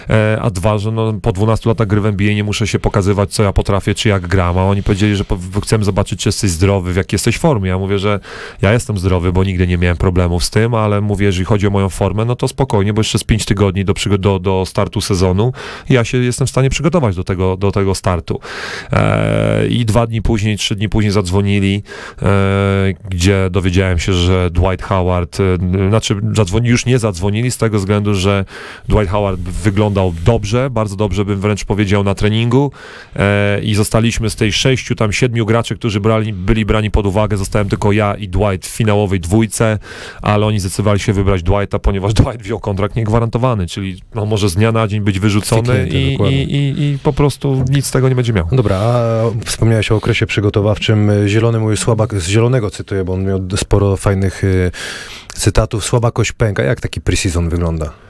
E, 0.09 0.37
a 0.41 0.49
dwa, 0.49 0.77
że 0.77 0.91
no, 0.91 1.13
po 1.13 1.31
12 1.31 1.69
latach 1.69 1.87
gry 1.87 2.01
w 2.01 2.05
NBA 2.05 2.33
nie 2.33 2.43
muszę 2.43 2.67
się 2.67 2.79
pokazywać, 2.79 3.33
co 3.33 3.43
ja 3.43 3.53
potrafię, 3.53 3.95
czy 3.95 4.09
jak 4.09 4.27
gram. 4.27 4.57
A 4.57 4.63
oni 4.63 4.83
powiedzieli, 4.83 5.15
że 5.15 5.25
po, 5.25 5.37
chcemy 5.63 5.83
zobaczyć, 5.83 6.19
czy 6.19 6.29
jesteś 6.29 6.51
zdrowy, 6.51 6.93
w 6.93 6.95
jakiej 6.95 7.15
jesteś 7.15 7.37
formie. 7.37 7.69
Ja 7.69 7.77
mówię, 7.77 7.99
że 7.99 8.19
ja 8.61 8.73
jestem 8.73 8.97
zdrowy, 8.97 9.31
bo 9.31 9.43
nigdy 9.43 9.67
nie 9.67 9.77
miałem 9.77 9.97
problemów 9.97 10.43
z 10.43 10.49
tym, 10.49 10.73
ale 10.73 11.01
mówię, 11.01 11.25
jeżeli 11.25 11.45
chodzi 11.45 11.67
o 11.67 11.69
moją 11.69 11.89
formę, 11.89 12.25
no 12.25 12.35
to 12.35 12.47
spokojnie, 12.47 12.93
bo 12.93 12.99
jeszcze 12.99 13.19
z 13.19 13.23
5 13.23 13.45
tygodni 13.45 13.85
do, 13.85 13.93
do, 14.19 14.39
do 14.39 14.63
startu 14.65 15.01
sezonu 15.01 15.53
ja 15.89 16.03
się 16.03 16.17
jestem 16.17 16.47
w 16.47 16.49
stanie 16.49 16.69
przygotować 16.69 17.15
do 17.15 17.23
tego, 17.23 17.57
do 17.57 17.71
tego 17.71 17.95
startu. 17.95 18.39
E, 18.91 19.67
I 19.67 19.85
dwa 19.85 20.07
dni 20.07 20.21
później, 20.21 20.57
trzy 20.57 20.75
dni 20.75 20.89
później 20.89 21.11
zadzwonili 21.11 21.83
gdzie 23.09 23.49
dowiedziałem 23.51 23.99
się, 23.99 24.13
że 24.13 24.51
Dwight 24.51 24.85
Howard, 24.85 25.37
e, 25.39 25.43
znaczy 25.89 26.15
zadzwoni, 26.33 26.69
już 26.69 26.85
nie 26.85 26.99
zadzwonili 26.99 27.51
z 27.51 27.57
tego 27.57 27.79
względu, 27.79 28.15
że 28.15 28.45
Dwight 28.89 29.09
Howard 29.09 29.39
wyglądał 29.39 30.13
dobrze, 30.25 30.69
bardzo 30.69 30.95
dobrze 30.95 31.25
bym 31.25 31.39
wręcz 31.39 31.65
powiedział 31.65 32.03
na 32.03 32.15
treningu 32.15 32.71
e, 33.15 33.59
i 33.61 33.75
zostaliśmy 33.75 34.29
z 34.29 34.35
tej 34.35 34.53
sześciu, 34.53 34.95
tam 34.95 35.11
siedmiu 35.11 35.45
graczy, 35.45 35.75
którzy 35.75 35.99
brali, 35.99 36.33
byli 36.33 36.65
brani 36.65 36.91
pod 36.91 37.05
uwagę, 37.05 37.37
zostałem 37.37 37.69
tylko 37.69 37.91
ja 37.91 38.15
i 38.15 38.27
Dwight 38.27 38.67
w 38.67 38.69
finałowej 38.69 39.19
dwójce, 39.19 39.79
ale 40.21 40.45
oni 40.45 40.59
zdecydowali 40.59 40.99
się 40.99 41.13
wybrać 41.13 41.43
Dwighta, 41.43 41.79
ponieważ 41.79 42.13
Dwight 42.13 42.41
wziął 42.41 42.59
kontrakt 42.59 42.95
niegwarantowany, 42.95 43.67
czyli 43.67 44.01
no, 44.15 44.25
może 44.25 44.49
z 44.49 44.55
dnia 44.55 44.71
na 44.71 44.87
dzień 44.87 45.01
być 45.01 45.19
wyrzucony 45.19 45.87
i, 45.87 46.17
i, 46.29 46.55
i, 46.55 46.83
i 46.83 46.99
po 46.99 47.13
prostu 47.13 47.65
nic 47.69 47.85
z 47.85 47.91
tego 47.91 48.09
nie 48.09 48.15
będzie 48.15 48.33
miał. 48.33 48.47
Dobra, 48.51 48.77
a 48.77 49.23
wspomniałeś 49.45 49.91
o 49.91 49.95
okresie 49.95 50.25
przygotowawczym. 50.25 51.11
Zielony 51.27 51.59
mój 51.59 51.77
słabak, 51.77 52.12
z 52.19 52.27
Zielonego 52.27 52.69
cytuję, 52.69 53.03
bo 53.03 53.13
on 53.13 53.25
miał 53.25 53.39
sporo 53.57 53.97
fajnych 53.97 54.43
y, 54.43 54.71
cytatów. 55.33 55.85
Słabakość 55.85 56.31
pęka. 56.31 56.63
Jak 56.63 56.81
taki 56.81 57.01
preseason 57.01 57.49
wygląda? 57.49 58.02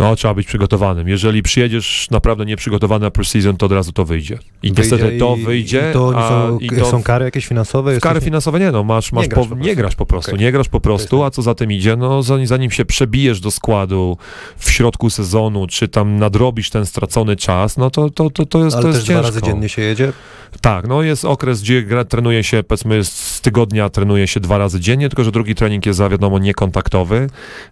No, 0.00 0.16
trzeba 0.16 0.34
być 0.34 0.46
przygotowanym. 0.46 1.08
Jeżeli 1.08 1.42
przyjedziesz 1.42 2.08
naprawdę 2.10 2.44
nieprzygotowany 2.46 3.04
na 3.04 3.10
pre-season, 3.10 3.56
to 3.56 3.66
od 3.66 3.72
razu 3.72 3.92
to 3.92 4.04
wyjdzie. 4.04 4.34
I 4.62 4.66
Wyjdzie 4.72 4.82
niestety 4.82 5.18
to 5.18 5.36
i- 5.38 5.44
wyjdzie, 5.44 5.88
I 5.90 5.92
to, 5.92 6.12
a, 6.16 6.28
są, 6.28 6.58
i 6.58 6.68
to 6.70 6.86
są 6.86 7.02
kary 7.02 7.24
jakieś 7.24 7.46
finansowe? 7.46 7.96
w 7.96 8.00
kary 8.00 8.20
finansowe 8.20 8.60
nie, 8.60 8.70
no 8.72 8.84
masz, 8.84 9.12
masz 9.12 9.22
Nie 9.22 9.28
grasz 9.28 9.46
po, 9.48 9.48
po 9.48 9.54
nie 9.56 9.62
prostu. 9.64 9.76
grasz 9.76 9.94
po 9.96 10.06
prostu, 10.06 10.30
Okej. 10.30 10.44
nie 10.44 10.52
grasz 10.52 10.68
po 10.68 10.80
prostu, 10.80 11.22
a 11.24 11.30
co 11.30 11.42
za 11.42 11.54
tym 11.54 11.72
idzie, 11.72 11.96
no 11.96 12.22
zanim, 12.22 12.46
zanim 12.46 12.70
się 12.70 12.84
przebijesz 12.84 13.40
do 13.40 13.50
składu 13.50 14.16
w 14.56 14.70
środku 14.70 15.10
sezonu, 15.10 15.66
czy 15.66 15.88
tam 15.88 16.16
nadrobisz 16.18 16.70
ten 16.70 16.86
stracony 16.86 17.36
czas, 17.36 17.76
no 17.76 17.90
to, 17.90 18.10
to, 18.10 18.30
to, 18.30 18.46
to 18.46 18.64
jest, 18.64 18.76
Ale 18.76 18.82
to 18.86 18.88
też 18.88 18.96
jest 18.96 19.06
dwa 19.06 19.14
ciężko. 19.22 19.26
razy 19.34 19.42
dziennie 19.42 19.68
się 19.68 19.82
jedzie? 19.82 20.12
Tak, 20.60 20.88
no 20.88 21.02
jest 21.02 21.24
okres, 21.24 21.62
gdzie 21.62 21.82
gra, 21.82 22.04
trenuje 22.04 22.44
się, 22.44 22.62
powiedzmy 22.62 23.04
z 23.04 23.40
tygodnia 23.40 23.88
trenuje 23.90 24.26
się 24.26 24.40
dwa 24.40 24.58
razy 24.58 24.80
dziennie, 24.80 25.08
tylko 25.08 25.24
że 25.24 25.32
drugi 25.32 25.54
trening 25.54 25.86
jest 25.86 25.96
za 25.96 26.08
wiadomo 26.08 26.38
niekontaktowy. 26.38 27.26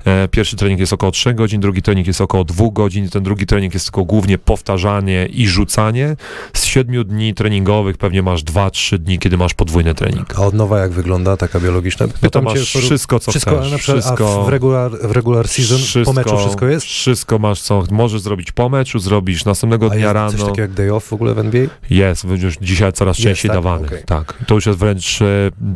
E, 0.05 0.29
pierwszy 0.29 0.57
trening 0.57 0.81
jest 0.81 0.93
około 0.93 1.13
3 1.13 1.35
godzin, 1.35 1.61
drugi 1.61 1.83
trening 1.83 2.07
jest 2.07 2.18
około 2.25 2.45
2 2.45 2.65
godzin, 2.73 3.09
ten 3.09 3.23
drugi 3.23 3.47
trening 3.47 3.75
jest 3.75 3.87
tylko 3.87 4.05
głównie 4.05 4.39
powtarzanie 4.39 5.27
i 5.27 5.49
rzucanie. 5.49 6.17
Z 6.53 6.65
siedmiu 6.65 7.05
dni 7.05 7.35
treningowych 7.35 7.97
pewnie 7.97 8.23
masz 8.23 8.45
2-3 8.45 8.99
dni, 8.99 9.19
kiedy 9.19 9.37
masz 9.37 9.55
podwójny 9.55 9.95
trening. 9.95 10.39
A 10.39 10.47
odnowa 10.47 10.79
jak 10.79 10.91
wygląda, 10.93 11.37
taka 11.37 11.61
biologiczna? 11.61 12.07
Cię, 12.09 12.41
masz 12.43 12.55
poru- 12.75 12.81
wszystko, 12.81 13.21
co 13.21 13.31
wszystko, 13.31 13.61
chcesz. 13.61 13.75
przykład, 13.81 14.03
wszystko, 14.05 14.45
w 14.45 14.49
regular, 14.49 14.91
w 15.03 15.11
regular 15.13 15.49
season 15.49 16.05
po 16.05 16.13
meczu 16.13 16.39
wszystko 16.39 16.67
jest? 16.67 16.87
Wszystko 16.87 17.39
masz, 17.39 17.61
co 17.61 17.85
możesz 17.91 18.21
zrobić 18.21 18.53
po 18.53 18.69
meczu, 18.69 18.99
zrobisz 18.99 19.45
następnego 19.45 19.87
A 19.87 19.91
dnia 19.91 19.99
jest 19.99 20.13
rano. 20.15 20.31
coś 20.33 20.41
takiego 20.41 20.61
jak 20.63 20.73
day 20.73 20.95
off 20.95 21.05
w 21.09 21.13
ogóle 21.13 21.35
w 21.35 21.39
NBA? 21.39 21.67
Jest, 21.91 22.25
już 22.25 22.57
dzisiaj 22.63 22.93
coraz 22.93 23.19
Jest, 23.19 23.29
częściej 23.29 23.49
tak? 23.49 23.57
dawany. 23.57 23.87
Okej. 23.87 24.03
Tak. 24.07 24.35
To 24.47 24.55
już 24.55 24.67
jest 24.67 24.79
wręcz 24.79 25.23
e, 25.23 25.27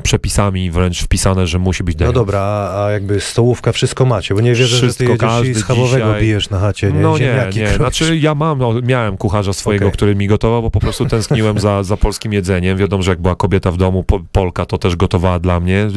przepisami 0.02 0.70
wręcz 0.70 1.02
wpisane, 1.02 1.46
że 1.46 1.58
musi 1.58 1.84
być 1.84 1.96
day 1.96 2.06
No 2.06 2.10
off. 2.10 2.14
dobra, 2.14 2.40
a, 2.76 2.90
jakby 2.90 3.20
stołówka 3.20 3.72
wszystko 3.72 4.04
macie, 4.04 4.34
bo 4.34 4.40
nie 4.40 4.50
wierzę, 4.54 4.66
że 4.76 4.80
ty 4.94 5.04
Wszystko, 5.06 5.36
jedziesz 5.38 5.56
i 5.56 5.60
schabowego 5.60 6.04
dzisiaj- 6.04 6.20
na 6.50 6.58
chacie, 6.58 6.92
nie? 6.92 7.00
No 7.00 7.18
nie, 7.18 7.24
nie. 7.26 7.52
kroisz. 7.52 7.76
Znaczy 7.76 8.18
ja 8.18 8.34
mam, 8.34 8.58
no, 8.58 8.72
miałem 8.82 9.16
kucharza 9.16 9.52
swojego, 9.52 9.86
Okej. 9.86 9.96
który 9.96 10.14
mi 10.14 10.26
gotował, 10.26 10.62
bo 10.62 10.70
po 10.70 10.80
prostu 10.80 11.06
tęskniłem 11.06 11.58
za, 11.58 11.82
za 11.82 11.96
polskim 11.96 12.32
jedzeniem. 12.32 12.78
Wiadomo, 12.78 13.02
że 13.02 13.10
jak 13.10 13.20
była 13.20 13.36
kobieta 13.36 13.70
w 13.70 13.76
domu, 13.76 14.02
po, 14.04 14.20
Polka, 14.32 14.66
to 14.66 14.78
też 14.78 14.96
gotowała 14.96 15.38
dla 15.38 15.60
mnie, 15.60 15.88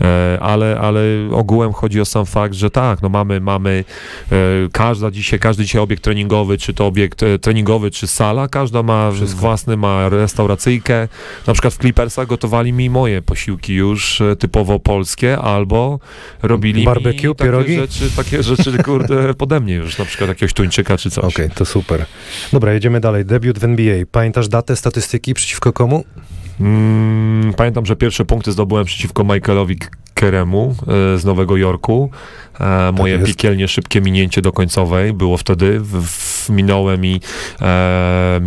e, 0.00 0.40
ale, 0.40 0.78
ale 0.80 1.00
ogółem 1.32 1.72
chodzi 1.72 2.00
o 2.00 2.04
sam 2.04 2.26
fakt, 2.26 2.54
że 2.54 2.70
tak, 2.70 3.02
no 3.02 3.08
mamy, 3.08 3.40
mamy 3.40 3.84
e, 4.32 4.36
każda 4.72 5.10
dzisiaj, 5.10 5.38
każdy 5.38 5.62
dzisiaj 5.64 5.80
obiekt 5.80 6.04
treningowy, 6.04 6.58
czy 6.58 6.74
to 6.74 6.86
obiekt 6.86 7.22
e, 7.22 7.38
treningowy, 7.38 7.90
czy 7.90 8.06
sala, 8.06 8.48
każda 8.48 8.82
ma 8.82 9.10
Wszystko. 9.10 9.40
własny, 9.40 9.76
ma 9.76 10.08
restauracyjkę. 10.08 11.08
Na 11.46 11.52
przykład 11.52 11.74
w 11.74 11.78
Clippersach 11.78 12.26
gotowali 12.26 12.72
mi 12.72 12.90
moje 12.90 13.22
posiłki 13.22 13.74
już 13.74 14.22
typowo 14.38 14.78
polskie, 14.78 15.38
albo 15.38 16.00
robili 16.42 16.84
Barbecue, 16.84 17.34
takie 17.34 17.44
pierogi? 17.44 17.76
rzeczy, 17.76 18.10
takie 18.16 18.42
rzeczy, 18.42 18.82
kurde, 18.82 19.17
pode 19.38 19.60
mnie 19.60 19.74
już, 19.74 19.98
na 19.98 20.04
przykład 20.04 20.28
jakiegoś 20.28 20.52
tuńczyka 20.52 20.96
czy 20.96 21.10
coś. 21.10 21.24
Okej, 21.24 21.50
to 21.50 21.64
super. 21.64 22.06
Dobra, 22.52 22.72
jedziemy 22.72 23.00
dalej. 23.00 23.24
Debiut 23.24 23.58
w 23.58 23.64
NBA. 23.64 24.04
Pamiętasz 24.12 24.48
datę, 24.48 24.76
statystyki, 24.76 25.34
przeciwko 25.34 25.72
komu? 25.72 26.04
Mm, 26.60 27.54
pamiętam, 27.54 27.86
że 27.86 27.96
pierwsze 27.96 28.24
punkty 28.24 28.52
zdobyłem 28.52 28.84
przeciwko 28.84 29.24
Michaelowi 29.24 29.78
Keremu 30.14 30.74
e, 31.14 31.18
z 31.18 31.24
Nowego 31.24 31.56
Jorku. 31.56 32.10
E, 32.60 32.92
moje 32.92 33.14
jest. 33.14 33.26
piekielnie 33.26 33.68
szybkie 33.68 34.00
minięcie 34.00 34.42
do 34.42 34.52
końcowej 34.52 35.12
było 35.12 35.36
wtedy. 35.36 35.80
W, 35.80 36.02
w, 36.06 36.50
minąłem 36.50 37.04
i 37.04 37.20
e, 37.60 38.40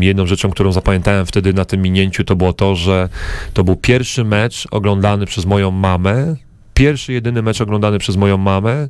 jedną 0.00 0.26
rzeczą, 0.26 0.50
którą 0.50 0.72
zapamiętałem 0.72 1.26
wtedy 1.26 1.52
na 1.52 1.64
tym 1.64 1.82
minięciu, 1.82 2.24
to 2.24 2.36
było 2.36 2.52
to, 2.52 2.76
że 2.76 3.08
to 3.54 3.64
był 3.64 3.76
pierwszy 3.76 4.24
mecz 4.24 4.68
oglądany 4.70 5.26
przez 5.26 5.46
moją 5.46 5.70
mamę. 5.70 6.36
Pierwszy, 6.76 7.12
jedyny 7.12 7.42
mecz 7.42 7.60
oglądany 7.60 7.98
przez 7.98 8.16
moją 8.16 8.36
mamę 8.36 8.88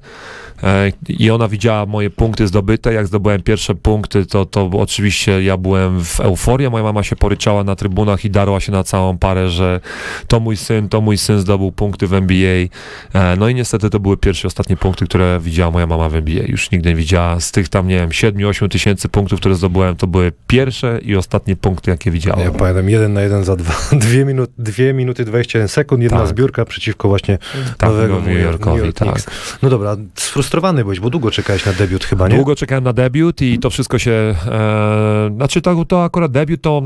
e, 0.62 0.92
i 1.08 1.30
ona 1.30 1.48
widziała 1.48 1.86
moje 1.86 2.10
punkty 2.10 2.46
zdobyte. 2.46 2.92
Jak 2.92 3.06
zdobyłem 3.06 3.42
pierwsze 3.42 3.74
punkty, 3.74 4.26
to, 4.26 4.46
to 4.46 4.70
oczywiście 4.72 5.42
ja 5.42 5.56
byłem 5.56 6.04
w 6.04 6.20
euforii. 6.20 6.70
Moja 6.70 6.84
mama 6.84 7.02
się 7.02 7.16
poryczała 7.16 7.64
na 7.64 7.76
trybunach 7.76 8.24
i 8.24 8.30
darła 8.30 8.60
się 8.60 8.72
na 8.72 8.84
całą 8.84 9.18
parę, 9.18 9.48
że 9.48 9.80
to 10.28 10.40
mój 10.40 10.56
syn, 10.56 10.88
to 10.88 11.00
mój 11.00 11.18
syn 11.18 11.40
zdobył 11.40 11.72
punkty 11.72 12.06
w 12.06 12.14
NBA. 12.14 12.66
E, 13.14 13.36
no 13.36 13.48
i 13.48 13.54
niestety 13.54 13.90
to 13.90 14.00
były 14.00 14.16
pierwsze, 14.16 14.48
ostatnie 14.48 14.76
punkty, 14.76 15.04
które 15.04 15.40
widziała 15.42 15.70
moja 15.70 15.86
mama 15.86 16.08
w 16.08 16.14
NBA. 16.14 16.44
Już 16.46 16.70
nigdy 16.70 16.88
nie 16.88 16.96
widziała 16.96 17.40
z 17.40 17.52
tych 17.52 17.68
tam, 17.68 17.88
nie 17.88 17.96
wiem, 17.96 18.10
7-8 18.10 18.68
tysięcy 18.68 19.08
punktów, 19.08 19.40
które 19.40 19.54
zdobyłem, 19.54 19.96
to 19.96 20.06
były 20.06 20.32
pierwsze 20.46 21.00
i 21.02 21.16
ostatnie 21.16 21.56
punkty, 21.56 21.90
jakie 21.90 22.10
widziałem. 22.10 22.40
Ja 22.40 22.50
pamiętam, 22.50 22.90
jeden 22.90 23.12
na 23.12 23.22
jeden 23.22 23.44
za 23.44 23.56
dwa, 23.56 23.74
dwie, 24.06 24.24
minut, 24.24 24.50
dwie 24.58 24.92
minuty 24.92 25.24
21 25.24 25.68
sekund, 25.68 26.02
jedna 26.02 26.18
Tak. 26.18 26.28
zbiórka 26.28 26.64
przeciwko 26.64 27.08
właśnie 27.08 27.38
Tak, 27.78 27.90
nowego 27.90 28.20
New 28.20 28.40
Jorkowi, 28.42 28.76
New 28.76 28.84
York 28.84 28.98
tak. 28.98 29.30
No 29.62 29.70
dobra, 29.70 29.96
sfrustrowany 30.14 30.82
byłeś, 30.82 31.00
bo 31.00 31.10
długo 31.10 31.30
czekałeś 31.30 31.66
na 31.66 31.72
debiut 31.72 32.04
chyba, 32.04 32.28
nie? 32.28 32.36
Długo 32.36 32.56
czekałem 32.56 32.84
na 32.84 32.92
debiut 32.92 33.42
i 33.42 33.58
to 33.58 33.70
wszystko 33.70 33.98
się. 33.98 34.34
E, 34.46 35.30
znaczy, 35.36 35.62
to, 35.62 35.84
to 35.84 36.04
akurat 36.04 36.32
debiut 36.32 36.62
to, 36.62 36.82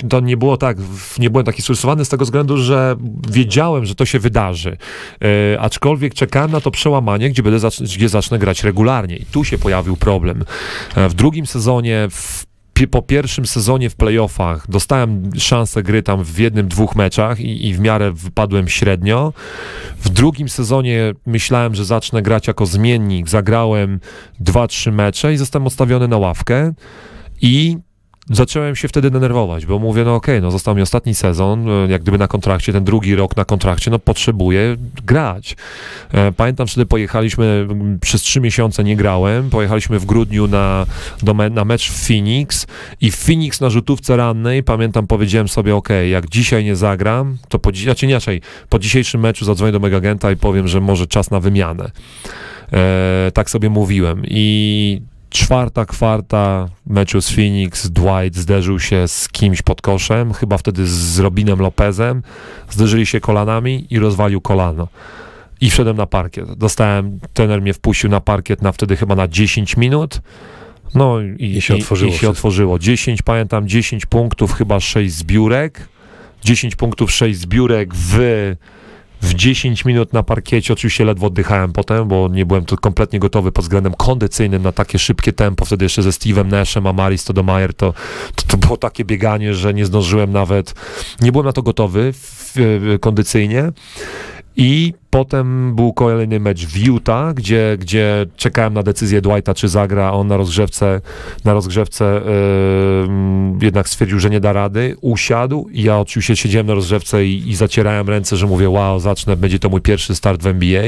e, 0.00 0.08
to 0.08 0.20
nie 0.20 0.36
było 0.36 0.56
tak. 0.56 0.76
Nie 1.18 1.30
byłem 1.30 1.46
taki 1.46 1.62
sfrustrowany 1.62 2.04
z 2.04 2.08
tego 2.08 2.24
względu, 2.24 2.56
że 2.56 2.96
wiedziałem, 3.30 3.86
że 3.86 3.94
to 3.94 4.04
się 4.04 4.18
wydarzy. 4.18 4.76
E, 5.54 5.60
aczkolwiek 5.60 6.14
czekałem 6.14 6.50
na 6.50 6.60
to 6.60 6.70
przełamanie, 6.70 7.30
gdzie, 7.30 7.42
będę 7.42 7.68
gdzie 7.80 8.08
zacznę 8.08 8.38
grać 8.38 8.64
regularnie. 8.64 9.16
I 9.16 9.24
tu 9.24 9.44
się 9.44 9.58
pojawił 9.58 9.96
problem. 9.96 10.44
E, 10.94 11.08
w 11.08 11.14
drugim 11.14 11.46
sezonie. 11.46 12.08
W, 12.10 12.51
po 12.90 13.02
pierwszym 13.02 13.46
sezonie 13.46 13.90
w 13.90 13.96
playoffach 13.96 14.70
dostałem 14.70 15.30
szansę 15.38 15.82
gry 15.82 16.02
tam 16.02 16.24
w 16.24 16.38
jednym, 16.38 16.68
dwóch 16.68 16.96
meczach 16.96 17.40
i, 17.40 17.68
i 17.68 17.74
w 17.74 17.80
miarę 17.80 18.12
wypadłem 18.12 18.68
średnio. 18.68 19.32
W 19.98 20.08
drugim 20.08 20.48
sezonie 20.48 21.12
myślałem, 21.26 21.74
że 21.74 21.84
zacznę 21.84 22.22
grać 22.22 22.46
jako 22.46 22.66
zmiennik. 22.66 23.28
Zagrałem 23.28 24.00
dwa, 24.40 24.66
trzy 24.66 24.92
mecze 24.92 25.32
i 25.32 25.36
zostałem 25.36 25.66
odstawiony 25.66 26.08
na 26.08 26.18
ławkę 26.18 26.72
i 27.40 27.78
zacząłem 28.32 28.76
się 28.76 28.88
wtedy 28.88 29.10
denerwować, 29.10 29.66
bo 29.66 29.78
mówię, 29.78 30.04
no 30.04 30.14
okej, 30.14 30.42
no 30.42 30.50
został 30.50 30.74
mi 30.74 30.82
ostatni 30.82 31.14
sezon, 31.14 31.68
e, 31.68 31.88
jak 31.88 32.02
gdyby 32.02 32.18
na 32.18 32.28
kontrakcie, 32.28 32.72
ten 32.72 32.84
drugi 32.84 33.14
rok 33.14 33.36
na 33.36 33.44
kontrakcie, 33.44 33.90
no 33.90 33.98
potrzebuję 33.98 34.76
grać. 35.04 35.56
E, 36.12 36.32
Pamiętam, 36.32 36.66
wtedy 36.66 36.86
pojechaliśmy, 36.86 37.66
m, 37.70 37.98
przez 38.00 38.22
trzy 38.22 38.40
miesiące 38.40 38.84
nie 38.84 38.96
grałem, 38.96 39.50
pojechaliśmy 39.50 39.98
w 39.98 40.04
grudniu 40.04 40.48
na, 40.48 40.86
do 41.22 41.34
me, 41.34 41.50
na 41.50 41.64
mecz 41.64 41.90
w 41.90 42.06
Phoenix 42.06 42.66
i 43.00 43.10
w 43.10 43.16
Phoenix 43.16 43.60
na 43.60 43.70
rzutówce 43.70 44.16
rannej, 44.16 44.62
pamiętam, 44.62 45.06
powiedziałem 45.06 45.48
sobie, 45.48 45.76
okej, 45.76 46.10
jak 46.10 46.28
dzisiaj 46.28 46.64
nie 46.64 46.76
zagram, 46.76 47.38
to 47.48 47.58
po, 47.58 47.70
znaczy 47.72 48.06
inaczej, 48.06 48.40
po 48.68 48.78
dzisiejszym 48.78 49.20
meczu 49.20 49.44
zadzwonię 49.44 49.72
do 49.72 49.80
mego 49.80 49.96
agenta 49.96 50.32
i 50.32 50.36
powiem, 50.36 50.68
że 50.68 50.80
może 50.80 51.06
czas 51.06 51.30
na 51.30 51.40
wymianę. 51.40 51.90
E, 52.72 53.30
tak 53.34 53.50
sobie 53.50 53.70
mówiłem 53.70 54.22
i 54.24 55.02
czwarta 55.32 55.84
kwarta 55.84 56.68
meczu 56.86 57.20
z 57.20 57.30
Phoenix 57.30 57.90
Dwight 57.90 58.36
zderzył 58.36 58.80
się 58.80 59.08
z 59.08 59.28
kimś 59.28 59.62
pod 59.62 59.82
koszem, 59.82 60.32
chyba 60.32 60.58
wtedy 60.58 60.86
z 60.86 61.18
Robinem 61.18 61.58
Lopezem, 61.58 62.22
zderzyli 62.70 63.06
się 63.06 63.20
kolanami 63.20 63.86
i 63.90 63.98
rozwalił 63.98 64.40
kolano. 64.40 64.88
I 65.60 65.70
wszedłem 65.70 65.96
na 65.96 66.06
parkiet. 66.06 66.54
Dostałem, 66.54 67.20
trener 67.34 67.62
mnie 67.62 67.74
wpuścił 67.74 68.10
na 68.10 68.20
parkiet 68.20 68.62
na 68.62 68.72
wtedy 68.72 68.96
chyba 68.96 69.16
na 69.16 69.28
10 69.28 69.76
minut. 69.76 70.20
No 70.94 71.20
i, 71.20 71.56
I 71.56 71.60
się 71.60 71.74
otworzyło 71.74 72.12
I, 72.12 72.18
się 72.18 72.30
otworzyło. 72.30 72.78
10, 72.78 73.22
pamiętam, 73.22 73.68
10 73.68 74.06
punktów, 74.06 74.52
chyba 74.52 74.80
6 74.80 75.14
zbiórek 75.14 75.88
10 76.44 76.76
punktów, 76.76 77.12
6 77.12 77.38
zbiórek 77.38 77.94
w 77.94 78.18
w 79.22 79.34
10 79.34 79.84
minut 79.84 80.12
na 80.12 80.22
parkiecie, 80.22 80.72
oczywiście 80.72 81.04
ledwo 81.04 81.26
oddychałem 81.26 81.72
potem, 81.72 82.08
bo 82.08 82.28
nie 82.28 82.46
byłem 82.46 82.64
tu 82.64 82.76
kompletnie 82.76 83.18
gotowy 83.18 83.52
pod 83.52 83.64
względem 83.64 83.94
kondycyjnym 83.94 84.62
na 84.62 84.72
takie 84.72 84.98
szybkie 84.98 85.32
tempo. 85.32 85.64
Wtedy 85.64 85.84
jeszcze 85.84 86.02
ze 86.02 86.10
Steve'em 86.10 86.46
Nashem, 86.46 86.86
a 86.86 86.92
Maris 86.92 87.20
Stodomajer 87.20 87.74
to, 87.74 87.94
to, 88.34 88.46
to 88.46 88.56
było 88.56 88.76
takie 88.76 89.04
bieganie, 89.04 89.54
że 89.54 89.74
nie 89.74 89.86
zdążyłem 89.86 90.32
nawet, 90.32 90.74
nie 91.20 91.32
byłem 91.32 91.46
na 91.46 91.52
to 91.52 91.62
gotowy 91.62 92.12
w, 92.12 92.52
w, 92.54 92.98
kondycyjnie. 93.00 93.72
I 94.56 94.94
potem 95.10 95.74
był 95.74 95.92
kolejny 95.92 96.40
mecz 96.40 96.66
w 96.66 96.76
Utah, 96.76 97.34
gdzie, 97.34 97.76
gdzie 97.80 98.26
czekałem 98.36 98.74
na 98.74 98.82
decyzję 98.82 99.20
Dwighta, 99.20 99.54
czy 99.54 99.68
zagra. 99.68 100.12
On 100.12 100.26
na 100.28 100.36
rozgrzewce, 100.36 101.00
na 101.44 101.52
rozgrzewce 101.52 102.20
yy, 102.24 103.64
jednak 103.66 103.88
stwierdził, 103.88 104.20
że 104.20 104.30
nie 104.30 104.40
da 104.40 104.52
rady. 104.52 104.96
Usiadł 105.00 105.68
i 105.72 105.82
ja 105.82 105.98
oczywiście 105.98 106.36
siedziałem 106.36 106.66
na 106.66 106.74
rozgrzewce 106.74 107.26
i, 107.26 107.48
i 107.48 107.54
zacierałem 107.54 108.08
ręce, 108.08 108.36
że 108.36 108.46
mówię, 108.46 108.70
wow, 108.70 109.00
zacznę, 109.00 109.36
będzie 109.36 109.58
to 109.58 109.68
mój 109.68 109.80
pierwszy 109.80 110.14
start 110.14 110.42
w 110.42 110.46
NBA. 110.46 110.84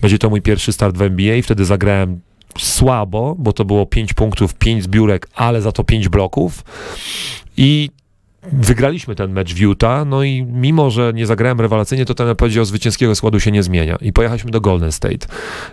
Będzie 0.00 0.18
to 0.18 0.30
mój 0.30 0.42
pierwszy 0.42 0.72
start 0.72 0.96
w 0.96 1.02
NBA. 1.02 1.34
I 1.34 1.42
wtedy 1.42 1.64
zagrałem 1.64 2.20
słabo, 2.58 3.36
bo 3.38 3.52
to 3.52 3.64
było 3.64 3.86
5 3.86 4.14
punktów, 4.14 4.54
5 4.54 4.82
zbiórek, 4.82 5.28
ale 5.34 5.62
za 5.62 5.72
to 5.72 5.84
5 5.84 6.08
bloków. 6.08 6.64
I 7.56 7.90
wygraliśmy 8.52 9.14
ten 9.14 9.32
mecz 9.32 9.54
w 9.54 9.58
Utah, 9.58 10.06
no 10.06 10.22
i 10.22 10.42
mimo, 10.42 10.90
że 10.90 11.12
nie 11.14 11.26
zagrałem 11.26 11.60
rewelacyjnie, 11.60 12.04
to 12.04 12.14
ten 12.14 12.36
powiedział, 12.36 12.64
zwycięskiego 12.64 13.14
składu 13.14 13.40
się 13.40 13.50
nie 13.50 13.62
zmienia. 13.62 13.96
I 14.00 14.12
pojechaliśmy 14.12 14.50
do 14.50 14.60
Golden 14.60 14.92
State. 14.92 15.26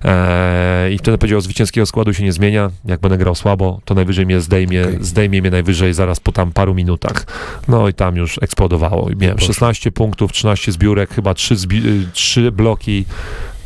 Eee, 0.04 0.94
I 0.94 0.98
wtedy 0.98 1.18
powiedział, 1.18 1.42
zwycięskiego 1.42 1.86
składu 1.86 2.14
się 2.14 2.24
nie 2.24 2.32
zmienia. 2.32 2.72
Jak 2.86 3.00
będę 3.00 3.18
grał 3.18 3.36
słabo, 3.36 3.82
to 3.86 3.94
najwyżej 3.96 4.26
mnie 4.26 4.42
zdejmie, 4.42 4.82
okay. 4.82 4.98
zdejmie 5.02 5.42
mnie 5.42 5.52
najwyżej 5.52 5.94
zaraz 5.94 6.20
po 6.20 6.32
tam 6.32 6.52
paru 6.52 6.76
minutach. 6.76 7.26
No 7.68 7.88
i 7.88 7.94
tam 7.94 8.16
już 8.16 8.40
eksplodowało. 8.42 9.10
I 9.10 9.16
miałem 9.16 9.40
16 9.40 9.92
punktów, 9.92 10.32
13 10.32 10.72
zbiórek, 10.72 11.10
chyba 11.10 11.34
3, 11.34 11.56
zbi- 11.56 12.06
3 12.14 12.52
bloki 12.52 13.06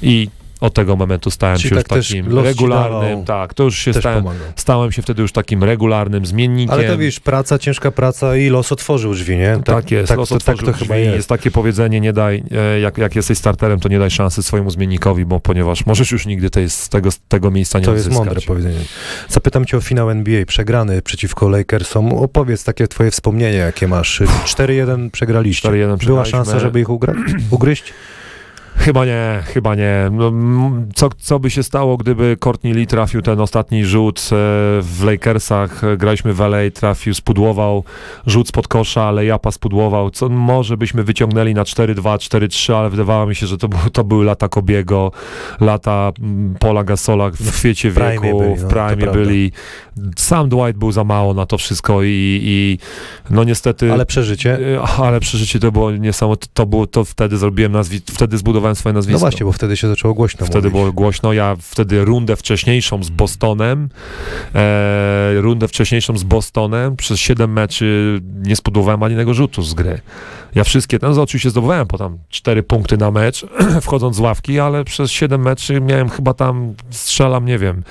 i 0.02 0.30
od 0.62 0.74
tego 0.74 0.96
momentu 0.96 1.32
stałem 1.32 1.58
Czyli 1.58 1.70
się 1.70 1.76
tak 1.84 1.98
już 1.98 2.08
takim 2.08 2.40
regularnym, 2.40 3.26
tak, 3.26 3.54
to 3.54 3.64
już 3.64 3.78
się 3.80 3.94
stałem, 3.94 4.26
stałem 4.56 4.92
się 4.92 5.02
wtedy 5.02 5.22
już 5.22 5.32
takim 5.32 5.64
regularnym 5.64 6.26
zmiennikiem. 6.26 6.74
Ale 6.74 6.84
to 6.88 6.98
wiesz, 6.98 7.20
praca, 7.20 7.60
ciężka 7.60 7.92
praca 7.92 8.36
i 8.38 8.50
los 8.50 8.72
otworzył 8.72 9.14
drzwi, 9.14 9.38
nie? 9.38 9.54
Tak, 9.54 9.66
tak 9.66 9.92
jest, 9.92 10.10
tak, 10.10 10.18
los 10.18 10.30
to, 10.30 10.40
tak 10.40 10.58
to 10.58 10.74
chyba 10.74 10.96
jest. 10.96 11.16
jest. 11.16 11.30
takie 11.30 11.52
powiedzenie, 11.52 12.00
nie 12.02 12.14
daj, 12.14 12.44
e, 12.52 12.80
jak, 12.80 12.98
jak 12.98 13.16
jesteś 13.16 13.38
starterem, 13.38 13.80
to 13.80 13.90
nie 13.90 14.00
daj 14.00 14.12
szansy 14.12 14.44
swojemu 14.44 14.70
zmiennikowi, 14.70 15.26
bo 15.26 15.40
ponieważ 15.40 15.86
możesz 15.86 16.12
już 16.12 16.26
nigdy 16.26 16.50
tej, 16.50 16.70
z 16.70 16.90
tego, 16.90 17.10
tego 17.28 17.52
miejsca 17.52 17.80
nie 17.80 17.86
To 17.86 17.92
odzyskać. 17.92 18.14
jest 18.14 18.26
mądre 18.26 18.42
powiedzenie. 18.48 18.80
Zapytam 19.30 19.66
cię 19.66 19.78
o 19.78 19.82
finał 19.82 20.10
NBA, 20.10 20.46
przegrany 20.46 21.02
przeciwko 21.02 21.50
Lakersom. 21.50 22.14
Opowiedz 22.14 22.64
takie 22.64 22.88
twoje 22.88 23.12
wspomnienia, 23.12 23.66
jakie 23.66 23.88
masz. 23.88 24.22
4-1 24.46 25.10
przegraliście. 25.12 25.70
4-1 25.70 26.06
Była 26.06 26.26
szansa, 26.26 26.60
żeby 26.60 26.80
ich 26.80 26.88
ugra- 26.88 27.16
ugryźć? 27.52 27.94
Chyba 28.78 29.06
nie, 29.06 29.44
chyba 29.46 29.76
nie. 29.76 30.10
No, 30.12 30.32
co, 30.96 31.10
co 31.18 31.40
by 31.40 31.50
się 31.50 31.64
stało, 31.64 31.98
gdyby 31.98 32.38
Courtney 32.40 32.74
Lee 32.74 32.88
trafił 32.88 33.22
ten 33.22 33.40
ostatni 33.40 33.86
rzut 33.86 34.20
e, 34.20 34.26
w 34.82 35.04
Lakersach, 35.06 35.82
graliśmy 35.98 36.34
w 36.34 36.42
LA, 36.42 36.58
trafił, 36.74 37.14
spudłował 37.14 37.84
rzut 38.26 38.48
spod 38.48 38.68
kosza, 38.68 39.04
ale 39.04 39.26
Japa 39.26 39.52
spudłował, 39.52 40.10
co 40.10 40.30
może 40.30 40.78
byśmy 40.78 41.04
wyciągnęli 41.04 41.54
na 41.54 41.64
4-2, 41.64 41.96
4-3, 42.18 42.74
ale 42.74 42.90
wydawało 42.90 43.26
mi 43.26 43.36
się, 43.36 43.48
że 43.48 43.58
to, 43.58 43.70
to 43.94 44.04
były 44.04 44.26
lata 44.26 44.50
Kobiego, 44.50 45.12
lata 45.60 46.12
Pola 46.60 46.84
Gasola 46.84 47.30
w 47.30 47.58
świecie 47.58 47.92
w 47.92 47.94
wieku, 47.94 48.40
byli, 48.40 48.56
w 48.56 48.64
no, 48.64 48.70
prime 48.70 49.12
byli. 49.12 49.52
Sam 50.18 50.50
Dwight 50.50 50.78
był 50.78 50.92
za 50.92 51.04
mało 51.04 51.34
na 51.34 51.46
to 51.46 51.58
wszystko 51.58 52.04
i, 52.04 52.40
i 52.44 52.78
no 53.30 53.44
niestety... 53.44 53.94
Ale 53.94 54.06
przeżycie? 54.06 54.76
E, 54.76 54.82
ale 54.82 55.20
przeżycie 55.20 55.60
to 55.60 55.72
było 55.72 55.92
niesamowite, 55.92 56.48
to 56.54 56.66
było, 56.66 56.88
to 56.88 57.06
wtedy 57.06 57.38
zrobiłem 57.38 57.72
nazwi, 57.72 58.02
wtedy 58.06 58.38
zbudowałem 58.38 58.65
zbudowałem 58.66 58.76
swoje 58.76 58.94
nazwisko. 58.94 59.16
No 59.16 59.20
właśnie, 59.20 59.46
bo 59.46 59.52
wtedy 59.52 59.78
się 59.78 59.88
zaczęło 59.88 60.14
głośno 60.14 60.46
Wtedy 60.46 60.68
mówić. 60.70 60.72
było 60.82 60.94
głośno. 60.94 61.34
Ja 61.34 61.56
wtedy 61.62 62.06
rundę 62.06 62.36
wcześniejszą 62.36 63.04
z 63.04 63.10
Bostonem, 63.10 63.90
e, 64.56 65.34
rundę 65.42 65.68
wcześniejszą 65.68 66.18
z 66.18 66.24
Bostonem, 66.24 66.96
przez 66.96 67.20
7 67.20 67.54
meczy 67.54 68.20
nie 68.42 68.56
spudowałem 68.56 69.04
ani 69.04 69.12
jednego 69.12 69.34
rzutu 69.34 69.62
z 69.62 69.74
gry. 69.74 70.02
Ja 70.56 70.64
wszystkie, 70.64 71.00
ten 71.00 71.20
oczywiście 71.20 71.50
zdobywałem 71.50 71.88
potem 71.88 72.18
4 72.30 72.64
punkty 72.64 72.98
na 72.98 73.12
mecz, 73.12 73.46
wchodząc 73.82 74.16
z 74.16 74.20
ławki, 74.20 74.60
ale 74.60 74.84
przez 74.84 75.12
7 75.12 75.42
meczy 75.42 75.82
miałem 75.82 76.10
chyba 76.10 76.34
tam, 76.34 76.74
strzelam, 76.90 77.46
nie 77.46 77.60
wiem, 77.60 77.84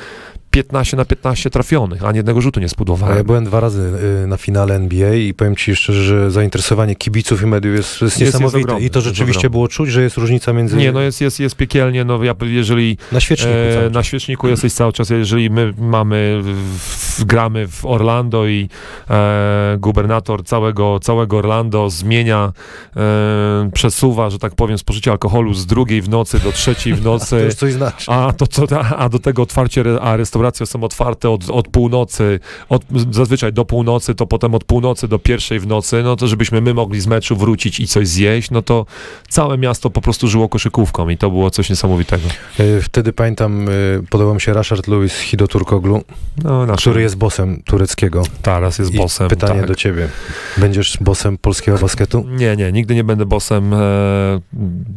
15 0.55 0.97
na 0.97 1.05
15 1.05 1.51
trafionych, 1.51 2.05
ani 2.05 2.17
jednego 2.17 2.41
rzutu 2.41 2.61
nie 2.61 2.69
spudowałem. 2.69 3.17
Ja 3.17 3.25
byłem 3.25 3.45
dwa 3.45 3.61
razy 3.61 3.93
y, 4.25 4.27
na 4.27 4.37
finale 4.37 4.75
NBA 4.75 5.15
i 5.15 5.35
powiem 5.35 5.57
ci 5.57 5.77
szczerze, 5.77 6.03
że 6.03 6.31
zainteresowanie 6.31 6.95
kibiców 6.95 7.43
i 7.43 7.47
mediów 7.47 7.77
jest, 7.77 8.03
jest 8.03 8.21
niesamowite. 8.21 8.59
Jest 8.59 8.67
ogromny, 8.67 8.87
I 8.87 8.91
to 8.91 9.01
rzeczywiście 9.01 9.51
było 9.51 9.69
czuć, 9.69 9.91
że 9.91 10.03
jest 10.03 10.17
różnica 10.17 10.53
między... 10.53 10.77
Nie, 10.77 10.93
no 10.93 11.01
jest, 11.01 11.21
jest, 11.21 11.41
jest 11.41 11.57
piekielnie, 11.57 12.05
no 12.05 12.25
ja, 12.25 12.35
jeżeli... 12.41 12.99
Na 13.13 13.21
świeczniku 13.21 13.53
e, 13.87 13.91
Na 13.91 14.03
świeczniku 14.03 14.49
jesteś 14.49 14.73
cały 14.73 14.93
czas, 14.93 15.11
jeżeli 15.11 15.51
my 15.51 15.75
mamy, 15.79 16.41
w, 16.43 17.25
gramy 17.25 17.69
w 17.69 17.85
Orlando 17.85 18.47
i 18.47 18.69
e, 19.11 19.77
gubernator 19.81 20.45
całego, 20.45 21.01
całego 21.01 21.39
Orlando 21.39 21.91
zmienia, 21.91 22.53
e, 22.97 23.71
przesuwa, 23.75 24.31
że 24.31 24.39
tak 24.39 24.55
powiem, 24.55 24.79
spożycie 24.79 25.11
alkoholu 25.11 25.55
z 25.55 25.67
drugiej 25.67 26.03
w 26.03 26.09
nocy 26.09 26.41
do 26.41 26.53
trzeciej 26.53 26.95
w 26.95 27.05
nocy. 27.11 27.31
to 27.31 27.39
już 27.39 27.55
coś 27.55 27.73
znaczy. 27.73 28.11
A, 28.11 28.33
to, 28.33 28.47
to, 28.47 28.81
a 28.81 29.09
do 29.09 29.19
tego 29.19 29.43
otwarcie, 29.43 29.85
a 30.01 30.17
restauracja 30.17 30.44
restauracje 30.45 30.67
są 30.67 30.85
otwarte 30.85 31.31
od, 31.31 31.51
od 31.51 31.69
północy, 31.69 32.41
od, 32.69 32.83
zazwyczaj 33.11 33.53
do 33.53 33.65
północy, 33.65 34.15
to 34.15 34.27
potem 34.27 34.55
od 34.55 34.65
północy 34.65 35.09
do 35.09 35.19
pierwszej 35.19 35.61
w 35.61 35.67
nocy, 35.67 36.03
no 36.03 36.17
to 36.17 36.29
żebyśmy 36.29 36.61
my 36.61 36.75
mogli 36.75 37.01
z 37.01 37.07
meczu 37.07 37.37
wrócić 37.37 37.81
i 37.81 37.87
coś 37.87 38.09
zjeść, 38.09 38.51
no 38.51 38.63
to 38.63 38.87
całe 39.29 39.59
miasto 39.59 39.91
po 39.91 40.01
prostu 40.01 40.29
żyło 40.29 40.49
koszykówką 40.49 41.09
i 41.09 41.17
to 41.17 41.31
było 41.31 41.51
coś 41.51 41.71
niesamowitego. 41.71 42.29
E, 42.59 42.81
wtedy 42.81 43.13
pamiętam, 43.13 43.69
e, 43.69 43.73
podobał 44.11 44.35
mi 44.35 44.41
się 44.41 44.53
Rashard 44.53 44.89
Lewis 44.89 45.19
Hido 45.19 45.49
Turkoglu, 45.49 46.05
no, 46.45 46.67
nasz... 46.67 46.81
który 46.81 47.03
jest 47.03 47.17
bosem 47.17 47.63
tureckiego. 47.63 48.23
Teraz 48.43 48.79
jest 48.79 48.95
I 48.95 48.97
bosem. 48.97 49.29
pytanie 49.29 49.61
tak. 49.61 49.69
do 49.69 49.75
ciebie. 49.75 50.09
Będziesz 50.57 50.99
bosem 51.01 51.39
polskiego 51.39 51.79
basketu? 51.79 52.25
Nie, 52.29 52.57
nie, 52.57 52.73
nigdy 52.73 52.95
nie 52.95 53.05
będę 53.05 53.27
bosem 53.27 53.75
e, 53.75 53.79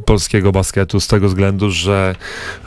polskiego 0.06 0.52
basketu 0.52 1.00
z 1.00 1.08
tego 1.08 1.28
względu, 1.28 1.72
że 1.72 2.16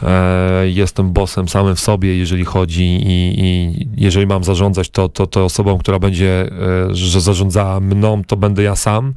e, 0.02 0.68
jestem 0.68 1.12
bosem 1.12 1.48
samym 1.48 1.76
w 1.76 1.80
sobie, 1.80 2.16
jeżeli 2.16 2.44
chodzi 2.44 2.69
ludzi 2.70 3.00
i, 3.06 3.34
i 3.38 3.88
jeżeli 3.96 4.26
mam 4.26 4.44
zarządzać, 4.44 4.90
to, 4.90 5.08
to, 5.08 5.26
to 5.26 5.44
osobą, 5.44 5.78
która 5.78 5.98
będzie, 5.98 6.50
e, 6.90 6.94
że 6.94 7.20
zarządzała 7.20 7.80
mną, 7.80 8.24
to 8.24 8.36
będę 8.36 8.62
ja 8.62 8.76
sam. 8.76 9.14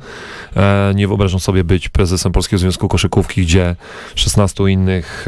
E, 0.55 0.93
nie 0.95 1.07
wyobrażam 1.07 1.39
sobie 1.39 1.63
być 1.63 1.89
prezesem 1.89 2.31
Polskiego 2.31 2.59
Związku 2.59 2.87
Koszykówki, 2.87 3.41
gdzie 3.41 3.75
16 4.15 4.63
innych, 4.63 5.25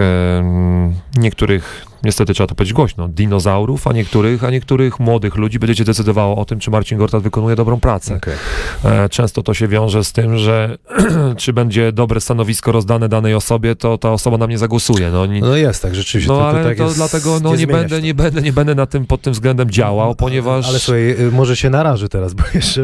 niektórych 1.18 1.86
niestety 2.06 2.34
trzeba 2.34 2.48
to 2.48 2.56
powiedzieć 2.56 2.74
głośno, 2.74 3.08
dinozaurów, 3.08 3.88
a 3.88 3.94
niektórych, 3.94 4.44
a 4.44 4.50
niektórych 4.50 5.00
młodych 5.00 5.36
ludzi 5.36 5.60
będziecie 5.60 5.84
decydowało 5.84 6.38
o 6.38 6.46
tym, 6.46 6.60
czy 6.60 6.72
Marcin 6.72 6.98
Gortat 6.98 7.24
wykonuje 7.24 7.56
dobrą 7.56 7.80
pracę. 7.80 8.16
Okay. 8.16 9.10
Często 9.10 9.44
to 9.44 9.54
się 9.54 9.68
wiąże 9.68 10.04
z 10.04 10.12
tym, 10.12 10.38
że 10.38 10.78
czy 11.38 11.54
będzie 11.54 11.92
dobre 11.92 12.22
stanowisko 12.22 12.72
rozdane 12.72 13.10
danej 13.10 13.34
osobie, 13.34 13.76
to 13.76 13.98
ta 13.98 14.12
osoba 14.12 14.38
na 14.38 14.48
mnie 14.48 14.58
zagłosuje. 14.58 15.12
No, 15.12 15.26
nie, 15.26 15.42
no 15.42 15.56
jest 15.56 15.82
tak, 15.82 15.96
rzeczywiście. 15.96 16.34
No 16.34 16.40
to, 16.40 16.50
ale 16.50 16.64
tak 16.64 16.78
to 16.78 16.84
jest, 16.84 16.96
dlatego 16.96 17.40
no, 17.40 17.56
nie, 17.56 17.68
będę, 17.68 18.02
nie, 18.02 18.14
będę, 18.14 18.42
nie 18.42 18.54
będę 18.54 18.76
na 18.76 18.86
tym, 18.86 19.06
pod 19.06 19.22
tym 19.22 19.34
względem 19.34 19.72
działał, 19.72 20.10
no, 20.10 20.16
ponieważ... 20.16 20.70
Ale 20.70 20.80
słuchaj, 20.80 21.10
y, 21.10 21.32
może 21.32 21.56
się 21.56 21.70
naraży 21.70 22.10
teraz, 22.10 22.34
bo 22.34 22.44
jeszcze 22.54 22.82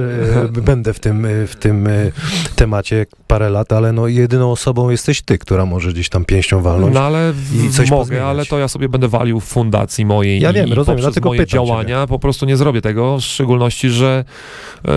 y, 0.57 0.61
będę 0.71 0.93
w 0.93 0.99
tym, 0.99 1.25
y, 1.25 1.47
w 1.47 1.55
tym 1.55 1.89
temacie 2.55 3.05
parę 3.31 3.49
lat, 3.49 3.73
ale 3.73 3.91
no 3.93 4.07
jedyną 4.07 4.51
osobą 4.51 4.89
jesteś 4.89 5.21
ty, 5.21 5.37
która 5.37 5.65
może 5.65 5.89
gdzieś 5.93 6.09
tam 6.09 6.25
pięścią 6.25 6.61
walnąć 6.61 6.93
No 6.95 7.01
ale 7.01 7.33
i 7.65 7.69
coś 7.69 7.91
mogę, 7.91 8.01
pozmieniać. 8.01 8.25
ale 8.25 8.45
to 8.45 8.59
ja 8.59 8.67
sobie 8.67 8.89
będę 8.89 9.07
walił 9.07 9.39
w 9.39 9.43
fundacji 9.45 10.05
mojej 10.05 10.39
ja 10.41 10.53
wiem, 10.53 10.67
i 10.67 10.73
rozumiem, 10.73 11.01
poprzez 11.03 11.23
moje 11.23 11.47
działania 11.47 11.95
ciebie. 11.95 12.07
po 12.07 12.19
prostu 12.19 12.45
nie 12.45 12.57
zrobię 12.57 12.81
tego, 12.81 13.17
w 13.17 13.21
szczególności, 13.21 13.89
że 13.89 14.25
e, 14.87 14.91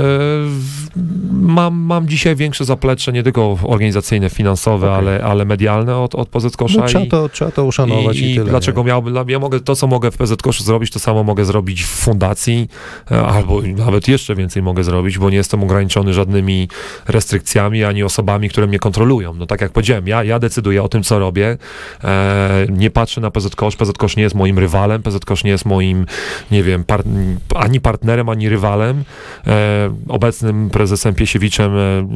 mam, 1.33 1.75
mam 1.75 2.09
dzisiaj 2.09 2.37
większe 2.37 2.65
zaplecze, 2.65 3.13
nie 3.13 3.23
tylko 3.23 3.59
organizacyjne, 3.63 4.31
finansowe, 4.31 4.87
Okej. 4.93 4.99
ale, 4.99 5.25
ale 5.25 5.45
medialne 5.45 5.97
od, 5.97 6.15
od 6.15 6.29
PZ 6.29 6.57
Kosza 6.57 6.81
No, 6.81 6.87
trzeba, 6.87 7.05
i, 7.05 7.09
to, 7.09 7.29
trzeba 7.29 7.51
to 7.51 7.65
uszanować 7.65 8.19
i, 8.19 8.33
i, 8.33 8.35
tyle. 8.35 8.51
dlaczego 8.51 8.81
nie? 8.81 8.87
miałbym, 8.87 9.29
ja 9.29 9.39
mogę, 9.39 9.61
to 9.61 9.77
co 9.77 9.87
mogę 9.87 10.11
w 10.11 10.17
PZ 10.17 10.43
Koszu 10.43 10.65
zrobić, 10.65 10.91
to 10.91 10.99
samo 10.99 11.23
mogę 11.25 11.45
zrobić 11.45 11.83
w 11.85 11.87
fundacji, 11.89 12.69
e, 13.11 13.27
albo 13.27 13.63
nawet 13.63 14.09
jeszcze 14.09 14.35
więcej 14.35 14.63
mogę 14.63 14.85
zrobić, 14.85 15.19
bo 15.19 15.31
nie 15.31 15.37
jestem 15.37 15.63
ograniczony 15.63 16.15
żadnymi 16.15 16.69
restrykcjami, 17.09 17.85
ani 17.85 18.03
osobami 18.03 18.24
osobami, 18.25 18.49
które 18.49 18.67
mnie 18.67 18.79
kontrolują. 18.79 19.35
No 19.35 19.47
tak 19.47 19.61
jak 19.61 19.73
powiedziałem, 19.73 20.09
ja, 20.09 20.25
ja 20.25 20.39
decyduję 20.39 20.83
o 20.83 20.89
tym, 20.89 21.03
co 21.03 21.19
robię. 21.19 21.59
E, 22.05 22.67
nie 22.71 22.91
patrzę 22.91 23.21
na 23.21 23.31
PZ 23.31 23.57
Kosz. 23.57 23.77
PZ 23.77 23.93
Kosz 23.93 24.17
nie 24.17 24.23
jest 24.23 24.35
moim 24.35 24.59
rywalem, 24.59 25.03
PZ 25.03 25.25
Kosz 25.25 25.45
nie 25.45 25.51
jest 25.51 25.65
moim, 25.65 26.07
nie 26.51 26.63
wiem, 26.63 26.85
par, 26.85 27.03
ani 27.55 27.81
partnerem, 27.81 28.29
ani 28.29 28.49
rywalem. 28.49 29.05
E, 29.47 29.95
obecnym 30.09 30.71
prezesem 30.71 31.15
Piesiewiczem 31.15 31.77
e, 31.77 32.09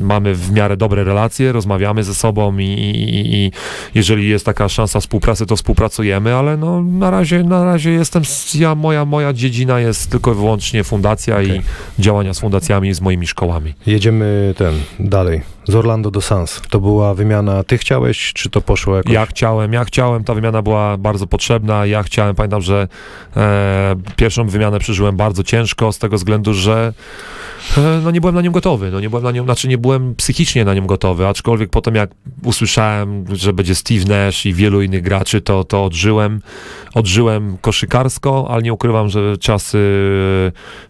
mamy 0.00 0.34
w 0.34 0.52
miarę 0.52 0.76
dobre 0.76 1.04
relacje, 1.04 1.52
rozmawiamy 1.52 2.04
ze 2.04 2.14
sobą 2.14 2.58
i, 2.58 2.64
i, 2.64 3.34
i 3.34 3.52
jeżeli 3.94 4.28
jest 4.28 4.46
taka 4.46 4.68
szansa 4.68 5.00
współpracy, 5.00 5.46
to 5.46 5.56
współpracujemy, 5.56 6.34
ale 6.34 6.56
no 6.56 6.82
na 6.82 7.10
razie, 7.10 7.44
na 7.44 7.64
razie 7.64 7.90
jestem, 7.90 8.22
ja, 8.54 8.74
moja, 8.74 9.04
moja 9.04 9.32
dziedzina 9.32 9.80
jest 9.80 10.10
tylko 10.10 10.32
i 10.32 10.34
wyłącznie 10.34 10.84
fundacja 10.84 11.34
Okej. 11.34 11.60
i 11.98 12.02
działania 12.02 12.34
z 12.34 12.40
fundacjami, 12.40 12.94
z 12.94 13.00
moimi 13.00 13.26
szkołami. 13.26 13.74
Jedziemy 13.86 14.54
ten, 14.56 14.74
dalej. 15.00 15.53
Z 15.68 15.74
Orlando 15.74 16.10
do 16.10 16.20
Sans. 16.20 16.62
To 16.70 16.80
była 16.80 17.14
wymiana, 17.14 17.62
ty 17.62 17.78
chciałeś, 17.78 18.32
czy 18.32 18.50
to 18.50 18.60
poszło 18.60 18.96
jakoś? 18.96 19.12
Ja 19.12 19.26
chciałem, 19.26 19.72
ja 19.72 19.84
chciałem, 19.84 20.24
ta 20.24 20.34
wymiana 20.34 20.62
była 20.62 20.96
bardzo 20.96 21.26
potrzebna, 21.26 21.86
ja 21.86 22.02
chciałem, 22.02 22.34
pamiętam, 22.34 22.62
że 22.62 22.88
e, 23.36 23.94
pierwszą 24.16 24.48
wymianę 24.48 24.78
przeżyłem 24.78 25.16
bardzo 25.16 25.42
ciężko 25.42 25.92
z 25.92 25.98
tego 25.98 26.16
względu, 26.16 26.54
że 26.54 26.92
e, 27.76 28.00
no 28.04 28.10
nie 28.10 28.20
byłem 28.20 28.34
na 28.34 28.40
nią 28.40 28.50
gotowy, 28.50 28.90
no 28.90 29.00
nie 29.00 29.10
byłem 29.10 29.24
na 29.24 29.30
nią, 29.30 29.44
znaczy 29.44 29.68
nie 29.68 29.78
byłem 29.78 30.14
psychicznie 30.14 30.64
na 30.64 30.74
nią 30.74 30.86
gotowy, 30.86 31.26
aczkolwiek 31.26 31.70
potem 31.70 31.94
jak 31.94 32.10
usłyszałem, 32.42 33.24
że 33.32 33.52
będzie 33.52 33.74
Steve 33.74 34.04
Nash 34.04 34.46
i 34.46 34.54
wielu 34.54 34.82
innych 34.82 35.02
graczy, 35.02 35.40
to, 35.40 35.64
to 35.64 35.84
odżyłem, 35.84 36.40
odżyłem 36.94 37.56
koszykarsko, 37.60 38.46
ale 38.50 38.62
nie 38.62 38.72
ukrywam, 38.72 39.08
że 39.08 39.38
czasy, 39.38 39.78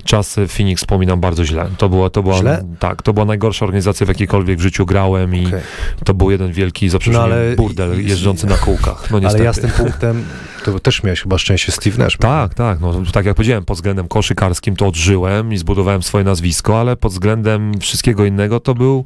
czasy 0.04 0.48
Phoenix 0.48 0.80
wspominam 0.80 1.20
bardzo 1.20 1.44
źle. 1.44 1.68
To 1.78 1.88
było, 1.88 2.10
to 2.10 2.22
była, 2.22 2.38
Źle? 2.38 2.64
tak, 2.78 3.02
to 3.02 3.12
była 3.12 3.26
najgorsza 3.26 3.64
organizacja, 3.64 4.06
w 4.06 4.08
jakiejkolwiek 4.08 4.60
życiu 4.64 4.86
grałem 4.86 5.34
i 5.36 5.46
Okej. 5.46 5.60
to 6.04 6.14
był 6.14 6.30
jeden 6.30 6.52
wielki, 6.52 6.88
za 6.88 6.98
przeproszeniem, 6.98 7.30
No 7.30 7.36
ale- 7.44 7.56
burdel 7.56 8.06
jeżdżący 8.06 8.46
na 8.46 8.56
kółkach. 8.56 9.10
No 9.10 9.16
Ale 9.16 9.20
niestety. 9.24 9.44
ja 9.44 9.52
z 9.52 9.60
tym 9.60 9.70
punktem, 9.70 10.24
to 10.72 10.80
też 10.80 11.02
miałeś 11.02 11.20
chyba 11.22 11.38
szczęście 11.38 11.72
Steve 11.72 11.98
Nash. 12.04 12.16
Tak, 12.16 12.54
tak, 12.54 12.80
no 12.80 13.02
tak 13.12 13.26
jak 13.26 13.36
powiedziałem, 13.36 13.64
pod 13.64 13.76
względem 13.76 14.08
koszykarskim 14.08 14.76
to 14.76 14.86
odżyłem 14.86 15.52
i 15.52 15.56
zbudowałem 15.56 16.02
swoje 16.02 16.24
nazwisko, 16.24 16.80
ale 16.80 16.96
pod 16.96 17.12
względem 17.12 17.72
wszystkiego 17.80 18.24
innego 18.24 18.60
to 18.60 18.74
był, 18.74 19.04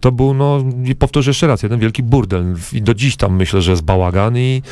to 0.00 0.12
był, 0.12 0.34
no 0.34 0.64
i 0.84 0.94
powtórzę 0.94 1.30
jeszcze 1.30 1.46
raz, 1.46 1.62
jeden 1.62 1.80
wielki 1.80 2.02
burdel 2.02 2.54
i 2.72 2.82
do 2.82 2.94
dziś 2.94 3.16
tam 3.16 3.36
myślę, 3.36 3.62
że 3.62 3.70
jest 3.70 3.82
bałagan 3.82 4.36
i 4.38 4.62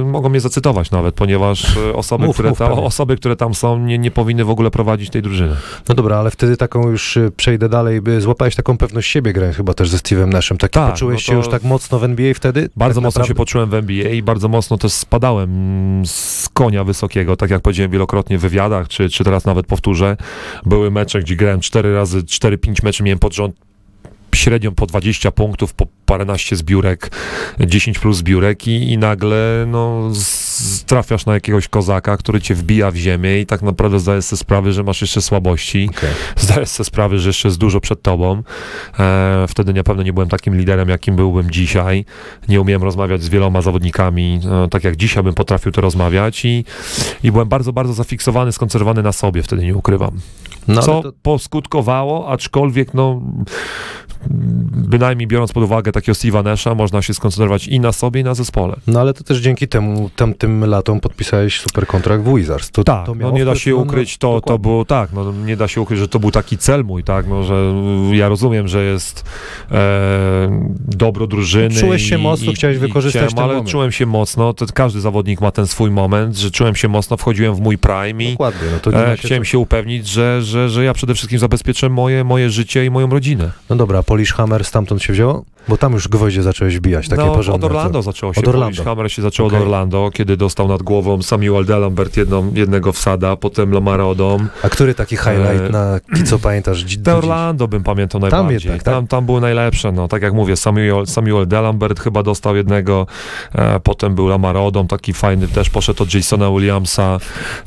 y, 0.00 0.04
mogą 0.04 0.28
mnie 0.28 0.40
zacytować 0.40 0.90
nawet, 0.90 1.14
ponieważ 1.14 1.76
y, 1.76 1.94
osoby, 1.94 2.26
Mów, 2.26 2.36
które 2.36 2.48
mów, 2.48 2.58
tam, 2.58 2.68
pewnie. 2.68 2.82
osoby, 2.84 3.16
które 3.16 3.36
tam 3.36 3.54
są, 3.54 3.78
nie, 3.78 3.98
nie 3.98 4.10
powinny 4.10 4.44
w 4.44 4.50
ogóle 4.50 4.70
prowadzić 4.70 5.10
tej 5.10 5.22
drużyny. 5.22 5.56
No 5.88 5.94
dobra, 5.94 6.16
ale 6.16 6.30
wtedy 6.30 6.56
taką 6.56 6.88
już 6.90 7.16
y, 7.16 7.32
przejdę 7.36 7.68
dalej, 7.68 8.00
by 8.00 8.20
złapałeś 8.20 8.56
taką 8.56 8.76
pewność 8.78 9.10
siebie 9.10 9.32
grając 9.32 9.56
chyba 9.56 9.74
też 9.74 9.88
ze 9.88 9.96
Steve'em 9.96 10.28
Nashem. 10.28 10.58
Tak, 10.58 10.70
Tak, 10.70 10.90
poczułeś 10.90 11.28
no 11.28 11.32
się 11.32 11.38
już 11.38 11.48
tak 11.48 11.62
mocno 11.62 11.98
w 11.98 12.04
NBA 12.04 12.34
wtedy? 12.34 12.68
Bardzo 12.76 13.00
tak 13.00 13.04
mocno 13.04 13.18
się 13.18 13.22
naprawdę? 13.22 13.34
poczułem 13.38 13.70
w 13.70 13.74
NBA 13.74 14.08
i 14.10 14.22
bardzo 14.22 14.48
mocno 14.48 14.78
też 14.78 14.92
spadałem 14.92 15.51
z 16.04 16.48
konia 16.48 16.84
wysokiego, 16.84 17.36
tak 17.36 17.50
jak 17.50 17.62
powiedziałem 17.62 17.90
wielokrotnie 17.90 18.38
w 18.38 18.40
wywiadach, 18.40 18.88
czy, 18.88 19.08
czy 19.08 19.24
teraz 19.24 19.44
nawet 19.44 19.66
powtórzę. 19.66 20.16
Były 20.66 20.90
mecze, 20.90 21.20
gdzie 21.20 21.36
grałem 21.36 21.60
4 21.60 21.94
razy, 21.94 22.22
4-5 22.22 22.84
meczy 22.84 23.02
miałem 23.02 23.18
pod 23.18 23.34
rząd 23.34 23.71
średnią 24.34 24.74
po 24.74 24.86
20 24.86 25.30
punktów, 25.30 25.74
po 25.74 25.86
paręnaście 26.06 26.56
zbiórek, 26.56 27.10
10 27.60 27.98
plus 27.98 28.16
zbiórek 28.16 28.66
i, 28.68 28.92
i 28.92 28.98
nagle 28.98 29.64
no, 29.68 30.10
trafiasz 30.86 31.26
na 31.26 31.34
jakiegoś 31.34 31.68
kozaka, 31.68 32.16
który 32.16 32.40
cię 32.40 32.54
wbija 32.54 32.90
w 32.90 32.96
ziemię 32.96 33.40
i 33.40 33.46
tak 33.46 33.62
naprawdę 33.62 34.00
zdajesz 34.00 34.24
sobie 34.24 34.38
sprawę, 34.38 34.72
że 34.72 34.82
masz 34.82 35.00
jeszcze 35.00 35.22
słabości 35.22 35.88
Okej. 35.90 36.10
zdajesz 36.36 36.68
sobie 36.68 36.84
sprawę, 36.84 37.18
że 37.18 37.28
jeszcze 37.28 37.48
jest 37.48 37.58
dużo 37.58 37.80
przed 37.80 38.02
tobą. 38.02 38.42
E, 38.98 39.44
wtedy 39.48 39.72
na 39.72 39.82
pewno 39.82 40.02
nie 40.02 40.12
byłem 40.12 40.28
takim 40.28 40.56
liderem, 40.56 40.88
jakim 40.88 41.16
byłbym 41.16 41.50
dzisiaj. 41.50 42.04
Nie 42.48 42.60
umiałem 42.60 42.82
rozmawiać 42.82 43.22
z 43.22 43.28
wieloma 43.28 43.62
zawodnikami, 43.62 44.40
e, 44.64 44.68
tak 44.68 44.84
jak 44.84 44.96
dzisiaj 44.96 45.22
bym 45.22 45.34
potrafił 45.34 45.72
to 45.72 45.80
rozmawiać 45.80 46.44
i, 46.44 46.64
i 47.22 47.32
byłem 47.32 47.48
bardzo, 47.48 47.72
bardzo 47.72 47.92
zafiksowany, 47.92 48.52
skoncentrowany 48.52 49.02
na 49.02 49.12
sobie, 49.12 49.42
wtedy 49.42 49.64
nie 49.64 49.76
ukrywam. 49.76 50.20
No, 50.68 50.82
Co 50.82 51.02
to, 51.02 51.12
poskutkowało, 51.22 52.28
aczkolwiek 52.28 52.94
no 52.94 53.22
bynajmniej 54.30 55.26
biorąc 55.26 55.52
pod 55.52 55.64
uwagę 55.64 55.92
takiego 55.92 56.16
Steve'a 56.16 56.44
Nasha, 56.44 56.74
można 56.74 57.02
się 57.02 57.14
skoncentrować 57.14 57.68
i 57.68 57.80
na 57.80 57.92
sobie, 57.92 58.20
i 58.20 58.24
na 58.24 58.34
zespole. 58.34 58.76
no 58.86 59.00
ale 59.00 59.14
to 59.14 59.24
też 59.24 59.38
dzięki 59.38 59.68
temu 59.68 60.10
tamtym 60.16 60.64
latom 60.64 61.00
podpisałeś 61.00 61.60
super 61.60 61.86
kontrakt 61.86 62.24
w 62.24 62.36
Wizards. 62.36 62.70
To, 62.70 62.84
Tak, 62.84 63.06
to 63.06 63.14
no 63.14 63.30
nie 63.30 63.44
da 63.44 63.54
się 63.54 63.76
ukryć, 63.76 64.18
to, 64.18 64.40
to 64.40 64.58
było 64.58 64.84
tak, 64.84 65.12
no 65.12 65.32
nie 65.32 65.56
da 65.56 65.68
się 65.68 65.80
ukryć, 65.80 66.00
że 66.00 66.08
to 66.08 66.18
był 66.18 66.30
taki 66.30 66.58
cel 66.58 66.84
mój, 66.84 67.04
tak, 67.04 67.26
no 67.26 67.42
że 67.42 67.74
ja 68.12 68.28
rozumiem, 68.28 68.68
że 68.68 68.84
jest 68.84 69.24
e, 69.70 70.66
dobro 70.78 71.26
drużyny. 71.26 71.74
Czułeś 71.74 72.08
się 72.08 72.18
i, 72.18 72.22
mocno, 72.22 72.52
i, 72.52 72.54
chciałeś 72.54 72.78
wykorzystać 72.78 73.20
chciałem, 73.22 73.34
ten 73.34 73.44
ale 73.44 73.52
moment. 73.52 73.70
czułem 73.70 73.92
się 73.92 74.06
mocno, 74.06 74.54
to 74.54 74.66
każdy 74.74 75.00
zawodnik 75.00 75.40
ma 75.40 75.50
ten 75.50 75.66
swój 75.66 75.90
moment, 75.90 76.36
że 76.36 76.50
czułem 76.50 76.74
się 76.74 76.88
mocno, 76.88 77.16
wchodziłem 77.16 77.54
w 77.54 77.60
mój 77.60 77.78
prime 77.78 78.24
i 78.24 78.30
Dokładnie, 78.30 78.68
no 78.72 78.78
to 78.78 79.06
e, 79.06 79.16
chciałem 79.16 79.44
się 79.44 79.58
upewnić, 79.58 80.08
że, 80.08 80.42
że, 80.42 80.68
że 80.68 80.84
ja 80.84 80.94
przede 80.94 81.14
wszystkim 81.14 81.38
zabezpieczę 81.38 81.88
moje, 81.88 82.24
moje 82.24 82.50
życie 82.50 82.84
i 82.84 82.90
moją 82.90 83.10
rodzinę. 83.10 83.50
No 83.70 83.76
dobra, 83.76 84.02
Polish 84.12 84.32
Hammer 84.32 84.64
stamtąd 84.64 85.02
się 85.02 85.12
wzięło? 85.12 85.44
Bo 85.68 85.76
tam 85.76 85.92
już 85.92 86.08
gwoździe 86.08 86.42
zacząłeś 86.42 86.76
wbijać, 86.76 87.08
takie 87.08 87.24
no, 87.24 87.34
porządne. 87.34 87.66
od 87.66 87.72
Orlando 87.72 87.98
co? 87.98 88.02
zaczęło 88.02 88.34
się. 88.34 88.40
Od 88.40 88.48
Orlando. 88.48 88.66
Polish 88.76 88.84
Hammer 88.84 89.12
się 89.12 89.22
zaczął 89.22 89.46
Okej. 89.46 89.58
od 89.58 89.64
Orlando, 89.64 90.10
kiedy 90.14 90.36
dostał 90.36 90.68
nad 90.68 90.82
głową 90.82 91.22
Samuel 91.22 91.64
Delambert 91.64 92.16
jedną, 92.16 92.52
jednego 92.54 92.92
wsada, 92.92 93.36
potem 93.36 93.72
Lamara 93.72 94.04
Odom. 94.04 94.48
A 94.62 94.68
który 94.68 94.94
taki 94.94 95.16
highlight 95.16 95.62
E, 95.66 95.68
na 95.70 96.00
co 96.26 96.38
pamiętasz? 96.38 96.96
do? 96.96 97.16
Orlando 97.16 97.68
bym 97.68 97.82
pamiętał 97.82 98.20
Tam 98.20 98.30
najbardziej. 98.30 98.54
jednak, 98.54 98.82
tak? 98.82 98.94
tam, 98.94 99.06
tam 99.06 99.26
były 99.26 99.40
najlepsze, 99.40 99.92
no. 99.92 100.08
Tak 100.08 100.22
jak 100.22 100.34
mówię, 100.34 100.56
Samuel, 100.56 101.06
Samuel 101.06 101.46
Delambert 101.48 102.00
chyba 102.00 102.22
dostał 102.22 102.56
jednego, 102.56 103.06
e, 103.54 103.80
potem 103.80 104.14
był 104.14 104.28
Lamar 104.28 104.56
Odom, 104.56 104.88
taki 104.88 105.12
fajny, 105.12 105.48
też 105.48 105.70
poszedł 105.70 106.02
od 106.02 106.14
Jasona 106.14 106.50
Williamsa. 106.50 107.18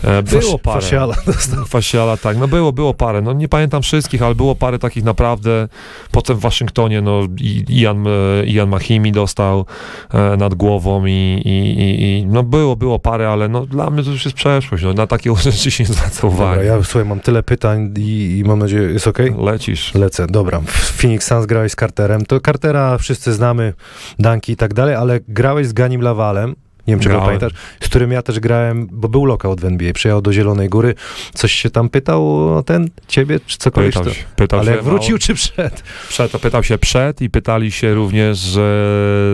E, 0.03 0.23
było 0.23 0.59
parę. 0.59 0.81
Fasiala 0.81 1.15
dostał. 1.25 1.65
Fasiala, 1.65 2.17
tak, 2.17 2.37
no 2.37 2.47
było, 2.47 2.71
było 2.73 2.93
parę, 2.93 3.21
no 3.21 3.33
nie 3.33 3.47
pamiętam 3.47 3.81
wszystkich, 3.81 4.21
ale 4.21 4.35
było 4.35 4.55
parę 4.55 4.79
takich 4.79 5.03
naprawdę, 5.03 5.67
potem 6.11 6.34
w 6.35 6.39
Waszyngtonie, 6.39 7.01
no 7.01 7.21
Ian, 7.69 8.07
e, 8.07 8.45
Ian 8.45 8.69
Mahimi 8.69 9.11
dostał 9.11 9.65
e, 10.13 10.37
nad 10.37 10.53
głową 10.53 11.05
i, 11.05 11.41
i, 11.45 12.03
i, 12.03 12.25
no 12.25 12.43
było, 12.43 12.75
było 12.75 12.99
parę, 12.99 13.29
ale 13.29 13.49
no 13.49 13.65
dla 13.65 13.89
mnie 13.89 14.03
to 14.03 14.11
już 14.11 14.25
jest 14.25 14.37
przeszłość, 14.37 14.83
no 14.83 14.93
na 14.93 15.07
takie 15.07 15.35
rzeczy 15.35 15.71
się 15.71 15.83
nie 15.83 15.93
zwraca 15.93 16.27
uwagi. 16.27 16.67
ja 16.67 16.83
słuchaj, 16.83 17.05
mam 17.05 17.19
tyle 17.19 17.43
pytań 17.43 17.93
i, 17.97 18.37
i 18.39 18.43
mam 18.43 18.59
nadzieję, 18.59 18.83
jest 18.83 19.07
okej? 19.07 19.33
Lecisz. 19.37 19.93
Lecę, 19.93 20.27
dobra. 20.27 20.61
Phoenix 21.01 21.27
Suns 21.27 21.45
grałeś 21.45 21.71
z 21.71 21.75
Carterem. 21.75 22.25
To 22.25 22.39
Cartera 22.39 22.97
wszyscy 22.97 23.33
znamy, 23.33 23.73
Danki 24.19 24.51
i 24.51 24.55
tak 24.55 24.73
dalej, 24.73 24.95
ale 24.95 25.19
grałeś 25.27 25.67
z 25.67 25.73
Ganim 25.73 26.01
Lawalem. 26.01 26.55
Nie 26.87 26.91
wiem, 26.93 26.99
czy 26.99 27.09
go 27.09 27.15
Grałem. 27.15 27.25
pamiętasz, 27.39 27.51
z 27.81 27.85
którym 27.89 28.11
ja 28.11 28.21
też 28.21 28.39
grałem, 28.39 28.87
bo 28.91 29.09
był 29.09 29.25
lockout 29.25 29.61
w 29.61 29.65
NBA, 29.65 29.93
przyjechał 29.93 30.21
do 30.21 30.33
Zielonej 30.33 30.69
Góry. 30.69 30.95
Coś 31.33 31.51
się 31.51 31.69
tam 31.69 31.89
pytał 31.89 32.55
o 32.57 32.63
ten, 32.63 32.89
ciebie, 33.07 33.39
czy 33.45 33.57
cokolwiek? 33.57 33.93
Pytał 33.93 34.13
się, 34.13 34.23
pytał 34.35 34.59
Ale 34.59 34.69
się, 34.71 34.75
jak 34.75 34.83
wrócił, 34.85 35.17
czy 35.17 35.33
przed? 35.33 35.83
Przed, 36.09 36.31
to 36.31 36.39
pytał 36.39 36.63
się 36.63 36.77
przed 36.77 37.21
i 37.21 37.29
pytali 37.29 37.71
się 37.71 37.93
również, 37.93 38.37
że 38.37 38.61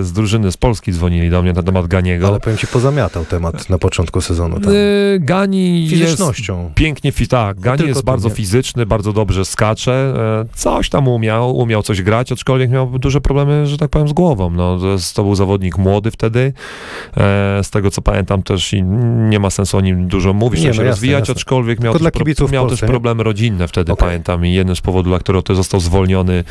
z 0.02 0.12
drużyny 0.14 0.52
z 0.52 0.58
Polski 0.58 0.92
dzwonili 0.94 1.30
do 1.30 1.42
mnie 1.42 1.54
na 1.54 1.64
temat 1.64 1.88
Ganiego. 1.88 2.28
Ale 2.28 2.40
powiem 2.40 2.58
ci, 2.58 2.68
pozamiatał 2.68 3.26
temat 3.26 3.70
na 3.70 3.78
początku 3.78 4.22
sezonu. 4.22 4.60
Tam. 4.60 4.74
Gani 5.20 5.88
jest 5.90 6.04
Fizycznością. 6.04 6.72
pięknie, 6.76 7.12
fi- 7.12 7.28
tak, 7.28 7.60
Gani 7.60 7.78
tylko 7.78 7.88
jest 7.90 8.00
tu 8.02 8.06
bardzo 8.06 8.30
nie. 8.30 8.36
fizyczny, 8.36 8.86
bardzo 8.86 9.14
dobrze 9.14 9.46
skacze, 9.46 10.14
e, 10.42 10.56
coś 10.56 10.90
tam 10.90 11.08
umiał, 11.08 11.58
umiał 11.58 11.84
coś 11.84 12.02
grać, 12.02 12.32
aczkolwiek 12.32 12.70
miał 12.72 13.00
duże 13.00 13.22
problemy, 13.22 13.68
że 13.68 13.78
tak 13.78 13.90
powiem, 13.90 14.08
z 14.08 14.14
głową. 14.14 14.50
No, 14.50 14.80
to, 14.80 14.88
jest, 14.92 15.16
to 15.16 15.24
był 15.24 15.36
zawodnik 15.36 15.78
młody 15.78 16.12
wtedy, 16.12 16.54
e, 17.18 17.41
z 17.64 17.70
tego 17.70 17.92
co 17.92 18.02
pamiętam 18.02 18.44
też 18.44 18.74
i 18.74 18.84
nie 19.30 19.40
ma 19.40 19.50
sensu 19.50 19.78
o 19.78 19.82
nim 19.82 20.08
dużo 20.08 20.34
mówić, 20.34 20.62
Nie, 20.62 20.68
no 20.68 20.74
się 20.74 20.78
jasne, 20.78 20.92
rozwijać, 20.92 21.20
jasne. 21.20 21.32
aczkolwiek 21.32 21.80
miał, 21.80 21.94
Tylko 21.94 22.24
też, 22.26 22.36
w 22.50 22.52
miał 22.52 22.66
Polsce, 22.66 22.82
też 22.82 22.90
problemy 22.90 23.24
rodzinne 23.24 23.68
wtedy, 23.68 23.92
Okej. 23.92 24.08
pamiętam 24.08 24.46
i 24.46 24.54
jednym 24.54 24.76
z 24.76 24.82
powodów, 24.82 25.12
dla 25.12 25.20
którego 25.20 25.44
to 25.44 25.56
został 25.56 25.80
zwolniony 25.80 26.44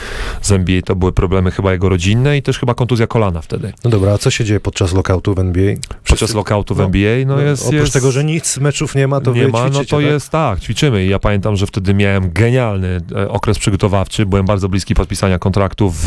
z 0.42 0.52
NBA, 0.52 0.82
to 0.82 0.96
były 0.96 1.12
problemy 1.12 1.50
chyba 1.50 1.72
jego 1.72 1.88
rodzinne 1.88 2.36
i 2.36 2.42
też 2.42 2.58
chyba 2.58 2.74
kontuzja 2.74 3.06
kolana 3.06 3.42
wtedy. 3.42 3.72
No 3.84 3.90
dobra, 3.90 4.12
a 4.12 4.18
co 4.18 4.30
się 4.30 4.44
dzieje 4.44 4.60
podczas 4.60 4.92
lockoutu 4.92 5.34
w 5.34 5.38
NBA? 5.38 5.74
Podczas 6.08 6.34
lockoutu 6.34 6.74
w 6.74 6.78
no, 6.78 6.84
NBA, 6.84 7.26
no, 7.26 7.36
no, 7.36 7.42
jest... 7.42 7.66
Oprócz 7.66 7.80
jest... 7.80 7.92
tego, 7.92 8.12
że 8.12 8.24
nic 8.24 8.58
meczów 8.58 8.94
nie 8.94 9.08
ma, 9.08 9.20
to 9.20 9.32
nie 9.32 9.48
ma, 9.48 9.68
no 9.68 9.84
to 9.84 9.96
tak? 9.96 10.00
jest 10.00 10.30
tak, 10.30 10.60
ćwiczymy. 10.60 11.04
I 11.04 11.08
ja 11.08 11.18
pamiętam, 11.18 11.56
że 11.56 11.66
wtedy 11.66 11.94
miałem 11.94 12.32
genialny 12.32 13.00
e, 13.16 13.28
okres 13.28 13.58
przygotowawczy. 13.58 14.26
Byłem 14.26 14.46
bardzo 14.46 14.68
bliski 14.68 14.94
podpisania 14.94 15.38
kontraktu 15.38 15.90
w, 15.90 16.06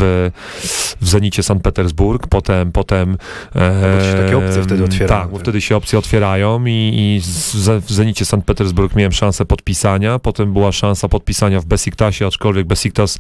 w 1.02 1.10
Zenicie 1.10 1.44
Sankt 1.44 1.64
Petersburg, 1.64 2.28
potem 2.28 2.72
potem 2.72 3.18
e, 3.56 4.24
takie 4.24 4.38
opcje 4.38 4.64
wtedy 4.64 4.73
otwierają, 4.82 5.22
Tak, 5.22 5.32
bo 5.32 5.40
wtedy 5.40 5.62
się 5.62 5.76
opcje 5.76 6.00
otwierają 6.00 6.66
i, 6.66 6.72
i 6.72 7.22
w 7.82 7.92
Zenicie 7.92 8.26
Sankt 8.26 8.48
Petersburg 8.48 8.96
miałem 8.96 9.12
szansę 9.12 9.46
podpisania, 9.46 10.20
potem 10.20 10.54
była 10.54 10.72
szansa 10.72 11.10
podpisania 11.10 11.62
w 11.62 11.66
Besiktasie, 11.66 12.28
aczkolwiek 12.28 12.68
Besiktas 12.68 13.18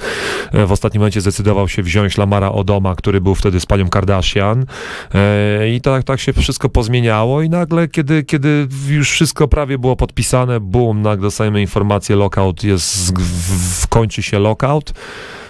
e, 0.52 0.66
w 0.66 0.72
ostatnim 0.72 1.02
momencie 1.02 1.22
zdecydował 1.22 1.68
się 1.68 1.84
wziąć 1.84 2.18
Lamara 2.18 2.52
Odoma, 2.52 2.96
który 2.96 3.22
był 3.22 3.36
wtedy 3.36 3.60
z 3.60 3.66
panią 3.66 3.90
Kardashian. 3.90 4.66
E, 5.14 5.70
i 5.70 5.82
tak, 5.82 6.04
tak 6.04 6.20
się 6.20 6.34
wszystko 6.34 6.70
pozmieniało 6.70 7.42
i 7.42 7.50
nagle, 7.50 7.88
kiedy, 7.88 8.24
kiedy 8.24 8.68
już 8.90 9.12
wszystko 9.12 9.48
prawie 9.48 9.78
było 9.78 9.96
podpisane, 9.96 10.60
boom, 10.60 11.02
nagle 11.02 11.24
dostajemy 11.24 11.62
informację, 11.62 12.16
lockout 12.16 12.64
jest, 12.64 13.14
w, 13.18 13.82
w, 13.82 13.88
kończy 13.88 14.24
się 14.24 14.40
lockout. 14.40 14.94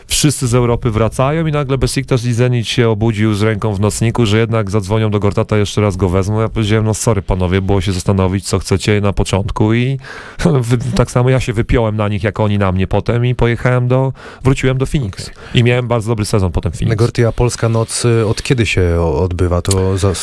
Wszyscy 0.08 0.47
z 0.47 0.56
Europy 0.56 0.91
wracają 0.91 1.47
i 1.47 1.51
nagle 1.51 1.78
Besiktas 1.78 2.24
Lizenic 2.24 2.68
się 2.68 2.89
obudził 2.89 3.34
z 3.34 3.41
ręką 3.41 3.74
w 3.74 3.80
nocniku, 3.80 4.26
że 4.26 4.38
jednak 4.38 4.72
zadzwonią 4.72 5.12
do 5.12 5.20
Gortata, 5.20 5.58
jeszcze 5.58 5.82
raz 5.82 5.95
go 5.95 6.10
wezmą. 6.10 6.41
Ja 6.41 6.49
powiedziałem, 6.49 6.86
no 6.86 6.93
sorry 6.93 7.22
panowie, 7.22 7.62
było 7.62 7.82
się 7.82 7.91
zastanowić, 7.91 8.47
co 8.47 8.60
chcecie 8.60 9.01
na 9.01 9.14
początku 9.14 9.74
i 9.74 9.99
tak 10.95 11.12
samo 11.12 11.30
ja 11.30 11.39
się 11.39 11.54
wypiąłem 11.54 11.95
na 11.95 12.08
nich, 12.08 12.24
jak 12.24 12.39
oni 12.39 12.58
na 12.58 12.72
mnie 12.72 12.88
potem 12.88 13.26
i 13.26 13.36
pojechałem 13.36 13.88
do, 13.88 14.14
wróciłem 14.43 14.78
do 14.78 14.86
Phoenix. 14.86 15.30
Okay. 15.30 15.36
I 15.54 15.64
miałem 15.64 15.88
bardzo 15.88 16.12
dobry 16.12 16.26
sezon 16.26 16.51
potem 16.51 16.72
Phoenix. 16.72 16.95
Gorty, 16.97 17.28
a 17.28 17.32
Polska 17.32 17.70
Noc 17.70 18.06
y, 18.06 18.28
od 18.28 18.43
kiedy 18.43 18.66
się 18.66 19.01
odbywa? 19.01 19.62
To 19.62 19.97
za, 19.97 20.14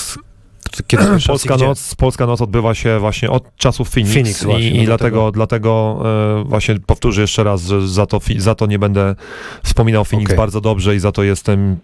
kiedy 0.87 1.05
Polska 1.27 1.57
noc, 1.57 1.95
Polska 1.95 2.27
noc 2.27 2.41
odbywa 2.41 2.75
się 2.75 2.99
właśnie 2.99 3.31
od 3.31 3.57
czasów 3.57 3.91
Phoenix, 3.91 4.12
Phoenix 4.12 4.45
właśnie, 4.45 4.71
i, 4.71 4.77
no 4.77 4.83
i 4.83 4.87
dlatego, 4.87 5.33
dlatego 5.33 6.03
e, 6.41 6.45
właśnie 6.45 6.81
powtórzę 6.87 7.21
jeszcze 7.21 7.45
raz, 7.45 7.62
że 7.62 7.89
za 7.89 8.07
to, 8.07 8.21
za 8.37 8.55
to 8.55 8.66
nie 8.66 8.79
będę 8.79 9.14
wspominał 9.62 10.05
Phoenix 10.05 10.29
okay. 10.29 10.37
bardzo 10.37 10.61
dobrze 10.61 10.97
i 10.97 10.99
za 10.99 11.12
to 11.12 11.23
jestem 11.23 11.77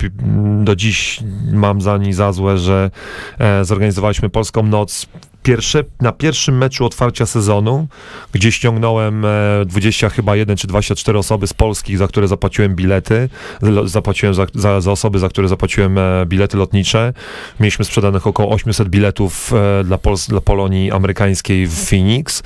do 0.65 0.77
dziś 0.77 1.21
mam 1.53 1.81
za 1.81 1.97
ni 1.97 2.13
za 2.13 2.33
złe, 2.33 2.59
że 2.59 2.91
e, 3.39 3.65
zorganizowaliśmy 3.65 4.31
Polską 4.31 4.63
Noc 4.63 5.07
pierwsze, 5.47 5.85
na 6.01 6.13
pierwszym 6.13 6.59
meczu 6.59 6.85
otwarcia 6.85 7.27
sezonu, 7.27 7.89
gdzie 8.33 8.53
ściągnąłem 8.53 9.27
20 9.67 10.07
e, 10.07 10.11
chyba 10.11 10.37
1 10.37 10.57
czy 10.57 10.67
24 10.67 11.19
osoby 11.19 11.47
z 11.47 11.55
Polski, 11.55 11.97
za 11.97 12.09
które 12.09 12.29
zapłaciłem 12.29 12.75
bilety, 12.75 13.29
zapłaciłem 13.85 14.35
za, 14.35 14.47
za, 14.55 14.81
za 14.81 14.93
osoby, 14.93 15.19
za 15.19 15.29
które 15.29 15.49
zapłaciłem 15.49 15.99
e, 15.99 16.27
bilety 16.27 16.57
lotnicze. 16.57 17.13
Mieliśmy 17.61 17.85
sprzedanych 17.85 18.27
około 18.27 18.53
800 18.55 18.89
biletów 18.89 19.53
e, 19.53 19.85
dla, 19.85 19.99
Pols 19.99 20.29
dla 20.29 20.41
Polonii 20.41 20.91
amerykańskiej 20.93 21.67
w 21.67 21.89
Phoenix 21.89 22.43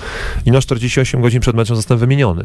i 0.46 0.50
na 0.50 0.60
48 0.60 1.22
godzin 1.22 1.40
przed 1.40 1.56
meczem 1.56 1.76
zostałem 1.76 2.00
wymieniony. 2.00 2.44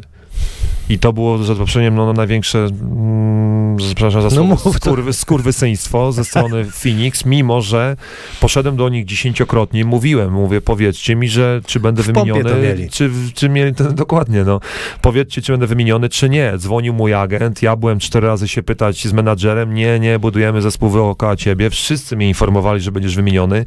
I 0.90 1.00
to 1.00 1.14
było 1.14 1.38
za 1.38 1.56
poprzeceniem 1.56 1.96
no, 1.96 2.14
największe, 2.14 2.60
mm, 2.60 3.78
przepraszam 3.78 4.22
za 4.22 4.30
słowo, 4.30 4.58
no, 4.66 4.74
skurwy, 4.74 5.14
skurwysyństwo 5.14 6.12
ze 6.12 6.26
strony 6.26 6.66
Phoenix, 6.84 7.26
mimo 7.26 7.62
że 7.62 7.98
poszedłem 8.40 8.76
do 8.76 8.90
nich 8.90 9.06
dziesięciokrotnie, 9.06 9.86
mówiłem, 9.86 10.34
mówię, 10.34 10.62
powiedzcie 10.62 11.16
mi, 11.16 11.30
że 11.30 11.62
czy 11.66 11.80
będę 11.80 12.04
w 12.04 12.06
wymieniony, 12.06 12.88
czy, 12.92 13.12
czy 13.34 13.50
mieli, 13.50 13.76
to, 13.76 13.92
dokładnie, 14.04 14.44
no, 14.44 14.60
powiedzcie, 15.02 15.42
czy 15.42 15.54
będę 15.54 15.68
wymieniony, 15.68 16.10
czy 16.10 16.30
nie. 16.30 16.54
Dzwonił 16.58 16.94
mój 16.94 17.14
agent, 17.14 17.62
ja 17.62 17.76
byłem 17.76 18.00
cztery 18.00 18.28
razy 18.28 18.48
się 18.48 18.64
pytać 18.64 19.08
z 19.08 19.14
menadżerem, 19.14 19.74
nie, 19.74 20.00
nie, 20.00 20.20
budujemy 20.20 20.62
zespół 20.62 20.94
dookoła 20.94 21.36
ciebie, 21.36 21.70
wszyscy 21.70 22.16
mnie 22.16 22.28
informowali, 22.28 22.82
że 22.82 22.92
będziesz 22.92 23.16
wymieniony, 23.16 23.66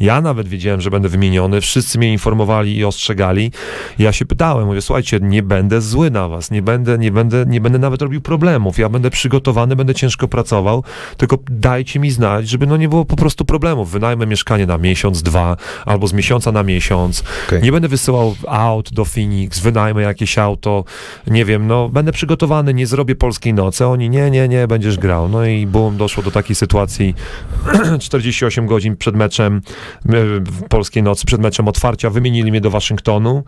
ja 0.00 0.20
nawet 0.20 0.48
wiedziałem, 0.48 0.80
że 0.80 0.90
będę 0.90 1.08
wymieniony, 1.08 1.60
wszyscy 1.60 1.98
mnie 1.98 2.12
informowali 2.12 2.76
i 2.76 2.84
ostrzegali, 2.84 3.52
ja 3.98 4.12
się 4.12 4.26
pytałem, 4.26 4.66
mówię, 4.66 4.82
słuchajcie, 4.82 5.18
nie 5.22 5.42
będę 5.42 5.80
zły 5.80 6.10
na 6.10 6.28
was, 6.28 6.50
nie 6.50 6.59
będę, 6.62 6.98
nie 6.98 7.12
będę, 7.12 7.44
nie 7.46 7.60
będę 7.60 7.78
nawet 7.78 8.02
robił 8.02 8.20
problemów, 8.20 8.78
ja 8.78 8.88
będę 8.88 9.10
przygotowany, 9.10 9.76
będę 9.76 9.94
ciężko 9.94 10.28
pracował, 10.28 10.84
tylko 11.16 11.38
dajcie 11.50 12.00
mi 12.00 12.10
znać, 12.10 12.48
żeby 12.48 12.66
no 12.66 12.76
nie 12.76 12.88
było 12.88 13.04
po 13.04 13.16
prostu 13.16 13.44
problemów, 13.44 13.90
wynajmę 13.90 14.26
mieszkanie 14.26 14.66
na 14.66 14.78
miesiąc, 14.78 15.22
dwa, 15.22 15.56
albo 15.86 16.06
z 16.06 16.12
miesiąca 16.12 16.52
na 16.52 16.62
miesiąc. 16.62 17.24
Okay. 17.46 17.60
Nie 17.62 17.72
będę 17.72 17.88
wysyłał 17.88 18.34
aut 18.48 18.92
do 18.92 19.04
Phoenix, 19.04 19.58
wynajmę 19.60 20.02
jakieś 20.02 20.38
auto, 20.38 20.84
nie 21.26 21.44
wiem, 21.44 21.66
no 21.66 21.88
będę 21.88 22.12
przygotowany, 22.12 22.74
nie 22.74 22.86
zrobię 22.86 23.14
polskiej 23.14 23.54
nocy. 23.54 23.86
Oni 23.86 24.10
nie, 24.10 24.30
nie, 24.30 24.48
nie, 24.48 24.66
będziesz 24.66 24.98
grał. 24.98 25.28
No 25.28 25.44
i 25.44 25.66
bum, 25.66 25.96
doszło 25.96 26.22
do 26.22 26.30
takiej 26.30 26.56
sytuacji 26.56 27.14
48 28.00 28.66
godzin 28.66 28.96
przed 28.96 29.16
meczem 29.16 29.60
polskiej 30.68 31.02
nocy, 31.02 31.26
przed 31.26 31.40
meczem 31.40 31.68
otwarcia, 31.68 32.10
wymienili 32.10 32.50
mnie 32.50 32.60
do 32.60 32.70
Waszyngtonu. 32.70 33.44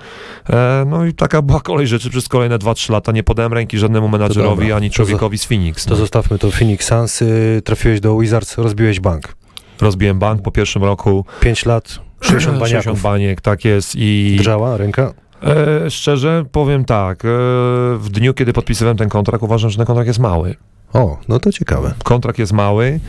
E, 0.50 0.84
no 0.86 1.06
i 1.06 1.14
taka 1.14 1.42
była 1.42 1.60
kolej 1.60 1.86
rzeczy 1.86 2.10
przez 2.10 2.28
kolejne 2.28 2.58
2-3 2.58 2.90
lata. 2.90 3.01
Nie 3.10 3.22
podałem 3.22 3.52
ręki 3.52 3.78
żadnemu 3.78 4.08
menadżerowi, 4.08 4.72
ani 4.72 4.90
człowiekowi 4.90 5.38
z 5.38 5.44
Phoenix. 5.44 5.84
To 5.84 5.90
no. 5.90 5.96
zostawmy 5.96 6.38
to 6.38 6.50
Phoenix 6.50 6.86
Suns. 6.86 7.22
Trafiłeś 7.64 8.00
do 8.00 8.18
Wizards, 8.18 8.58
rozbiłeś 8.58 9.00
bank. 9.00 9.34
Rozbiłem 9.80 10.18
bank 10.18 10.42
po 10.42 10.50
pierwszym 10.50 10.84
roku. 10.84 11.24
5 11.40 11.66
lat, 11.66 11.98
60 12.20 12.58
baniaków. 12.58 12.68
60 12.68 13.00
baniek, 13.00 13.40
tak 13.40 13.64
jest. 13.64 13.94
I... 13.96 14.34
Drżała 14.38 14.76
ręka? 14.76 15.14
E, 15.42 15.90
szczerze 15.90 16.44
powiem 16.52 16.84
tak, 16.84 17.24
e, 17.24 17.28
w 17.98 18.08
dniu, 18.10 18.34
kiedy 18.34 18.52
podpisywałem 18.52 18.96
ten 18.96 19.08
kontrakt, 19.08 19.44
uważam, 19.44 19.70
że 19.70 19.76
ten 19.76 19.86
kontrakt 19.86 20.06
jest 20.06 20.20
mały. 20.20 20.56
O, 20.92 21.18
no 21.28 21.40
to 21.40 21.52
ciekawe. 21.52 21.94
Kontrakt 22.04 22.38
jest 22.38 22.52
mały, 22.52 23.00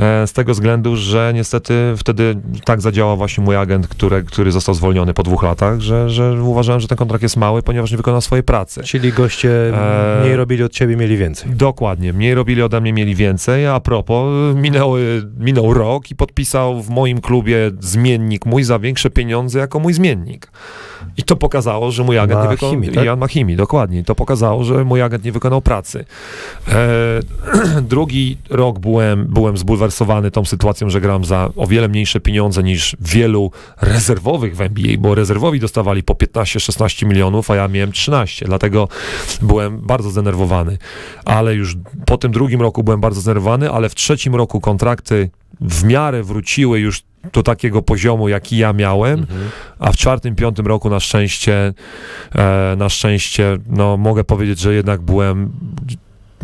e, 0.00 0.26
z 0.26 0.32
tego 0.32 0.52
względu, 0.52 0.96
że 0.96 1.32
niestety 1.34 1.74
wtedy 1.96 2.36
tak 2.64 2.80
zadziałał 2.80 3.16
właśnie 3.16 3.44
mój 3.44 3.56
agent, 3.56 3.88
który, 3.88 4.22
który 4.22 4.52
został 4.52 4.74
zwolniony 4.74 5.14
po 5.14 5.22
dwóch 5.22 5.42
latach, 5.42 5.80
że, 5.80 6.10
że 6.10 6.42
uważałem, 6.42 6.80
że 6.80 6.88
ten 6.88 6.98
kontrakt 6.98 7.22
jest 7.22 7.36
mały, 7.36 7.62
ponieważ 7.62 7.90
nie 7.90 7.96
wykonał 7.96 8.20
swojej 8.20 8.42
pracy. 8.42 8.82
Czyli 8.82 9.12
goście 9.12 9.50
e... 9.74 10.20
mniej 10.20 10.36
robili 10.36 10.62
od 10.62 10.72
ciebie, 10.72 10.96
mieli 10.96 11.16
więcej. 11.16 11.50
Dokładnie, 11.50 12.12
mniej 12.12 12.34
robili 12.34 12.62
ode 12.62 12.80
mnie, 12.80 12.92
mieli 12.92 13.14
więcej, 13.14 13.66
a 13.66 13.80
propos, 13.80 14.56
minął, 14.56 14.92
minął 15.38 15.74
rok 15.74 16.10
i 16.10 16.16
podpisał 16.16 16.82
w 16.82 16.90
moim 16.90 17.20
klubie 17.20 17.70
zmiennik 17.80 18.46
mój 18.46 18.64
za 18.64 18.78
większe 18.78 19.10
pieniądze 19.10 19.58
jako 19.58 19.80
mój 19.80 19.92
zmiennik. 19.92 20.50
I 21.16 21.22
to 21.22 21.36
pokazało, 21.36 21.90
że 21.90 22.04
mój 22.04 22.18
agent 22.18 22.40
Ma 22.40 22.44
nie 22.44 22.50
wykonał... 22.50 22.74
Chimii, 22.74 22.92
tak? 22.92 23.04
Jan 23.04 23.18
Machimi, 23.18 23.56
dokładnie. 23.56 24.04
To 24.04 24.14
pokazało, 24.14 24.64
że 24.64 24.84
mój 24.84 25.02
agent 25.02 25.24
nie 25.24 25.32
wykonał 25.32 25.62
pracy. 25.62 26.04
E, 26.68 27.20
drugi 27.82 28.38
rok 28.50 28.78
byłem, 28.78 29.26
byłem 29.26 29.56
zbulwersowany 29.56 30.30
tą 30.30 30.44
sytuacją, 30.44 30.90
że 30.90 31.00
gram 31.00 31.24
za 31.24 31.50
o 31.56 31.66
wiele 31.66 31.88
mniejsze 31.88 32.20
pieniądze 32.20 32.62
niż 32.62 32.96
wielu 33.00 33.50
rezerwowych 33.80 34.56
w 34.56 34.60
NBA, 34.60 34.98
bo 34.98 35.14
rezerwowi 35.14 35.60
dostawali 35.60 36.02
po 36.02 36.14
15-16 36.14 37.06
milionów, 37.06 37.50
a 37.50 37.56
ja 37.56 37.68
miałem 37.68 37.92
13, 37.92 38.46
dlatego 38.46 38.88
byłem 39.42 39.78
bardzo 39.78 40.10
zdenerwowany. 40.10 40.78
Ale 41.24 41.54
już 41.54 41.76
po 42.06 42.18
tym 42.18 42.32
drugim 42.32 42.60
roku 42.62 42.82
byłem 42.82 43.00
bardzo 43.00 43.20
zdenerwowany, 43.20 43.70
ale 43.70 43.88
w 43.88 43.94
trzecim 43.94 44.34
roku 44.34 44.60
kontrakty 44.60 45.30
w 45.60 45.84
miarę 45.84 46.22
wróciły 46.22 46.80
już 46.80 47.02
do 47.32 47.42
takiego 47.42 47.82
poziomu, 47.82 48.28
jaki 48.28 48.56
ja 48.56 48.72
miałem, 48.72 49.20
mhm. 49.20 49.50
a 49.78 49.92
w 49.92 49.96
czwartym, 49.96 50.34
piątym 50.34 50.66
roku 50.66 50.90
na 50.90 51.00
szczęście, 51.00 51.74
e, 52.34 52.74
na 52.78 52.88
szczęście, 52.88 53.58
no 53.66 53.96
mogę 53.96 54.24
powiedzieć, 54.24 54.58
że 54.58 54.74
jednak 54.74 55.02
byłem 55.02 55.52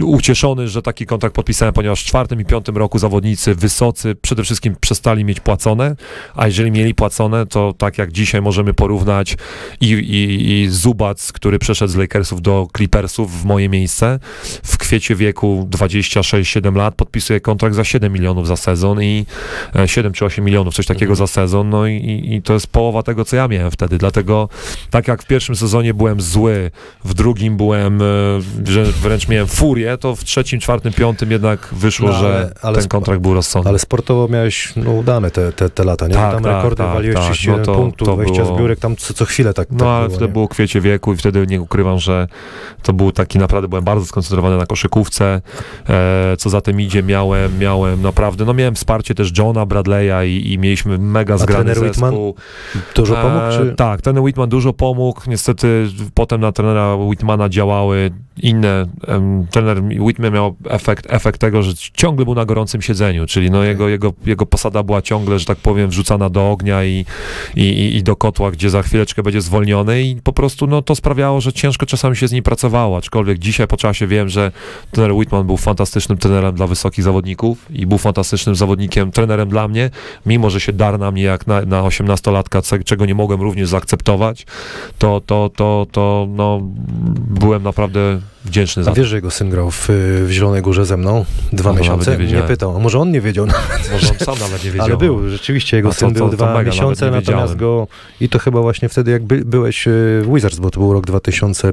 ucieszony, 0.00 0.68
że 0.68 0.82
taki 0.82 1.06
kontrakt 1.06 1.36
podpisałem, 1.36 1.74
ponieważ 1.74 2.02
w 2.02 2.04
czwartym 2.04 2.40
i 2.40 2.44
piątym 2.44 2.76
roku 2.76 2.98
zawodnicy 2.98 3.54
wysocy 3.54 4.14
przede 4.14 4.42
wszystkim 4.42 4.76
przestali 4.80 5.24
mieć 5.24 5.40
płacone, 5.40 5.96
a 6.34 6.46
jeżeli 6.46 6.70
mieli 6.70 6.94
płacone, 6.94 7.46
to 7.46 7.74
tak 7.78 7.98
jak 7.98 8.12
dzisiaj 8.12 8.42
możemy 8.42 8.74
porównać 8.74 9.36
i, 9.80 9.90
i, 9.90 10.50
i 10.52 10.68
Zubac, 10.68 11.32
który 11.32 11.58
przeszedł 11.58 11.92
z 11.92 11.96
Lakersów 11.96 12.42
do 12.42 12.66
Clippersów 12.76 13.42
w 13.42 13.44
moje 13.44 13.68
miejsce, 13.68 14.18
w 14.62 14.78
kwiecie 14.78 15.14
wieku 15.16 15.68
26-7 15.70 16.76
lat 16.76 16.94
podpisuje 16.94 17.40
kontrakt 17.40 17.74
za 17.74 17.84
7 17.84 18.12
milionów 18.12 18.46
za 18.46 18.56
sezon 18.56 19.02
i 19.02 19.26
7 19.86 20.12
e, 20.12 20.14
czy 20.14 20.24
8 20.24 20.44
milionów, 20.44 20.74
coś 20.74 20.86
takiego 20.86 21.12
mhm. 21.12 21.16
za 21.16 21.32
sezon, 21.32 21.70
no 21.70 21.86
i, 21.86 22.28
i 22.30 22.42
to 22.42 22.52
jest 22.52 22.66
połowa 22.66 23.02
tego, 23.02 23.24
co 23.24 23.36
ja 23.36 23.48
miałem 23.48 23.70
wtedy, 23.70 23.98
dlatego 23.98 24.48
tak 24.90 25.08
jak 25.08 25.22
w 25.22 25.26
pierwszym 25.26 25.56
sezonie 25.56 25.94
byłem 25.94 26.20
zły, 26.20 26.70
w 27.04 27.14
drugim 27.14 27.56
byłem, 27.56 28.02
e, 28.02 28.04
że 28.64 28.84
wręcz 28.84 29.28
miałem 29.28 29.46
furię, 29.46 29.81
to 30.00 30.16
w 30.16 30.24
trzecim, 30.24 30.60
czwartym, 30.60 30.92
piątym 30.92 31.30
jednak 31.30 31.68
wyszło, 31.72 32.08
no, 32.08 32.14
ale, 32.14 32.28
że 32.28 32.52
ale 32.62 32.78
ten 32.78 32.88
kontrakt 32.88 33.22
był 33.22 33.34
rozsądny. 33.34 33.68
Ale 33.68 33.78
sportowo 33.78 34.28
miałeś 34.28 34.72
no, 34.76 34.90
udane 34.90 35.30
te, 35.30 35.52
te, 35.52 35.70
te 35.70 35.84
lata, 35.84 36.08
nie? 36.08 36.14
Tak, 36.14 36.34
tam 36.34 36.42
tak, 36.42 36.56
rekordy 36.56 36.76
tak, 36.76 36.94
waliłeś 36.94 37.16
tak, 37.16 37.24
31 37.24 37.60
no 37.60 37.66
to, 37.66 37.74
punktów, 37.74 38.08
to 38.08 38.16
wejścia 38.16 38.42
było... 38.42 38.56
zbiórek, 38.56 38.78
tam 38.78 38.96
co, 38.96 39.14
co 39.14 39.24
chwilę 39.24 39.54
tak 39.54 39.70
No 39.70 39.78
tak 39.78 39.88
ale 39.88 40.06
było, 40.06 40.16
wtedy 40.16 40.26
nie? 40.26 40.32
było 40.32 40.48
kwiecie 40.48 40.80
wieku 40.80 41.12
i 41.12 41.16
wtedy 41.16 41.46
nie 41.46 41.60
ukrywam, 41.60 41.98
że 41.98 42.28
to 42.82 42.92
był 42.92 43.12
taki 43.12 43.38
naprawdę, 43.38 43.68
byłem 43.68 43.84
bardzo 43.84 44.06
skoncentrowany 44.06 44.56
na 44.56 44.66
koszykówce, 44.66 45.40
e, 45.88 46.36
co 46.38 46.50
za 46.50 46.60
tym 46.60 46.80
idzie, 46.80 47.02
miałem, 47.02 47.58
miałem 47.58 48.02
naprawdę, 48.02 48.44
no 48.44 48.54
miałem 48.54 48.74
wsparcie 48.74 49.14
też 49.14 49.38
Johna 49.38 49.66
Bradley'a 49.66 50.26
i, 50.26 50.52
i 50.52 50.58
mieliśmy 50.58 50.98
mega 50.98 51.38
zgrany 51.38 51.74
zespół. 51.74 51.88
Whitman 51.88 52.14
dużo 52.94 53.14
pomógł? 53.14 53.52
Czy? 53.52 53.72
E, 53.72 53.74
tak, 53.74 54.02
ten 54.02 54.18
Whitman 54.18 54.48
dużo 54.48 54.72
pomógł, 54.72 55.20
niestety 55.26 55.88
potem 56.14 56.40
na 56.40 56.52
trenera 56.52 56.94
Whitmana 56.94 57.48
działały 57.48 58.10
inne, 58.36 58.86
um, 59.08 59.46
trener 59.74 60.00
Whitman 60.02 60.32
miał 60.32 60.56
efekt, 60.68 61.06
efekt 61.08 61.40
tego, 61.40 61.62
że 61.62 61.72
ciągle 61.94 62.24
był 62.24 62.34
na 62.34 62.44
gorącym 62.44 62.82
siedzeniu, 62.82 63.26
czyli 63.26 63.50
no 63.50 63.64
jego, 63.64 63.88
jego, 63.88 64.12
jego 64.26 64.46
posada 64.46 64.82
była 64.82 65.02
ciągle, 65.02 65.38
że 65.38 65.44
tak 65.44 65.58
powiem, 65.58 65.90
wrzucana 65.90 66.30
do 66.30 66.50
ognia 66.50 66.84
i, 66.84 67.04
i, 67.56 67.96
i 67.96 68.02
do 68.02 68.16
kotła, 68.16 68.50
gdzie 68.50 68.70
za 68.70 68.82
chwileczkę 68.82 69.22
będzie 69.22 69.40
zwolniony 69.40 70.02
i 70.02 70.16
po 70.16 70.32
prostu 70.32 70.66
no, 70.66 70.82
to 70.82 70.94
sprawiało, 70.94 71.40
że 71.40 71.52
ciężko 71.52 71.86
czasami 71.86 72.16
się 72.16 72.28
z 72.28 72.32
nim 72.32 72.42
pracowało, 72.42 72.96
aczkolwiek 72.96 73.38
dzisiaj 73.38 73.66
po 73.66 73.76
czasie 73.76 74.06
wiem, 74.06 74.28
że 74.28 74.52
trener 74.90 75.12
Whitman 75.12 75.46
był 75.46 75.56
fantastycznym 75.56 76.18
trenerem 76.18 76.54
dla 76.54 76.66
wysokich 76.66 77.04
zawodników 77.04 77.66
i 77.70 77.86
był 77.86 77.98
fantastycznym 77.98 78.54
zawodnikiem, 78.54 79.12
trenerem 79.12 79.48
dla 79.48 79.68
mnie, 79.68 79.90
mimo, 80.26 80.50
że 80.50 80.60
się 80.60 80.72
dar 80.72 80.98
na 80.98 81.10
mnie 81.10 81.22
jak 81.22 81.46
na, 81.46 81.60
na 81.62 81.82
18-latka, 81.82 82.84
czego 82.84 83.06
nie 83.06 83.14
mogłem 83.14 83.40
również 83.40 83.68
zaakceptować, 83.68 84.46
to, 84.98 85.20
to, 85.26 85.50
to, 85.56 85.86
to 85.92 86.26
no, 86.30 86.60
byłem 87.28 87.62
naprawdę 87.62 88.20
wdzięczny 88.44 88.84
za 88.84 88.90
A 88.90 88.94
wiesz, 88.94 89.08
że 89.08 89.16
jego 89.16 89.30
syn 89.30 89.50
grał 89.50 89.70
w, 89.70 89.88
w 90.26 90.30
Zielonej 90.30 90.62
Górze 90.62 90.86
ze 90.86 90.96
mną 90.96 91.24
dwa 91.52 91.72
no, 91.72 91.78
miesiące? 91.78 92.18
Nie, 92.18 92.26
nie, 92.32 92.42
pytał. 92.42 92.76
A 92.76 92.78
może 92.78 92.98
on 92.98 93.10
nie 93.10 93.20
wiedział 93.20 93.46
Może 93.92 94.08
on 94.10 94.18
sam 94.18 94.34
nawet 94.40 94.64
nie 94.64 94.70
wiedział. 94.72 94.86
Ale 94.86 94.96
był, 94.96 95.28
rzeczywiście 95.28 95.76
jego 95.76 95.92
syn 95.92 96.12
był 96.12 96.28
dwa 96.28 96.62
miesiące, 96.62 97.10
natomiast 97.10 97.56
go... 97.56 97.88
I 98.20 98.28
to 98.28 98.38
chyba 98.38 98.60
właśnie 98.60 98.88
wtedy, 98.88 99.10
jak 99.10 99.22
by, 99.22 99.44
byłeś 99.44 99.88
e, 99.88 99.90
w 99.90 100.30
Wizards, 100.34 100.58
bo 100.58 100.70
to 100.70 100.80
był 100.80 100.92
rok 100.92 101.06
2000 101.06 101.72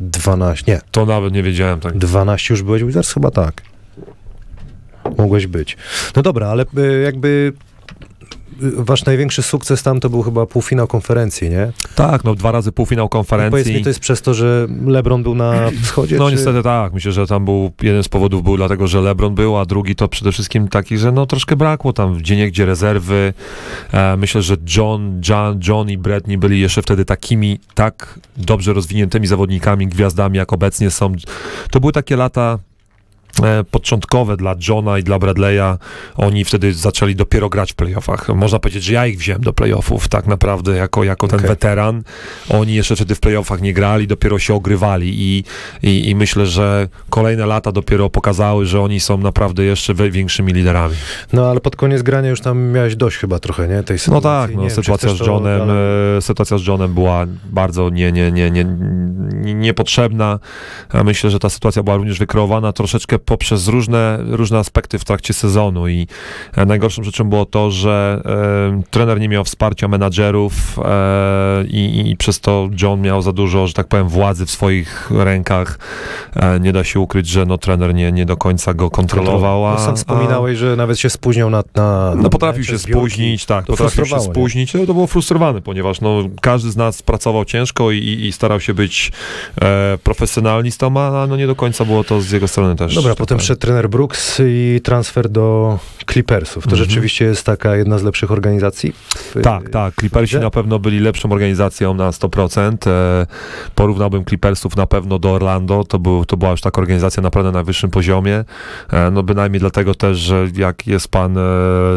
12, 0.00 0.72
nie, 0.72 0.80
To 0.90 1.06
nawet 1.06 1.34
nie 1.34 1.42
wiedziałem. 1.42 1.80
Tak. 1.80 1.98
12 1.98 2.54
już 2.54 2.62
byłeś 2.62 2.84
Wizards? 2.84 3.12
Chyba 3.12 3.30
tak. 3.30 3.62
Mogłeś 5.18 5.46
być. 5.46 5.76
No 6.16 6.22
dobra, 6.22 6.48
ale 6.48 6.64
y, 6.78 7.02
jakby 7.04 7.52
y, 7.56 7.71
wasz 8.76 9.04
największy 9.04 9.42
sukces 9.42 9.82
tam 9.82 10.00
to 10.00 10.10
był 10.10 10.22
chyba 10.22 10.46
półfinał 10.46 10.86
konferencji, 10.86 11.50
nie? 11.50 11.72
tak, 11.94 12.24
no 12.24 12.34
dwa 12.34 12.52
razy 12.52 12.72
półfinał 12.72 13.04
No 13.04 13.08
powiedz 13.08 13.28
konferencji. 13.28 13.74
mi, 13.74 13.82
to 13.82 13.88
jest 13.90 14.00
przez 14.00 14.22
to, 14.22 14.34
że 14.34 14.66
LeBron 14.86 15.22
był 15.22 15.34
na 15.34 15.54
wschodzie? 15.84 16.16
No 16.16 16.26
czy... 16.28 16.34
niestety 16.36 16.62
tak, 16.62 16.92
myślę, 16.92 17.12
że 17.12 17.26
tam 17.26 17.44
był, 17.44 17.72
jeden 17.82 18.02
z 18.02 18.08
powodów 18.08 18.42
był 18.42 18.56
dlatego, 18.56 18.86
że 18.86 19.00
LeBron 19.00 19.34
był, 19.34 19.56
a 19.56 19.64
drugi 19.64 19.94
to 19.94 20.08
przede 20.08 20.32
wszystkim 20.32 20.68
taki, 20.68 20.98
że 20.98 21.12
no 21.12 21.26
troszkę 21.26 21.56
brakło 21.56 21.92
tam 21.92 22.14
gdzie 22.14 22.50
gdzie 22.50 22.66
rezerwy. 22.66 23.34
E, 23.92 24.16
myślę, 24.16 24.42
że 24.42 24.56
John, 24.76 25.20
John, 25.28 25.60
John 25.68 25.90
i 25.90 25.98
Bradley 25.98 26.38
byli 26.38 26.60
jeszcze 26.60 26.82
wtedy 26.82 27.04
takimi, 27.04 27.58
tak 27.74 28.20
dobrze 28.36 28.72
rozwiniętymi 28.72 29.26
zawodnikami, 29.26 29.86
gwiazdami, 29.86 30.38
jak 30.38 30.52
obecnie 30.52 30.90
są. 30.90 31.12
To 31.70 31.80
były 31.80 31.92
takie 31.92 32.16
lata 32.16 32.58
początkowe 33.70 34.36
dla 34.36 34.54
Johna 34.68 34.98
i 34.98 35.02
dla 35.02 35.18
Bradley'a. 35.18 35.76
Oni 36.16 36.44
wtedy 36.44 36.72
zaczęli 36.74 37.14
dopiero 37.14 37.48
grać 37.48 37.72
w 37.72 37.74
playoffach. 37.74 38.28
Można 38.28 38.58
powiedzieć, 38.58 38.84
że 38.84 38.92
ja 38.92 39.06
ich 39.06 39.18
wziąłem 39.18 39.42
do 39.42 39.52
playoffów 39.52 40.08
tak 40.08 40.26
naprawdę 40.26 40.76
jako, 40.76 41.04
jako 41.04 41.28
ten 41.28 41.38
Okej. 41.38 41.48
weteran. 41.48 42.02
Oni 42.48 42.74
jeszcze 42.74 42.96
wtedy 42.96 43.14
w 43.14 43.20
playoffach 43.20 43.60
nie 43.60 43.72
grali, 43.72 44.06
dopiero 44.06 44.38
się 44.38 44.54
ogrywali 44.54 45.14
i, 45.22 45.44
i, 45.82 46.08
i 46.10 46.14
myślę, 46.16 46.46
że 46.46 46.88
kolejne 47.10 47.46
lata 47.46 47.72
dopiero 47.72 48.10
pokazały, 48.10 48.66
że 48.66 48.80
oni 48.80 49.00
są 49.00 49.18
naprawdę 49.18 49.64
jeszcze 49.64 49.94
większymi 49.94 50.52
liderami. 50.52 50.94
No 51.32 51.50
ale 51.50 51.60
pod 51.60 51.76
koniec 51.76 52.02
grania 52.02 52.30
już 52.30 52.40
tam 52.40 52.62
miałeś 52.62 52.96
dość 52.96 53.16
chyba 53.16 53.38
trochę, 53.38 53.68
nie? 53.68 53.82
Tej 53.82 53.94
No 53.94 53.98
sytuacji. 53.98 54.22
tak, 54.22 54.54
no, 54.54 54.60
wiem, 54.60 54.68
czy 54.70 54.74
sytuacja 54.74 55.08
z 55.08 55.12
chcesz 55.14 55.26
to 55.26 55.32
Johnem, 55.32 55.58
dalej- 55.58 56.16
e, 56.18 56.22
sytuacja 56.22 56.58
z 56.58 56.66
Johnem 56.66 56.94
była 56.94 57.26
bardzo 57.50 57.90
nie, 57.90 58.12
nie, 58.12 58.32
nie, 58.32 58.50
nie, 58.50 58.64
nie, 58.64 59.54
niepotrzebna. 59.54 60.38
Ja 60.94 61.04
Myślę, 61.04 61.30
że 61.30 61.38
ta 61.38 61.50
sytuacja 61.50 61.82
była 61.82 61.96
również 61.96 62.18
wykreowana 62.18 62.72
troszeczkę 62.72 63.18
poprzez 63.24 63.68
różne, 63.68 64.18
różne 64.30 64.58
aspekty 64.58 64.98
w 64.98 65.04
trakcie 65.04 65.34
sezonu 65.34 65.88
i 65.88 66.06
e, 66.56 66.66
najgorszą 66.66 67.02
rzeczą 67.02 67.24
było 67.24 67.46
to, 67.46 67.70
że 67.70 68.22
e, 68.24 68.82
trener 68.90 69.20
nie 69.20 69.28
miał 69.28 69.44
wsparcia 69.44 69.88
menadżerów 69.88 70.52
e, 70.84 71.64
i, 71.68 72.10
i 72.10 72.16
przez 72.16 72.40
to 72.40 72.68
John 72.82 73.00
miał 73.00 73.22
za 73.22 73.32
dużo, 73.32 73.66
że 73.66 73.72
tak 73.74 73.86
powiem, 73.88 74.08
władzy 74.08 74.46
w 74.46 74.50
swoich 74.50 75.10
rękach. 75.10 75.78
E, 76.36 76.60
nie 76.60 76.72
da 76.72 76.84
się 76.84 77.00
ukryć, 77.00 77.26
że 77.26 77.46
no, 77.46 77.58
trener 77.58 77.94
nie, 77.94 78.12
nie 78.12 78.26
do 78.26 78.36
końca 78.36 78.74
go 78.74 78.90
kontrolował. 78.90 79.66
a- 79.66 79.72
No, 79.72 79.78
sam 79.78 79.92
a- 79.92 79.96
wspominałeś, 79.96 80.58
że 80.58 80.76
nawet 80.76 80.98
się 80.98 81.10
spóźniał 81.10 81.50
na, 81.50 81.62
na, 81.74 82.14
na 82.14 82.22
no 82.22 82.30
potrafił 82.30 82.64
się 82.64 82.78
spóźnić, 82.78 83.46
tak, 83.46 83.64
potrafił 83.66 84.06
się 84.06 84.20
spóźnić. 84.20 84.74
No, 84.74 84.86
to 84.86 84.94
było 84.94 85.06
frustrowane, 85.06 85.60
ponieważ 85.62 86.00
no, 86.00 86.22
każdy 86.40 86.70
z 86.70 86.76
nas 86.76 87.02
pracował 87.02 87.44
ciężko 87.44 87.90
i, 87.90 87.98
i, 87.98 88.26
i 88.26 88.32
starał 88.32 88.60
się 88.60 88.74
być 88.74 89.12
e, 89.62 89.98
profesjonalistą, 90.04 91.00
a 91.00 91.26
no, 91.28 91.36
nie 91.36 91.46
do 91.46 91.54
końca 91.56 91.84
było 91.84 92.04
to 92.04 92.20
z 92.20 92.30
jego 92.30 92.48
strony 92.48 92.76
też. 92.76 92.94
Dobra, 92.94 93.11
tak 93.14 93.18
potem 93.18 93.40
szedł 93.40 93.60
trener 93.60 93.88
Brooks 93.90 94.40
i 94.46 94.80
transfer 94.84 95.28
do 95.28 95.78
Clippersów. 96.12 96.64
To 96.64 96.70
Mhm. 96.70 96.84
rzeczywiście 96.88 97.24
jest 97.24 97.46
taka 97.46 97.76
jedna 97.76 97.98
z 97.98 98.02
lepszych 98.02 98.30
organizacji? 98.30 98.92
w- 98.92 99.40
Tak, 99.42 99.68
tak. 99.68 99.94
Clippersi 100.00 100.36
na 100.36 100.50
pewno 100.50 100.78
byli 100.78 101.00
lepszą 101.00 101.32
organizacją 101.32 101.94
na 101.94 102.12
100%. 102.12 102.86
E, 102.86 103.26
porównałbym 103.74 104.24
Clippersów 104.24 104.76
na 104.76 104.86
pewno 104.86 105.18
do 105.18 105.32
Orlando. 105.32 105.84
To, 105.84 105.98
był, 105.98 106.24
to 106.24 106.36
była 106.36 106.50
już 106.50 106.60
taka 106.60 106.80
organizacja 106.80 107.22
naprawdę 107.22 107.48
na 107.52 107.58
najwyższym 107.58 107.90
poziomie. 107.90 108.44
E, 108.92 109.10
no 109.10 109.22
bynajmniej 109.22 109.60
dlatego 109.60 109.94
też, 109.94 110.18
że 110.18 110.46
jak 110.56 110.86
jest 110.86 111.08
pan 111.08 111.38
e, 111.38 111.40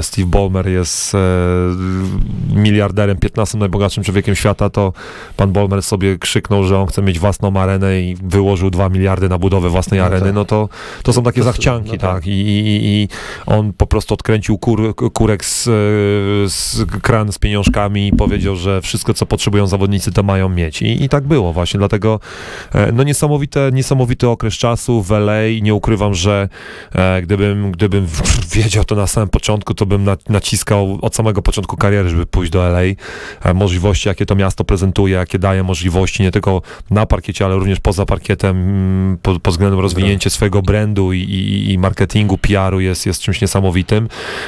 Steve 0.01 0.27
Ballmer, 0.27 0.67
jest 0.67 1.15
e, 1.15 1.17
miliarderem, 2.55 3.17
15 3.17 3.57
najbogatszym 3.57 4.03
człowiekiem 4.03 4.35
świata, 4.35 4.69
to 4.69 4.93
pan 5.37 5.51
Ballmer 5.51 5.83
sobie 5.83 6.17
krzyknął, 6.17 6.63
że 6.63 6.79
on 6.79 6.87
chce 6.87 7.01
mieć 7.01 7.19
własną 7.19 7.59
arenę 7.59 8.01
i 8.01 8.15
wyłożył 8.23 8.69
2 8.69 8.89
miliardy 8.89 9.29
na 9.29 9.37
budowę 9.37 9.69
własnej 9.69 9.99
No 9.99 10.05
areny. 10.05 10.25
tak. 10.25 10.35
No 10.35 10.45
to, 10.45 10.69
to 11.05 11.13
są 11.13 11.23
takie 11.23 11.41
To- 11.41 11.45
zachcianki, 11.45 11.91
no 11.91 11.97
tak. 11.97 12.15
tak. 12.15 12.27
I, 12.27 12.31
i, 12.31 12.85
I 12.85 13.07
on 13.45 13.73
po 13.73 13.87
prostu 13.87 14.13
odkręcił 14.13 14.57
kur, 14.57 14.95
kurek 14.95 15.45
z, 15.45 15.63
z 16.51 16.85
kran 17.01 17.31
z 17.31 17.39
pieniążkami 17.39 18.07
i 18.07 18.11
powiedział, 18.11 18.55
że 18.55 18.81
wszystko, 18.81 19.13
co 19.13 19.25
potrzebują 19.25 19.67
zawodnicy, 19.67 20.11
to 20.11 20.23
mają 20.23 20.49
mieć. 20.49 20.81
I, 20.81 21.03
i 21.03 21.09
tak 21.09 21.23
było 21.23 21.53
właśnie, 21.53 21.77
dlatego 21.77 22.19
e, 22.73 22.91
no 22.91 23.03
niesamowite, 23.03 23.69
niesamowity 23.73 24.29
okres 24.29 24.53
czasu 24.53 25.01
w 25.01 25.11
LA. 25.11 25.41
Nie 25.61 25.73
ukrywam, 25.73 26.13
że 26.13 26.49
e, 26.95 27.21
gdybym, 27.21 27.71
gdybym 27.71 28.07
wiedział 28.55 28.83
to 28.83 28.95
na 28.95 29.07
samym 29.07 29.29
początku, 29.29 29.73
to 29.73 29.85
bym 29.85 30.03
na, 30.03 30.17
naciskał 30.29 30.99
od 31.01 31.15
samego 31.15 31.41
początku 31.41 31.77
kariery, 31.77 32.09
żeby 32.09 32.25
pójść 32.25 32.51
do 32.51 32.69
LA. 32.69 32.81
E, 33.43 33.53
możliwości, 33.53 34.07
jakie 34.07 34.25
to 34.25 34.35
miasto 34.35 34.63
prezentuje, 34.63 35.15
jakie 35.15 35.39
daje 35.39 35.63
możliwości, 35.63 36.23
nie 36.23 36.31
tylko 36.31 36.61
na 36.89 37.05
parkiecie, 37.05 37.45
ale 37.45 37.55
również 37.55 37.79
poza 37.79 38.05
parkietem, 38.05 38.57
mm, 38.57 39.17
pod, 39.21 39.41
pod 39.41 39.53
względem 39.53 39.79
rozwinięcia 39.79 40.29
swojego 40.29 40.61
brandu 40.61 40.94
i, 41.13 41.17
i, 41.17 41.73
i 41.73 41.77
marketingu, 41.77 42.37
PR-u 42.37 42.79
jest, 42.79 43.05
jest 43.05 43.21
czymś 43.21 43.41
niesamowitym. 43.41 44.07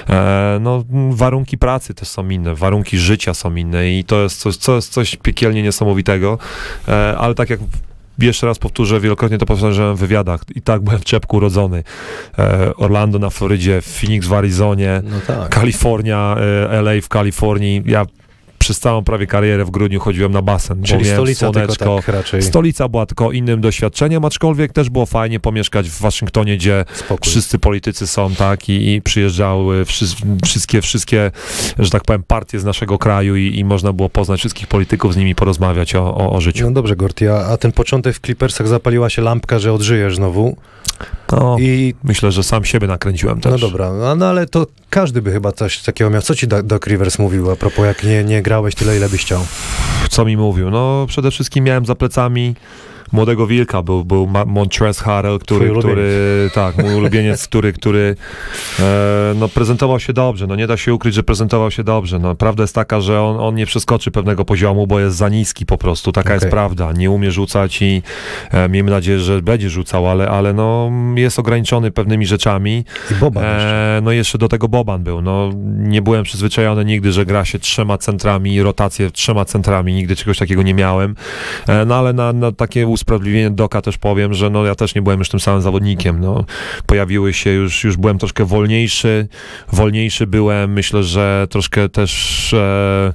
E, 0.10 0.58
no, 0.62 0.84
warunki 1.10 1.58
pracy 1.58 1.94
też 1.94 2.08
są 2.08 2.30
inne, 2.30 2.56
warunki 2.56 2.98
życia 2.98 3.34
są 3.34 3.56
inne 3.56 3.92
i 3.92 4.04
to 4.04 4.22
jest 4.22 4.40
coś, 4.40 4.58
to 4.58 4.76
jest 4.76 4.94
coś 4.94 5.16
piekielnie 5.16 5.64
niesamowitego, 5.64 6.38
e, 6.88 7.18
ale 7.18 7.36
tak 7.36 7.50
jak 7.50 7.60
jeszcze 8.20 8.48
raz 8.48 8.60
powtórzę, 8.60 9.00
wielokrotnie 9.00 9.38
to 9.38 9.46
powtarzałem 9.46 9.96
w 9.96 10.00
wywiadach. 10.00 10.42
I 10.56 10.62
tak 10.62 10.82
byłem 10.82 11.00
w 11.00 11.06
czepku 11.06 11.38
urodzony. 11.38 11.84
E, 12.40 12.76
Orlando 12.76 13.20
na 13.20 13.30
Florydzie, 13.30 13.82
Phoenix 13.82 14.28
w 14.28 14.34
Arizonie, 14.34 15.02
No 15.04 15.18
tak. 15.28 15.50
Kalifornia, 15.50 16.36
e, 16.70 16.82
LA 16.82 17.02
w 17.02 17.10
Kalifornii. 17.10 17.84
Ja 17.86 18.06
przez 18.68 18.80
całą 18.80 19.04
prawie 19.04 19.28
karierę 19.28 19.66
w 19.66 19.70
grudniu 19.72 20.00
chodziłem 20.00 20.32
na 20.32 20.42
basen, 20.42 20.84
Czyli 20.84 21.06
stolica 21.06 21.40
słoneczko. 21.52 21.96
tak 21.96 22.08
raczej 22.08 22.42
Stolica 22.42 22.88
była 22.88 23.06
tylko 23.06 23.32
innym 23.32 23.62
doświadczeniem, 23.62 24.26
aczkolwiek 24.26 24.74
też 24.74 24.90
było 24.90 25.06
fajnie 25.06 25.40
pomieszkać 25.40 25.90
w 25.90 26.00
Waszyngtonie, 26.02 26.58
gdzie 26.58 26.86
spokój. 26.94 27.32
wszyscy 27.32 27.60
politycy 27.60 28.08
są, 28.08 28.36
tak, 28.36 28.70
i, 28.70 28.94
i 28.94 29.02
przyjeżdżały 29.02 29.84
wszys- 29.86 30.16
wszystkie, 30.46 30.82
wszystkie, 30.82 31.32
że 31.80 31.90
tak 31.90 32.04
powiem, 32.04 32.24
partie 32.24 32.60
z 32.60 32.64
naszego 32.66 32.98
kraju 32.98 33.36
i, 33.36 33.58
i 33.60 33.66
można 33.66 33.94
było 33.94 34.10
poznać 34.10 34.40
wszystkich 34.40 34.68
polityków, 34.68 35.14
z 35.14 35.18
nimi 35.18 35.36
porozmawiać 35.36 35.96
o, 35.96 36.16
o, 36.16 36.32
o 36.32 36.42
życiu. 36.42 36.66
No 36.66 36.72
dobrze, 36.72 36.96
Gorty, 36.96 37.32
a, 37.34 37.46
a 37.46 37.58
ten 37.58 37.72
początek 37.72 38.16
w 38.16 38.20
Clippersach 38.22 38.68
zapaliła 38.68 39.10
się 39.10 39.22
lampka, 39.22 39.60
że 39.60 39.74
odżyjesz 39.74 40.16
znowu. 40.16 40.58
No, 41.32 41.56
I 41.60 41.94
myślę, 42.04 42.32
że 42.32 42.44
sam 42.44 42.66
siebie 42.66 42.88
nakręciłem 42.88 43.42
też. 43.42 43.52
no 43.52 43.58
dobra, 43.68 43.94
no, 43.94 44.16
no 44.16 44.26
ale 44.26 44.48
to 44.48 44.68
każdy 44.90 45.22
by 45.22 45.32
chyba 45.32 45.52
coś 45.52 45.80
takiego 45.80 46.10
miał. 46.10 46.22
Co 46.22 46.36
ci 46.36 46.48
Doc 46.48 46.88
Rivers 46.88 47.20
mówił 47.20 47.52
a 47.52 47.56
propos, 47.56 47.86
jak 47.86 48.04
nie, 48.04 48.24
nie 48.24 48.42
grałeś 48.58 48.76
tyle, 48.76 48.98
ile 48.98 49.10
byś 49.10 49.22
chciał? 49.22 49.46
Co 50.10 50.26
mi 50.26 50.38
mówił? 50.38 50.70
No, 50.70 51.06
przede 51.08 51.32
wszystkim 51.32 51.64
miałem 51.64 51.86
za 51.86 51.96
plecami 51.96 52.56
młodego 53.12 53.48
wilka, 53.48 53.82
był, 53.82 54.06
był 54.06 54.28
Montrezl 54.46 55.04
Harrell, 55.04 55.40
który, 55.40 55.74
który, 55.80 56.50
tak, 56.54 56.78
mój 56.78 56.96
ulubieniec, 56.96 57.48
który, 57.48 57.74
który 57.74 58.16
e, 58.80 59.34
no, 59.36 59.48
prezentował 59.48 60.00
się 60.00 60.14
dobrze, 60.14 60.48
no 60.48 60.56
nie 60.56 60.68
da 60.68 60.78
się 60.78 60.94
ukryć, 60.94 61.16
że 61.16 61.24
prezentował 61.24 61.72
się 61.72 61.84
dobrze, 61.84 62.20
no 62.20 62.36
prawda 62.36 62.64
jest 62.64 62.76
taka, 62.76 63.02
że 63.02 63.22
on, 63.22 63.40
on 63.40 63.56
nie 63.56 63.66
przeskoczy 63.66 64.12
pewnego 64.12 64.46
poziomu, 64.46 64.88
bo 64.88 65.00
jest 65.00 65.18
za 65.18 65.30
niski 65.30 65.66
po 65.66 65.78
prostu, 65.78 66.12
taka 66.12 66.34
jest 66.34 66.44
Okej. 66.44 66.52
prawda, 66.52 66.92
nie 66.92 67.12
umie 67.12 67.32
rzucać 67.32 67.82
i 67.82 68.02
e, 68.52 68.70
miejmy 68.70 68.92
nadzieję, 68.92 69.20
że 69.20 69.42
będzie 69.42 69.70
rzucał, 69.70 70.08
ale, 70.08 70.30
ale 70.30 70.54
no, 70.54 70.92
jest 71.16 71.40
ograniczony 71.40 71.92
pewnymi 71.92 72.26
rzeczami, 72.26 72.86
I 73.12 73.16
Boba 73.16 73.42
jeszcze. 73.42 73.98
E, 73.98 74.02
no 74.04 74.12
jeszcze 74.12 74.38
do 74.38 74.48
tego 74.48 74.68
Boban 74.68 75.04
był. 75.04 75.22
No, 75.22 75.52
nie 75.66 76.02
byłem 76.02 76.24
przyzwyczajony 76.24 76.86
nigdy, 76.86 77.12
że 77.12 77.26
gra 77.26 77.46
się 77.46 77.60
trzema 77.60 77.98
centrami 77.98 78.64
rotację 78.64 79.12
trzema 79.12 79.46
centrami. 79.46 79.94
Nigdy 79.94 80.16
czegoś 80.16 80.38
takiego 80.38 80.64
nie 80.64 80.74
miałem. 80.74 81.16
E, 81.68 81.86
no 81.86 81.96
ale 81.96 82.14
na, 82.14 82.34
na 82.34 82.52
takie 82.52 82.88
usprawiedliwienie 82.98 83.50
Doka 83.50 83.82
też 83.82 83.98
powiem, 83.98 84.34
że 84.34 84.50
no, 84.50 84.66
ja 84.66 84.76
też 84.76 84.96
nie 84.96 85.02
byłem 85.02 85.20
już 85.20 85.30
tym 85.30 85.40
samym 85.40 85.62
zawodnikiem. 85.62 86.20
No, 86.20 86.46
pojawiły 86.86 87.34
się 87.34 87.50
już, 87.50 87.84
już 87.84 87.98
byłem 87.98 88.18
troszkę 88.18 88.46
wolniejszy. 88.46 89.28
Wolniejszy 89.72 90.28
byłem. 90.28 90.74
Myślę, 90.74 91.04
że 91.04 91.48
troszkę 91.50 91.90
też... 91.90 92.54
E, 92.54 93.14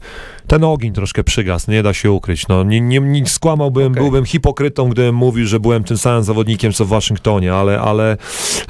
ten 0.53 0.65
ogień 0.65 0.93
troszkę 0.93 1.25
przygasł, 1.25 1.71
nie 1.71 1.83
da 1.83 1.95
się 1.95 2.11
ukryć. 2.11 2.49
No, 2.49 2.65
nie, 2.65 2.81
nie, 2.81 3.01
nie 3.01 3.27
skłamałbym, 3.27 3.93
Okej. 3.93 4.03
byłbym 4.03 4.25
hipokrytą, 4.25 4.89
gdybym 4.89 5.15
mówił, 5.15 5.47
że 5.47 5.61
byłem 5.61 5.85
tym 5.85 5.99
samym 5.99 6.23
zawodnikiem, 6.23 6.73
co 6.73 6.85
w 6.85 6.89
Waszyngtonie, 6.89 7.55
ale, 7.55 7.81
ale 7.81 8.17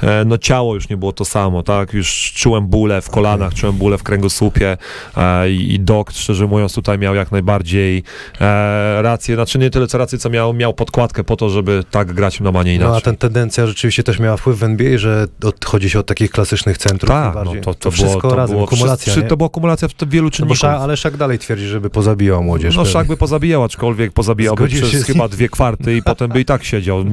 e, 0.01 0.25
no 0.25 0.37
ciało 0.37 0.75
już 0.75 0.89
nie 0.89 0.97
było 0.97 1.13
to 1.13 1.25
samo, 1.25 1.63
tak? 1.63 1.93
Już 1.93 2.33
czułem 2.35 2.67
bóle 2.67 3.01
w 3.01 3.09
kolanach, 3.09 3.53
czułem 3.53 3.75
bóle 3.75 3.97
w 3.97 4.03
kręgosłupie 4.03 4.77
e, 5.17 5.51
i, 5.51 5.73
i 5.73 5.79
Doc, 5.79 6.11
szczerze 6.11 6.47
mówiąc, 6.47 6.73
tutaj 6.73 6.99
miał 6.99 7.15
jak 7.15 7.31
najbardziej 7.31 8.03
e, 8.41 9.01
rację, 9.01 9.35
znaczy 9.35 9.59
nie 9.59 9.69
tyle 9.69 9.87
co 9.87 9.97
rację, 9.97 10.17
co 10.17 10.29
miał, 10.29 10.53
miał 10.53 10.73
podkładkę 10.73 11.23
po 11.23 11.35
to, 11.35 11.49
żeby 11.49 11.83
tak 11.91 12.13
grać 12.13 12.39
na 12.39 12.51
manie 12.51 12.75
inaczej. 12.75 12.91
No 12.91 12.97
a 12.97 13.01
ten 13.01 13.17
tendencja 13.17 13.67
rzeczywiście 13.67 14.03
też 14.03 14.19
miała 14.19 14.37
wpływ 14.37 14.59
w 14.59 14.63
NBA, 14.63 14.97
że 14.97 15.27
odchodzi 15.43 15.89
się 15.89 15.99
od 15.99 16.05
takich 16.05 16.31
klasycznych 16.31 16.77
centrów. 16.77 17.09
tak, 17.09 17.35
no, 17.35 17.35
najbardziej. 17.35 17.61
to, 17.63 17.73
to, 17.73 17.91
wszystko 17.91 18.19
było, 18.19 18.31
to 18.31 18.37
razem, 18.37 18.55
było, 18.55 18.67
kumulacja, 18.67 19.13
wszy- 19.13 19.21
nie? 19.21 19.27
to 19.27 19.37
była 19.37 19.49
kumulacja 19.49 19.87
w 19.87 20.09
wielu 20.09 20.25
No 20.25 20.29
bo 20.29 20.35
czynników. 20.35 20.63
Ale 20.63 20.97
Szak 20.97 21.17
dalej 21.17 21.39
twierdzi, 21.39 21.72
żeby 21.73 21.89
pozabijał 21.89 22.43
młodzież. 22.43 22.75
No 22.75 22.81
pewnie. 22.81 22.93
szak 22.93 23.07
by 23.07 23.17
pozabijał, 23.17 23.63
aczkolwiek 23.63 24.13
pozabijałby 24.13 24.63
Zgodził 24.63 24.87
przez 24.87 25.03
chyba 25.05 25.27
dwie 25.27 25.49
kwarty 25.49 25.97
i 25.97 26.01
potem 26.03 26.31
by 26.31 26.41
i 26.41 26.45
tak 26.45 26.63
siedział. 26.63 27.03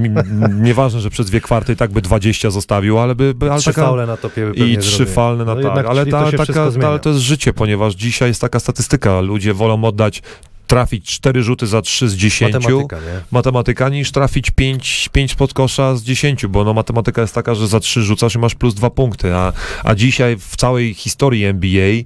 Nieważne, 0.61 1.01
że 1.01 1.11
przez 1.11 1.27
dwie 1.27 1.41
kwarty 1.41 1.73
i 1.73 1.77
tak 1.77 1.91
by 1.91 2.03
20 2.03 2.51
zostawił, 2.51 2.99
ale 2.99 3.15
by... 3.15 3.35
by 3.35 3.51
ale 3.51 3.61
Trzy 3.61 3.70
taka, 3.70 3.82
faule 3.82 4.07
na 4.07 4.16
topie 4.16 4.47
by 4.47 4.66
I 4.66 4.78
trzy 4.78 4.91
zrobił. 4.97 5.15
falne 5.15 5.45
na 5.45 5.55
No 5.55 5.57
tak, 5.57 5.65
jednak, 5.65 5.87
ale, 5.87 6.07
to 6.07 6.11
ta, 6.11 6.31
się 6.31 6.37
taka, 6.37 6.70
zmienia. 6.70 6.89
ale 6.89 6.99
to 6.99 7.09
jest 7.09 7.20
życie, 7.20 7.53
ponieważ 7.53 7.95
dzisiaj 7.95 8.28
jest 8.28 8.41
taka 8.41 8.61
statystyka. 8.61 9.20
Ludzie 9.20 9.55
wolą 9.55 9.85
oddać 9.85 10.23
trafić 10.70 11.06
4 11.06 11.42
rzuty 11.42 11.66
za 11.66 11.82
3 11.82 12.09
z 12.09 12.16
10 12.16 12.55
Matematyka, 12.55 12.97
nie? 12.97 13.20
matematyka 13.30 13.88
niż 13.88 14.12
trafić 14.12 14.51
5, 14.51 15.09
5 15.12 15.32
spod 15.32 15.55
kosza 15.55 15.97
z 15.97 16.02
10, 16.02 16.47
bo 16.47 16.64
no 16.64 16.74
matematyka 16.74 17.20
jest 17.20 17.34
taka, 17.34 17.55
że 17.55 17.68
za 17.68 17.80
3 17.80 18.02
rzucasz 18.02 18.34
i 18.34 18.38
masz 18.38 18.55
plus 18.55 18.74
2 18.74 18.90
punkty, 18.90 19.34
a, 19.34 19.52
a 19.84 19.94
dzisiaj 19.94 20.36
w 20.36 20.56
całej 20.56 20.94
historii 20.94 21.44
NBA 21.44 21.88
e, 21.88 22.05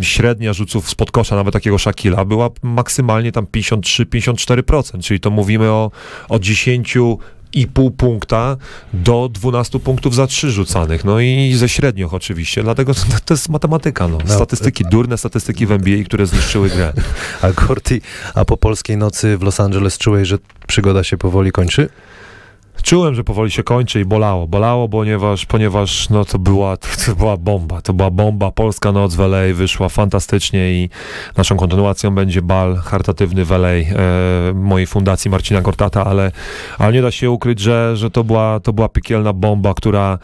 średnia 0.00 0.52
rzutów 0.52 0.90
spod 0.90 1.10
kosza 1.10 1.36
nawet 1.36 1.52
takiego 1.52 1.78
Shakila 1.78 2.24
była 2.24 2.50
maksymalnie 2.62 3.32
tam 3.32 3.46
53-54%, 3.46 5.02
czyli 5.02 5.20
to 5.20 5.30
mówimy 5.30 5.70
o, 5.70 5.90
o 6.28 6.38
10 6.38 6.96
i 7.56 7.66
pół 7.66 7.90
punkta 7.90 8.56
do 8.92 9.28
12 9.32 9.78
punktów 9.80 10.14
za 10.14 10.26
trzy 10.26 10.50
rzucanych, 10.50 11.04
no 11.04 11.20
i 11.20 11.54
ze 11.56 11.68
średnioch 11.68 12.14
oczywiście, 12.14 12.62
dlatego 12.62 12.94
to, 12.94 13.00
to 13.24 13.34
jest 13.34 13.48
matematyka, 13.48 14.08
no. 14.08 14.18
No. 14.28 14.34
Statystyki, 14.34 14.84
durne 14.90 15.18
statystyki 15.18 15.66
w 15.66 15.72
NBA, 15.72 16.04
które 16.04 16.26
zniszczyły 16.26 16.70
grę. 16.70 16.92
A 17.42 17.52
Gorty, 17.52 18.00
a 18.34 18.44
po 18.44 18.56
polskiej 18.56 18.96
nocy 18.96 19.38
w 19.38 19.42
Los 19.42 19.60
Angeles 19.60 19.98
czułeś, 19.98 20.28
że 20.28 20.38
przygoda 20.66 21.04
się 21.04 21.16
powoli 21.16 21.52
kończy? 21.52 21.88
Czułem, 22.86 23.14
że 23.14 23.24
powoli 23.24 23.50
się 23.50 23.62
kończy 23.62 24.00
i 24.00 24.04
bolało. 24.04 24.46
Bolało, 24.46 24.88
ponieważ, 24.88 25.46
ponieważ 25.46 26.08
no, 26.10 26.24
to, 26.24 26.38
była, 26.38 26.76
to 27.06 27.14
była 27.14 27.36
bomba. 27.36 27.82
To 27.82 27.92
była 27.92 28.10
bomba. 28.10 28.50
Polska 28.50 28.92
Noc 28.92 29.14
w 29.14 29.20
LA 29.20 29.54
wyszła 29.54 29.88
fantastycznie 29.88 30.72
i 30.72 30.90
naszą 31.36 31.56
kontynuacją 31.56 32.14
będzie 32.14 32.42
bal 32.42 32.76
charytatywny 32.76 33.44
w 33.44 33.52
LA 33.52 33.68
e, 33.68 33.84
mojej 34.54 34.86
fundacji 34.86 35.30
Marcina 35.30 35.60
Gortata, 35.60 36.04
ale, 36.04 36.32
ale 36.78 36.92
nie 36.92 37.02
da 37.02 37.10
się 37.10 37.30
ukryć, 37.30 37.60
że, 37.60 37.96
że 37.96 38.10
to, 38.10 38.24
była, 38.24 38.60
to 38.60 38.72
była 38.72 38.88
piekielna 38.88 39.32
bomba, 39.32 39.74
która 39.74 40.18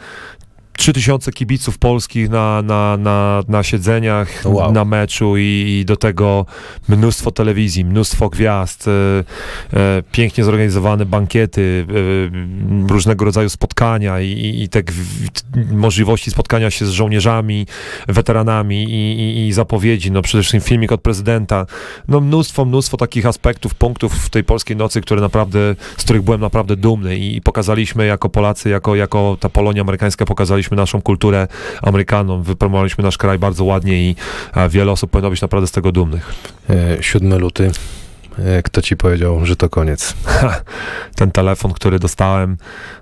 3000 0.77 1.31
kibiców 1.31 1.77
polskich 1.77 2.29
na, 2.29 2.61
na, 2.61 2.97
na, 2.97 3.43
na 3.47 3.63
siedzeniach, 3.63 4.43
Wow. 4.45 4.71
na 4.71 4.85
meczu 4.85 5.37
i, 5.37 5.79
i 5.81 5.85
do 5.85 5.97
tego 5.97 6.45
mnóstwo 6.89 7.31
telewizji, 7.31 7.85
mnóstwo 7.85 8.29
gwiazd, 8.29 8.87
e, 8.87 8.91
e, 9.79 10.03
pięknie 10.11 10.43
zorganizowane 10.43 11.05
bankiety, 11.05 11.85
e, 12.87 12.87
różnego 12.93 13.25
rodzaju 13.25 13.49
spotkania 13.49 14.21
i, 14.21 14.61
i, 14.63 14.69
te 14.69 14.83
możliwości 15.71 16.31
spotkania 16.31 16.71
się 16.71 16.85
z 16.85 16.89
żołnierzami, 16.89 17.67
weteranami 18.07 18.83
i, 18.83 19.47
i, 19.47 19.53
zapowiedzi, 19.53 20.11
no 20.11 20.21
przede 20.21 20.41
wszystkim 20.41 20.61
filmik 20.61 20.91
od 20.91 21.01
prezydenta, 21.01 21.65
no 22.07 22.21
mnóstwo, 22.21 22.65
mnóstwo 22.65 22.97
takich 22.97 23.25
aspektów, 23.25 23.75
punktów 23.75 24.13
w 24.13 24.29
tej 24.29 24.43
polskiej 24.43 24.77
nocy, 24.77 25.01
które 25.01 25.21
naprawdę, 25.21 25.75
z 25.97 26.03
których 26.03 26.21
byłem 26.21 26.41
naprawdę 26.41 26.75
dumny 26.75 27.17
i, 27.17 27.35
i 27.35 27.41
pokazaliśmy 27.41 28.05
jako 28.05 28.29
Polacy, 28.29 28.69
jako, 28.69 28.95
jako 28.95 29.37
ta 29.39 29.49
Polonia 29.49 29.81
amerykańska, 29.81 30.25
pokazaliśmy 30.25 30.62
naszą 30.71 31.01
kulturę 31.01 31.47
amerykanom, 31.81 32.43
wypromowaliśmy 32.43 33.03
nasz 33.03 33.17
kraj 33.17 33.39
bardzo 33.39 33.63
ładnie 33.63 34.09
i 34.09 34.15
e, 34.53 34.69
wiele 34.69 34.91
osób 34.91 35.11
powinno 35.11 35.29
być 35.29 35.41
naprawdę 35.41 35.67
z 35.67 35.71
tego 35.71 35.91
dumnych. 35.91 36.33
E, 36.69 37.03
7 37.03 37.39
luty. 37.39 37.71
E, 38.39 38.63
kto 38.63 38.81
ci 38.81 38.97
powiedział, 38.97 39.45
że 39.45 39.55
to 39.55 39.69
koniec? 39.69 40.13
ten 41.15 41.31
telefon, 41.31 41.73
który 41.73 41.99
dostałem, 41.99 42.57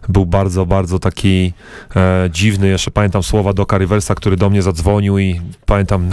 był 0.09 0.25
bardzo, 0.25 0.65
bardzo 0.65 0.99
taki 0.99 1.53
e, 1.95 2.29
dziwny. 2.31 2.67
Jeszcze 2.67 2.91
pamiętam 2.91 3.23
słowa 3.23 3.53
Doka 3.53 3.77
Riversa, 3.77 4.15
który 4.15 4.37
do 4.37 4.49
mnie 4.49 4.61
zadzwonił 4.61 5.17
i 5.17 5.41
pamiętam 5.65 6.09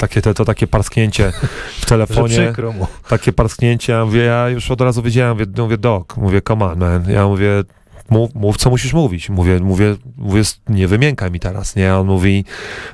takie, 0.00 0.22
to, 0.22 0.34
to 0.34 0.44
takie 0.44 0.66
parsknięcie 0.66 1.32
w 1.80 1.86
telefonie, 1.86 2.52
takie 3.08 3.32
parsknięcie, 3.32 3.92
ja 3.92 4.04
mówię, 4.04 4.20
ja 4.20 4.48
już 4.48 4.70
od 4.70 4.80
razu 4.80 5.02
wiedziałem, 5.02 5.32
mówię, 5.32 5.46
mówię 5.58 5.78
Dok, 5.78 6.16
mówię, 6.16 6.42
come 6.42 6.64
on, 6.64 6.78
man, 6.78 7.10
ja 7.10 7.26
mówię, 7.26 7.50
mów, 8.10 8.34
mów, 8.34 8.56
co 8.56 8.70
musisz 8.70 8.92
mówić, 8.92 9.30
mówię, 9.30 9.60
mówię, 9.60 9.96
mówię, 10.18 10.42
nie 10.68 10.88
wymiękaj 10.88 11.30
mi 11.30 11.40
teraz, 11.40 11.76
nie, 11.76 11.94
on 11.94 12.06
mówi, 12.06 12.44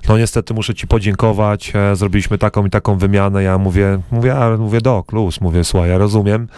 no 0.08 0.18
niestety 0.18 0.54
muszę 0.54 0.74
ci 0.74 0.86
podziękować, 0.86 1.72
e, 1.74 1.96
zrobiliśmy 1.96 2.38
taką 2.38 2.66
i 2.66 2.70
taką 2.70 2.98
wymianę, 2.98 3.42
ja 3.42 3.58
mówię, 3.58 3.98
mówię, 4.10 4.34
ale 4.34 4.56
mówię, 4.56 4.80
Dok, 4.80 5.12
luz, 5.12 5.40
mówię, 5.40 5.64
słuchaj, 5.64 5.90
ja 5.90 5.98
rozumiem, 5.98 6.48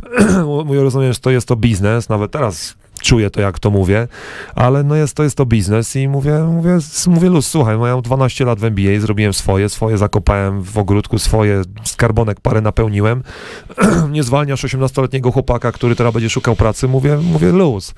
mówię, 0.66 0.80
rozumiem, 0.80 1.12
że 1.12 1.20
to 1.20 1.30
jest 1.30 1.48
to 1.48 1.56
biznes, 1.56 2.08
nawet 2.08 2.30
teraz 2.30 2.74
czuję 3.06 3.30
to, 3.30 3.40
jak 3.40 3.58
to 3.58 3.70
mówię, 3.70 4.08
ale 4.54 4.82
no 4.82 4.94
jest 4.94 5.14
to, 5.14 5.22
jest 5.22 5.36
to 5.36 5.46
biznes 5.46 5.96
i 5.96 6.08
mówię, 6.08 6.38
mówię, 6.38 6.78
mówię 7.06 7.28
luz, 7.28 7.46
słuchaj, 7.46 7.78
no 7.78 7.80
mam 7.80 8.02
12 8.02 8.44
lat 8.44 8.60
w 8.60 8.64
NBA, 8.64 9.00
zrobiłem 9.00 9.32
swoje, 9.32 9.68
swoje 9.68 9.98
zakopałem 9.98 10.62
w 10.62 10.78
ogródku, 10.78 11.18
swoje 11.18 11.62
skarbonek 11.84 12.40
parę 12.40 12.60
napełniłem, 12.60 13.22
nie 14.10 14.22
zwalniasz 14.22 14.64
18-letniego 14.64 15.32
chłopaka, 15.32 15.72
który 15.72 15.96
teraz 15.96 16.12
będzie 16.12 16.30
szukał 16.30 16.56
pracy, 16.56 16.88
mówię, 16.88 17.16
mówię 17.16 17.52
luz. 17.52 17.94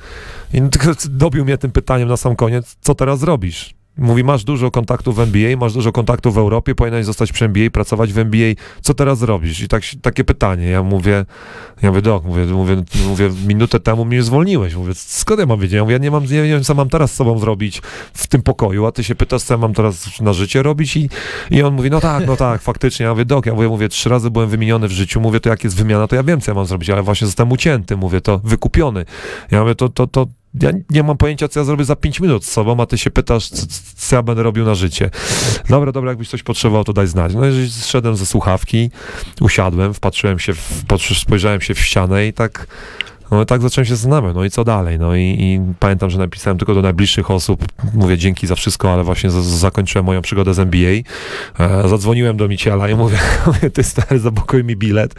I 0.52 0.62
dobił 1.08 1.44
mnie 1.44 1.58
tym 1.58 1.70
pytaniem 1.70 2.08
na 2.08 2.16
sam 2.16 2.36
koniec, 2.36 2.76
co 2.80 2.94
teraz 2.94 3.18
zrobisz? 3.18 3.77
Mówi, 3.98 4.24
masz 4.24 4.44
dużo 4.44 4.70
kontaktów 4.70 5.16
w 5.16 5.20
NBA, 5.20 5.56
masz 5.56 5.72
dużo 5.72 5.92
kontaktów 5.92 6.34
w 6.34 6.38
Europie, 6.38 6.74
powinieneś 6.74 7.06
zostać 7.06 7.32
przy 7.32 7.44
NBA, 7.44 7.70
pracować 7.70 8.12
w 8.12 8.18
NBA, 8.18 8.54
co 8.80 8.94
teraz 8.94 9.18
zrobisz? 9.18 9.60
I 9.60 9.68
tak, 9.68 9.82
takie 10.02 10.24
pytanie, 10.24 10.66
ja 10.66 10.82
mówię, 10.82 11.24
ja 11.82 11.88
mówię, 11.88 12.02
dok, 12.02 12.24
mówię, 12.24 12.44
mówię, 12.44 12.82
mówię, 13.08 13.30
minutę 13.46 13.80
temu 13.80 14.04
mnie 14.04 14.22
zwolniłeś, 14.22 14.74
mówię, 14.74 14.92
skąd 14.94 15.40
ja 15.40 15.46
mam 15.46 15.60
wiedzieć? 15.60 15.76
Ja 15.76 15.82
mówię, 15.82 15.92
ja 15.92 15.98
nie 15.98 16.10
mam, 16.10 16.24
nie 16.24 16.42
wiem, 16.42 16.64
co 16.64 16.74
mam 16.74 16.88
teraz 16.88 17.12
z 17.12 17.14
sobą 17.14 17.38
zrobić 17.38 17.82
w 18.12 18.26
tym 18.26 18.42
pokoju, 18.42 18.86
a 18.86 18.92
ty 18.92 19.04
się 19.04 19.14
pytasz, 19.14 19.42
co 19.42 19.54
ja 19.54 19.58
mam 19.58 19.74
teraz 19.74 20.20
na 20.20 20.32
życie 20.32 20.62
robić? 20.62 20.96
I, 20.96 21.08
i 21.50 21.62
on 21.62 21.74
mówi, 21.74 21.90
no 21.90 22.00
tak, 22.00 22.26
no 22.26 22.36
tak, 22.36 22.62
faktycznie, 22.62 23.06
ja 23.06 23.12
mówię, 23.12 23.24
dok, 23.24 23.46
ja 23.46 23.54
mówię, 23.54 23.68
mówię, 23.68 23.88
trzy 23.88 24.08
razy 24.08 24.30
byłem 24.30 24.48
wymieniony 24.48 24.88
w 24.88 24.92
życiu, 24.92 25.20
mówię, 25.20 25.40
to 25.40 25.48
jak 25.48 25.64
jest 25.64 25.76
wymiana, 25.76 26.06
to 26.06 26.16
ja 26.16 26.22
wiem, 26.22 26.40
co 26.40 26.50
ja 26.50 26.54
mam 26.54 26.66
zrobić, 26.66 26.90
ale 26.90 27.02
właśnie 27.02 27.26
zostałem 27.26 27.52
ucięty, 27.52 27.96
mówię, 27.96 28.20
to 28.20 28.38
wykupiony. 28.38 29.04
Ja 29.50 29.60
mówię, 29.60 29.74
to, 29.74 29.88
to, 29.88 30.06
to, 30.06 30.26
ja 30.62 30.70
nie 30.90 31.02
mam 31.02 31.16
pojęcia, 31.16 31.48
co 31.48 31.60
ja 31.60 31.64
zrobię 31.64 31.84
za 31.84 31.96
5 31.96 32.20
minut 32.20 32.44
z 32.44 32.50
sobą, 32.50 32.80
a 32.80 32.86
ty 32.86 32.98
się 32.98 33.10
pytasz, 33.10 33.48
co, 33.48 33.66
co 33.96 34.16
ja 34.16 34.22
będę 34.22 34.42
robił 34.42 34.64
na 34.64 34.74
życie. 34.74 35.10
Dobra, 35.68 35.92
dobra, 35.92 36.10
jakbyś 36.10 36.28
coś 36.28 36.42
potrzebował, 36.42 36.84
to 36.84 36.92
daj 36.92 37.06
znać. 37.06 37.34
No 37.34 37.44
jeżeli 37.44 37.70
zszedłem 37.70 38.16
ze 38.16 38.26
słuchawki, 38.26 38.90
usiadłem, 39.40 39.94
wpatrzyłem 39.94 40.38
się, 40.38 40.54
w, 40.54 40.84
spojrzałem 41.18 41.60
się 41.60 41.74
w 41.74 41.80
ścianę 41.80 42.26
i 42.26 42.32
tak, 42.32 42.66
no 43.30 43.44
tak 43.44 43.62
zacząłem 43.62 43.86
się 43.86 43.96
zastanawiać, 43.96 44.34
no 44.34 44.44
i 44.44 44.50
co 44.50 44.64
dalej? 44.64 44.98
No 44.98 45.16
i, 45.16 45.22
i 45.22 45.60
pamiętam, 45.80 46.10
że 46.10 46.18
napisałem 46.18 46.58
tylko 46.58 46.74
do 46.74 46.82
najbliższych 46.82 47.30
osób, 47.30 47.64
mówię 47.94 48.18
dzięki 48.18 48.46
za 48.46 48.54
wszystko, 48.54 48.92
ale 48.92 49.04
właśnie 49.04 49.30
z, 49.30 49.34
zakończyłem 49.34 50.04
moją 50.04 50.22
przygodę 50.22 50.54
z 50.54 50.58
NBA. 50.58 50.92
E, 51.58 51.88
zadzwoniłem 51.88 52.36
do 52.36 52.48
Miciela 52.48 52.88
i 52.88 52.94
mówię, 52.94 53.18
mówię 53.46 53.70
ty 53.70 53.82
stary, 53.82 54.18
zablokuj 54.18 54.64
mi 54.64 54.76
bilet. 54.76 55.14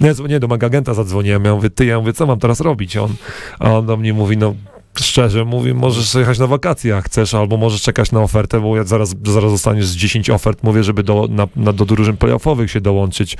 Nie, 0.00 0.14
nie, 0.28 0.40
do 0.40 0.48
magagenta 0.48 0.94
zadzwoniłem, 0.94 1.44
ja 1.44 1.54
mówię, 1.54 1.70
ty, 1.70 1.86
ja 1.86 2.00
mówię, 2.00 2.12
co 2.12 2.26
mam 2.26 2.38
teraz 2.38 2.60
robić? 2.60 2.96
On, 2.96 3.14
a 3.58 3.72
on 3.72 3.86
do 3.86 3.96
mnie 3.96 4.12
mówi, 4.12 4.36
no 4.36 4.54
szczerze 5.00 5.44
mówi, 5.44 5.74
możesz 5.74 6.14
jechać 6.14 6.38
na 6.38 6.46
wakacje 6.46 6.90
jak 6.90 7.04
chcesz, 7.04 7.34
albo 7.34 7.56
możesz 7.56 7.82
czekać 7.82 8.12
na 8.12 8.20
ofertę, 8.20 8.60
bo 8.60 8.76
ja 8.76 8.84
zaraz, 8.84 9.14
zaraz 9.24 9.50
zostaniesz 9.50 9.86
z 9.86 9.96
10 9.96 10.30
ofert, 10.30 10.62
mówię, 10.62 10.84
żeby 10.84 11.02
do, 11.02 11.28
na, 11.30 11.48
na, 11.56 11.72
do 11.72 11.84
drużyn 11.84 12.16
playoffowych 12.16 12.70
się 12.70 12.80
dołączyć. 12.80 13.36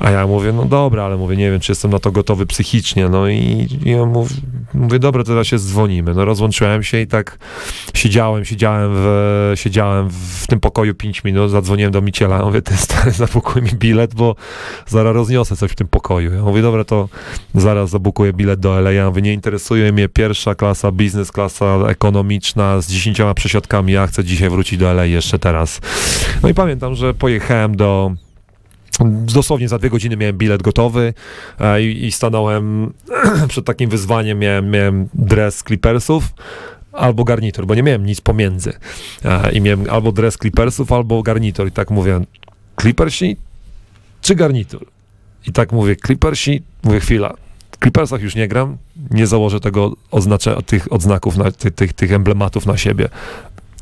A 0.00 0.10
ja 0.10 0.26
mówię, 0.26 0.52
no 0.52 0.64
dobra, 0.64 1.04
ale 1.04 1.16
mówię, 1.16 1.36
nie 1.36 1.50
wiem, 1.50 1.60
czy 1.60 1.72
jestem 1.72 1.90
na 1.90 1.98
to 1.98 2.12
gotowy 2.12 2.46
psychicznie, 2.46 3.08
no 3.08 3.28
i, 3.28 3.68
i 3.84 3.90
ja 3.90 4.04
mówię, 4.04 4.34
mówię, 4.74 4.98
dobra, 4.98 5.24
teraz 5.24 5.46
się 5.46 5.58
dzwonimy. 5.58 6.14
No 6.14 6.24
rozłączyłem 6.24 6.82
się 6.82 7.00
i 7.00 7.06
tak 7.06 7.38
siedziałem, 7.94 8.44
siedziałem 8.44 8.90
w, 8.94 9.52
siedziałem 9.54 10.08
w 10.10 10.46
tym 10.46 10.60
pokoju 10.60 10.94
5 10.94 11.24
minut, 11.24 11.50
zadzwoniłem 11.50 11.92
do 11.92 12.02
Miciela, 12.02 12.44
mówię, 12.44 12.62
ty 12.62 12.76
stary, 12.76 13.10
zabukuj 13.10 13.62
mi 13.62 13.70
bilet, 13.70 14.14
bo 14.14 14.36
zaraz 14.86 15.14
rozniosę 15.14 15.56
coś 15.56 15.70
w 15.70 15.74
tym 15.74 15.88
pokoju. 15.88 16.34
Ja 16.34 16.42
mówię, 16.42 16.62
dobra, 16.62 16.84
to 16.84 17.08
zaraz 17.54 17.90
zabukuję 17.90 18.32
bilet 18.32 18.60
do 18.60 18.78
LA. 18.78 18.92
Ja 18.92 19.08
mówię, 19.08 19.22
nie 19.22 19.32
interesuje 19.32 19.92
mnie 19.92 20.08
pierwsza 20.08 20.54
klasa, 20.54 20.69
biznes 20.92 21.32
klasa 21.32 21.78
ekonomiczna 21.88 22.80
z 22.80 22.88
dziesięcioma 22.88 23.34
przesiadkami, 23.34 23.92
ja 23.92 24.06
chcę 24.06 24.24
dzisiaj 24.24 24.50
wrócić 24.50 24.78
do 24.78 24.90
LA 24.90 25.04
jeszcze 25.04 25.38
teraz. 25.38 25.80
No 26.42 26.48
i 26.48 26.54
pamiętam, 26.54 26.94
że 26.94 27.14
pojechałem 27.14 27.76
do 27.76 28.12
Dosłownie 29.04 29.68
za 29.68 29.78
dwie 29.78 29.90
godziny 29.90 30.16
miałem 30.16 30.38
bilet 30.38 30.62
gotowy 30.62 31.14
e, 31.60 31.82
i, 31.82 32.04
i 32.04 32.12
stanąłem 32.12 32.92
przed 33.48 33.64
takim 33.64 33.90
wyzwaniem. 33.90 34.38
Miałem, 34.38 34.70
miałem 34.70 35.08
dres 35.14 35.62
Clippersów 35.62 36.24
albo 36.92 37.24
garnitur, 37.24 37.66
bo 37.66 37.74
nie 37.74 37.82
miałem 37.82 38.06
nic 38.06 38.20
pomiędzy. 38.20 38.72
E, 39.24 39.52
I 39.52 39.60
miałem 39.60 39.90
albo 39.90 40.12
dres 40.12 40.36
Clippersów, 40.36 40.92
albo 40.92 41.22
garnitur. 41.22 41.68
I 41.68 41.72
tak 41.72 41.90
mówię, 41.90 42.20
Clippersi 42.80 43.36
czy 44.22 44.34
garnitur? 44.34 44.86
I 45.46 45.52
tak 45.52 45.72
mówię, 45.72 45.96
Clippersi, 45.96 46.62
mówię, 46.82 47.00
chwila. 47.00 47.34
Clippersach 47.82 48.22
już 48.22 48.34
nie 48.34 48.48
gram, 48.48 48.76
nie 49.10 49.26
założę 49.26 49.60
tego 49.60 49.92
oznacze, 50.10 50.56
tych 50.66 50.92
odznaków, 50.92 51.36
na, 51.36 51.50
tych, 51.50 51.74
tych, 51.74 51.92
tych 51.92 52.12
emblematów 52.12 52.66
na 52.66 52.76
siebie. 52.76 53.08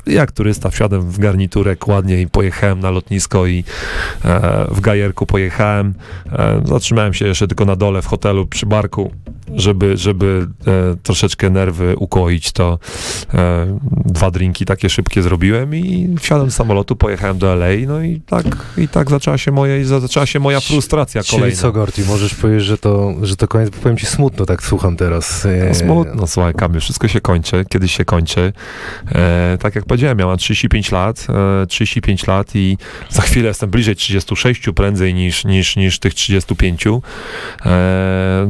Jak 0.05 0.31
turysta 0.31 0.69
wsiadłem 0.69 1.01
w 1.01 1.19
garniturek 1.19 1.87
ładnie 1.87 2.21
i 2.21 2.27
pojechałem 2.27 2.79
na 2.79 2.91
lotnisko 2.91 3.47
i 3.47 3.63
e, 4.25 4.67
w 4.71 4.79
Gajerku 4.81 5.25
pojechałem. 5.25 5.93
E, 6.31 6.61
zatrzymałem 6.65 7.13
się 7.13 7.27
jeszcze 7.27 7.47
tylko 7.47 7.65
na 7.65 7.75
dole 7.75 8.01
w 8.01 8.05
hotelu 8.05 8.47
przy 8.47 8.65
barku 8.65 9.11
żeby, 9.55 9.97
żeby 9.97 10.47
e, 10.67 10.95
troszeczkę 11.03 11.49
nerwy 11.49 11.95
ukoić, 11.97 12.51
to 12.51 12.79
e, 13.33 13.79
dwa 14.05 14.31
drinki 14.31 14.65
takie 14.65 14.89
szybkie 14.89 15.21
zrobiłem 15.21 15.75
i 15.75 16.15
wsiadłem 16.19 16.47
do 16.47 16.51
samolotu, 16.53 16.95
pojechałem 16.95 17.37
do 17.37 17.53
LA, 17.55 17.67
no 17.87 18.01
i 18.03 18.21
tak, 18.21 18.45
i 18.77 18.87
tak 18.87 19.09
zaczęła 19.09 19.37
się 19.37 19.51
moja, 19.51 19.77
i 19.77 19.83
zaczęła 19.83 20.25
się 20.25 20.39
moja 20.39 20.59
frustracja 20.59 21.23
Czyli 21.23 21.37
kolejna. 21.37 21.57
co, 21.61 21.71
Gorty, 21.71 22.05
możesz 22.05 22.35
powiedzieć, 22.35 22.65
że 22.65 22.77
to, 22.77 23.13
że 23.21 23.35
to 23.35 23.47
koniec, 23.47 23.69
bo 23.69 23.77
powiem 23.77 23.97
ci 23.97 24.05
smutno, 24.05 24.45
tak 24.45 24.63
słucham 24.63 24.95
teraz. 24.97 25.45
E, 25.45 25.65
No, 25.67 25.75
smutno, 25.75 26.27
słuchaj, 26.27 26.53
Kamil, 26.53 26.79
wszystko 26.81 27.07
się 27.07 27.21
kończy, 27.21 27.65
kiedyś 27.69 27.95
się 27.97 28.05
kończy. 28.05 28.53
E, 29.11 29.57
tak 29.61 29.75
jak 29.75 29.85
powiedziałem, 29.85 30.19
ja 30.19 30.25
mam 30.25 30.37
35 30.37 30.91
lat, 30.91 31.27
e, 31.63 31.67
35 31.67 32.27
lat 32.27 32.55
i 32.55 32.77
za 33.09 33.21
chwilę 33.21 33.47
jestem 33.47 33.69
bliżej 33.69 33.95
36 33.95 34.61
prędzej 34.75 35.13
niż, 35.13 35.45
niż, 35.45 35.75
niż 35.75 35.99
tych 35.99 36.13
35. 36.13 36.85
E, 37.65 38.47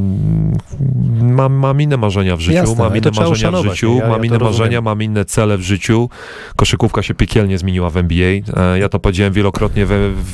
mam, 1.22 1.54
mam 1.54 1.82
inne 1.82 1.98
marzenia 1.98 2.36
w 2.36 2.40
życiu, 2.40 2.56
Jasne, 2.58 2.76
mam 2.76 2.88
ale 2.88 2.98
inne 2.98 3.12
marzenia 3.12 3.62
w 3.62 3.66
życiu, 3.66 3.96
ja- 3.96 4.04
ja 4.04 4.10
mam 4.10 4.20
to 4.20 4.26
inne 4.26 4.38
rozumiem. 4.38 4.60
marzenia, 4.60 4.82
mam 4.82 5.02
inne 5.02 5.26
cele 5.26 5.58
w 5.58 5.62
życiu. 5.62 6.10
Koszykówka 6.56 7.04
się 7.04 7.14
piekielnie 7.14 7.58
zmieniła 7.58 7.90
w 7.90 7.98
NBA. 7.98 8.28
E, 8.28 8.80
ja 8.80 8.90
to 8.90 9.00
powiedziałem 9.00 9.34
wielokrotnie 9.34 9.86
w 9.86 9.90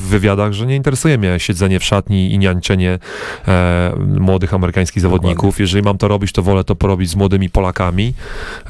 wywiadach, 0.09 0.53
że 0.53 0.65
nie 0.65 0.75
interesuje 0.75 1.17
mnie 1.17 1.39
siedzenie 1.39 1.79
w 1.79 1.83
szatni 1.83 2.33
i 2.33 2.37
niańczenie 2.39 2.99
e, 3.47 3.95
młodych 4.19 4.53
amerykańskich 4.53 5.01
zawodników. 5.01 5.59
Jeżeli 5.59 5.83
mam 5.83 5.97
to 5.97 6.07
robić, 6.07 6.31
to 6.31 6.43
wolę 6.43 6.63
to 6.63 6.75
porobić 6.75 7.09
z 7.09 7.15
młodymi 7.15 7.49
Polakami. 7.49 8.13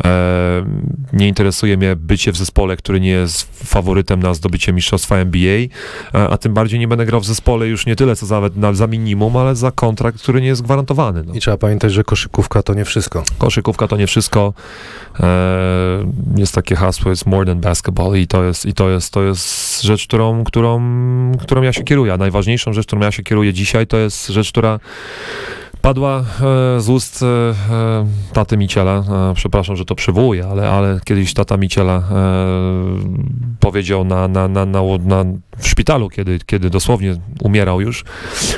E, 0.05 0.65
nie 1.13 1.27
interesuje 1.27 1.77
mnie 1.77 1.95
bycie 1.95 2.31
w 2.31 2.37
zespole, 2.37 2.77
który 2.77 2.99
nie 2.99 3.09
jest 3.09 3.65
faworytem 3.69 4.23
na 4.23 4.33
zdobycie 4.33 4.73
mistrzostwa 4.73 5.17
NBA, 5.17 5.59
e, 6.13 6.29
a 6.29 6.37
tym 6.37 6.53
bardziej 6.53 6.79
nie 6.79 6.87
będę 6.87 7.05
grał 7.05 7.21
w 7.21 7.25
zespole 7.25 7.67
już 7.67 7.85
nie 7.85 7.95
tyle 7.95 8.15
co 8.15 8.25
za, 8.25 8.41
na, 8.55 8.73
za 8.73 8.87
minimum, 8.87 9.37
ale 9.37 9.55
za 9.55 9.71
kontrakt, 9.71 10.21
który 10.21 10.41
nie 10.41 10.47
jest 10.47 10.61
gwarantowany. 10.61 11.23
No. 11.27 11.33
I 11.33 11.39
trzeba 11.39 11.57
pamiętać, 11.57 11.74
że 11.83 12.03
koszykówka 12.03 12.63
to 12.63 12.73
nie 12.73 12.85
wszystko. 12.85 13.23
Koszykówka 13.37 13.87
to 13.87 13.97
nie 13.97 14.07
wszystko. 14.07 14.53
E, 15.19 16.05
jest 16.37 16.55
takie 16.55 16.75
hasło, 16.75 17.09
jest 17.09 17.25
more 17.25 17.45
than 17.45 17.59
basketball 17.59 18.17
i 18.17 18.27
to 18.27 18.43
jest, 18.43 18.65
i 18.65 18.73
to 18.73 18.89
jest, 18.89 19.13
to 19.13 19.23
jest 19.23 19.81
rzecz, 19.81 20.07
którą, 20.07 20.43
którą, 20.43 20.81
którą 21.41 21.61
ja 21.61 21.73
się 21.73 21.83
kieruję. 21.83 22.13
A 22.13 22.17
najważniejszą 22.17 22.73
rzecz, 22.73 22.85
którą 22.85 23.01
ja 23.01 23.11
się 23.11 23.23
kieruję 23.23 23.53
dzisiaj, 23.53 23.87
to 23.87 23.97
jest 23.97 24.27
rzecz, 24.27 24.51
która 24.51 24.79
padła 25.85 26.19
e, 26.19 26.81
z 26.81 26.89
ust 26.89 27.23
e, 27.23 27.55
taty 28.33 28.57
Miciela. 28.57 29.03
E, 29.31 29.33
przepraszam, 29.35 29.75
że 29.75 29.85
to 29.85 29.95
przywołuję, 29.95 30.47
ale, 30.47 30.69
ale 30.69 30.99
kiedyś 31.05 31.33
tata 31.33 31.57
Miciela 31.57 32.03
powiedział 33.59 34.03
na, 34.03 34.27
na, 34.27 34.47
na, 34.47 34.65
na, 34.65 34.81
na, 34.99 35.25
w 35.57 35.67
szpitalu, 35.67 36.09
kiedy, 36.09 36.39
kiedy 36.45 36.69
dosłownie 36.69 37.15
umierał 37.41 37.81
już, 37.81 38.03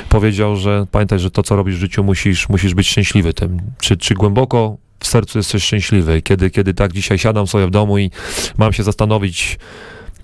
powiedział, 0.08 0.56
że 0.56 0.86
pamiętaj, 0.90 1.18
że 1.18 1.30
to, 1.30 1.42
co 1.42 1.56
robisz 1.56 1.76
w 1.76 1.78
życiu, 1.78 2.04
musisz, 2.04 2.48
musisz 2.48 2.74
być 2.74 2.88
szczęśliwy 2.88 3.34
tym. 3.34 3.60
Czy, 3.80 3.96
czy 3.96 4.14
głęboko 4.14 4.76
w 5.00 5.06
sercu 5.06 5.38
jesteś 5.38 5.62
szczęśliwy? 5.62 6.22
Kiedy, 6.22 6.50
kiedy 6.50 6.74
tak 6.74 6.92
dzisiaj 6.92 7.18
siadam 7.18 7.46
sobie 7.46 7.66
w 7.66 7.70
domu 7.70 7.98
i 7.98 8.10
mam 8.58 8.72
się 8.72 8.82
zastanowić, 8.82 9.58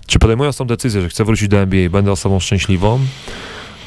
czy 0.07 0.19
podejmując 0.19 0.57
tą 0.57 0.65
decyzję, 0.65 1.01
że 1.01 1.09
chcę 1.09 1.25
wrócić 1.25 1.47
do 1.47 1.57
NBA 1.57 1.79
i 1.79 1.89
będę 1.89 2.11
osobą 2.11 2.39
szczęśliwą, 2.39 2.99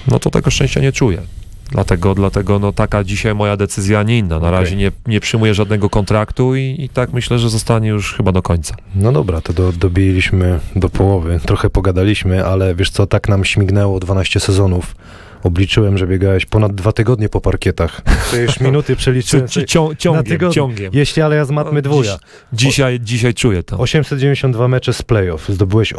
no 0.06 0.18
to 0.18 0.30
tego 0.30 0.50
szczęścia 0.50 0.80
nie 0.80 0.92
czuję. 0.92 1.22
Dlatego, 1.70 2.14
dlatego 2.14 2.58
no, 2.58 2.72
taka 2.72 3.04
dzisiaj 3.04 3.34
moja 3.34 3.56
decyzja, 3.56 3.98
a 4.00 4.02
nie 4.02 4.18
inna. 4.18 4.28
Na 4.28 4.36
Okej. 4.36 4.50
razie 4.50 4.76
nie, 4.76 4.92
nie 5.06 5.20
przyjmuję 5.20 5.54
żadnego 5.54 5.90
kontraktu 5.90 6.56
i, 6.56 6.76
i 6.78 6.88
tak 6.88 7.12
myślę, 7.12 7.38
że 7.38 7.50
zostanie 7.50 7.88
już 7.88 8.14
chyba 8.14 8.32
do 8.32 8.42
końca. 8.42 8.74
No 8.94 9.12
dobra, 9.12 9.40
to 9.40 9.52
do, 9.52 9.72
dobiliśmy 9.72 10.60
do 10.76 10.88
połowy, 10.88 11.40
trochę 11.46 11.70
pogadaliśmy, 11.70 12.44
ale 12.46 12.74
wiesz 12.74 12.90
co, 12.90 13.06
tak 13.06 13.28
nam 13.28 13.44
śmignęło 13.44 14.00
12 14.00 14.40
sezonów. 14.40 14.94
Obliczyłem, 15.42 15.98
że 15.98 16.06
biegałeś 16.06 16.46
ponad 16.46 16.74
dwa 16.74 16.92
tygodnie 16.92 17.28
po 17.28 17.40
parkietach. 17.40 18.00
To 18.30 18.36
już 18.36 18.60
minuty 18.70 18.96
przeliczyłem. 18.96 19.48
sobie. 19.48 19.66
Cią, 19.66 19.94
ciągiem, 19.94 20.52
ciągiem. 20.52 20.90
Jeśli, 20.94 21.22
ale 21.22 21.36
ja 21.36 21.44
z 21.44 21.50
matmy 21.50 21.82
dwuja. 21.82 22.18
Dzisiaj, 22.52 23.00
dzisiaj 23.00 23.34
czuję 23.34 23.62
to. 23.62 23.78
892 23.78 24.68
mecze 24.68 24.92
z 24.92 25.02
playoff. 25.02 25.48
Zdobyłeś 25.48 25.92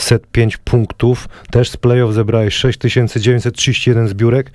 8505 0.00 0.56
punktów. 0.56 1.28
Też 1.50 1.70
z 1.70 1.76
playoff 1.76 2.14
zebrałeś 2.14 2.54
6931 2.54 4.08
zbiórek. 4.08 4.50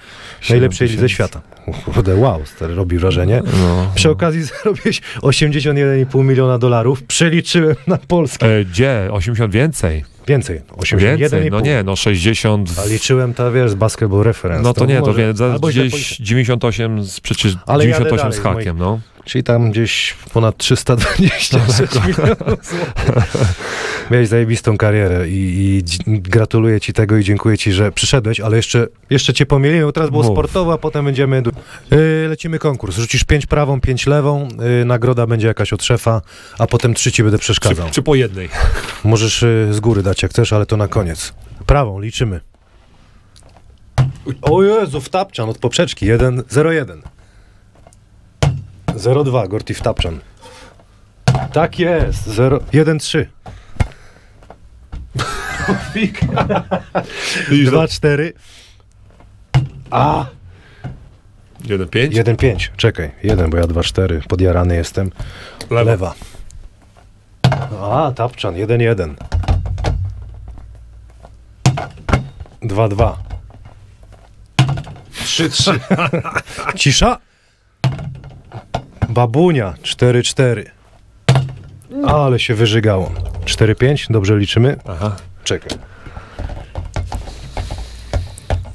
Najlepszej 0.49 0.87
lidze 0.89 1.09
świata. 1.09 1.41
Kurde, 1.93 2.15
wow, 2.15 2.41
stary, 2.45 2.75
robi 2.75 2.97
wrażenie. 2.97 3.41
No, 3.61 3.91
Przy 3.95 4.09
okazji 4.09 4.43
zarobiłeś 4.63 5.01
81,5 5.21 6.23
miliona 6.23 6.57
dolarów. 6.57 7.03
Przeliczyłem 7.03 7.75
na 7.87 7.97
polskie. 7.97 8.45
E, 8.57 8.65
gdzie? 8.65 9.07
80 9.11 9.53
więcej. 9.53 10.03
Więcej. 10.27 10.61
81,5. 10.77 11.17
Więcej, 11.17 11.51
no 11.51 11.59
nie, 11.59 11.83
no 11.83 11.95
60. 11.95 12.69
w- 12.69 12.79
A 12.79 12.85
liczyłem 12.85 13.33
ta, 13.33 13.51
wiesz, 13.51 13.71
z 13.71 13.75
basketball 13.75 14.23
reference. 14.23 14.63
No 14.63 14.73
to 14.73 14.85
nie, 14.85 14.99
to 14.99 15.05
może- 15.05 15.19
wie, 15.27 15.33
za, 15.33 15.59
tak 15.59 15.69
gdzieś 15.71 15.91
policzę. 15.91 16.15
98, 16.23 17.03
z, 17.03 17.19
przecież 17.19 17.57
Ale 17.65 17.85
jadę 17.87 17.97
98 18.09 18.17
dalej 18.17 18.33
z 18.33 18.35
z 18.35 18.43
hakiem, 18.43 18.77
no. 18.77 18.99
Czyli 19.25 19.43
tam 19.43 19.71
gdzieś 19.71 20.15
ponad 20.33 20.57
326 20.57 21.93
milionów. 22.07 22.59
Miałeś 24.11 24.27
zajebistą 24.27 24.77
karierę 24.77 25.29
i, 25.29 25.83
i 26.07 26.19
gratuluję 26.21 26.79
ci 26.81 26.93
tego 26.93 27.17
i 27.17 27.23
dziękuję 27.23 27.57
ci, 27.57 27.71
że 27.71 27.91
przyszedłeś, 27.91 28.39
ale 28.39 28.57
jeszcze, 28.57 28.87
jeszcze 29.09 29.33
cię 29.33 29.45
pomyliłem, 29.45 29.91
teraz 29.91 30.09
było 30.09 30.23
Mów. 30.23 30.31
sportowo, 30.33 30.73
a 30.73 30.77
potem 30.77 31.05
będziemy... 31.05 31.43
Yy, 31.91 32.27
lecimy 32.29 32.59
konkurs. 32.59 32.97
Rzucisz 32.97 33.23
pięć 33.23 33.45
prawą, 33.45 33.81
pięć 33.81 34.07
lewą, 34.07 34.47
yy, 34.79 34.85
nagroda 34.85 35.27
będzie 35.27 35.47
jakaś 35.47 35.73
od 35.73 35.83
szefa, 35.83 36.21
a 36.59 36.67
potem 36.67 36.93
trzy 36.93 37.11
ci 37.11 37.23
będę 37.23 37.37
Czy, 37.37 37.41
przeszkadzał. 37.41 37.89
czy 37.91 38.01
po 38.01 38.15
jednej? 38.15 38.49
Możesz 39.03 39.41
yy, 39.41 39.73
z 39.73 39.79
góry 39.79 40.03
dać 40.03 40.23
jak 40.23 40.31
chcesz, 40.31 40.53
ale 40.53 40.65
to 40.65 40.77
na 40.77 40.87
koniec. 40.87 41.33
Prawą, 41.65 41.99
liczymy. 41.99 42.39
O 44.41 44.63
Jezu, 44.63 45.01
wtapczan 45.01 45.49
od 45.49 45.57
poprzeczki, 45.57 46.05
1, 46.05 46.43
0, 46.49 46.71
1. 46.71 47.01
0,2, 48.95 49.47
Gorty 49.47 49.73
wtapczan. 49.73 50.19
Tak 51.53 51.79
jest, 51.79 52.25
0, 52.27 52.59
1, 52.73 52.99
3. 52.99 53.29
2, 57.65 57.87
4. 57.87 58.33
A, 59.91 60.25
1-5? 61.63 62.13
1, 62.13 62.37
5. 62.37 62.71
Czekaj, 62.77 63.11
1, 63.23 63.49
bo 63.49 63.57
ja 63.57 63.67
2, 63.67 63.83
4. 63.83 64.21
Podjarany 64.27 64.75
jestem. 64.75 65.11
Lewa. 65.69 65.83
Lewa. 65.91 66.15
A, 67.81 68.11
tapczan, 68.11 68.55
1, 68.55 68.81
1. 68.81 69.15
2, 72.61 72.87
2. 72.87 73.17
3, 75.11 75.49
3. 75.49 75.79
Cisza. 76.75 77.24
Babunia 79.09 79.73
4-4. 79.83 80.63
Ale 82.07 82.39
się 82.39 82.53
wyżygało. 82.53 83.11
4-5, 83.45 84.11
dobrze 84.11 84.37
liczymy? 84.37 84.77
Aha. 84.89 85.15
Czekaj. 85.43 85.77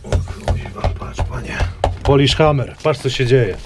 O 0.04 0.10
kuźwa, 0.10 0.88
patrz 0.98 1.22
panie. 1.30 1.58
Polish 2.02 2.36
Hammer, 2.36 2.76
patrz 2.82 3.00
co 3.00 3.10
się 3.10 3.26
dzieje. 3.26 3.56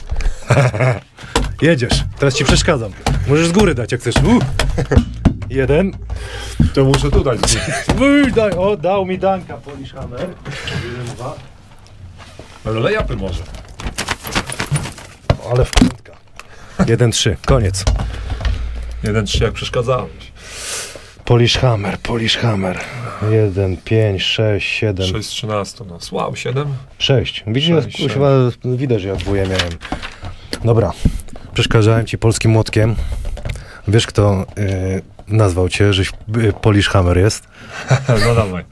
Jedziesz, 1.62 2.04
teraz 2.18 2.34
ci 2.34 2.44
przeszkadzam. 2.44 2.92
Możesz 3.28 3.48
z 3.48 3.52
góry 3.52 3.74
dać 3.74 3.92
jak 3.92 4.00
chcesz. 4.00 4.14
U! 4.16 4.38
Jeden. 5.50 5.92
To 6.74 6.84
muszę 6.84 7.10
tu 7.10 7.24
dać. 7.24 7.38
Uj, 8.00 8.32
daj, 8.32 8.50
o, 8.50 8.76
dał 8.76 9.06
mi 9.06 9.18
Danka 9.18 9.56
Polish 9.56 9.92
Hammer. 9.92 10.20
Jeden, 10.20 11.14
dwa. 11.14 11.34
Ale 12.64 12.80
lepy 12.80 13.16
może. 13.16 13.42
Ale 15.50 15.64
w 15.64 15.70
1-3, 16.78 17.36
koniec. 17.46 17.84
1-3 19.04 19.42
jak 19.42 19.52
przeszkadzałeś. 19.52 20.32
Polish 21.24 21.58
Hammer, 21.58 21.98
Polish 21.98 22.36
Hammer. 22.36 22.80
1, 23.30 23.76
5, 23.76 24.22
6, 24.22 24.68
7. 24.68 25.06
6 25.06 25.28
z 25.28 25.30
13, 25.30 25.84
no. 25.88 26.00
Słał, 26.00 26.36
7? 26.36 26.74
6. 26.98 27.44
Widzisz, 27.46 27.84
6, 27.84 28.00
ja, 28.00 28.76
widać, 28.76 29.02
jak 29.02 29.16
dwóje 29.16 29.42
miałem. 29.42 29.72
Dobra, 30.64 30.92
przeszkadzałem 31.54 32.06
ci 32.06 32.18
polskim 32.18 32.50
młotkiem. 32.50 32.96
Wiesz, 33.88 34.06
kto 34.06 34.46
yy, 34.56 35.02
nazwał 35.28 35.68
cię, 35.68 35.92
żeś 35.92 36.12
yy, 36.36 36.52
Polish 36.52 36.88
Hammer 36.88 37.18
jest? 37.18 37.44
no 38.26 38.34
dawaj. 38.34 38.64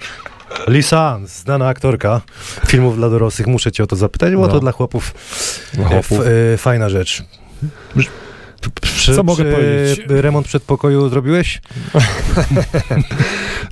Lisa, 0.69 1.19
znana 1.27 1.69
aktorka 1.69 2.20
filmów 2.66 2.97
dla 2.97 3.11
dorosłych, 3.11 3.47
muszę 3.47 3.73
cię 3.73 3.83
o 3.83 3.87
to 3.87 3.97
zapytać, 3.97 4.35
bo 4.35 4.41
no. 4.41 4.49
to 4.49 4.61
dla 4.61 4.73
chłopów, 4.73 5.15
y, 5.74 5.85
chłopów. 5.85 6.20
F, 6.20 6.27
e, 6.55 6.57
fajna 6.57 6.89
rzecz. 6.89 7.23
Mas 7.94 8.10
Przy, 8.80 9.14
Co 9.14 9.22
mogę 9.22 9.44
powiedzieć? 9.44 10.06
Remont 10.09 10.47
przedpokoju 10.47 11.09
zrobiłeś? 11.09 11.60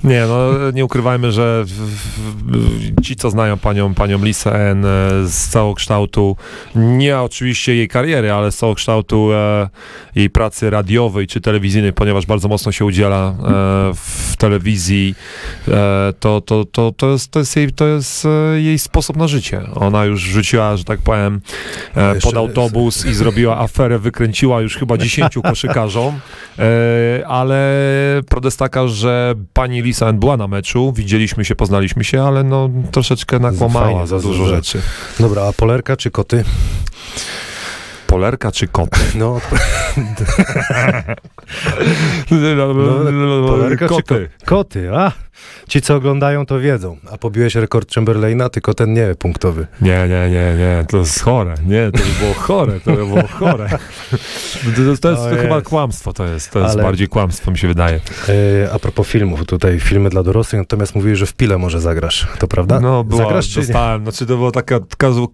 Nie, 0.03 0.25
no 0.27 0.71
nie 0.71 0.85
ukrywajmy, 0.85 1.31
że 1.31 1.63
w, 1.65 1.71
w, 1.71 3.01
ci, 3.01 3.15
co 3.15 3.29
znają 3.29 3.57
panią, 3.57 3.93
panią 3.93 4.23
Lisę 4.23 4.69
N 4.69 4.85
e, 4.85 4.87
z 5.27 5.49
całokształtu, 5.49 6.35
nie 6.75 7.19
oczywiście 7.19 7.75
jej 7.75 7.87
kariery, 7.87 8.31
ale 8.31 8.51
z 8.51 8.57
całokształtu 8.57 9.33
e, 9.33 9.69
jej 10.15 10.29
pracy 10.29 10.69
radiowej 10.69 11.27
czy 11.27 11.41
telewizyjnej, 11.41 11.93
ponieważ 11.93 12.25
bardzo 12.25 12.47
mocno 12.47 12.71
się 12.71 12.85
udziela 12.85 13.29
e, 13.29 13.33
w 13.93 14.37
telewizji, 14.37 15.15
e, 15.67 16.13
to, 16.19 16.41
to, 16.41 16.65
to, 16.65 16.91
to, 16.91 17.11
jest, 17.11 17.31
to, 17.31 17.39
jest 17.39 17.55
jej, 17.55 17.71
to 17.71 17.87
jest 17.87 18.25
e, 18.25 18.61
jej 18.61 18.79
sposób 18.79 19.17
na 19.17 19.27
życie. 19.27 19.61
Ona 19.75 20.05
już 20.05 20.21
rzuciła, 20.21 20.77
że 20.77 20.83
tak 20.83 20.99
powiem, 20.99 21.41
e, 21.95 22.15
pod 22.15 22.37
autobus 22.37 23.05
i 23.05 23.13
zrobiła 23.13 23.59
aferę, 23.59 23.99
wykręciła 23.99 24.61
już 24.61 24.77
chyba 24.81 24.97
10 24.97 25.33
koszykarzom, 25.43 26.19
e, 26.59 27.27
ale 27.27 27.77
prawda 28.29 28.47
jest 28.47 28.59
taka, 28.59 28.87
że 28.87 29.35
pani 29.53 29.81
Lisa 29.81 30.13
była 30.13 30.37
na 30.37 30.47
meczu, 30.47 30.93
widzieliśmy 30.95 31.45
się, 31.45 31.55
poznaliśmy 31.55 32.03
się, 32.03 32.23
ale 32.23 32.43
no 32.43 32.69
troszeczkę 32.91 33.39
nakłamała 33.39 34.05
za 34.05 34.19
dużo. 34.19 34.45
rzeczy. 34.45 34.81
Dobra, 35.19 35.43
a 35.47 35.53
polerka 35.53 35.97
czy 35.97 36.11
koty? 36.11 36.43
Polerka 38.11 38.51
czy 38.51 38.67
kot? 38.67 38.89
No, 39.15 39.39
polerka 43.47 43.87
czy 43.87 43.93
Koty. 43.95 44.29
koty, 44.45 44.89
a! 44.95 45.11
Ci, 45.69 45.81
co 45.81 45.95
oglądają, 45.95 46.45
to 46.45 46.59
wiedzą. 46.59 46.97
A 47.11 47.17
pobiłeś 47.17 47.55
rekord 47.55 47.93
Chamberlaina, 47.95 48.49
tylko 48.49 48.73
ten 48.73 48.93
nie 48.93 49.15
punktowy. 49.19 49.67
Nie, 49.81 50.07
nie, 50.07 50.29
nie, 50.29 50.55
nie, 50.57 50.85
to 50.89 50.97
jest 50.97 51.21
chore. 51.23 51.53
Nie, 51.67 51.91
to 51.91 51.97
by 51.97 52.19
było 52.25 52.33
chore, 52.33 52.79
to 52.79 52.91
by 52.91 53.05
było 53.05 53.27
chore. 53.27 53.69
To, 53.69 53.77
to, 54.75 54.97
to 55.01 55.09
jest 55.09 55.21
O 55.25 55.29
to 55.29 55.35
chyba 55.35 55.55
jest. 55.55 55.67
kłamstwo, 55.67 56.13
to 56.13 56.25
jest, 56.25 56.51
to 56.51 56.59
jest 56.59 56.73
Ale- 56.73 56.83
bardziej 56.83 57.07
kłamstwo, 57.07 57.51
mi 57.51 57.57
się 57.57 57.67
wydaje. 57.67 57.99
E, 58.65 58.71
a 58.73 58.79
propos 58.79 59.07
filmów, 59.07 59.45
tutaj 59.45 59.79
filmy 59.79 60.09
dla 60.09 60.23
dorosłych, 60.23 60.59
natomiast 60.61 60.95
mówiłeś, 60.95 61.19
że 61.19 61.25
w 61.25 61.33
pile 61.33 61.57
może 61.57 61.81
zagrasz. 61.81 62.27
To 62.39 62.47
prawda? 62.47 62.79
No, 62.79 63.03
była, 63.03 63.23
zagrasz 63.23 63.49
czy 63.49 63.59
nie? 63.59 63.65
dostałem, 63.65 64.03
znaczy 64.03 64.25
to 64.25 64.37
była 64.37 64.51
taka 64.51 64.79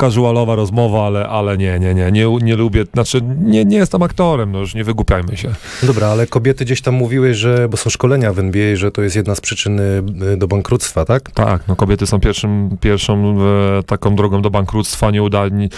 casualowa 0.02 0.56
rozmowa, 0.56 1.06
ale, 1.08 1.28
ale 1.28 1.58
nie, 1.58 1.80
nie, 1.80 1.94
nie, 1.96 2.12
nie, 2.12 2.28
nie 2.42 2.56
lubię, 2.68 2.86
znaczy 2.94 3.22
nie, 3.44 3.66
nie 3.66 3.78
jestem 3.78 4.04
aktorem, 4.04 4.52
no 4.52 4.60
już 4.60 4.76
nie 4.76 4.84
wygłupiajmy 4.84 5.38
się. 5.38 5.54
Dobra, 5.84 6.08
ale 6.08 6.28
kobiety 6.28 6.66
gdzieś 6.66 6.82
tam 6.82 6.94
mówiły, 6.94 7.34
że, 7.34 7.70
bo 7.70 7.78
są 7.78 7.90
szkolenia 7.90 8.34
w 8.34 8.40
NBA, 8.40 8.76
że 8.76 8.92
to 8.92 9.02
jest 9.02 9.16
jedna 9.16 9.36
z 9.36 9.42
przyczyn 9.42 9.80
y, 9.80 10.38
do 10.38 10.48
bankructwa, 10.48 11.06
tak? 11.06 11.32
Tak, 11.32 11.68
no 11.68 11.76
kobiety 11.76 12.08
są 12.08 12.20
pierwszym, 12.20 12.78
pierwszą 12.82 13.38
e, 13.80 13.84
taką 13.84 14.16
drogą 14.16 14.42
do 14.42 14.50
bankructwa, 14.50 15.12
nieudani. 15.12 15.70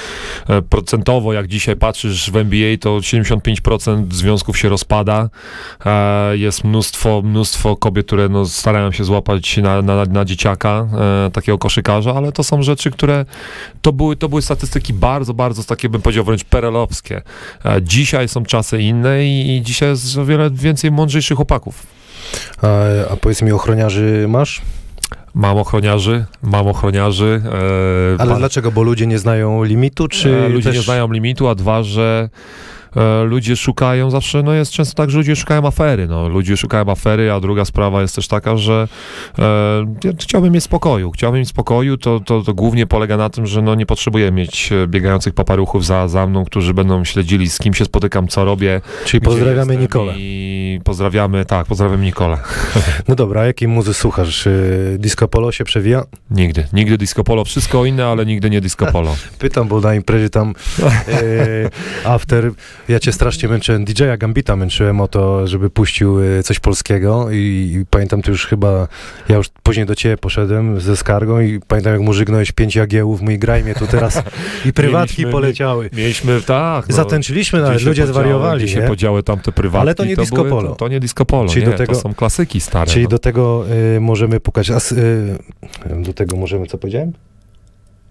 E, 0.49 0.61
procentowo, 0.61 1.33
jak 1.33 1.47
dzisiaj 1.47 1.75
patrzysz 1.75 2.31
w 2.31 2.35
NBA, 2.35 2.77
to 2.77 2.89
75% 2.89 4.13
związków 4.13 4.57
się 4.57 4.69
rozpada. 4.69 5.29
E, 5.85 6.37
jest 6.37 6.63
mnóstwo, 6.63 7.21
mnóstwo 7.21 7.75
kobiet, 7.75 8.05
które 8.05 8.29
no, 8.29 8.45
starają 8.45 8.91
się 8.91 9.03
złapać 9.03 9.57
na, 9.57 9.81
na, 9.81 10.05
na 10.05 10.25
dzieciaka, 10.25 10.87
e, 11.27 11.31
takiego 11.31 11.57
koszykarza, 11.57 12.13
ale 12.13 12.31
to 12.31 12.43
są 12.43 12.63
rzeczy, 12.63 12.91
które 12.91 13.25
to 13.81 13.93
były, 13.93 14.15
to 14.15 14.29
były 14.29 14.41
statystyki 14.41 14.93
bardzo, 14.93 15.33
bardzo 15.33 15.63
takie 15.63 15.89
bym 15.89 16.01
powiedział 16.01 16.25
wręcz 16.25 16.43
perelowskie. 16.43 16.78
Dzisiaj 17.81 18.27
są 18.27 18.43
czasy 18.43 18.81
inne 18.81 19.25
i, 19.25 19.57
i 19.57 19.61
dzisiaj 19.61 19.89
jest 19.89 20.17
o 20.17 20.25
wiele 20.25 20.49
więcej 20.51 20.91
mądrzejszych 20.91 21.35
chłopaków. 21.37 21.87
A, 22.61 22.67
a 23.13 23.15
powiedz 23.15 23.41
mi, 23.41 23.51
ochroniarzy 23.51 24.25
masz? 24.29 24.61
Mam 25.33 25.57
ochroniarzy, 25.57 26.25
mam 26.43 26.67
ochroniarzy. 26.67 27.41
E, 27.45 28.21
Ale 28.21 28.29
pan- 28.29 28.39
dlaczego? 28.39 28.71
Bo 28.71 28.83
ludzie 28.83 29.07
nie 29.07 29.19
znają 29.19 29.63
limitu, 29.63 30.07
czy 30.07 30.37
e, 30.45 30.49
ludzie 30.49 30.69
też... 30.69 30.75
nie 30.75 30.81
znają 30.81 31.11
limitu, 31.11 31.47
a 31.47 31.55
dwa, 31.55 31.83
że 31.83 32.29
ludzie 33.25 33.55
szukają 33.55 34.11
zawsze, 34.11 34.43
no 34.43 34.53
jest 34.53 34.71
często 34.71 34.95
tak, 34.95 35.09
że 35.09 35.17
ludzie 35.17 35.35
szukają 35.35 35.67
afery, 35.67 36.07
no. 36.07 36.29
Ludzie 36.29 36.57
szukają 36.57 36.89
afery, 36.89 37.31
a 37.31 37.39
druga 37.39 37.65
sprawa 37.65 38.01
jest 38.01 38.15
też 38.15 38.27
taka, 38.27 38.57
że 38.57 38.87
e, 39.39 39.43
ja 40.03 40.11
chciałbym 40.19 40.53
mieć 40.53 40.63
spokoju. 40.63 41.11
Chciałbym 41.11 41.39
mieć 41.39 41.49
spokoju, 41.49 41.97
to, 41.97 42.19
to, 42.19 42.41
to 42.41 42.53
głównie 42.53 42.87
polega 42.87 43.17
na 43.17 43.29
tym, 43.29 43.45
że 43.45 43.61
no 43.61 43.75
nie 43.75 43.85
potrzebuję 43.85 44.31
mieć 44.31 44.71
e, 44.71 44.87
biegających 44.87 45.33
paparuchów 45.33 45.85
za, 45.85 46.07
za 46.07 46.27
mną, 46.27 46.45
którzy 46.45 46.73
będą 46.73 47.03
śledzili, 47.03 47.49
z 47.49 47.59
kim 47.59 47.73
się 47.73 47.85
spotykam, 47.85 48.27
co 48.27 48.45
robię. 48.45 48.81
Czyli 49.05 49.21
pozdrawiamy 49.21 49.77
Nikolę. 49.77 50.13
I 50.17 50.79
pozdrawiamy, 50.83 51.45
tak, 51.45 51.65
pozdrawiam 51.67 52.01
Nikolę. 52.01 52.37
No 53.07 53.15
dobra, 53.15 53.41
a 53.41 53.45
jakiej 53.45 53.67
muzy 53.67 53.93
słuchasz? 53.93 54.47
Disco 54.97 55.27
Polo 55.27 55.51
się 55.51 55.63
przewija? 55.63 56.03
Nigdy, 56.31 56.67
nigdy 56.73 56.97
disco 56.97 57.23
polo, 57.23 57.45
wszystko 57.45 57.85
inne, 57.85 58.05
ale 58.05 58.25
nigdy 58.25 58.49
nie 58.49 58.61
disco 58.61 58.85
polo. 58.85 59.15
Pytam, 59.39 59.67
bo 59.67 59.79
na 59.81 59.95
imprezie 59.95 60.29
tam 60.29 60.53
e, 60.79 61.69
after, 62.15 62.51
ja 62.89 62.99
cię 62.99 63.11
strasznie 63.11 63.49
męczyłem, 63.49 63.85
DJ-a 63.85 64.17
Gambita 64.17 64.55
męczyłem 64.55 65.01
o 65.01 65.07
to, 65.07 65.47
żeby 65.47 65.69
puścił 65.69 66.19
e, 66.21 66.43
coś 66.43 66.59
polskiego 66.59 67.31
i, 67.31 67.35
i 67.35 67.85
pamiętam, 67.89 68.21
ty 68.21 68.31
już 68.31 68.45
chyba, 68.47 68.87
ja 69.29 69.35
już 69.35 69.49
później 69.63 69.85
do 69.85 69.95
ciebie 69.95 70.17
poszedłem 70.17 70.79
ze 70.81 70.97
skargą 70.97 71.39
i 71.39 71.59
pamiętam, 71.67 71.93
jak 71.93 72.01
mu 72.01 72.13
żygnąłeś 72.13 72.51
pięć 72.51 72.75
jagiełów, 72.75 73.21
mój 73.21 73.39
graj 73.39 73.63
mnie 73.63 73.75
tu 73.75 73.87
teraz 73.87 74.23
i 74.65 74.73
prywatki 74.73 75.21
Mieliśmy- 75.21 75.31
poleciały. 75.31 75.89
Mieliśmy, 75.93 76.41
tak. 76.41 76.89
no. 76.89 76.95
Zatęczyliśmy 76.95 77.61
nawet, 77.61 77.81
ludzie 77.83 78.01
podziały- 78.01 78.07
zwariowali, 78.13 78.63
gdzie 78.63 78.73
się 78.73 78.81
nie? 78.81 78.87
podziały 78.87 79.23
tamte 79.23 79.51
prywatki. 79.51 79.81
Ale 79.81 79.95
to 79.95 80.05
nie 80.05 80.15
disco 80.15 80.35
były, 80.35 80.49
polo. 80.49 80.69
To, 80.69 80.75
to 80.75 80.87
nie 80.87 80.99
disco 80.99 81.25
polo, 81.25 81.49
Czyli 81.49 81.65
nie, 81.65 81.71
do 81.71 81.77
tego- 81.77 81.93
to 81.93 81.99
są 81.99 82.13
klasyki 82.13 82.61
stare. 82.61 82.91
Czyli 82.91 83.03
no. 83.03 83.09
do 83.09 83.19
tego 83.19 83.65
y, 83.95 83.99
możemy 83.99 84.39
pukać. 84.39 84.69
Y, 84.69 84.73
do 86.03 86.13
tego 86.13 86.37
możemy, 86.37 86.67
co 86.67 86.77
powiedziałem? 86.77 87.13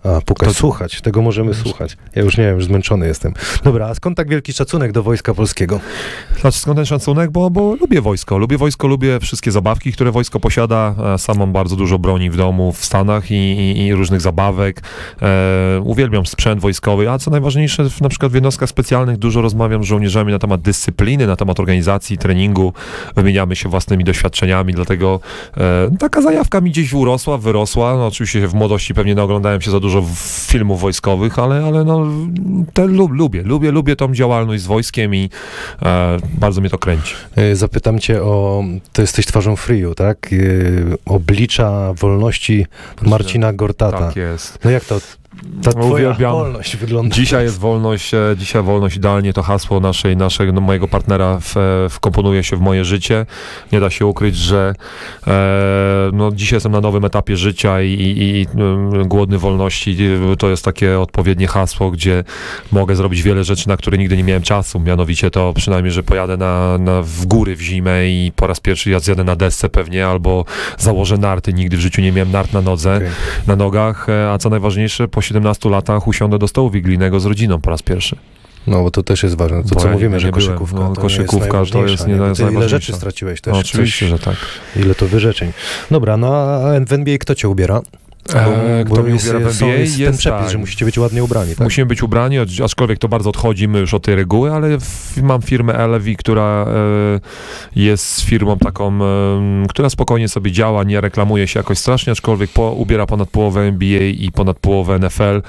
A, 0.05 0.21
pukać, 0.21 0.49
To- 0.49 0.55
słuchać. 0.55 1.01
Tego 1.01 1.23
możemy 1.23 1.55
słuchać. 1.55 1.97
Ja 2.15 2.23
już 2.23 2.37
nie 2.37 2.45
wiem, 2.45 2.55
już 2.55 2.65
zmęczony 2.65 3.07
jestem. 3.07 3.35
Dobra, 3.65 3.87
a 3.87 3.95
skąd 3.95 4.17
tak 4.17 4.29
wielki 4.29 4.53
szacunek 4.53 4.93
do 4.93 5.03
Wojska 5.03 5.35
Polskiego? 5.35 5.81
Znaczy, 6.41 6.59
skąd 6.59 6.77
ten 6.77 6.87
szacunek? 6.87 7.31
Bo, 7.31 7.51
bo 7.51 7.75
lubię 7.81 8.01
wojsko. 8.01 8.39
Lubię 8.39 8.59
wojsko, 8.59 8.87
lubię 8.87 9.21
wszystkie 9.21 9.51
zabawki, 9.51 9.93
które 9.93 10.11
wojsko 10.13 10.41
posiada. 10.41 10.95
E, 11.15 11.19
Sam 11.19 11.39
mam 11.39 11.53
bardzo 11.53 11.77
dużo 11.77 11.99
broni 11.99 12.31
w 12.31 12.37
domu 12.37 12.73
w 12.73 12.85
Stanach 12.85 13.31
i, 13.31 13.35
i, 13.35 13.87
i 13.87 13.95
różnych 13.95 14.21
zabawek. 14.21 14.83
E, 15.23 15.81
uwielbiam 15.85 16.27
sprzęt 16.27 16.61
wojskowy, 16.61 17.11
a 17.11 17.19
co 17.19 17.31
najważniejsze, 17.31 17.91
w, 17.91 18.01
na 18.01 18.09
przykład 18.09 18.33
w 18.33 18.35
jednostkach 18.35 18.69
specjalnych 18.69 19.17
dużo 19.17 19.43
rozmawiam 19.43 19.85
z 19.85 19.87
żołnierzami 19.87 20.33
na 20.33 20.39
temat 20.39 20.61
dyscypliny, 20.61 21.27
na 21.27 21.37
temat 21.37 21.61
organizacji, 21.61 22.19
treningu. 22.19 22.73
Wymieniamy 23.17 23.57
się 23.57 23.69
własnymi 23.69 24.05
doświadczeniami, 24.05 24.73
dlatego 24.75 25.21
e, 25.57 25.91
taka 25.99 26.23
zajawka 26.23 26.61
mi 26.61 26.71
gdzieś 26.71 26.93
urosła, 26.93 27.39
wyrosła. 27.39 27.97
No, 27.97 28.07
oczywiście 28.07 28.49
w 28.49 28.55
młodości 28.55 28.95
pewnie 28.95 29.15
naoglądałem 29.15 29.61
się 29.61 29.71
za 29.71 29.81
dużo 29.81 29.88
w- 29.89 30.47
filmów 30.51 30.81
wojskowych, 30.81 31.39
ale, 31.39 31.65
ale 31.65 31.85
no, 31.85 32.07
te, 32.73 32.87
lub, 32.87 33.13
lubię, 33.13 33.43
lubię, 33.43 33.71
lubię 33.71 33.97
tą 33.97 34.15
działalność 34.15 34.63
z 34.63 34.67
wojskiem 34.67 35.15
i 35.15 35.31
e, 35.83 36.17
bardzo 36.39 36.61
mnie 36.61 36.71
to 36.71 36.79
kręci. 36.79 37.15
Y, 37.39 37.57
Zapytam 37.57 37.99
cię 37.99 38.23
o, 38.23 38.65
to 38.93 39.03
jesteś 39.03 39.27
twarzą 39.27 39.55
Free'u, 39.55 39.95
tak? 39.95 40.33
Y, 40.33 40.97
Oblicza 41.07 41.93
wolności 41.93 42.67
Marcina 43.03 43.53
Gortata. 43.53 43.99
Tak 43.99 44.17
jest. 44.17 44.59
No 44.65 44.71
jak 44.71 44.85
to, 44.85 45.01
ta 45.63 45.73
twoja 45.73 46.13
wolność 46.13 46.77
wygląda? 46.77 47.15
Dzisiaj 47.15 47.45
jest 47.45 47.59
wolność, 47.59 48.15
e, 48.15 48.35
dzisiaj 48.39 48.63
wolność 48.63 48.97
idealnie 48.97 49.33
to 49.33 49.43
hasło 49.43 49.81
naszej, 49.81 50.17
naszego, 50.17 50.53
no, 50.53 50.61
mojego 50.61 50.89
partnera 50.89 51.39
w, 51.41 51.57
e, 51.57 51.89
wkomponuje 51.89 52.45
się 52.45 52.57
w 52.57 52.61
moje 52.61 52.85
życie. 52.85 53.27
Nie 53.73 53.81
da 53.81 53.91
się 53.91 54.07
ukryć, 54.07 54.37
że 54.37 54.75
e, 55.27 56.11
no, 56.13 56.33
dzisiaj 56.33 56.57
jestem 56.57 56.73
na 56.73 56.81
nowym 56.81 57.05
etapie 57.05 57.37
życia 57.37 57.83
i, 57.83 57.93
i, 57.93 58.21
i 58.21 58.47
mm, 58.55 59.09
głodny 59.09 59.39
wolności 59.39 59.97
e, 60.33 60.37
to 60.37 60.51
jest 60.51 60.65
takie 60.65 61.01
odpowiednie 61.01 61.47
hasło, 61.47 61.91
gdzie 61.91 62.25
mogę 62.73 62.97
zrobić 62.97 63.23
wiele 63.23 63.45
rzeczy, 63.45 63.69
na 63.69 63.77
które 63.77 63.99
nigdy 63.99 64.17
nie 64.17 64.25
miałem 64.25 64.43
czasu. 64.43 64.81
Mianowicie 64.81 65.31
to 65.31 65.53
przynajmniej, 65.53 65.93
że 65.93 66.03
pojadę 66.03 66.37
na, 66.37 66.79
na, 66.79 67.03
w 67.03 67.27
góry 67.27 67.57
w 67.57 67.61
zimę 67.61 68.09
i 68.09 68.33
po 68.37 68.47
raz 68.47 68.61
pierwszy 68.61 68.91
ja 68.91 69.01
zjadę 69.01 69.25
na 69.25 69.37
desce 69.37 69.69
pewnie, 69.69 70.07
albo 70.07 70.45
założę 70.79 71.19
narty. 71.19 71.53
Nigdy 71.53 71.77
w 71.77 71.81
życiu 71.81 72.03
nie 72.03 72.13
miałem 72.13 72.33
nart 72.33 72.53
na 72.53 72.61
nodze 72.61 72.97
Okej. 72.97 73.09
na 73.47 73.57
nogach, 73.57 74.09
e, 74.09 74.31
a 74.31 74.39
co 74.39 74.51
najważniejsze, 74.51 75.09
po 75.09 75.28
17 75.29 75.71
latach 75.71 76.09
usiądę 76.09 76.39
do 76.39 76.49
stołu 76.49 76.71
wigilijnego 76.71 77.21
z 77.21 77.27
rodziną 77.27 77.61
po 77.61 77.71
raz 77.71 77.83
pierwszy. 77.83 78.17
No, 78.67 78.83
bo 78.83 78.91
to 78.91 79.03
też 79.03 79.23
jest 79.23 79.37
ważne. 79.37 79.63
To 79.63 79.75
Bo 79.75 79.81
co 79.81 79.87
ja 79.89 79.93
mówimy, 79.95 80.21
że 80.21 80.29
byłem. 80.33 80.35
koszykówka, 80.47 80.79
No, 80.81 80.95
to 80.95 81.01
koszykówka 81.01 81.49
to 81.51 81.59
jest 81.61 81.75
jest 81.75 81.75
najważniejsza, 81.75 82.07
nie- 82.07 82.13
nie? 82.13 82.19
Bo 82.21 82.27
jest 82.27 82.41
ty 82.41 82.53
ile 82.53 82.69
rzeczy 82.69 82.93
straciłeś 82.93 83.41
też. 83.41 83.53
No, 83.55 83.59
oczywiście, 83.61 84.11
coś, 84.11 84.19
że 84.21 84.25
tak. 84.25 84.37
Ile 84.77 84.95
to 84.95 85.07
wyrzeczeń. 85.07 85.53
Dobra, 85.91 86.17
no 86.17 86.35
a 86.37 86.61
w 86.87 86.93
NBA 86.93 87.19
kto 87.19 87.35
cię 87.35 87.49
ubiera? 87.49 87.81
E, 88.35 88.85
kto 88.85 89.07
jest, 89.07 89.25
ubiera 89.25 89.51
w 89.51 89.63
NBA? 89.63 89.77
jest 89.77 89.97
ten 89.97 90.03
Jest 90.07 90.19
przepis, 90.19 90.41
tak. 90.41 90.51
że 90.51 90.59
musicie 90.59 90.85
być 90.85 90.99
ładnie 90.99 91.25
ubrani, 91.25 91.51
tak? 91.55 91.61
Musimy 91.61 91.87
być 91.87 92.03
ubrani, 92.03 92.37
aczkolwiek 92.65 92.99
to 92.99 93.09
bardzo 93.09 93.31
odchodzimy 93.31 93.79
już 93.79 93.95
od 93.95 94.03
tej 94.05 94.15
reguły, 94.15 94.53
ale 94.53 94.79
mam 95.23 95.43
firmę 95.43 95.87
LV, 95.87 96.15
która 96.15 96.67
e, 96.69 97.21
jest 97.77 98.21
firmą 98.21 98.59
taką, 98.59 98.99
która 99.69 99.91
spokojnie 99.91 100.29
sobie 100.29 100.53
działa, 100.53 100.85
nie 100.85 101.01
reklamuje 101.01 101.47
się 101.49 101.61
jakoś 101.61 101.79
strasznie, 101.79 102.13
aczkolwiek 102.13 102.51
po, 102.51 102.73
ubiera 102.73 103.07
ponad 103.07 103.29
połowę 103.29 103.61
NBA 103.61 104.03
i 104.03 104.31
ponad 104.33 104.59
połowę 104.59 104.99
NFL 104.99 105.43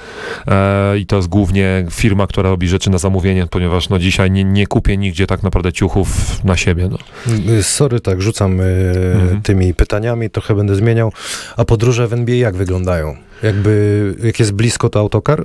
e, 0.48 0.98
i 0.98 1.06
to 1.06 1.16
jest 1.16 1.28
głównie 1.28 1.86
firma, 1.90 2.26
która 2.26 2.50
robi 2.50 2.68
rzeczy 2.68 2.90
na 2.90 2.98
zamówienie, 2.98 3.46
ponieważ 3.50 3.88
no 3.88 3.98
dzisiaj 3.98 4.30
nie, 4.30 4.44
nie 4.44 4.66
kupię 4.66 4.96
nigdzie 4.96 5.26
tak 5.26 5.42
naprawdę 5.42 5.72
ciuchów 5.72 6.08
na 6.44 6.56
siebie. 6.56 6.88
No. 6.90 6.98
Y, 7.54 7.62
Sorry, 7.62 8.00
tak, 8.00 8.22
rzucam 8.22 8.60
y, 8.60 8.64
Mhm. 9.14 9.42
tymi 9.42 9.74
pytaniami, 9.74 10.30
trochę 10.30 10.54
będę 10.54 10.74
zmieniał. 10.74 11.12
A 11.56 11.64
podróże 11.64 12.08
w 12.08 12.12
NBA 12.12 12.36
jak 12.36 12.54
wyglądają? 12.54 12.69
Jakby, 13.42 14.14
jak 14.22 14.40
jest 14.40 14.52
blisko, 14.52 14.88
to 14.88 14.98
autokar? 14.98 15.44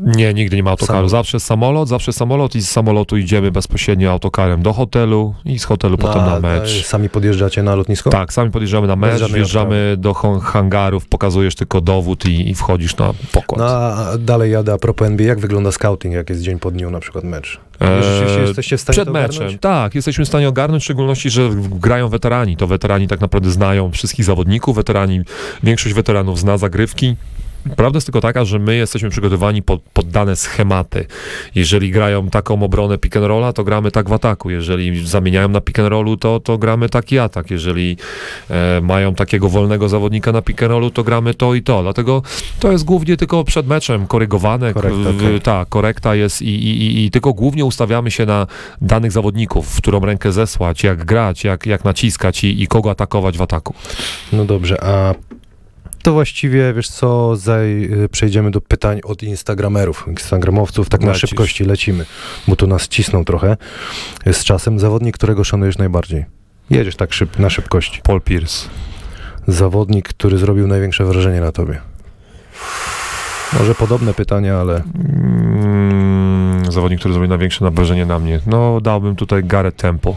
Nie, 0.00 0.34
nigdy 0.34 0.56
nie 0.56 0.62
ma 0.62 0.70
autokaru. 0.70 0.96
Samolot. 0.96 1.10
Zawsze 1.10 1.40
samolot, 1.40 1.88
zawsze 1.88 2.12
samolot 2.12 2.54
i 2.54 2.60
z 2.60 2.70
samolotu 2.70 3.16
idziemy 3.16 3.50
bezpośrednio 3.50 4.10
autokarem 4.10 4.62
do 4.62 4.72
hotelu 4.72 5.34
i 5.44 5.58
z 5.58 5.64
hotelu 5.64 5.98
potem 5.98 6.24
na 6.24 6.40
mecz. 6.40 6.86
Sami 6.86 7.08
podjeżdżacie 7.08 7.62
na 7.62 7.74
lotnisko? 7.74 8.10
Tak, 8.10 8.32
sami 8.32 8.50
podjeżdżamy 8.50 8.86
na 8.86 8.96
mecz, 8.96 9.32
wjeżdżamy 9.32 9.94
do 9.98 10.14
hangarów, 10.42 11.06
pokazujesz 11.06 11.54
tylko 11.54 11.80
dowód 11.80 12.26
i, 12.26 12.50
i 12.50 12.54
wchodzisz 12.54 12.96
na 12.96 13.12
pokład. 13.32 13.60
No 13.60 13.66
a 13.66 14.18
dalej 14.18 14.52
jadę 14.52 14.72
a 14.72 14.78
propos 14.78 15.08
NBA, 15.08 15.26
jak 15.26 15.40
wygląda 15.40 15.72
scouting, 15.72 16.14
jak 16.14 16.30
jest 16.30 16.42
dzień 16.42 16.58
po 16.58 16.70
dniu 16.70 16.90
na 16.90 17.00
przykład 17.00 17.24
mecz? 17.24 17.60
Eee, 17.80 18.02
Rzeczywiście 18.02 18.40
jesteście 18.40 18.76
w 18.76 18.80
stanie 18.80 18.94
Przed 18.94 19.10
meczem, 19.10 19.58
tak, 19.58 19.94
jesteśmy 19.94 20.24
w 20.24 20.28
stanie 20.28 20.48
ogarnąć, 20.48 20.82
w 20.82 20.84
szczególności, 20.84 21.30
że 21.30 21.50
grają 21.70 22.08
weterani. 22.08 22.56
To 22.56 22.66
weterani 22.66 23.08
tak 23.08 23.20
naprawdę 23.20 23.50
znają 23.50 23.90
wszystkich 23.90 24.24
zawodników, 24.24 24.76
weterani, 24.76 25.20
większość 25.62 25.94
weteranów 25.94 26.38
zna 26.38 26.58
zagrywki. 26.58 27.16
Prawda 27.76 27.96
jest 27.96 28.06
tylko 28.06 28.20
taka, 28.20 28.44
że 28.44 28.58
my 28.58 28.76
jesteśmy 28.76 29.10
przygotowani 29.10 29.62
pod, 29.62 29.82
pod 29.82 30.08
dane 30.08 30.36
schematy. 30.36 31.06
Jeżeli 31.54 31.90
grają 31.90 32.30
taką 32.30 32.62
obronę 32.62 32.98
pick 32.98 33.16
and 33.16 33.26
rolla, 33.26 33.52
to 33.52 33.64
gramy 33.64 33.90
tak 33.90 34.08
w 34.08 34.12
ataku. 34.12 34.50
Jeżeli 34.50 35.06
zamieniają 35.06 35.48
na 35.48 35.60
pick 35.60 35.78
and 35.78 35.88
rollu, 35.88 36.16
to, 36.16 36.40
to 36.40 36.58
gramy 36.58 36.88
taki 36.88 37.18
atak. 37.18 37.50
Jeżeli 37.50 37.96
e, 38.50 38.80
mają 38.80 39.14
takiego 39.14 39.48
wolnego 39.48 39.88
zawodnika 39.88 40.32
na 40.32 40.42
pick 40.42 40.62
and 40.62 40.70
rollu, 40.70 40.90
to 40.90 41.04
gramy 41.04 41.34
to 41.34 41.54
i 41.54 41.62
to. 41.62 41.82
Dlatego 41.82 42.22
to 42.60 42.72
jest 42.72 42.84
głównie 42.84 43.16
tylko 43.16 43.44
przed 43.44 43.66
meczem 43.66 44.06
korygowane. 44.06 44.74
Korekta, 44.74 45.10
okej. 45.10 45.40
Tak, 45.40 45.68
korekta 45.68 46.14
jest 46.14 46.42
i, 46.42 46.54
i, 46.54 46.82
i, 46.82 47.04
i 47.04 47.10
tylko 47.10 47.32
głównie 47.32 47.64
ustawiamy 47.64 48.10
się 48.10 48.26
na 48.26 48.46
danych 48.80 49.12
zawodników, 49.12 49.68
w 49.68 49.76
którą 49.76 50.00
rękę 50.00 50.32
zesłać, 50.32 50.84
jak 50.84 51.04
grać, 51.04 51.44
jak, 51.44 51.66
jak 51.66 51.84
naciskać 51.84 52.44
i, 52.44 52.62
i 52.62 52.66
kogo 52.66 52.90
atakować 52.90 53.38
w 53.38 53.42
ataku. 53.42 53.74
No 54.32 54.44
dobrze, 54.44 54.84
a 54.84 55.14
to 56.02 56.12
właściwie, 56.12 56.72
wiesz 56.74 56.88
co, 56.88 57.36
zaj, 57.36 57.84
y, 58.04 58.08
przejdziemy 58.08 58.50
do 58.50 58.60
pytań 58.60 59.00
od 59.04 59.22
instagramerów, 59.22 60.04
instagramowców, 60.08 60.88
tak 60.88 61.00
na 61.00 61.06
Lecisz. 61.12 61.30
szybkości 61.30 61.64
lecimy, 61.64 62.04
bo 62.48 62.56
tu 62.56 62.66
nas 62.66 62.88
cisną 62.88 63.24
trochę 63.24 63.56
z 64.32 64.44
czasem. 64.44 64.78
Zawodnik, 64.78 65.14
którego 65.14 65.44
szanujesz 65.44 65.78
najbardziej? 65.78 66.24
Jedziesz 66.70 66.96
tak 66.96 67.12
szyb, 67.12 67.38
na 67.38 67.50
szybkości. 67.50 68.00
Paul 68.02 68.20
Pierce. 68.20 68.68
Zawodnik, 69.48 70.08
który 70.08 70.38
zrobił 70.38 70.66
największe 70.66 71.04
wrażenie 71.04 71.40
na 71.40 71.52
tobie? 71.52 71.80
Może 73.58 73.74
podobne 73.74 74.14
pytania, 74.14 74.56
ale 74.56 74.82
Mm, 74.94 76.72
zawodnik, 76.72 77.00
który 77.00 77.14
zrobił 77.14 77.28
największe 77.28 77.70
wrażenie 77.70 78.06
na 78.06 78.18
mnie. 78.18 78.40
No, 78.46 78.80
dałbym 78.80 79.16
tutaj 79.16 79.44
Gareth 79.44 79.76
Temple. 79.76 80.14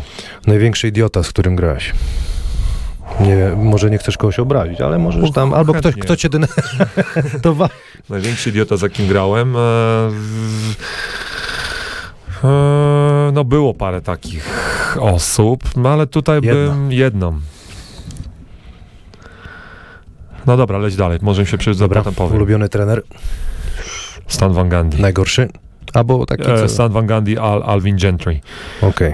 największy 0.47 0.87
idiota, 0.87 1.23
z 1.23 1.29
którym 1.29 1.55
grałeś? 1.55 1.93
Nie 3.19 3.37
wiem, 3.37 3.65
może 3.65 3.89
nie 3.89 3.97
chcesz 3.97 4.17
kogoś 4.17 4.39
obrazić, 4.39 4.81
ale 4.81 4.99
możesz 4.99 5.31
tam, 5.31 5.53
albo 5.53 5.73
ktoś, 5.73 5.83
chętnie. 5.83 6.01
kto 6.03 6.15
cię 6.15 6.29
denerwował. 6.29 7.69
Największy 8.09 8.49
idiota, 8.49 8.77
z 8.77 8.81
jakim 8.81 9.07
grałem. 9.07 9.55
E, 9.55 9.59
w- 10.11 10.75
e, 12.43 13.31
no, 13.33 13.43
było 13.43 13.73
parę 13.73 14.01
takich 14.01 14.49
osób, 14.99 15.63
no, 15.75 15.89
ale 15.89 16.07
tutaj 16.07 16.35
Jedna. 16.43 16.53
bym 16.53 16.91
jedną. 16.91 17.39
No 20.45 20.57
dobra, 20.57 20.77
leć 20.77 20.95
dalej. 20.95 21.19
Może 21.21 21.45
się 21.45 21.57
przyjść, 21.57 21.79
Dobra, 21.79 22.01
potem 22.01 22.13
powiem. 22.15 22.35
ulubiony 22.35 22.69
trener, 22.69 23.01
Stan 24.27 24.53
Van 24.53 24.69
Gundy. 24.69 24.97
najgorszy? 25.01 25.49
Albo 25.93 26.25
taki, 26.25 26.51
E. 26.51 26.69
Stan 26.69 26.91
Van 26.91 27.07
Gundy, 27.07 27.39
Al, 27.39 27.63
Alvin 27.65 27.97
Gentry. 27.97 28.39
Okej. 28.81 29.13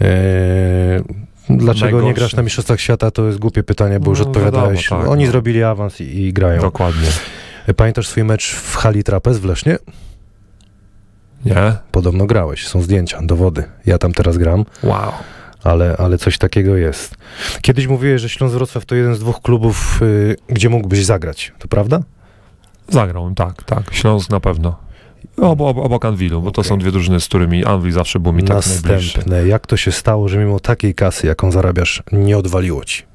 Eee, 0.00 1.02
Dlaczego 1.50 2.00
nie 2.02 2.14
grasz 2.14 2.34
na 2.36 2.42
Mistrzostwach 2.42 2.80
Świata? 2.80 3.10
To 3.10 3.26
jest 3.26 3.38
głupie 3.38 3.62
pytanie, 3.62 4.00
bo 4.00 4.10
już 4.10 4.20
No, 4.20 4.26
odpowiadałeś. 4.26 4.84
wiadomo, 4.84 5.02
tak, 5.02 5.12
Oni 5.12 5.24
no. 5.24 5.30
zrobili 5.30 5.62
awans 5.62 6.00
i, 6.00 6.04
i 6.22 6.32
grają. 6.32 6.60
Dokładnie. 6.60 7.08
Pamiętasz 7.76 8.08
swój 8.08 8.24
mecz 8.24 8.54
w 8.54 8.76
hali 8.76 9.04
Trapez 9.04 9.38
w 9.38 9.44
Lesznie? 9.44 9.78
Nie? 11.44 11.72
Podobno 11.92 12.26
grałeś, 12.26 12.66
są 12.68 12.82
zdjęcia, 12.82 13.18
dowody. 13.22 13.64
Ja 13.86 13.98
tam 13.98 14.12
teraz 14.12 14.38
gram, 14.38 14.64
Wow. 14.82 15.12
ale, 15.64 15.96
ale 15.98 16.18
coś 16.18 16.38
takiego 16.38 16.76
jest. 16.76 17.14
Kiedyś 17.62 17.86
mówiłeś, 17.86 18.22
że 18.22 18.28
Śląsk 18.28 18.54
Wrocław 18.54 18.84
to 18.86 18.94
jeden 18.94 19.14
z 19.14 19.20
dwóch 19.20 19.42
klubów, 19.42 20.02
y, 20.02 20.36
gdzie 20.48 20.68
mógłbyś 20.68 21.04
zagrać. 21.04 21.52
To 21.58 21.68
prawda? 21.68 22.00
Zagrał, 22.88 23.34
tak, 23.34 23.62
tak. 23.64 23.82
Śląsk 23.94 24.30
na 24.30 24.40
pewno. 24.40 24.76
Obo, 25.36 25.68
obok 25.68 26.04
Anwilu, 26.04 26.42
bo 26.42 26.50
to 26.50 26.60
Okej. 26.60 26.68
są 26.68 26.78
dwie 26.78 26.92
drużyny, 26.92 27.20
z 27.20 27.28
którymi 27.28 27.64
Anwil 27.64 27.92
zawsze 27.92 28.20
był 28.20 28.32
mi 28.32 28.42
tak 28.42 28.66
najbliższy. 28.66 29.18
Następne. 29.18 29.48
Jak 29.48 29.66
to 29.66 29.76
się 29.76 29.92
stało, 29.92 30.28
że 30.28 30.38
mimo 30.38 30.60
takiej 30.60 30.94
kasy, 30.94 31.26
jaką 31.26 31.50
zarabiasz, 31.52 32.02
nie 32.12 32.38
odwaliło 32.38 32.84
ci? 32.84 33.07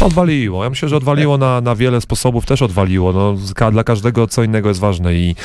Odwaliło. 0.00 0.64
Ja 0.64 0.70
myślę, 0.70 0.88
że 0.88 0.96
odwaliło 0.96 1.38
na, 1.38 1.60
na 1.60 1.74
wiele 1.74 2.00
sposobów, 2.00 2.46
też 2.46 2.62
odwaliło. 2.62 3.12
No, 3.12 3.34
dla 3.70 3.84
każdego 3.84 4.26
co 4.26 4.42
innego 4.42 4.68
jest 4.68 4.80
ważne 4.80 5.14
i... 5.14 5.36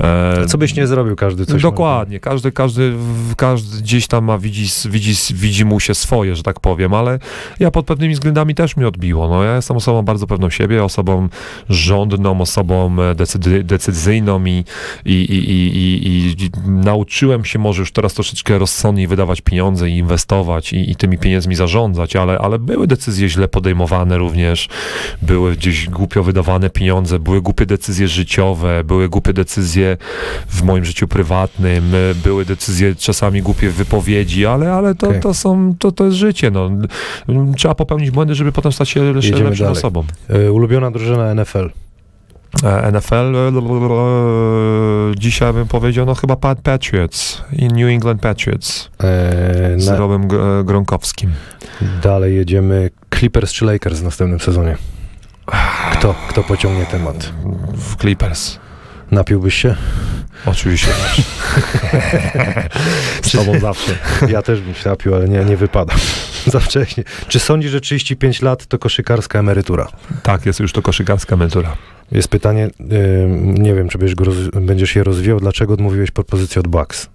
E, 0.00 0.46
Co 0.46 0.58
byś 0.58 0.74
nie 0.74 0.86
zrobił, 0.86 1.16
każdy 1.16 1.46
coś 1.46 1.62
Dokładnie, 1.62 2.20
każdy, 2.20 2.52
każdy, 2.52 2.92
każdy 3.36 3.82
gdzieś 3.82 4.06
tam 4.06 4.24
ma, 4.24 4.38
widzi, 4.38 4.66
widzi, 4.90 5.14
widzi 5.34 5.64
mu 5.64 5.80
się 5.80 5.94
swoje, 5.94 6.36
że 6.36 6.42
tak 6.42 6.60
powiem, 6.60 6.94
ale 6.94 7.18
ja 7.60 7.70
pod 7.70 7.86
pewnymi 7.86 8.14
względami 8.14 8.54
też 8.54 8.76
mi 8.76 8.84
odbiło. 8.84 9.28
No, 9.28 9.44
ja 9.44 9.56
jestem 9.56 9.76
osobą 9.76 10.02
bardzo 10.02 10.26
pewną 10.26 10.50
siebie, 10.50 10.84
osobą 10.84 11.28
rządną, 11.68 12.40
osobą 12.40 12.96
e, 13.02 13.14
decyd, 13.14 13.66
decyzyjną 13.66 14.44
i, 14.44 14.64
i, 15.04 15.12
i, 15.12 15.50
i, 15.50 16.08
i, 16.08 16.44
i 16.44 16.50
nauczyłem 16.66 17.44
się 17.44 17.58
może 17.58 17.82
już 17.82 17.92
teraz 17.92 18.14
troszeczkę 18.14 18.58
rozsądniej 18.58 19.06
wydawać 19.06 19.40
pieniądze 19.40 19.90
i 19.90 19.98
inwestować 19.98 20.72
i, 20.72 20.90
i 20.90 20.96
tymi 20.96 21.18
pieniędzmi 21.18 21.54
zarządzać, 21.54 22.16
ale, 22.16 22.38
ale 22.38 22.58
były 22.58 22.86
decyzje 22.86 23.28
źle 23.28 23.48
podejmowane 23.48 23.93
również, 24.02 24.68
były 25.22 25.52
gdzieś 25.52 25.88
głupio 25.88 26.22
wydawane 26.22 26.70
pieniądze, 26.70 27.18
były 27.18 27.42
głupie 27.42 27.66
decyzje 27.66 28.08
życiowe, 28.08 28.84
były 28.84 29.08
głupie 29.08 29.32
decyzje 29.32 29.96
w 30.48 30.62
moim 30.62 30.84
życiu 30.84 31.08
prywatnym, 31.08 31.94
e, 31.94 32.14
były 32.14 32.44
decyzje 32.44 32.94
czasami 32.94 33.42
głupie 33.42 33.70
wypowiedzi, 33.70 34.46
ale, 34.46 34.72
ale 34.72 34.94
to, 34.94 35.08
Okej. 35.08 35.20
to 35.20 35.34
są, 35.34 35.74
to, 35.78 35.92
to 35.92 36.04
jest 36.04 36.16
życie, 36.16 36.50
no. 36.50 36.70
Trzeba 37.56 37.74
popełnić 37.74 38.10
błędy, 38.10 38.34
żeby 38.34 38.52
potem 38.52 38.72
stać 38.72 38.88
się 38.88 39.12
lepszą 39.12 39.68
osobą. 39.68 40.04
Y, 40.30 40.52
Ulubiona 40.52 40.90
drużyna 40.90 41.34
NFL. 41.34 41.83
E, 42.62 42.92
NFL, 42.92 43.36
e, 43.36 43.52
dzisiaj 45.16 45.52
bym 45.52 45.66
powiedział, 45.68 46.06
no 46.06 46.14
chyba 46.14 46.36
Pat 46.36 46.60
Patriots 46.60 47.42
i 47.52 47.68
New 47.68 47.88
England 47.88 48.20
Patriots 48.20 48.90
E, 49.00 49.80
z 49.80 49.86
na, 49.86 49.96
Robem 49.96 50.22
e, 50.22 50.64
Gronkowskim. 50.64 51.32
Dalej 52.02 52.36
jedziemy 52.36 52.90
Clippers 53.14 53.52
czy 53.52 53.64
Lakers 53.64 54.00
w 54.00 54.04
następnym 54.04 54.40
sezonie? 54.40 54.76
Kto, 55.92 56.14
kto 56.28 56.42
pociągnie 56.42 56.86
temat? 56.86 57.32
W 57.74 57.96
Clippers. 57.96 58.58
Napiłbyś 59.10 59.54
się? 59.54 59.74
Oczywiście. 60.46 60.88
Z 63.22 63.32
tobą 63.32 63.58
zawsze. 63.58 63.98
Ja 64.28 64.42
też 64.42 64.60
bym 64.60 64.74
się 64.74 64.90
napił, 64.90 65.14
ale 65.14 65.28
nie, 65.28 65.44
nie 65.44 65.56
wypada. 65.56 65.94
Za 66.46 66.60
wcześnie. 66.60 67.04
Czy 67.28 67.38
sądzisz, 67.38 67.70
że 67.70 67.80
35 67.80 68.42
lat 68.42 68.66
to 68.66 68.78
koszykarska 68.78 69.38
emerytura? 69.38 69.88
Tak, 70.22 70.46
jest 70.46 70.60
już 70.60 70.72
to 70.72 70.82
koszykarska 70.82 71.36
mentura. 71.36 71.76
Jest 72.14 72.28
pytanie, 72.28 72.70
nie 73.44 73.74
wiem, 73.74 73.88
czy 73.88 73.98
będziesz, 73.98 74.14
go 74.14 74.24
będziesz 74.60 74.96
je 74.96 75.04
rozwijał, 75.04 75.40
dlaczego 75.40 75.74
odmówiłeś 75.74 76.10
propozycję 76.10 76.60
od 76.60 76.68
Bucks? 76.68 77.08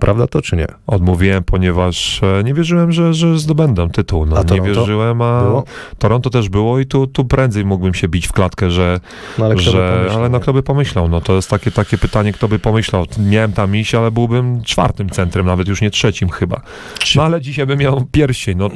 Prawda 0.00 0.26
to, 0.26 0.42
czy 0.42 0.56
nie? 0.56 0.66
Odmówiłem, 0.86 1.44
ponieważ 1.44 2.22
e, 2.22 2.44
nie 2.44 2.54
wierzyłem, 2.54 2.92
że, 2.92 3.14
że 3.14 3.38
zdobędę 3.38 3.88
tytuł. 3.90 4.26
No, 4.26 4.36
A 4.36 4.54
nie 4.54 4.60
wierzyłem, 4.60 5.22
a 5.22 5.40
Było? 5.42 5.64
Toronto 5.98 6.30
też 6.30 6.48
było 6.48 6.78
i 6.78 6.86
tu, 6.86 7.06
tu 7.06 7.24
prędzej 7.24 7.64
mógłbym 7.64 7.94
się 7.94 8.08
bić 8.08 8.26
w 8.26 8.32
klatkę, 8.32 8.70
że, 8.70 9.00
No 9.38 9.44
ale 9.44 9.54
kto 9.54 9.64
by 9.64 9.70
że 9.70 9.90
pomyślał, 9.92 10.18
ale 10.18 10.28
no 10.28 10.40
kto 10.40 10.52
by 10.52 10.62
pomyślał, 10.62 11.08
no 11.08 11.20
to 11.20 11.34
jest 11.36 11.50
takie, 11.50 11.70
takie 11.70 11.98
pytanie, 11.98 12.32
kto 12.32 12.48
by 12.48 12.58
pomyślał. 12.58 13.04
Miałem 13.30 13.52
tam 13.52 13.76
iść, 13.76 13.94
ale 13.94 14.10
byłbym 14.10 14.62
czwartym 14.62 15.10
centrem, 15.10 15.46
nawet 15.46 15.68
już 15.68 15.80
nie 15.80 15.90
trzecim 15.90 16.28
chyba. 16.28 16.60
Czy- 16.98 17.18
No 17.18 17.24
ale 17.24 17.40
dzisiaj 17.40 17.66
bym 17.66 17.78
miał 17.78 18.04
pierścień, 18.12 18.58
no 18.58 18.68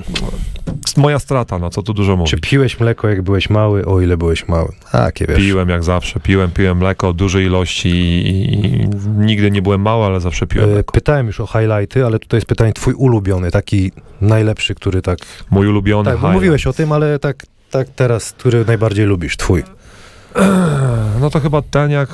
moja 0.96 1.18
strata, 1.18 1.58
no 1.58 1.70
co 1.70 1.82
tu 1.82 1.94
dużo 1.94 2.16
mówić. 2.16 2.30
Czy 2.30 2.38
piłeś 2.40 2.80
mleko, 2.80 3.08
jak 3.08 3.22
byłeś 3.22 3.50
mały, 3.50 3.84
o 3.86 4.00
ile 4.00 4.16
byłeś 4.16 4.48
mały? 4.48 4.72
Takie 4.92 5.26
wiesz. 5.26 5.36
Piłem 5.38 5.68
jak 5.68 5.84
zawsze, 5.84 6.20
piłem, 6.20 6.50
piłem 6.50 6.78
mleko 6.78 7.12
dużej 7.12 7.46
ilości 7.46 7.88
i, 7.88 8.28
i, 8.28 8.66
i 8.82 8.88
nigdy 9.16 9.50
nie 9.50 9.62
byłem 9.62 9.80
mały, 9.80 10.04
ale 10.06 10.20
zawsze 10.20 10.46
piłem 10.46 10.70
E, 10.70 10.72
mleko. 10.72 10.92
Pytałem 11.14 11.26
już 11.26 11.40
o 11.40 11.46
highlighty, 11.46 12.04
ale 12.06 12.18
tutaj 12.18 12.36
jest 12.36 12.46
pytanie 12.46 12.72
twój 12.72 12.94
ulubiony, 12.94 13.50
taki 13.50 13.92
najlepszy, 14.20 14.74
który 14.74 15.02
tak... 15.02 15.18
Mój 15.50 15.68
ulubiony 15.68 16.04
Tak, 16.04 16.14
highlight. 16.14 16.34
mówiłeś 16.34 16.66
o 16.66 16.72
tym, 16.72 16.92
ale 16.92 17.18
tak, 17.18 17.46
tak 17.70 17.88
teraz, 17.96 18.32
który 18.32 18.64
najbardziej 18.64 19.06
lubisz, 19.06 19.36
twój. 19.36 19.62
No 21.20 21.30
to 21.30 21.40
chyba 21.40 21.62
ten 21.62 21.90
jak, 21.90 22.08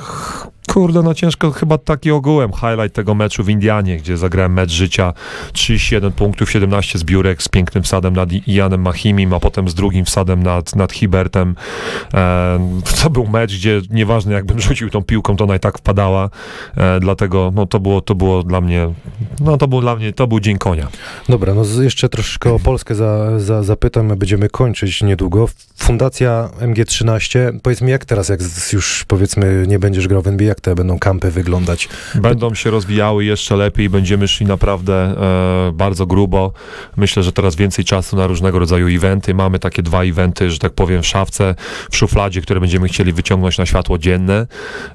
kurde, 0.73 1.01
no 1.01 1.13
ciężko, 1.13 1.51
chyba 1.51 1.77
taki 1.77 2.11
ogółem 2.11 2.51
highlight 2.53 2.93
tego 2.93 3.15
meczu 3.15 3.43
w 3.43 3.49
Indianie, 3.49 3.97
gdzie 3.97 4.17
zagrałem 4.17 4.53
mecz 4.53 4.71
życia, 4.71 5.13
31 5.53 6.11
punktów, 6.11 6.51
17 6.51 6.99
zbiórek 6.99 7.43
z 7.43 7.49
pięknym 7.49 7.83
wsadem 7.83 8.13
nad 8.13 8.29
Ianem 8.47 8.81
Mahimim, 8.81 9.33
a 9.33 9.39
potem 9.39 9.69
z 9.69 9.73
drugim 9.73 10.05
wsadem 10.05 10.43
nad, 10.43 10.75
nad 10.75 10.91
Hibertem. 10.91 11.55
E, 12.13 12.81
to 13.03 13.09
był 13.09 13.27
mecz, 13.27 13.55
gdzie 13.55 13.81
nieważne 13.89 14.33
jakbym 14.33 14.59
rzucił 14.67 14.89
tą 14.89 15.03
piłką, 15.03 15.35
to 15.35 15.43
ona 15.43 15.55
i 15.55 15.59
tak 15.59 15.77
wpadała, 15.77 16.29
e, 16.77 16.99
dlatego 16.99 17.51
no 17.55 17.65
to 17.65 17.79
było, 17.79 18.01
to 18.01 18.15
było 18.15 18.43
dla 18.43 18.61
mnie, 18.61 18.93
no 19.39 19.57
to 19.57 19.67
był 19.67 19.81
dla 19.81 19.95
mnie, 19.95 20.13
to 20.13 20.27
był 20.27 20.39
dzień 20.39 20.57
konia. 20.57 20.87
Dobra, 21.29 21.53
no 21.53 21.81
jeszcze 21.81 22.09
troszeczkę 22.09 22.53
o 22.53 22.59
Polskę 22.59 22.95
za, 22.95 23.39
za, 23.39 23.63
zapytam, 23.63 24.05
my 24.05 24.15
będziemy 24.15 24.49
kończyć 24.49 25.03
niedługo. 25.03 25.47
Fundacja 25.75 26.49
MG13, 26.59 27.59
powiedz 27.63 27.81
mi 27.81 27.91
jak 27.91 28.05
teraz, 28.05 28.29
jak 28.29 28.39
już 28.73 29.05
powiedzmy 29.07 29.65
nie 29.67 29.79
będziesz 29.79 30.07
grał 30.07 30.21
w 30.21 30.27
NBA, 30.27 30.47
jak 30.47 30.60
jak 30.61 30.75
te 30.75 30.75
będą 30.75 30.99
kampy 30.99 31.31
wyglądać. 31.31 31.89
Będą 32.15 32.55
się 32.55 32.71
rozwijały 32.71 33.25
jeszcze 33.25 33.55
lepiej, 33.55 33.89
będziemy 33.89 34.27
szli 34.27 34.45
naprawdę 34.45 34.93
e, 34.93 35.71
bardzo 35.73 36.05
grubo. 36.05 36.53
Myślę, 36.97 37.23
że 37.23 37.31
teraz 37.31 37.55
więcej 37.55 37.85
czasu 37.85 38.15
na 38.15 38.27
różnego 38.27 38.59
rodzaju 38.59 38.87
eventy. 38.87 39.33
Mamy 39.33 39.59
takie 39.59 39.83
dwa 39.83 40.03
eventy, 40.03 40.51
że 40.51 40.59
tak 40.59 40.73
powiem, 40.73 41.01
w 41.01 41.07
szafce, 41.07 41.55
w 41.91 41.97
szufladzie, 41.97 42.41
które 42.41 42.59
będziemy 42.59 42.87
chcieli 42.87 43.13
wyciągnąć 43.13 43.57
na 43.57 43.65
światło 43.65 43.97
dzienne. 43.97 44.47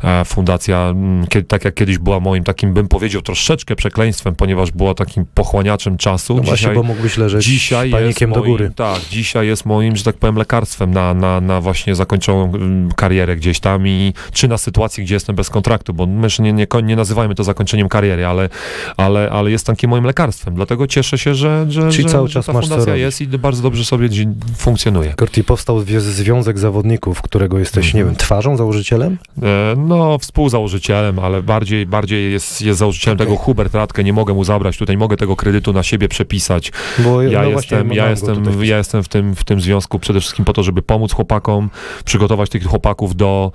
E, 0.04 0.24
fundacja, 0.24 0.78
mm, 0.78 1.26
kiedy, 1.26 1.46
tak 1.46 1.64
jak 1.64 1.74
kiedyś 1.74 1.98
była 1.98 2.20
moim 2.20 2.44
takim, 2.44 2.74
bym 2.74 2.88
powiedział, 2.88 3.22
troszeczkę 3.22 3.76
przekleństwem, 3.76 4.34
ponieważ 4.34 4.70
była 4.70 4.94
takim 4.94 5.24
pochłaniaczem 5.34 5.96
czasu. 5.96 6.36
No 6.36 6.42
właśnie, 6.42 6.56
Dzisiaj- 6.56 6.74
bo 6.74 6.82
mógłbyś 6.82 7.16
leżeć 7.16 7.44
Dzisiaj 7.44 7.90
panikiem 7.90 8.32
do 8.32 8.40
moim, 8.40 8.52
góry. 8.52 8.70
Tak, 8.76 9.00
dzisiaj 9.10 9.46
jest 9.46 9.66
moim, 9.66 9.96
że 9.96 10.04
tak 10.04 10.16
powiem, 10.16 10.36
lekarstwem 10.36 10.94
na, 10.94 11.14
na, 11.14 11.40
na 11.40 11.60
właśnie 11.60 11.94
zakończoną 11.94 12.44
mm, 12.44 12.92
karierę 12.92 13.36
gdzieś 13.36 13.60
tam 13.60 13.88
i 13.88 14.12
czy 14.32 14.48
na 14.48 14.58
sytuacji, 14.58 15.04
gdzie 15.04 15.14
jestem 15.14 15.36
bez 15.36 15.50
kontraktu, 15.56 15.94
bo 15.94 16.06
my 16.06 16.28
nie, 16.38 16.52
nie, 16.52 16.66
nie 16.82 16.96
nazywajmy 16.96 17.34
to 17.34 17.44
zakończeniem 17.44 17.88
kariery, 17.88 18.26
ale, 18.26 18.48
ale, 18.96 19.30
ale 19.30 19.50
jest 19.50 19.66
takim 19.66 19.90
moim 19.90 20.04
lekarstwem. 20.04 20.54
Dlatego 20.54 20.86
cieszę 20.86 21.18
się, 21.18 21.34
że, 21.34 21.66
że, 21.68 21.90
Czyli 21.90 22.02
że, 22.02 22.08
cały 22.08 22.28
że 22.28 22.34
czas 22.34 22.46
ta 22.46 22.52
fundacja 22.52 22.96
jest 22.96 23.20
i 23.20 23.26
bardzo 23.26 23.62
dobrze 23.62 23.84
sobie 23.84 24.08
funkcjonuje. 24.56 25.14
Korti, 25.14 25.44
powstał 25.44 25.80
związek 25.98 26.58
zawodników, 26.58 27.22
którego 27.22 27.58
jesteś, 27.58 27.94
nie 27.94 28.00
Mhm. 28.00 28.06
wiem, 28.08 28.16
twarzą, 28.16 28.56
założycielem? 28.56 29.18
E, 29.42 29.74
No, 29.76 30.18
współzałożycielem, 30.18 31.18
ale 31.18 31.42
bardziej, 31.42 31.86
bardziej 31.86 32.32
jest, 32.32 32.62
jest 32.62 32.78
założycielem 32.78 33.16
Okej. 33.16 33.26
tego 33.26 33.36
Hubert 33.38 33.74
Radkę, 33.74 34.04
nie 34.04 34.12
mogę 34.12 34.34
mu 34.34 34.44
zabrać, 34.44 34.76
tutaj 34.78 34.96
mogę 34.96 35.16
tego 35.16 35.36
kredytu 35.36 35.72
na 35.72 35.82
siebie 35.82 36.08
przepisać. 36.08 36.72
Bo 36.98 37.22
Ja 37.22 37.42
no 37.42 37.48
jestem, 37.48 37.86
mam 37.86 37.96
ja 37.96 38.10
jestem, 38.10 38.44
tutaj. 38.44 38.68
ja 38.68 38.78
jestem 38.78 39.02
w 39.02 39.08
tym, 39.08 39.34
w 39.36 39.44
tym 39.44 39.60
związku 39.60 39.98
przede 39.98 40.20
wszystkim 40.20 40.44
po 40.44 40.52
to, 40.52 40.62
żeby 40.62 40.82
pomóc 40.82 41.12
chłopakom, 41.12 41.70
przygotować 42.04 42.50
tych 42.50 42.64
chłopaków 42.64 43.16
do, 43.16 43.52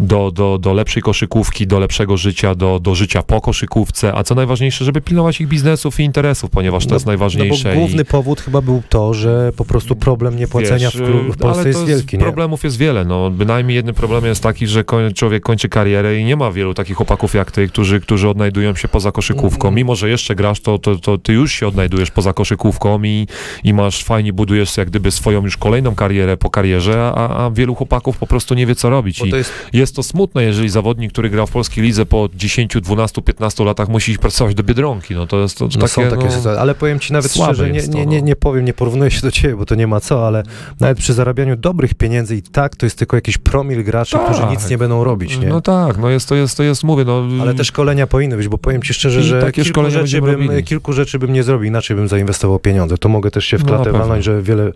do, 0.00 0.30
do, 0.30 0.58
do 0.58 0.72
lepszej 0.72 1.02
koszykówki, 1.34 1.66
do 1.66 1.78
lepszego 1.78 2.16
życia, 2.16 2.54
do, 2.54 2.80
do 2.80 2.94
życia 2.94 3.22
po 3.22 3.40
koszykówce, 3.40 4.14
a 4.14 4.22
co 4.24 4.34
najważniejsze, 4.34 4.84
żeby 4.84 5.00
pilnować 5.00 5.40
ich 5.40 5.48
biznesów 5.48 6.00
i 6.00 6.02
interesów, 6.02 6.50
ponieważ 6.50 6.84
to 6.84 6.90
No- 6.90 6.96
jest 6.96 7.06
najważniejsze. 7.06 7.68
No 7.68 7.74
główny 7.74 8.02
i, 8.02 8.04
powód 8.04 8.40
chyba 8.40 8.60
był 8.60 8.82
to, 8.88 9.14
że 9.14 9.52
po 9.56 9.64
prostu 9.64 9.96
problem 9.96 10.36
niepłacenia 10.36 10.90
wiesz, 10.90 10.96
w, 10.96 11.04
klub, 11.04 11.36
w 11.36 11.38
Polsce 11.38 11.62
to 11.62 11.68
jest 11.68 11.84
wielki, 11.84 12.18
nie? 12.18 12.22
Problemów 12.22 12.64
jest 12.64 12.78
wiele, 12.78 13.04
no. 13.04 13.30
Bynajmniej 13.30 13.76
jednym 13.76 13.94
problemem 13.94 14.28
jest 14.28 14.42
taki, 14.42 14.66
że 14.66 14.84
koń, 14.84 15.12
człowiek 15.12 15.42
kończy 15.42 15.68
karierę 15.68 16.18
i 16.18 16.24
nie 16.24 16.36
ma 16.36 16.52
wielu 16.52 16.74
takich 16.74 16.96
chłopaków 16.96 17.34
jak 17.34 17.50
ty, 17.50 17.68
którzy, 17.68 18.00
którzy 18.00 18.28
odnajdują 18.28 18.74
się 18.74 18.88
poza 18.88 19.12
koszykówką. 19.12 19.68
Mm. 19.68 19.76
Mimo, 19.76 19.94
że 19.94 20.08
jeszcze 20.08 20.34
grasz, 20.34 20.60
to, 20.60 20.78
to, 20.78 20.96
to 20.96 21.18
ty 21.18 21.32
już 21.32 21.52
się 21.52 21.66
odnajdujesz 21.66 22.10
poza 22.10 22.32
koszykówką 22.32 23.02
i, 23.02 23.26
i 23.64 23.74
masz 23.74 24.04
fajnie, 24.04 24.32
budujesz 24.32 24.76
jak 24.76 24.90
gdyby 24.90 25.10
swoją 25.10 25.44
już 25.44 25.56
kolejną 25.56 25.94
karierę 25.94 26.36
po 26.36 26.50
karierze, 26.50 27.12
a, 27.14 27.44
a 27.44 27.50
wielu 27.50 27.74
chłopaków 27.74 28.18
po 28.18 28.26
prostu 28.26 28.54
nie 28.54 28.66
wie, 28.66 28.74
co 28.74 28.90
robić. 28.90 29.20
I 29.20 29.30
to 29.30 29.36
jest 29.36 29.52
jest 29.72 29.96
to 29.96 30.02
smutne, 30.02 30.44
jeżeli 30.44 30.68
zawodnik, 30.68 31.12
który 31.12 31.23
grał 31.30 31.46
w 31.46 31.50
polskiej 31.50 31.84
lidze 31.84 32.06
po 32.06 32.28
10, 32.34 32.74
12, 32.80 33.22
15 33.22 33.64
latach 33.64 33.88
musi 33.88 34.12
iść 34.12 34.20
pracować 34.20 34.54
do 34.54 34.62
Biedronki. 34.62 35.14
No 35.14 35.26
to 35.26 35.40
jest 35.40 35.58
to 35.58 35.64
No 35.64 35.70
takie, 35.70 35.88
są 35.88 36.02
takie 36.02 36.24
no, 36.24 36.30
sytuacje, 36.30 36.60
ale 36.60 36.74
powiem 36.74 36.98
ci 37.00 37.12
nawet 37.12 37.32
szczerze, 37.32 37.70
nie, 37.70 37.82
to, 37.82 37.88
nie, 37.98 38.06
nie, 38.06 38.20
no. 38.20 38.26
nie 38.26 38.36
powiem, 38.36 38.64
nie 38.64 38.72
porównuję 38.74 39.10
się 39.10 39.20
do 39.20 39.30
ciebie, 39.30 39.56
bo 39.56 39.66
to 39.66 39.74
nie 39.74 39.86
ma 39.86 40.00
co, 40.00 40.26
ale 40.26 40.42
nawet 40.80 40.98
przy 40.98 41.12
zarabianiu 41.14 41.56
dobrych 41.56 41.94
pieniędzy 41.94 42.36
i 42.36 42.42
tak 42.42 42.76
to 42.76 42.86
jest 42.86 42.98
tylko 42.98 43.16
jakiś 43.16 43.38
promil 43.38 43.84
graczy, 43.84 44.12
Tak. 44.12 44.24
którzy 44.24 44.46
nic 44.50 44.70
nie 44.70 44.78
będą 44.78 45.04
robić, 45.04 45.38
nie? 45.38 45.48
No 45.48 45.60
tak, 45.60 45.98
no 45.98 46.10
jest 46.10 46.28
to, 46.28 46.34
jest 46.34 46.56
to, 46.56 46.62
jest, 46.62 46.84
mówię, 46.84 47.04
no... 47.04 47.24
Ale 47.40 47.54
te 47.54 47.64
szkolenia 47.64 48.06
powinny 48.06 48.36
być, 48.36 48.48
bo 48.48 48.58
powiem 48.58 48.82
ci 48.82 48.94
szczerze, 48.94 49.22
że 49.22 49.40
takie 49.40 49.52
kilku 49.52 49.68
szkolenia 49.68 50.00
rzeczy, 50.06 50.20
bym, 50.22 50.30
robili. 50.30 50.64
kilku 50.64 50.92
rzeczy 50.92 51.18
bym 51.18 51.32
nie 51.32 51.42
zrobił, 51.42 51.64
inaczej 51.68 51.96
bym 51.96 52.08
zainwestował 52.08 52.58
pieniądze. 52.58 52.98
To 52.98 53.08
mogę 53.08 53.30
też 53.30 53.44
się 53.44 53.58
w 53.58 53.60
No, 53.62 53.68
klatę 53.68 53.84
pewno. 53.84 53.98
walnąć, 53.98 54.24
że 54.24 54.42
wiele, 54.42 54.72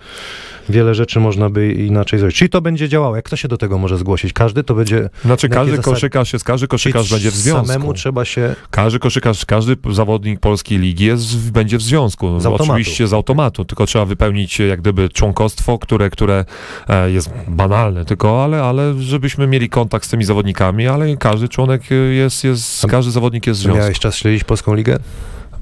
wiele 0.69 0.95
rzeczy 0.95 1.21
można 1.21 1.51
by 1.51 1.73
inaczej 1.73 2.19
zrobić. 2.19 2.37
Czyli 2.37 2.49
to 2.51 2.61
będzie 2.61 2.89
działało. 2.89 3.17
Jak 3.17 3.25
kto 3.25 3.37
się 3.37 3.49
do 3.49 3.57
tego 3.59 3.79
może 3.79 3.99
zgłosić? 3.99 4.33
Każdy 4.33 4.65
to 4.65 4.75
będzie... 4.75 5.11
Znaczy 5.25 5.49
Na 5.49 5.55
każdy 5.55 5.77
zasadzie? 5.77 5.91
koszykarz 5.95 6.33
jest, 6.39 6.47
każdy 6.47 6.69
koszykarz 6.69 7.03
czyli 7.03 7.15
będzie 7.15 7.31
w 7.31 7.35
związku. 7.35 7.67
Samemu 7.67 7.95
trzeba 7.95 8.25
się... 8.25 8.55
Każdy 8.71 8.99
koszykarz, 8.99 9.45
każdy 9.45 9.77
zawodnik 9.91 10.41
polskiej 10.41 10.79
ligi 10.79 11.05
jest, 11.05 11.51
będzie 11.51 11.79
w 11.79 11.83
związku. 11.83 12.41
Z 12.41 12.47
automatu. 12.47 12.73
Oczywiście 12.73 13.09
z 13.09 13.13
automatu, 13.13 13.65
tylko 13.65 13.87
trzeba 13.87 14.05
wypełnić 14.05 14.59
jak 14.59 14.81
gdyby 14.81 15.09
członkostwo, 15.09 15.79
które, 15.79 16.11
które 16.11 16.45
e, 16.89 17.11
jest 17.11 17.31
banalne, 17.49 18.05
tylko 18.05 18.45
ale, 18.45 18.63
ale 18.63 18.95
żebyśmy 19.01 19.47
mieli 19.47 19.69
kontakt 19.69 20.07
z 20.07 20.09
tymi 20.09 20.25
zawodnikami, 20.25 20.87
ale 20.87 21.17
każdy 21.17 21.49
członek 21.49 21.83
e, 21.93 21.95
jest, 21.95 22.45
jest 22.45 22.87
każdy 22.87 23.13
zawodnik 23.13 23.47
jest 23.47 23.61
w 23.61 23.63
związku. 23.63 23.81
Miałeś 23.81 23.99
czas 23.99 24.17
śledzić 24.17 24.45
Polską 24.45 24.75
Ligę? 24.75 24.99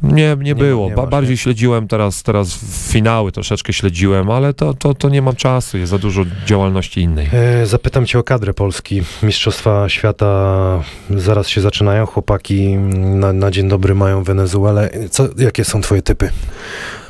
Nie, 0.03 0.37
nie 0.41 0.55
było. 0.55 0.89
nie 0.89 0.95
Ba- 0.95 1.03
masz, 1.03 1.11
bardziej 1.11 1.31
nie? 1.33 1.37
śledziłem 1.37 1.89
teraz, 1.89 2.23
teraz 2.23 2.59
finały, 2.93 3.33
troszeczkę 3.33 3.73
śledziłem, 3.73 4.31
ale 4.31 4.55
to, 4.55 4.75
to, 4.75 4.95
to 4.95 5.09
nie 5.09 5.23
mam 5.23 5.37
czasu, 5.37 5.79
jest 5.79 5.91
za 5.91 5.99
dużo 5.99 6.23
działalności 6.47 7.01
innej. 7.01 7.29
E, 7.33 7.67
zapytam 7.67 8.07
cię 8.07 8.19
o 8.19 8.23
kadrę 8.23 8.55
Polski. 8.55 9.03
Mistrzostwa 9.23 9.89
Świata 9.89 10.83
zaraz 11.11 11.49
się 11.49 11.61
zaczynają. 11.61 12.07
Chłopaki 12.07 12.77
na, 12.97 13.33
na 13.33 13.51
dzień 13.51 13.69
dobry 13.69 13.95
mają 13.95 14.23
Wenezuelę. 14.25 14.91
Co, 15.11 15.29
jakie 15.39 15.65
są 15.65 15.81
twoje 15.81 16.03
typy? 16.03 16.31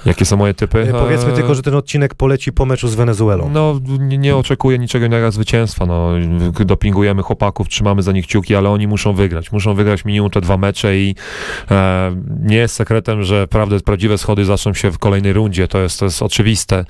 Jakie 0.07 0.25
są 0.25 0.37
moje 0.37 0.55
typy? 0.55 0.83
E, 0.83 0.93
powiedzmy 0.93 1.33
E, 1.33 1.35
tylko, 1.35 1.55
że 1.55 1.63
ten 1.63 1.75
odcinek 1.75 2.15
poleci 2.15 2.53
po 2.53 2.67
meczu 2.67 2.89
z 2.89 2.95
Wenezuelą. 2.95 3.51
No, 3.53 3.81
nie, 3.99 4.19
nie 4.19 4.37
oczekuję 4.37 4.79
niczego 4.79 5.07
innego 5.07 5.31
zwycięstwa. 5.33 5.87
No, 5.87 6.11
dopingujemy 6.65 7.23
chłopaków, 7.23 7.69
trzymamy 7.69 8.03
za 8.03 8.13
nich 8.13 8.27
kciuki, 8.27 8.55
ale 8.55 8.71
oni 8.71 8.87
muszą 8.87 9.13
wygrać. 9.13 9.53
Muszą 9.53 9.75
wygrać 9.75 10.05
minimum 10.05 10.31
te 10.31 10.41
dwa 10.41 10.57
mecze 10.57 10.99
i 10.99 11.15
e, 11.71 12.17
nie 12.43 12.57
jest 12.57 12.75
sekretem, 12.75 13.23
że 13.23 13.49
prawdę, 13.49 13.81
prawdziwe 13.81 14.19
schody 14.19 14.45
zaczną 14.45 14.75
się 14.75 14.91
w 14.91 14.99
kolejnej 14.99 15.33
rundzie. 15.33 15.69
To 15.69 15.79
jest, 15.79 15.99
to 15.99 16.05
jest 16.05 16.23
oczywiste. 16.23 16.85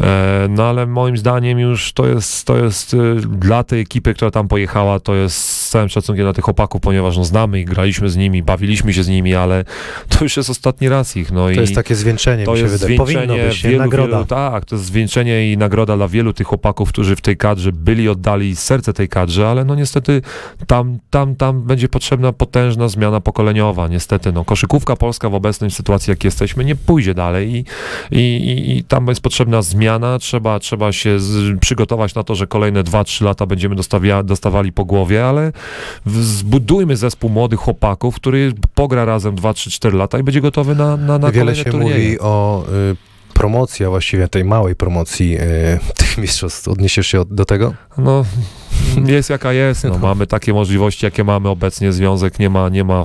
E, 0.00 0.46
no 0.50 0.64
ale 0.64 0.86
moim 0.86 1.16
zdaniem 1.16 1.58
już 1.58 1.92
to 1.92 2.06
jest, 2.06 2.46
to 2.46 2.56
jest 2.56 2.94
y, 2.94 3.14
dla 3.16 3.64
tej 3.64 3.80
ekipy, 3.80 4.14
która 4.14 4.30
tam 4.30 4.48
pojechała, 4.48 5.00
to 5.00 5.14
jest 5.14 5.36
z 5.38 5.68
całym 5.68 5.88
szacunkiem 5.88 6.24
dla 6.24 6.32
tych 6.32 6.44
chłopaków, 6.44 6.80
ponieważ 6.80 7.16
no, 7.16 7.24
znamy 7.24 7.60
ich, 7.60 7.66
graliśmy 7.66 8.10
z 8.10 8.16
nimi, 8.16 8.42
bawiliśmy 8.42 8.92
się 8.92 9.02
z 9.02 9.08
nimi, 9.08 9.34
ale 9.34 9.64
to 10.08 10.24
już 10.24 10.36
jest 10.36 10.50
ostatni 10.50 10.88
raz 10.88 11.16
ich. 11.16 11.32
No, 11.32 11.44
To 11.44 11.50
i 11.50 11.56
jest 11.56 11.74
takie 11.74 11.94
zwieńczenie, 11.94 12.44
to 12.44 12.56
się 12.60 12.72
jest 12.72 12.86
wydaje. 12.86 12.98
Powinno 12.98 13.34
wielu, 13.64 13.78
nagroda. 13.78 14.12
Wielu, 14.12 14.26
tak, 14.26 14.64
to 14.64 14.74
jest 14.74 14.86
zwieńczenie 14.86 15.52
i 15.52 15.56
nagroda 15.56 15.96
dla 15.96 16.08
wielu 16.08 16.32
tych 16.32 16.46
chłopaków, 16.46 16.88
którzy 16.88 17.16
w 17.16 17.20
tej 17.20 17.36
kadrze 17.36 17.72
byli, 17.72 18.08
oddali 18.08 18.56
serce 18.56 18.92
tej 18.92 19.08
kadrze, 19.08 19.48
ale 19.48 19.64
no 19.64 19.74
niestety 19.74 20.22
tam, 20.66 20.98
tam, 21.10 21.36
tam 21.36 21.62
będzie 21.62 21.88
potrzebna 21.88 22.32
potężna 22.32 22.88
zmiana 22.88 23.20
pokoleniowa. 23.20 23.88
Niestety, 23.88 24.32
no 24.32 24.44
koszykówka 24.44 24.96
polska 24.96 25.30
w 25.30 25.34
obecnej 25.34 25.70
sytuacji, 25.70 26.10
jak 26.10 26.24
jesteśmy, 26.24 26.64
nie 26.64 26.76
pójdzie 26.76 27.14
dalej 27.14 27.54
i, 27.54 27.64
i, 28.10 28.20
i, 28.20 28.78
i 28.78 28.84
tam 28.84 29.08
jest 29.08 29.20
potrzebna 29.20 29.62
zmiana, 29.62 30.18
trzeba, 30.18 30.58
trzeba 30.58 30.92
się 30.92 31.20
z, 31.20 31.60
przygotować 31.60 32.14
na 32.14 32.22
to, 32.22 32.34
że 32.34 32.46
kolejne 32.46 32.84
2-3 32.84 33.24
lata 33.24 33.46
będziemy 33.46 33.74
dostawia, 33.74 34.22
dostawali 34.22 34.72
po 34.72 34.84
głowie, 34.84 35.26
ale 35.26 35.52
zbudujmy 36.06 36.96
zespół 36.96 37.30
młodych 37.30 37.60
chłopaków, 37.60 38.14
który 38.14 38.52
pogra 38.74 39.04
razem 39.04 39.36
2-3-4 39.36 39.94
lata 39.94 40.18
i 40.18 40.22
będzie 40.22 40.40
gotowy 40.40 40.74
na, 40.74 40.96
na, 40.96 41.18
na 41.18 41.30
Wiele 41.30 41.32
kolejne 41.32 41.64
się 41.64 41.70
turnieje. 41.70 41.94
mówi 41.94 42.20
o 42.20 42.39
y, 42.92 42.96
promocji, 43.34 43.86
a 43.86 43.88
właściwie 43.90 44.28
tej 44.28 44.44
małej 44.44 44.76
promocji 44.76 45.38
y, 45.38 45.40
tych 45.98 46.18
mistrzostw. 46.18 46.68
Odniesiesz 46.68 47.06
się 47.06 47.24
do 47.30 47.44
tego? 47.44 47.74
No, 47.98 48.24
jest 49.06 49.30
jaka 49.30 49.52
jest. 49.52 49.84
No. 49.84 49.90
No. 49.90 49.98
Mamy 49.98 50.26
takie 50.26 50.52
możliwości, 50.52 51.06
jakie 51.06 51.24
mamy 51.24 51.48
obecnie. 51.48 51.92
Związek 51.92 52.38
nie 52.38 52.50
ma, 52.50 52.68
nie 52.68 52.84
ma 52.84 53.02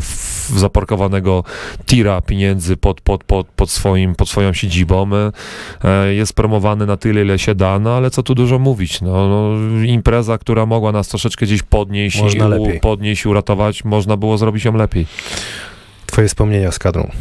zaparkowanego 0.56 1.44
tira 1.86 2.22
pieniędzy 2.22 2.78
pod, 2.78 3.02
pod, 3.02 3.24
pod, 3.24 3.48
pod, 3.48 3.70
swoim, 3.72 4.16
pod 4.16 4.30
swoją 4.30 4.54
siedzibą. 4.54 5.10
E, 5.84 6.14
Jest 6.14 6.34
promowany 6.34 6.86
na 6.86 6.98
tyle, 6.98 7.22
ile 7.22 7.40
się 7.40 7.56
da, 7.56 7.80
no 7.80 7.94
ale 7.94 8.12
co 8.12 8.24
tu 8.24 8.36
dużo 8.36 8.60
mówić. 8.60 9.02
No, 9.02 9.28
no, 9.28 9.54
impreza, 9.86 10.38
która 10.38 10.66
mogła 10.66 10.92
nas 10.92 11.08
troszeczkę 11.08 11.46
gdzieś 11.46 11.64
podnieść, 11.64 12.22
Można 12.22 12.46
i 12.46 12.50
lepiej. 12.50 12.80
podnieść 12.80 13.26
uratować, 13.26 13.84
można 13.84 14.18
było 14.18 14.38
zrobić 14.38 14.66
ją 14.66 14.74
lepiej. 14.78 15.08
Twoje 16.06 16.28
wspomnienia 16.28 16.72
z 16.72 16.80
kadrą. 16.80 17.12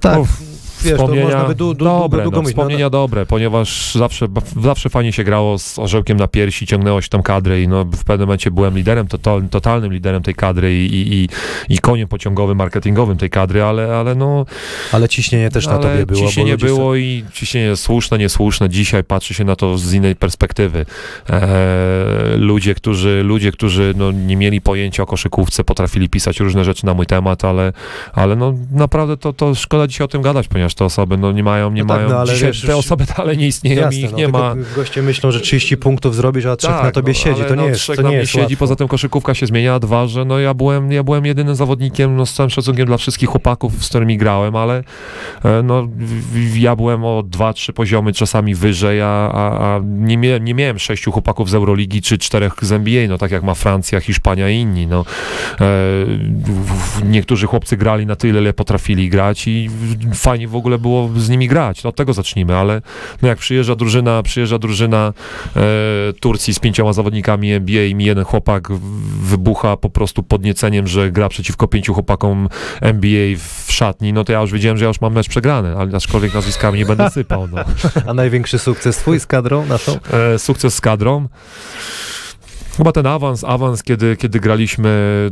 Tak, 0.00 0.18
Uff, 0.18 0.49
wiesz, 0.82 0.92
to 0.92 0.98
wspomnienia 0.98 1.24
można 1.24 1.44
by 1.44 1.54
du, 1.54 1.74
du, 1.74 1.84
dobre, 1.84 2.22
długo, 2.22 2.22
długo 2.22 2.36
no, 2.36 2.42
mówić. 2.42 2.56
No, 2.56 2.62
wspomnienia 2.62 2.90
dobre, 2.90 3.26
ponieważ 3.26 3.94
zawsze, 3.94 4.26
zawsze 4.62 4.90
fajnie 4.90 5.12
się 5.12 5.24
grało 5.24 5.58
z 5.58 5.78
orzełkiem 5.78 6.18
na 6.18 6.28
piersi, 6.28 6.66
ciągnęło 6.66 7.02
się 7.02 7.08
tam 7.08 7.22
kadrę 7.22 7.62
i 7.62 7.68
no, 7.68 7.84
w 7.84 8.04
pewnym 8.04 8.26
momencie 8.26 8.50
byłem 8.50 8.76
liderem, 8.76 9.06
total, 9.06 9.42
totalnym 9.50 9.92
liderem 9.92 10.22
tej 10.22 10.34
kadry 10.34 10.74
i, 10.74 11.12
i, 11.12 11.28
i, 11.68 11.78
koniem 11.78 12.08
pociągowym, 12.08 12.58
marketingowym 12.58 13.18
tej 13.18 13.30
kadry, 13.30 13.62
ale, 13.62 13.96
ale 13.96 14.14
no... 14.14 14.46
ale 14.92 15.08
ciśnienie 15.08 15.50
też 15.50 15.66
na 15.66 15.72
ale 15.72 15.82
tobie 15.82 16.06
było. 16.06 16.26
Ciśnienie 16.26 16.56
było 16.56 16.96
i 16.96 17.24
ciśnienie 17.32 17.76
słuszne, 17.76 18.18
niesłuszne. 18.18 18.68
Dzisiaj 18.68 19.04
patrzy 19.04 19.34
się 19.34 19.44
na 19.44 19.56
to 19.56 19.78
z 19.78 19.92
innej 19.92 20.16
perspektywy. 20.16 20.86
E, 21.30 22.36
ludzie, 22.36 22.74
którzy, 22.74 23.22
ludzie, 23.24 23.52
którzy 23.52 23.94
no, 23.96 24.12
nie 24.12 24.36
mieli 24.36 24.60
pojęcia 24.60 25.02
o 25.02 25.06
koszykówce, 25.06 25.64
potrafili 25.64 26.08
pisać 26.08 26.40
różne 26.40 26.64
rzeczy 26.64 26.86
na 26.86 26.94
mój 26.94 27.06
temat, 27.06 27.44
ale, 27.44 27.72
ale 28.12 28.36
no, 28.36 28.54
naprawdę 28.72 29.16
to, 29.16 29.32
to 29.32 29.54
szkoda 29.54 29.86
dzisiaj 29.86 30.04
o 30.04 30.08
tym 30.08 30.22
gadać, 30.22 30.48
ponieważ 30.48 30.69
wymieniasz 30.70 30.74
te 30.74 30.84
osoby, 30.84 31.16
no 31.16 31.32
nie 31.32 31.42
mają, 31.42 31.72
nie 31.72 31.82
No 31.82 31.88
tak, 31.88 31.96
mają, 31.96 32.08
no 32.08 32.18
ale 32.18 32.34
dzisiaj 32.34 32.48
wiesz, 32.48 32.62
te 32.62 32.76
osoby 32.76 33.04
dalej 33.16 33.38
nie 33.38 33.46
istnieją 33.46 33.80
Jasne, 33.80 34.00
i 34.00 34.04
ich 34.04 34.12
no, 34.12 34.18
nie 34.18 34.28
ma. 34.28 34.54
Goście 34.76 35.02
myślą, 35.02 35.30
że 35.30 35.40
30 35.40 35.76
punktów 35.76 36.14
zrobisz, 36.14 36.46
a 36.46 36.56
trzech 36.56 36.70
Tak, 36.70 36.84
na 36.84 36.90
tobie 36.90 37.12
no, 37.12 37.18
siedzi. 37.18 37.42
To 37.44 37.54
nie 37.54 37.56
no, 37.56 37.68
jest, 37.68 37.80
trzech 37.80 37.96
to 37.96 38.02
nie 38.02 38.16
jest 38.16 38.32
siedzi, 38.32 38.42
łatwo. 38.42 38.56
poza 38.58 38.76
tym 38.76 38.88
koszykówka 38.88 39.34
się 39.34 39.46
zmienia, 39.46 39.74
a 39.74 39.78
dwa, 39.78 40.06
że 40.06 40.24
no 40.24 40.38
ja 40.38 40.54
byłem, 40.54 40.92
ja 40.92 41.02
byłem 41.02 41.26
jedynym 41.26 41.54
zawodnikiem, 41.54 42.16
no 42.16 42.26
z 42.26 42.32
całym 42.32 42.50
szacunkiem 42.50 42.86
dla 42.86 42.96
wszystkich 42.96 43.28
chłopaków, 43.28 43.84
z 43.84 43.88
którymi 43.88 44.18
grałem, 44.18 44.56
ale 44.56 44.84
e, 45.44 45.62
no 45.62 45.88
ja 46.54 46.76
byłem 46.76 47.04
o 47.04 47.22
dwa, 47.22 47.52
trzy 47.52 47.72
poziomy 47.72 48.12
czasami 48.12 48.54
wyżej, 48.54 49.00
a, 49.02 49.06
a, 49.06 49.74
a 49.76 49.80
nie, 49.84 50.18
mia, 50.18 50.38
nie 50.38 50.54
miałem 50.54 50.78
sześciu 50.78 51.12
chłopaków 51.12 51.50
z 51.50 51.54
Euroligi 51.54 52.02
czy 52.02 52.18
czterech 52.18 52.54
z 52.62 52.72
NBA, 52.72 53.08
no 53.08 53.18
tak 53.18 53.30
jak 53.30 53.42
ma 53.42 53.54
Francja, 53.54 54.00
Hiszpania 54.00 54.50
i 54.50 54.56
inni, 54.56 54.86
no. 54.86 55.04
E, 55.60 55.66
niektórzy 57.04 57.46
chłopcy 57.46 57.76
grali 57.76 58.06
na 58.06 58.16
tyle, 58.16 58.40
ile 58.40 58.52
potrafili 58.52 59.08
grać 59.08 59.48
i 59.48 59.70
fajnie 60.14 60.48
w 60.48 60.56
ogóle 60.60 60.78
było 60.78 61.10
z 61.16 61.28
nimi 61.28 61.48
grać, 61.48 61.84
no 61.84 61.90
od 61.90 61.96
tego 61.96 62.12
zacznijmy, 62.12 62.56
ale 62.56 62.82
no 63.22 63.28
jak 63.28 63.38
przyjeżdża 63.38 63.76
drużyna, 63.76 64.22
przyjeżdża 64.22 64.58
drużyna 64.58 65.12
e, 65.56 65.60
Turcji 66.20 66.54
z 66.54 66.58
pięcioma 66.58 66.92
zawodnikami 66.92 67.52
NBA 67.52 67.84
i 67.84 67.94
mi 67.94 68.04
jeden 68.04 68.24
chłopak 68.24 68.68
wybucha 69.22 69.76
po 69.76 69.90
prostu 69.90 70.22
podnieceniem, 70.22 70.86
że 70.86 71.10
gra 71.10 71.28
przeciwko 71.28 71.68
pięciu 71.68 71.94
chłopakom 71.94 72.48
NBA 72.80 73.36
w 73.66 73.72
szatni, 73.72 74.12
no 74.12 74.24
to 74.24 74.32
ja 74.32 74.40
już 74.40 74.52
wiedziałem, 74.52 74.78
że 74.78 74.84
ja 74.84 74.88
już 74.88 75.00
mam 75.00 75.12
mecz 75.12 75.28
przegrany, 75.28 75.76
ale 75.76 75.96
aczkolwiek 75.96 76.34
nazwiskami 76.34 76.78
nie 76.78 76.86
będę 76.86 77.10
sypał. 77.10 77.48
No. 77.48 77.64
A 78.10 78.14
największy 78.14 78.58
sukces 78.58 78.96
twój 78.96 79.20
z 79.20 79.26
kadrą 79.26 79.66
naszą? 79.66 79.98
E, 80.34 80.38
sukces 80.38 80.74
z 80.74 80.80
kadrą. 80.80 81.28
Chyba 82.80 82.92
ten 82.92 83.06
awans, 83.06 83.44
awans 83.44 83.82
kiedy, 83.82 84.16
kiedy 84.16 84.40
graliśmy, 84.40 84.90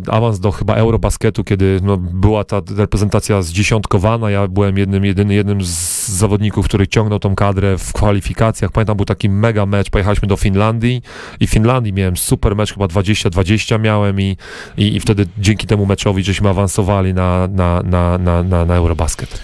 awans 0.09 0.41
do 0.41 0.53
chyba 0.53 0.75
Eurobasketu, 0.75 1.45
kiedy 1.45 1.81
no, 1.83 1.97
była 1.97 2.45
ta 2.45 2.61
reprezentacja 2.77 3.43
zdziesiątkowana, 3.43 4.31
ja 4.31 4.49
byłem 4.49 4.79
jednym, 4.79 5.05
jedyny, 5.05 5.35
jednym 5.35 5.65
z 5.65 6.09
zawodników, 6.09 6.67
który 6.67 6.87
ciągnął 6.87 7.19
tą 7.19 7.35
kadrę 7.35 7.79
w 7.79 7.93
kwalifikacjach. 7.93 8.73
Pamiętam, 8.73 8.97
był 8.97 9.07
taki 9.07 9.29
mega 9.29 9.67
mecz, 9.67 9.91
pojechaliśmy 9.91 10.29
do 10.29 10.37
Finlandii 10.37 11.03
i 11.41 11.47
w 11.47 11.51
Finlandii 11.51 11.93
miałem 11.93 12.17
super 12.17 12.57
mecz, 12.57 12.73
chyba 12.73 12.87
20-20 12.87 13.81
miałem 13.81 14.21
i, 14.21 14.37
i, 14.77 14.97
i 14.97 15.01
wtedy 15.01 15.27
dzięki 15.39 15.67
temu 15.67 15.87
meczowi, 15.87 16.25
żeśmy 16.25 16.49
awansowali 16.49 17.15
na, 17.15 17.49
na, 17.51 17.83
na, 17.83 18.19
na, 18.19 18.43
na, 18.43 18.65
na 18.65 18.75
Eurobasket. 18.75 19.41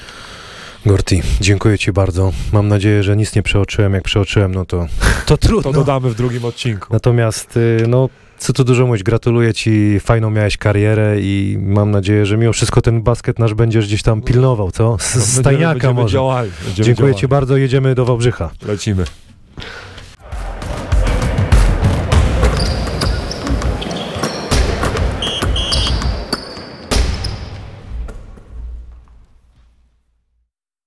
Gorti, 0.86 1.22
dziękuję 1.40 1.78
ci 1.78 1.92
bardzo. 1.92 2.32
Mam 2.52 2.68
nadzieję, 2.68 3.02
że 3.02 3.16
nic 3.16 3.34
nie 3.34 3.42
przeoczyłem. 3.42 3.94
Jak 3.94 4.02
przeoczyłem, 4.04 4.54
no 4.54 4.64
to, 4.64 4.86
to 5.26 5.36
trudno. 5.36 5.72
To 5.72 5.78
dodamy 5.78 6.10
w 6.10 6.14
drugim 6.14 6.44
odcinku. 6.44 6.86
Natomiast, 6.90 7.56
y, 7.56 7.84
no, 7.88 8.08
co 8.38 8.52
tu 8.52 8.64
dużo 8.64 8.86
mówić, 8.86 9.02
gratuluję 9.02 9.54
ci, 9.54 10.00
fajną 10.00 10.30
miałeś 10.30 10.56
karierę 10.56 11.20
i 11.20 11.58
mam 11.60 11.90
nadzieję, 11.90 12.26
że 12.26 12.36
mimo 12.36 12.52
wszystko 12.52 12.82
ten 12.82 13.02
basket 13.02 13.38
nasz 13.38 13.54
będziesz 13.54 13.86
gdzieś 13.86 14.02
tam 14.02 14.22
pilnował, 14.22 14.70
co? 14.70 14.96
Z 15.00 15.40
stajniaka 15.40 15.72
będziemy 15.72 15.94
może. 15.94 16.12
Działali, 16.12 16.50
Dziękuję 16.74 16.94
działali. 16.94 17.14
ci 17.14 17.28
bardzo, 17.28 17.56
jedziemy 17.56 17.94
do 17.94 18.04
Wałbrzycha. 18.04 18.50
Lecimy. 18.66 19.04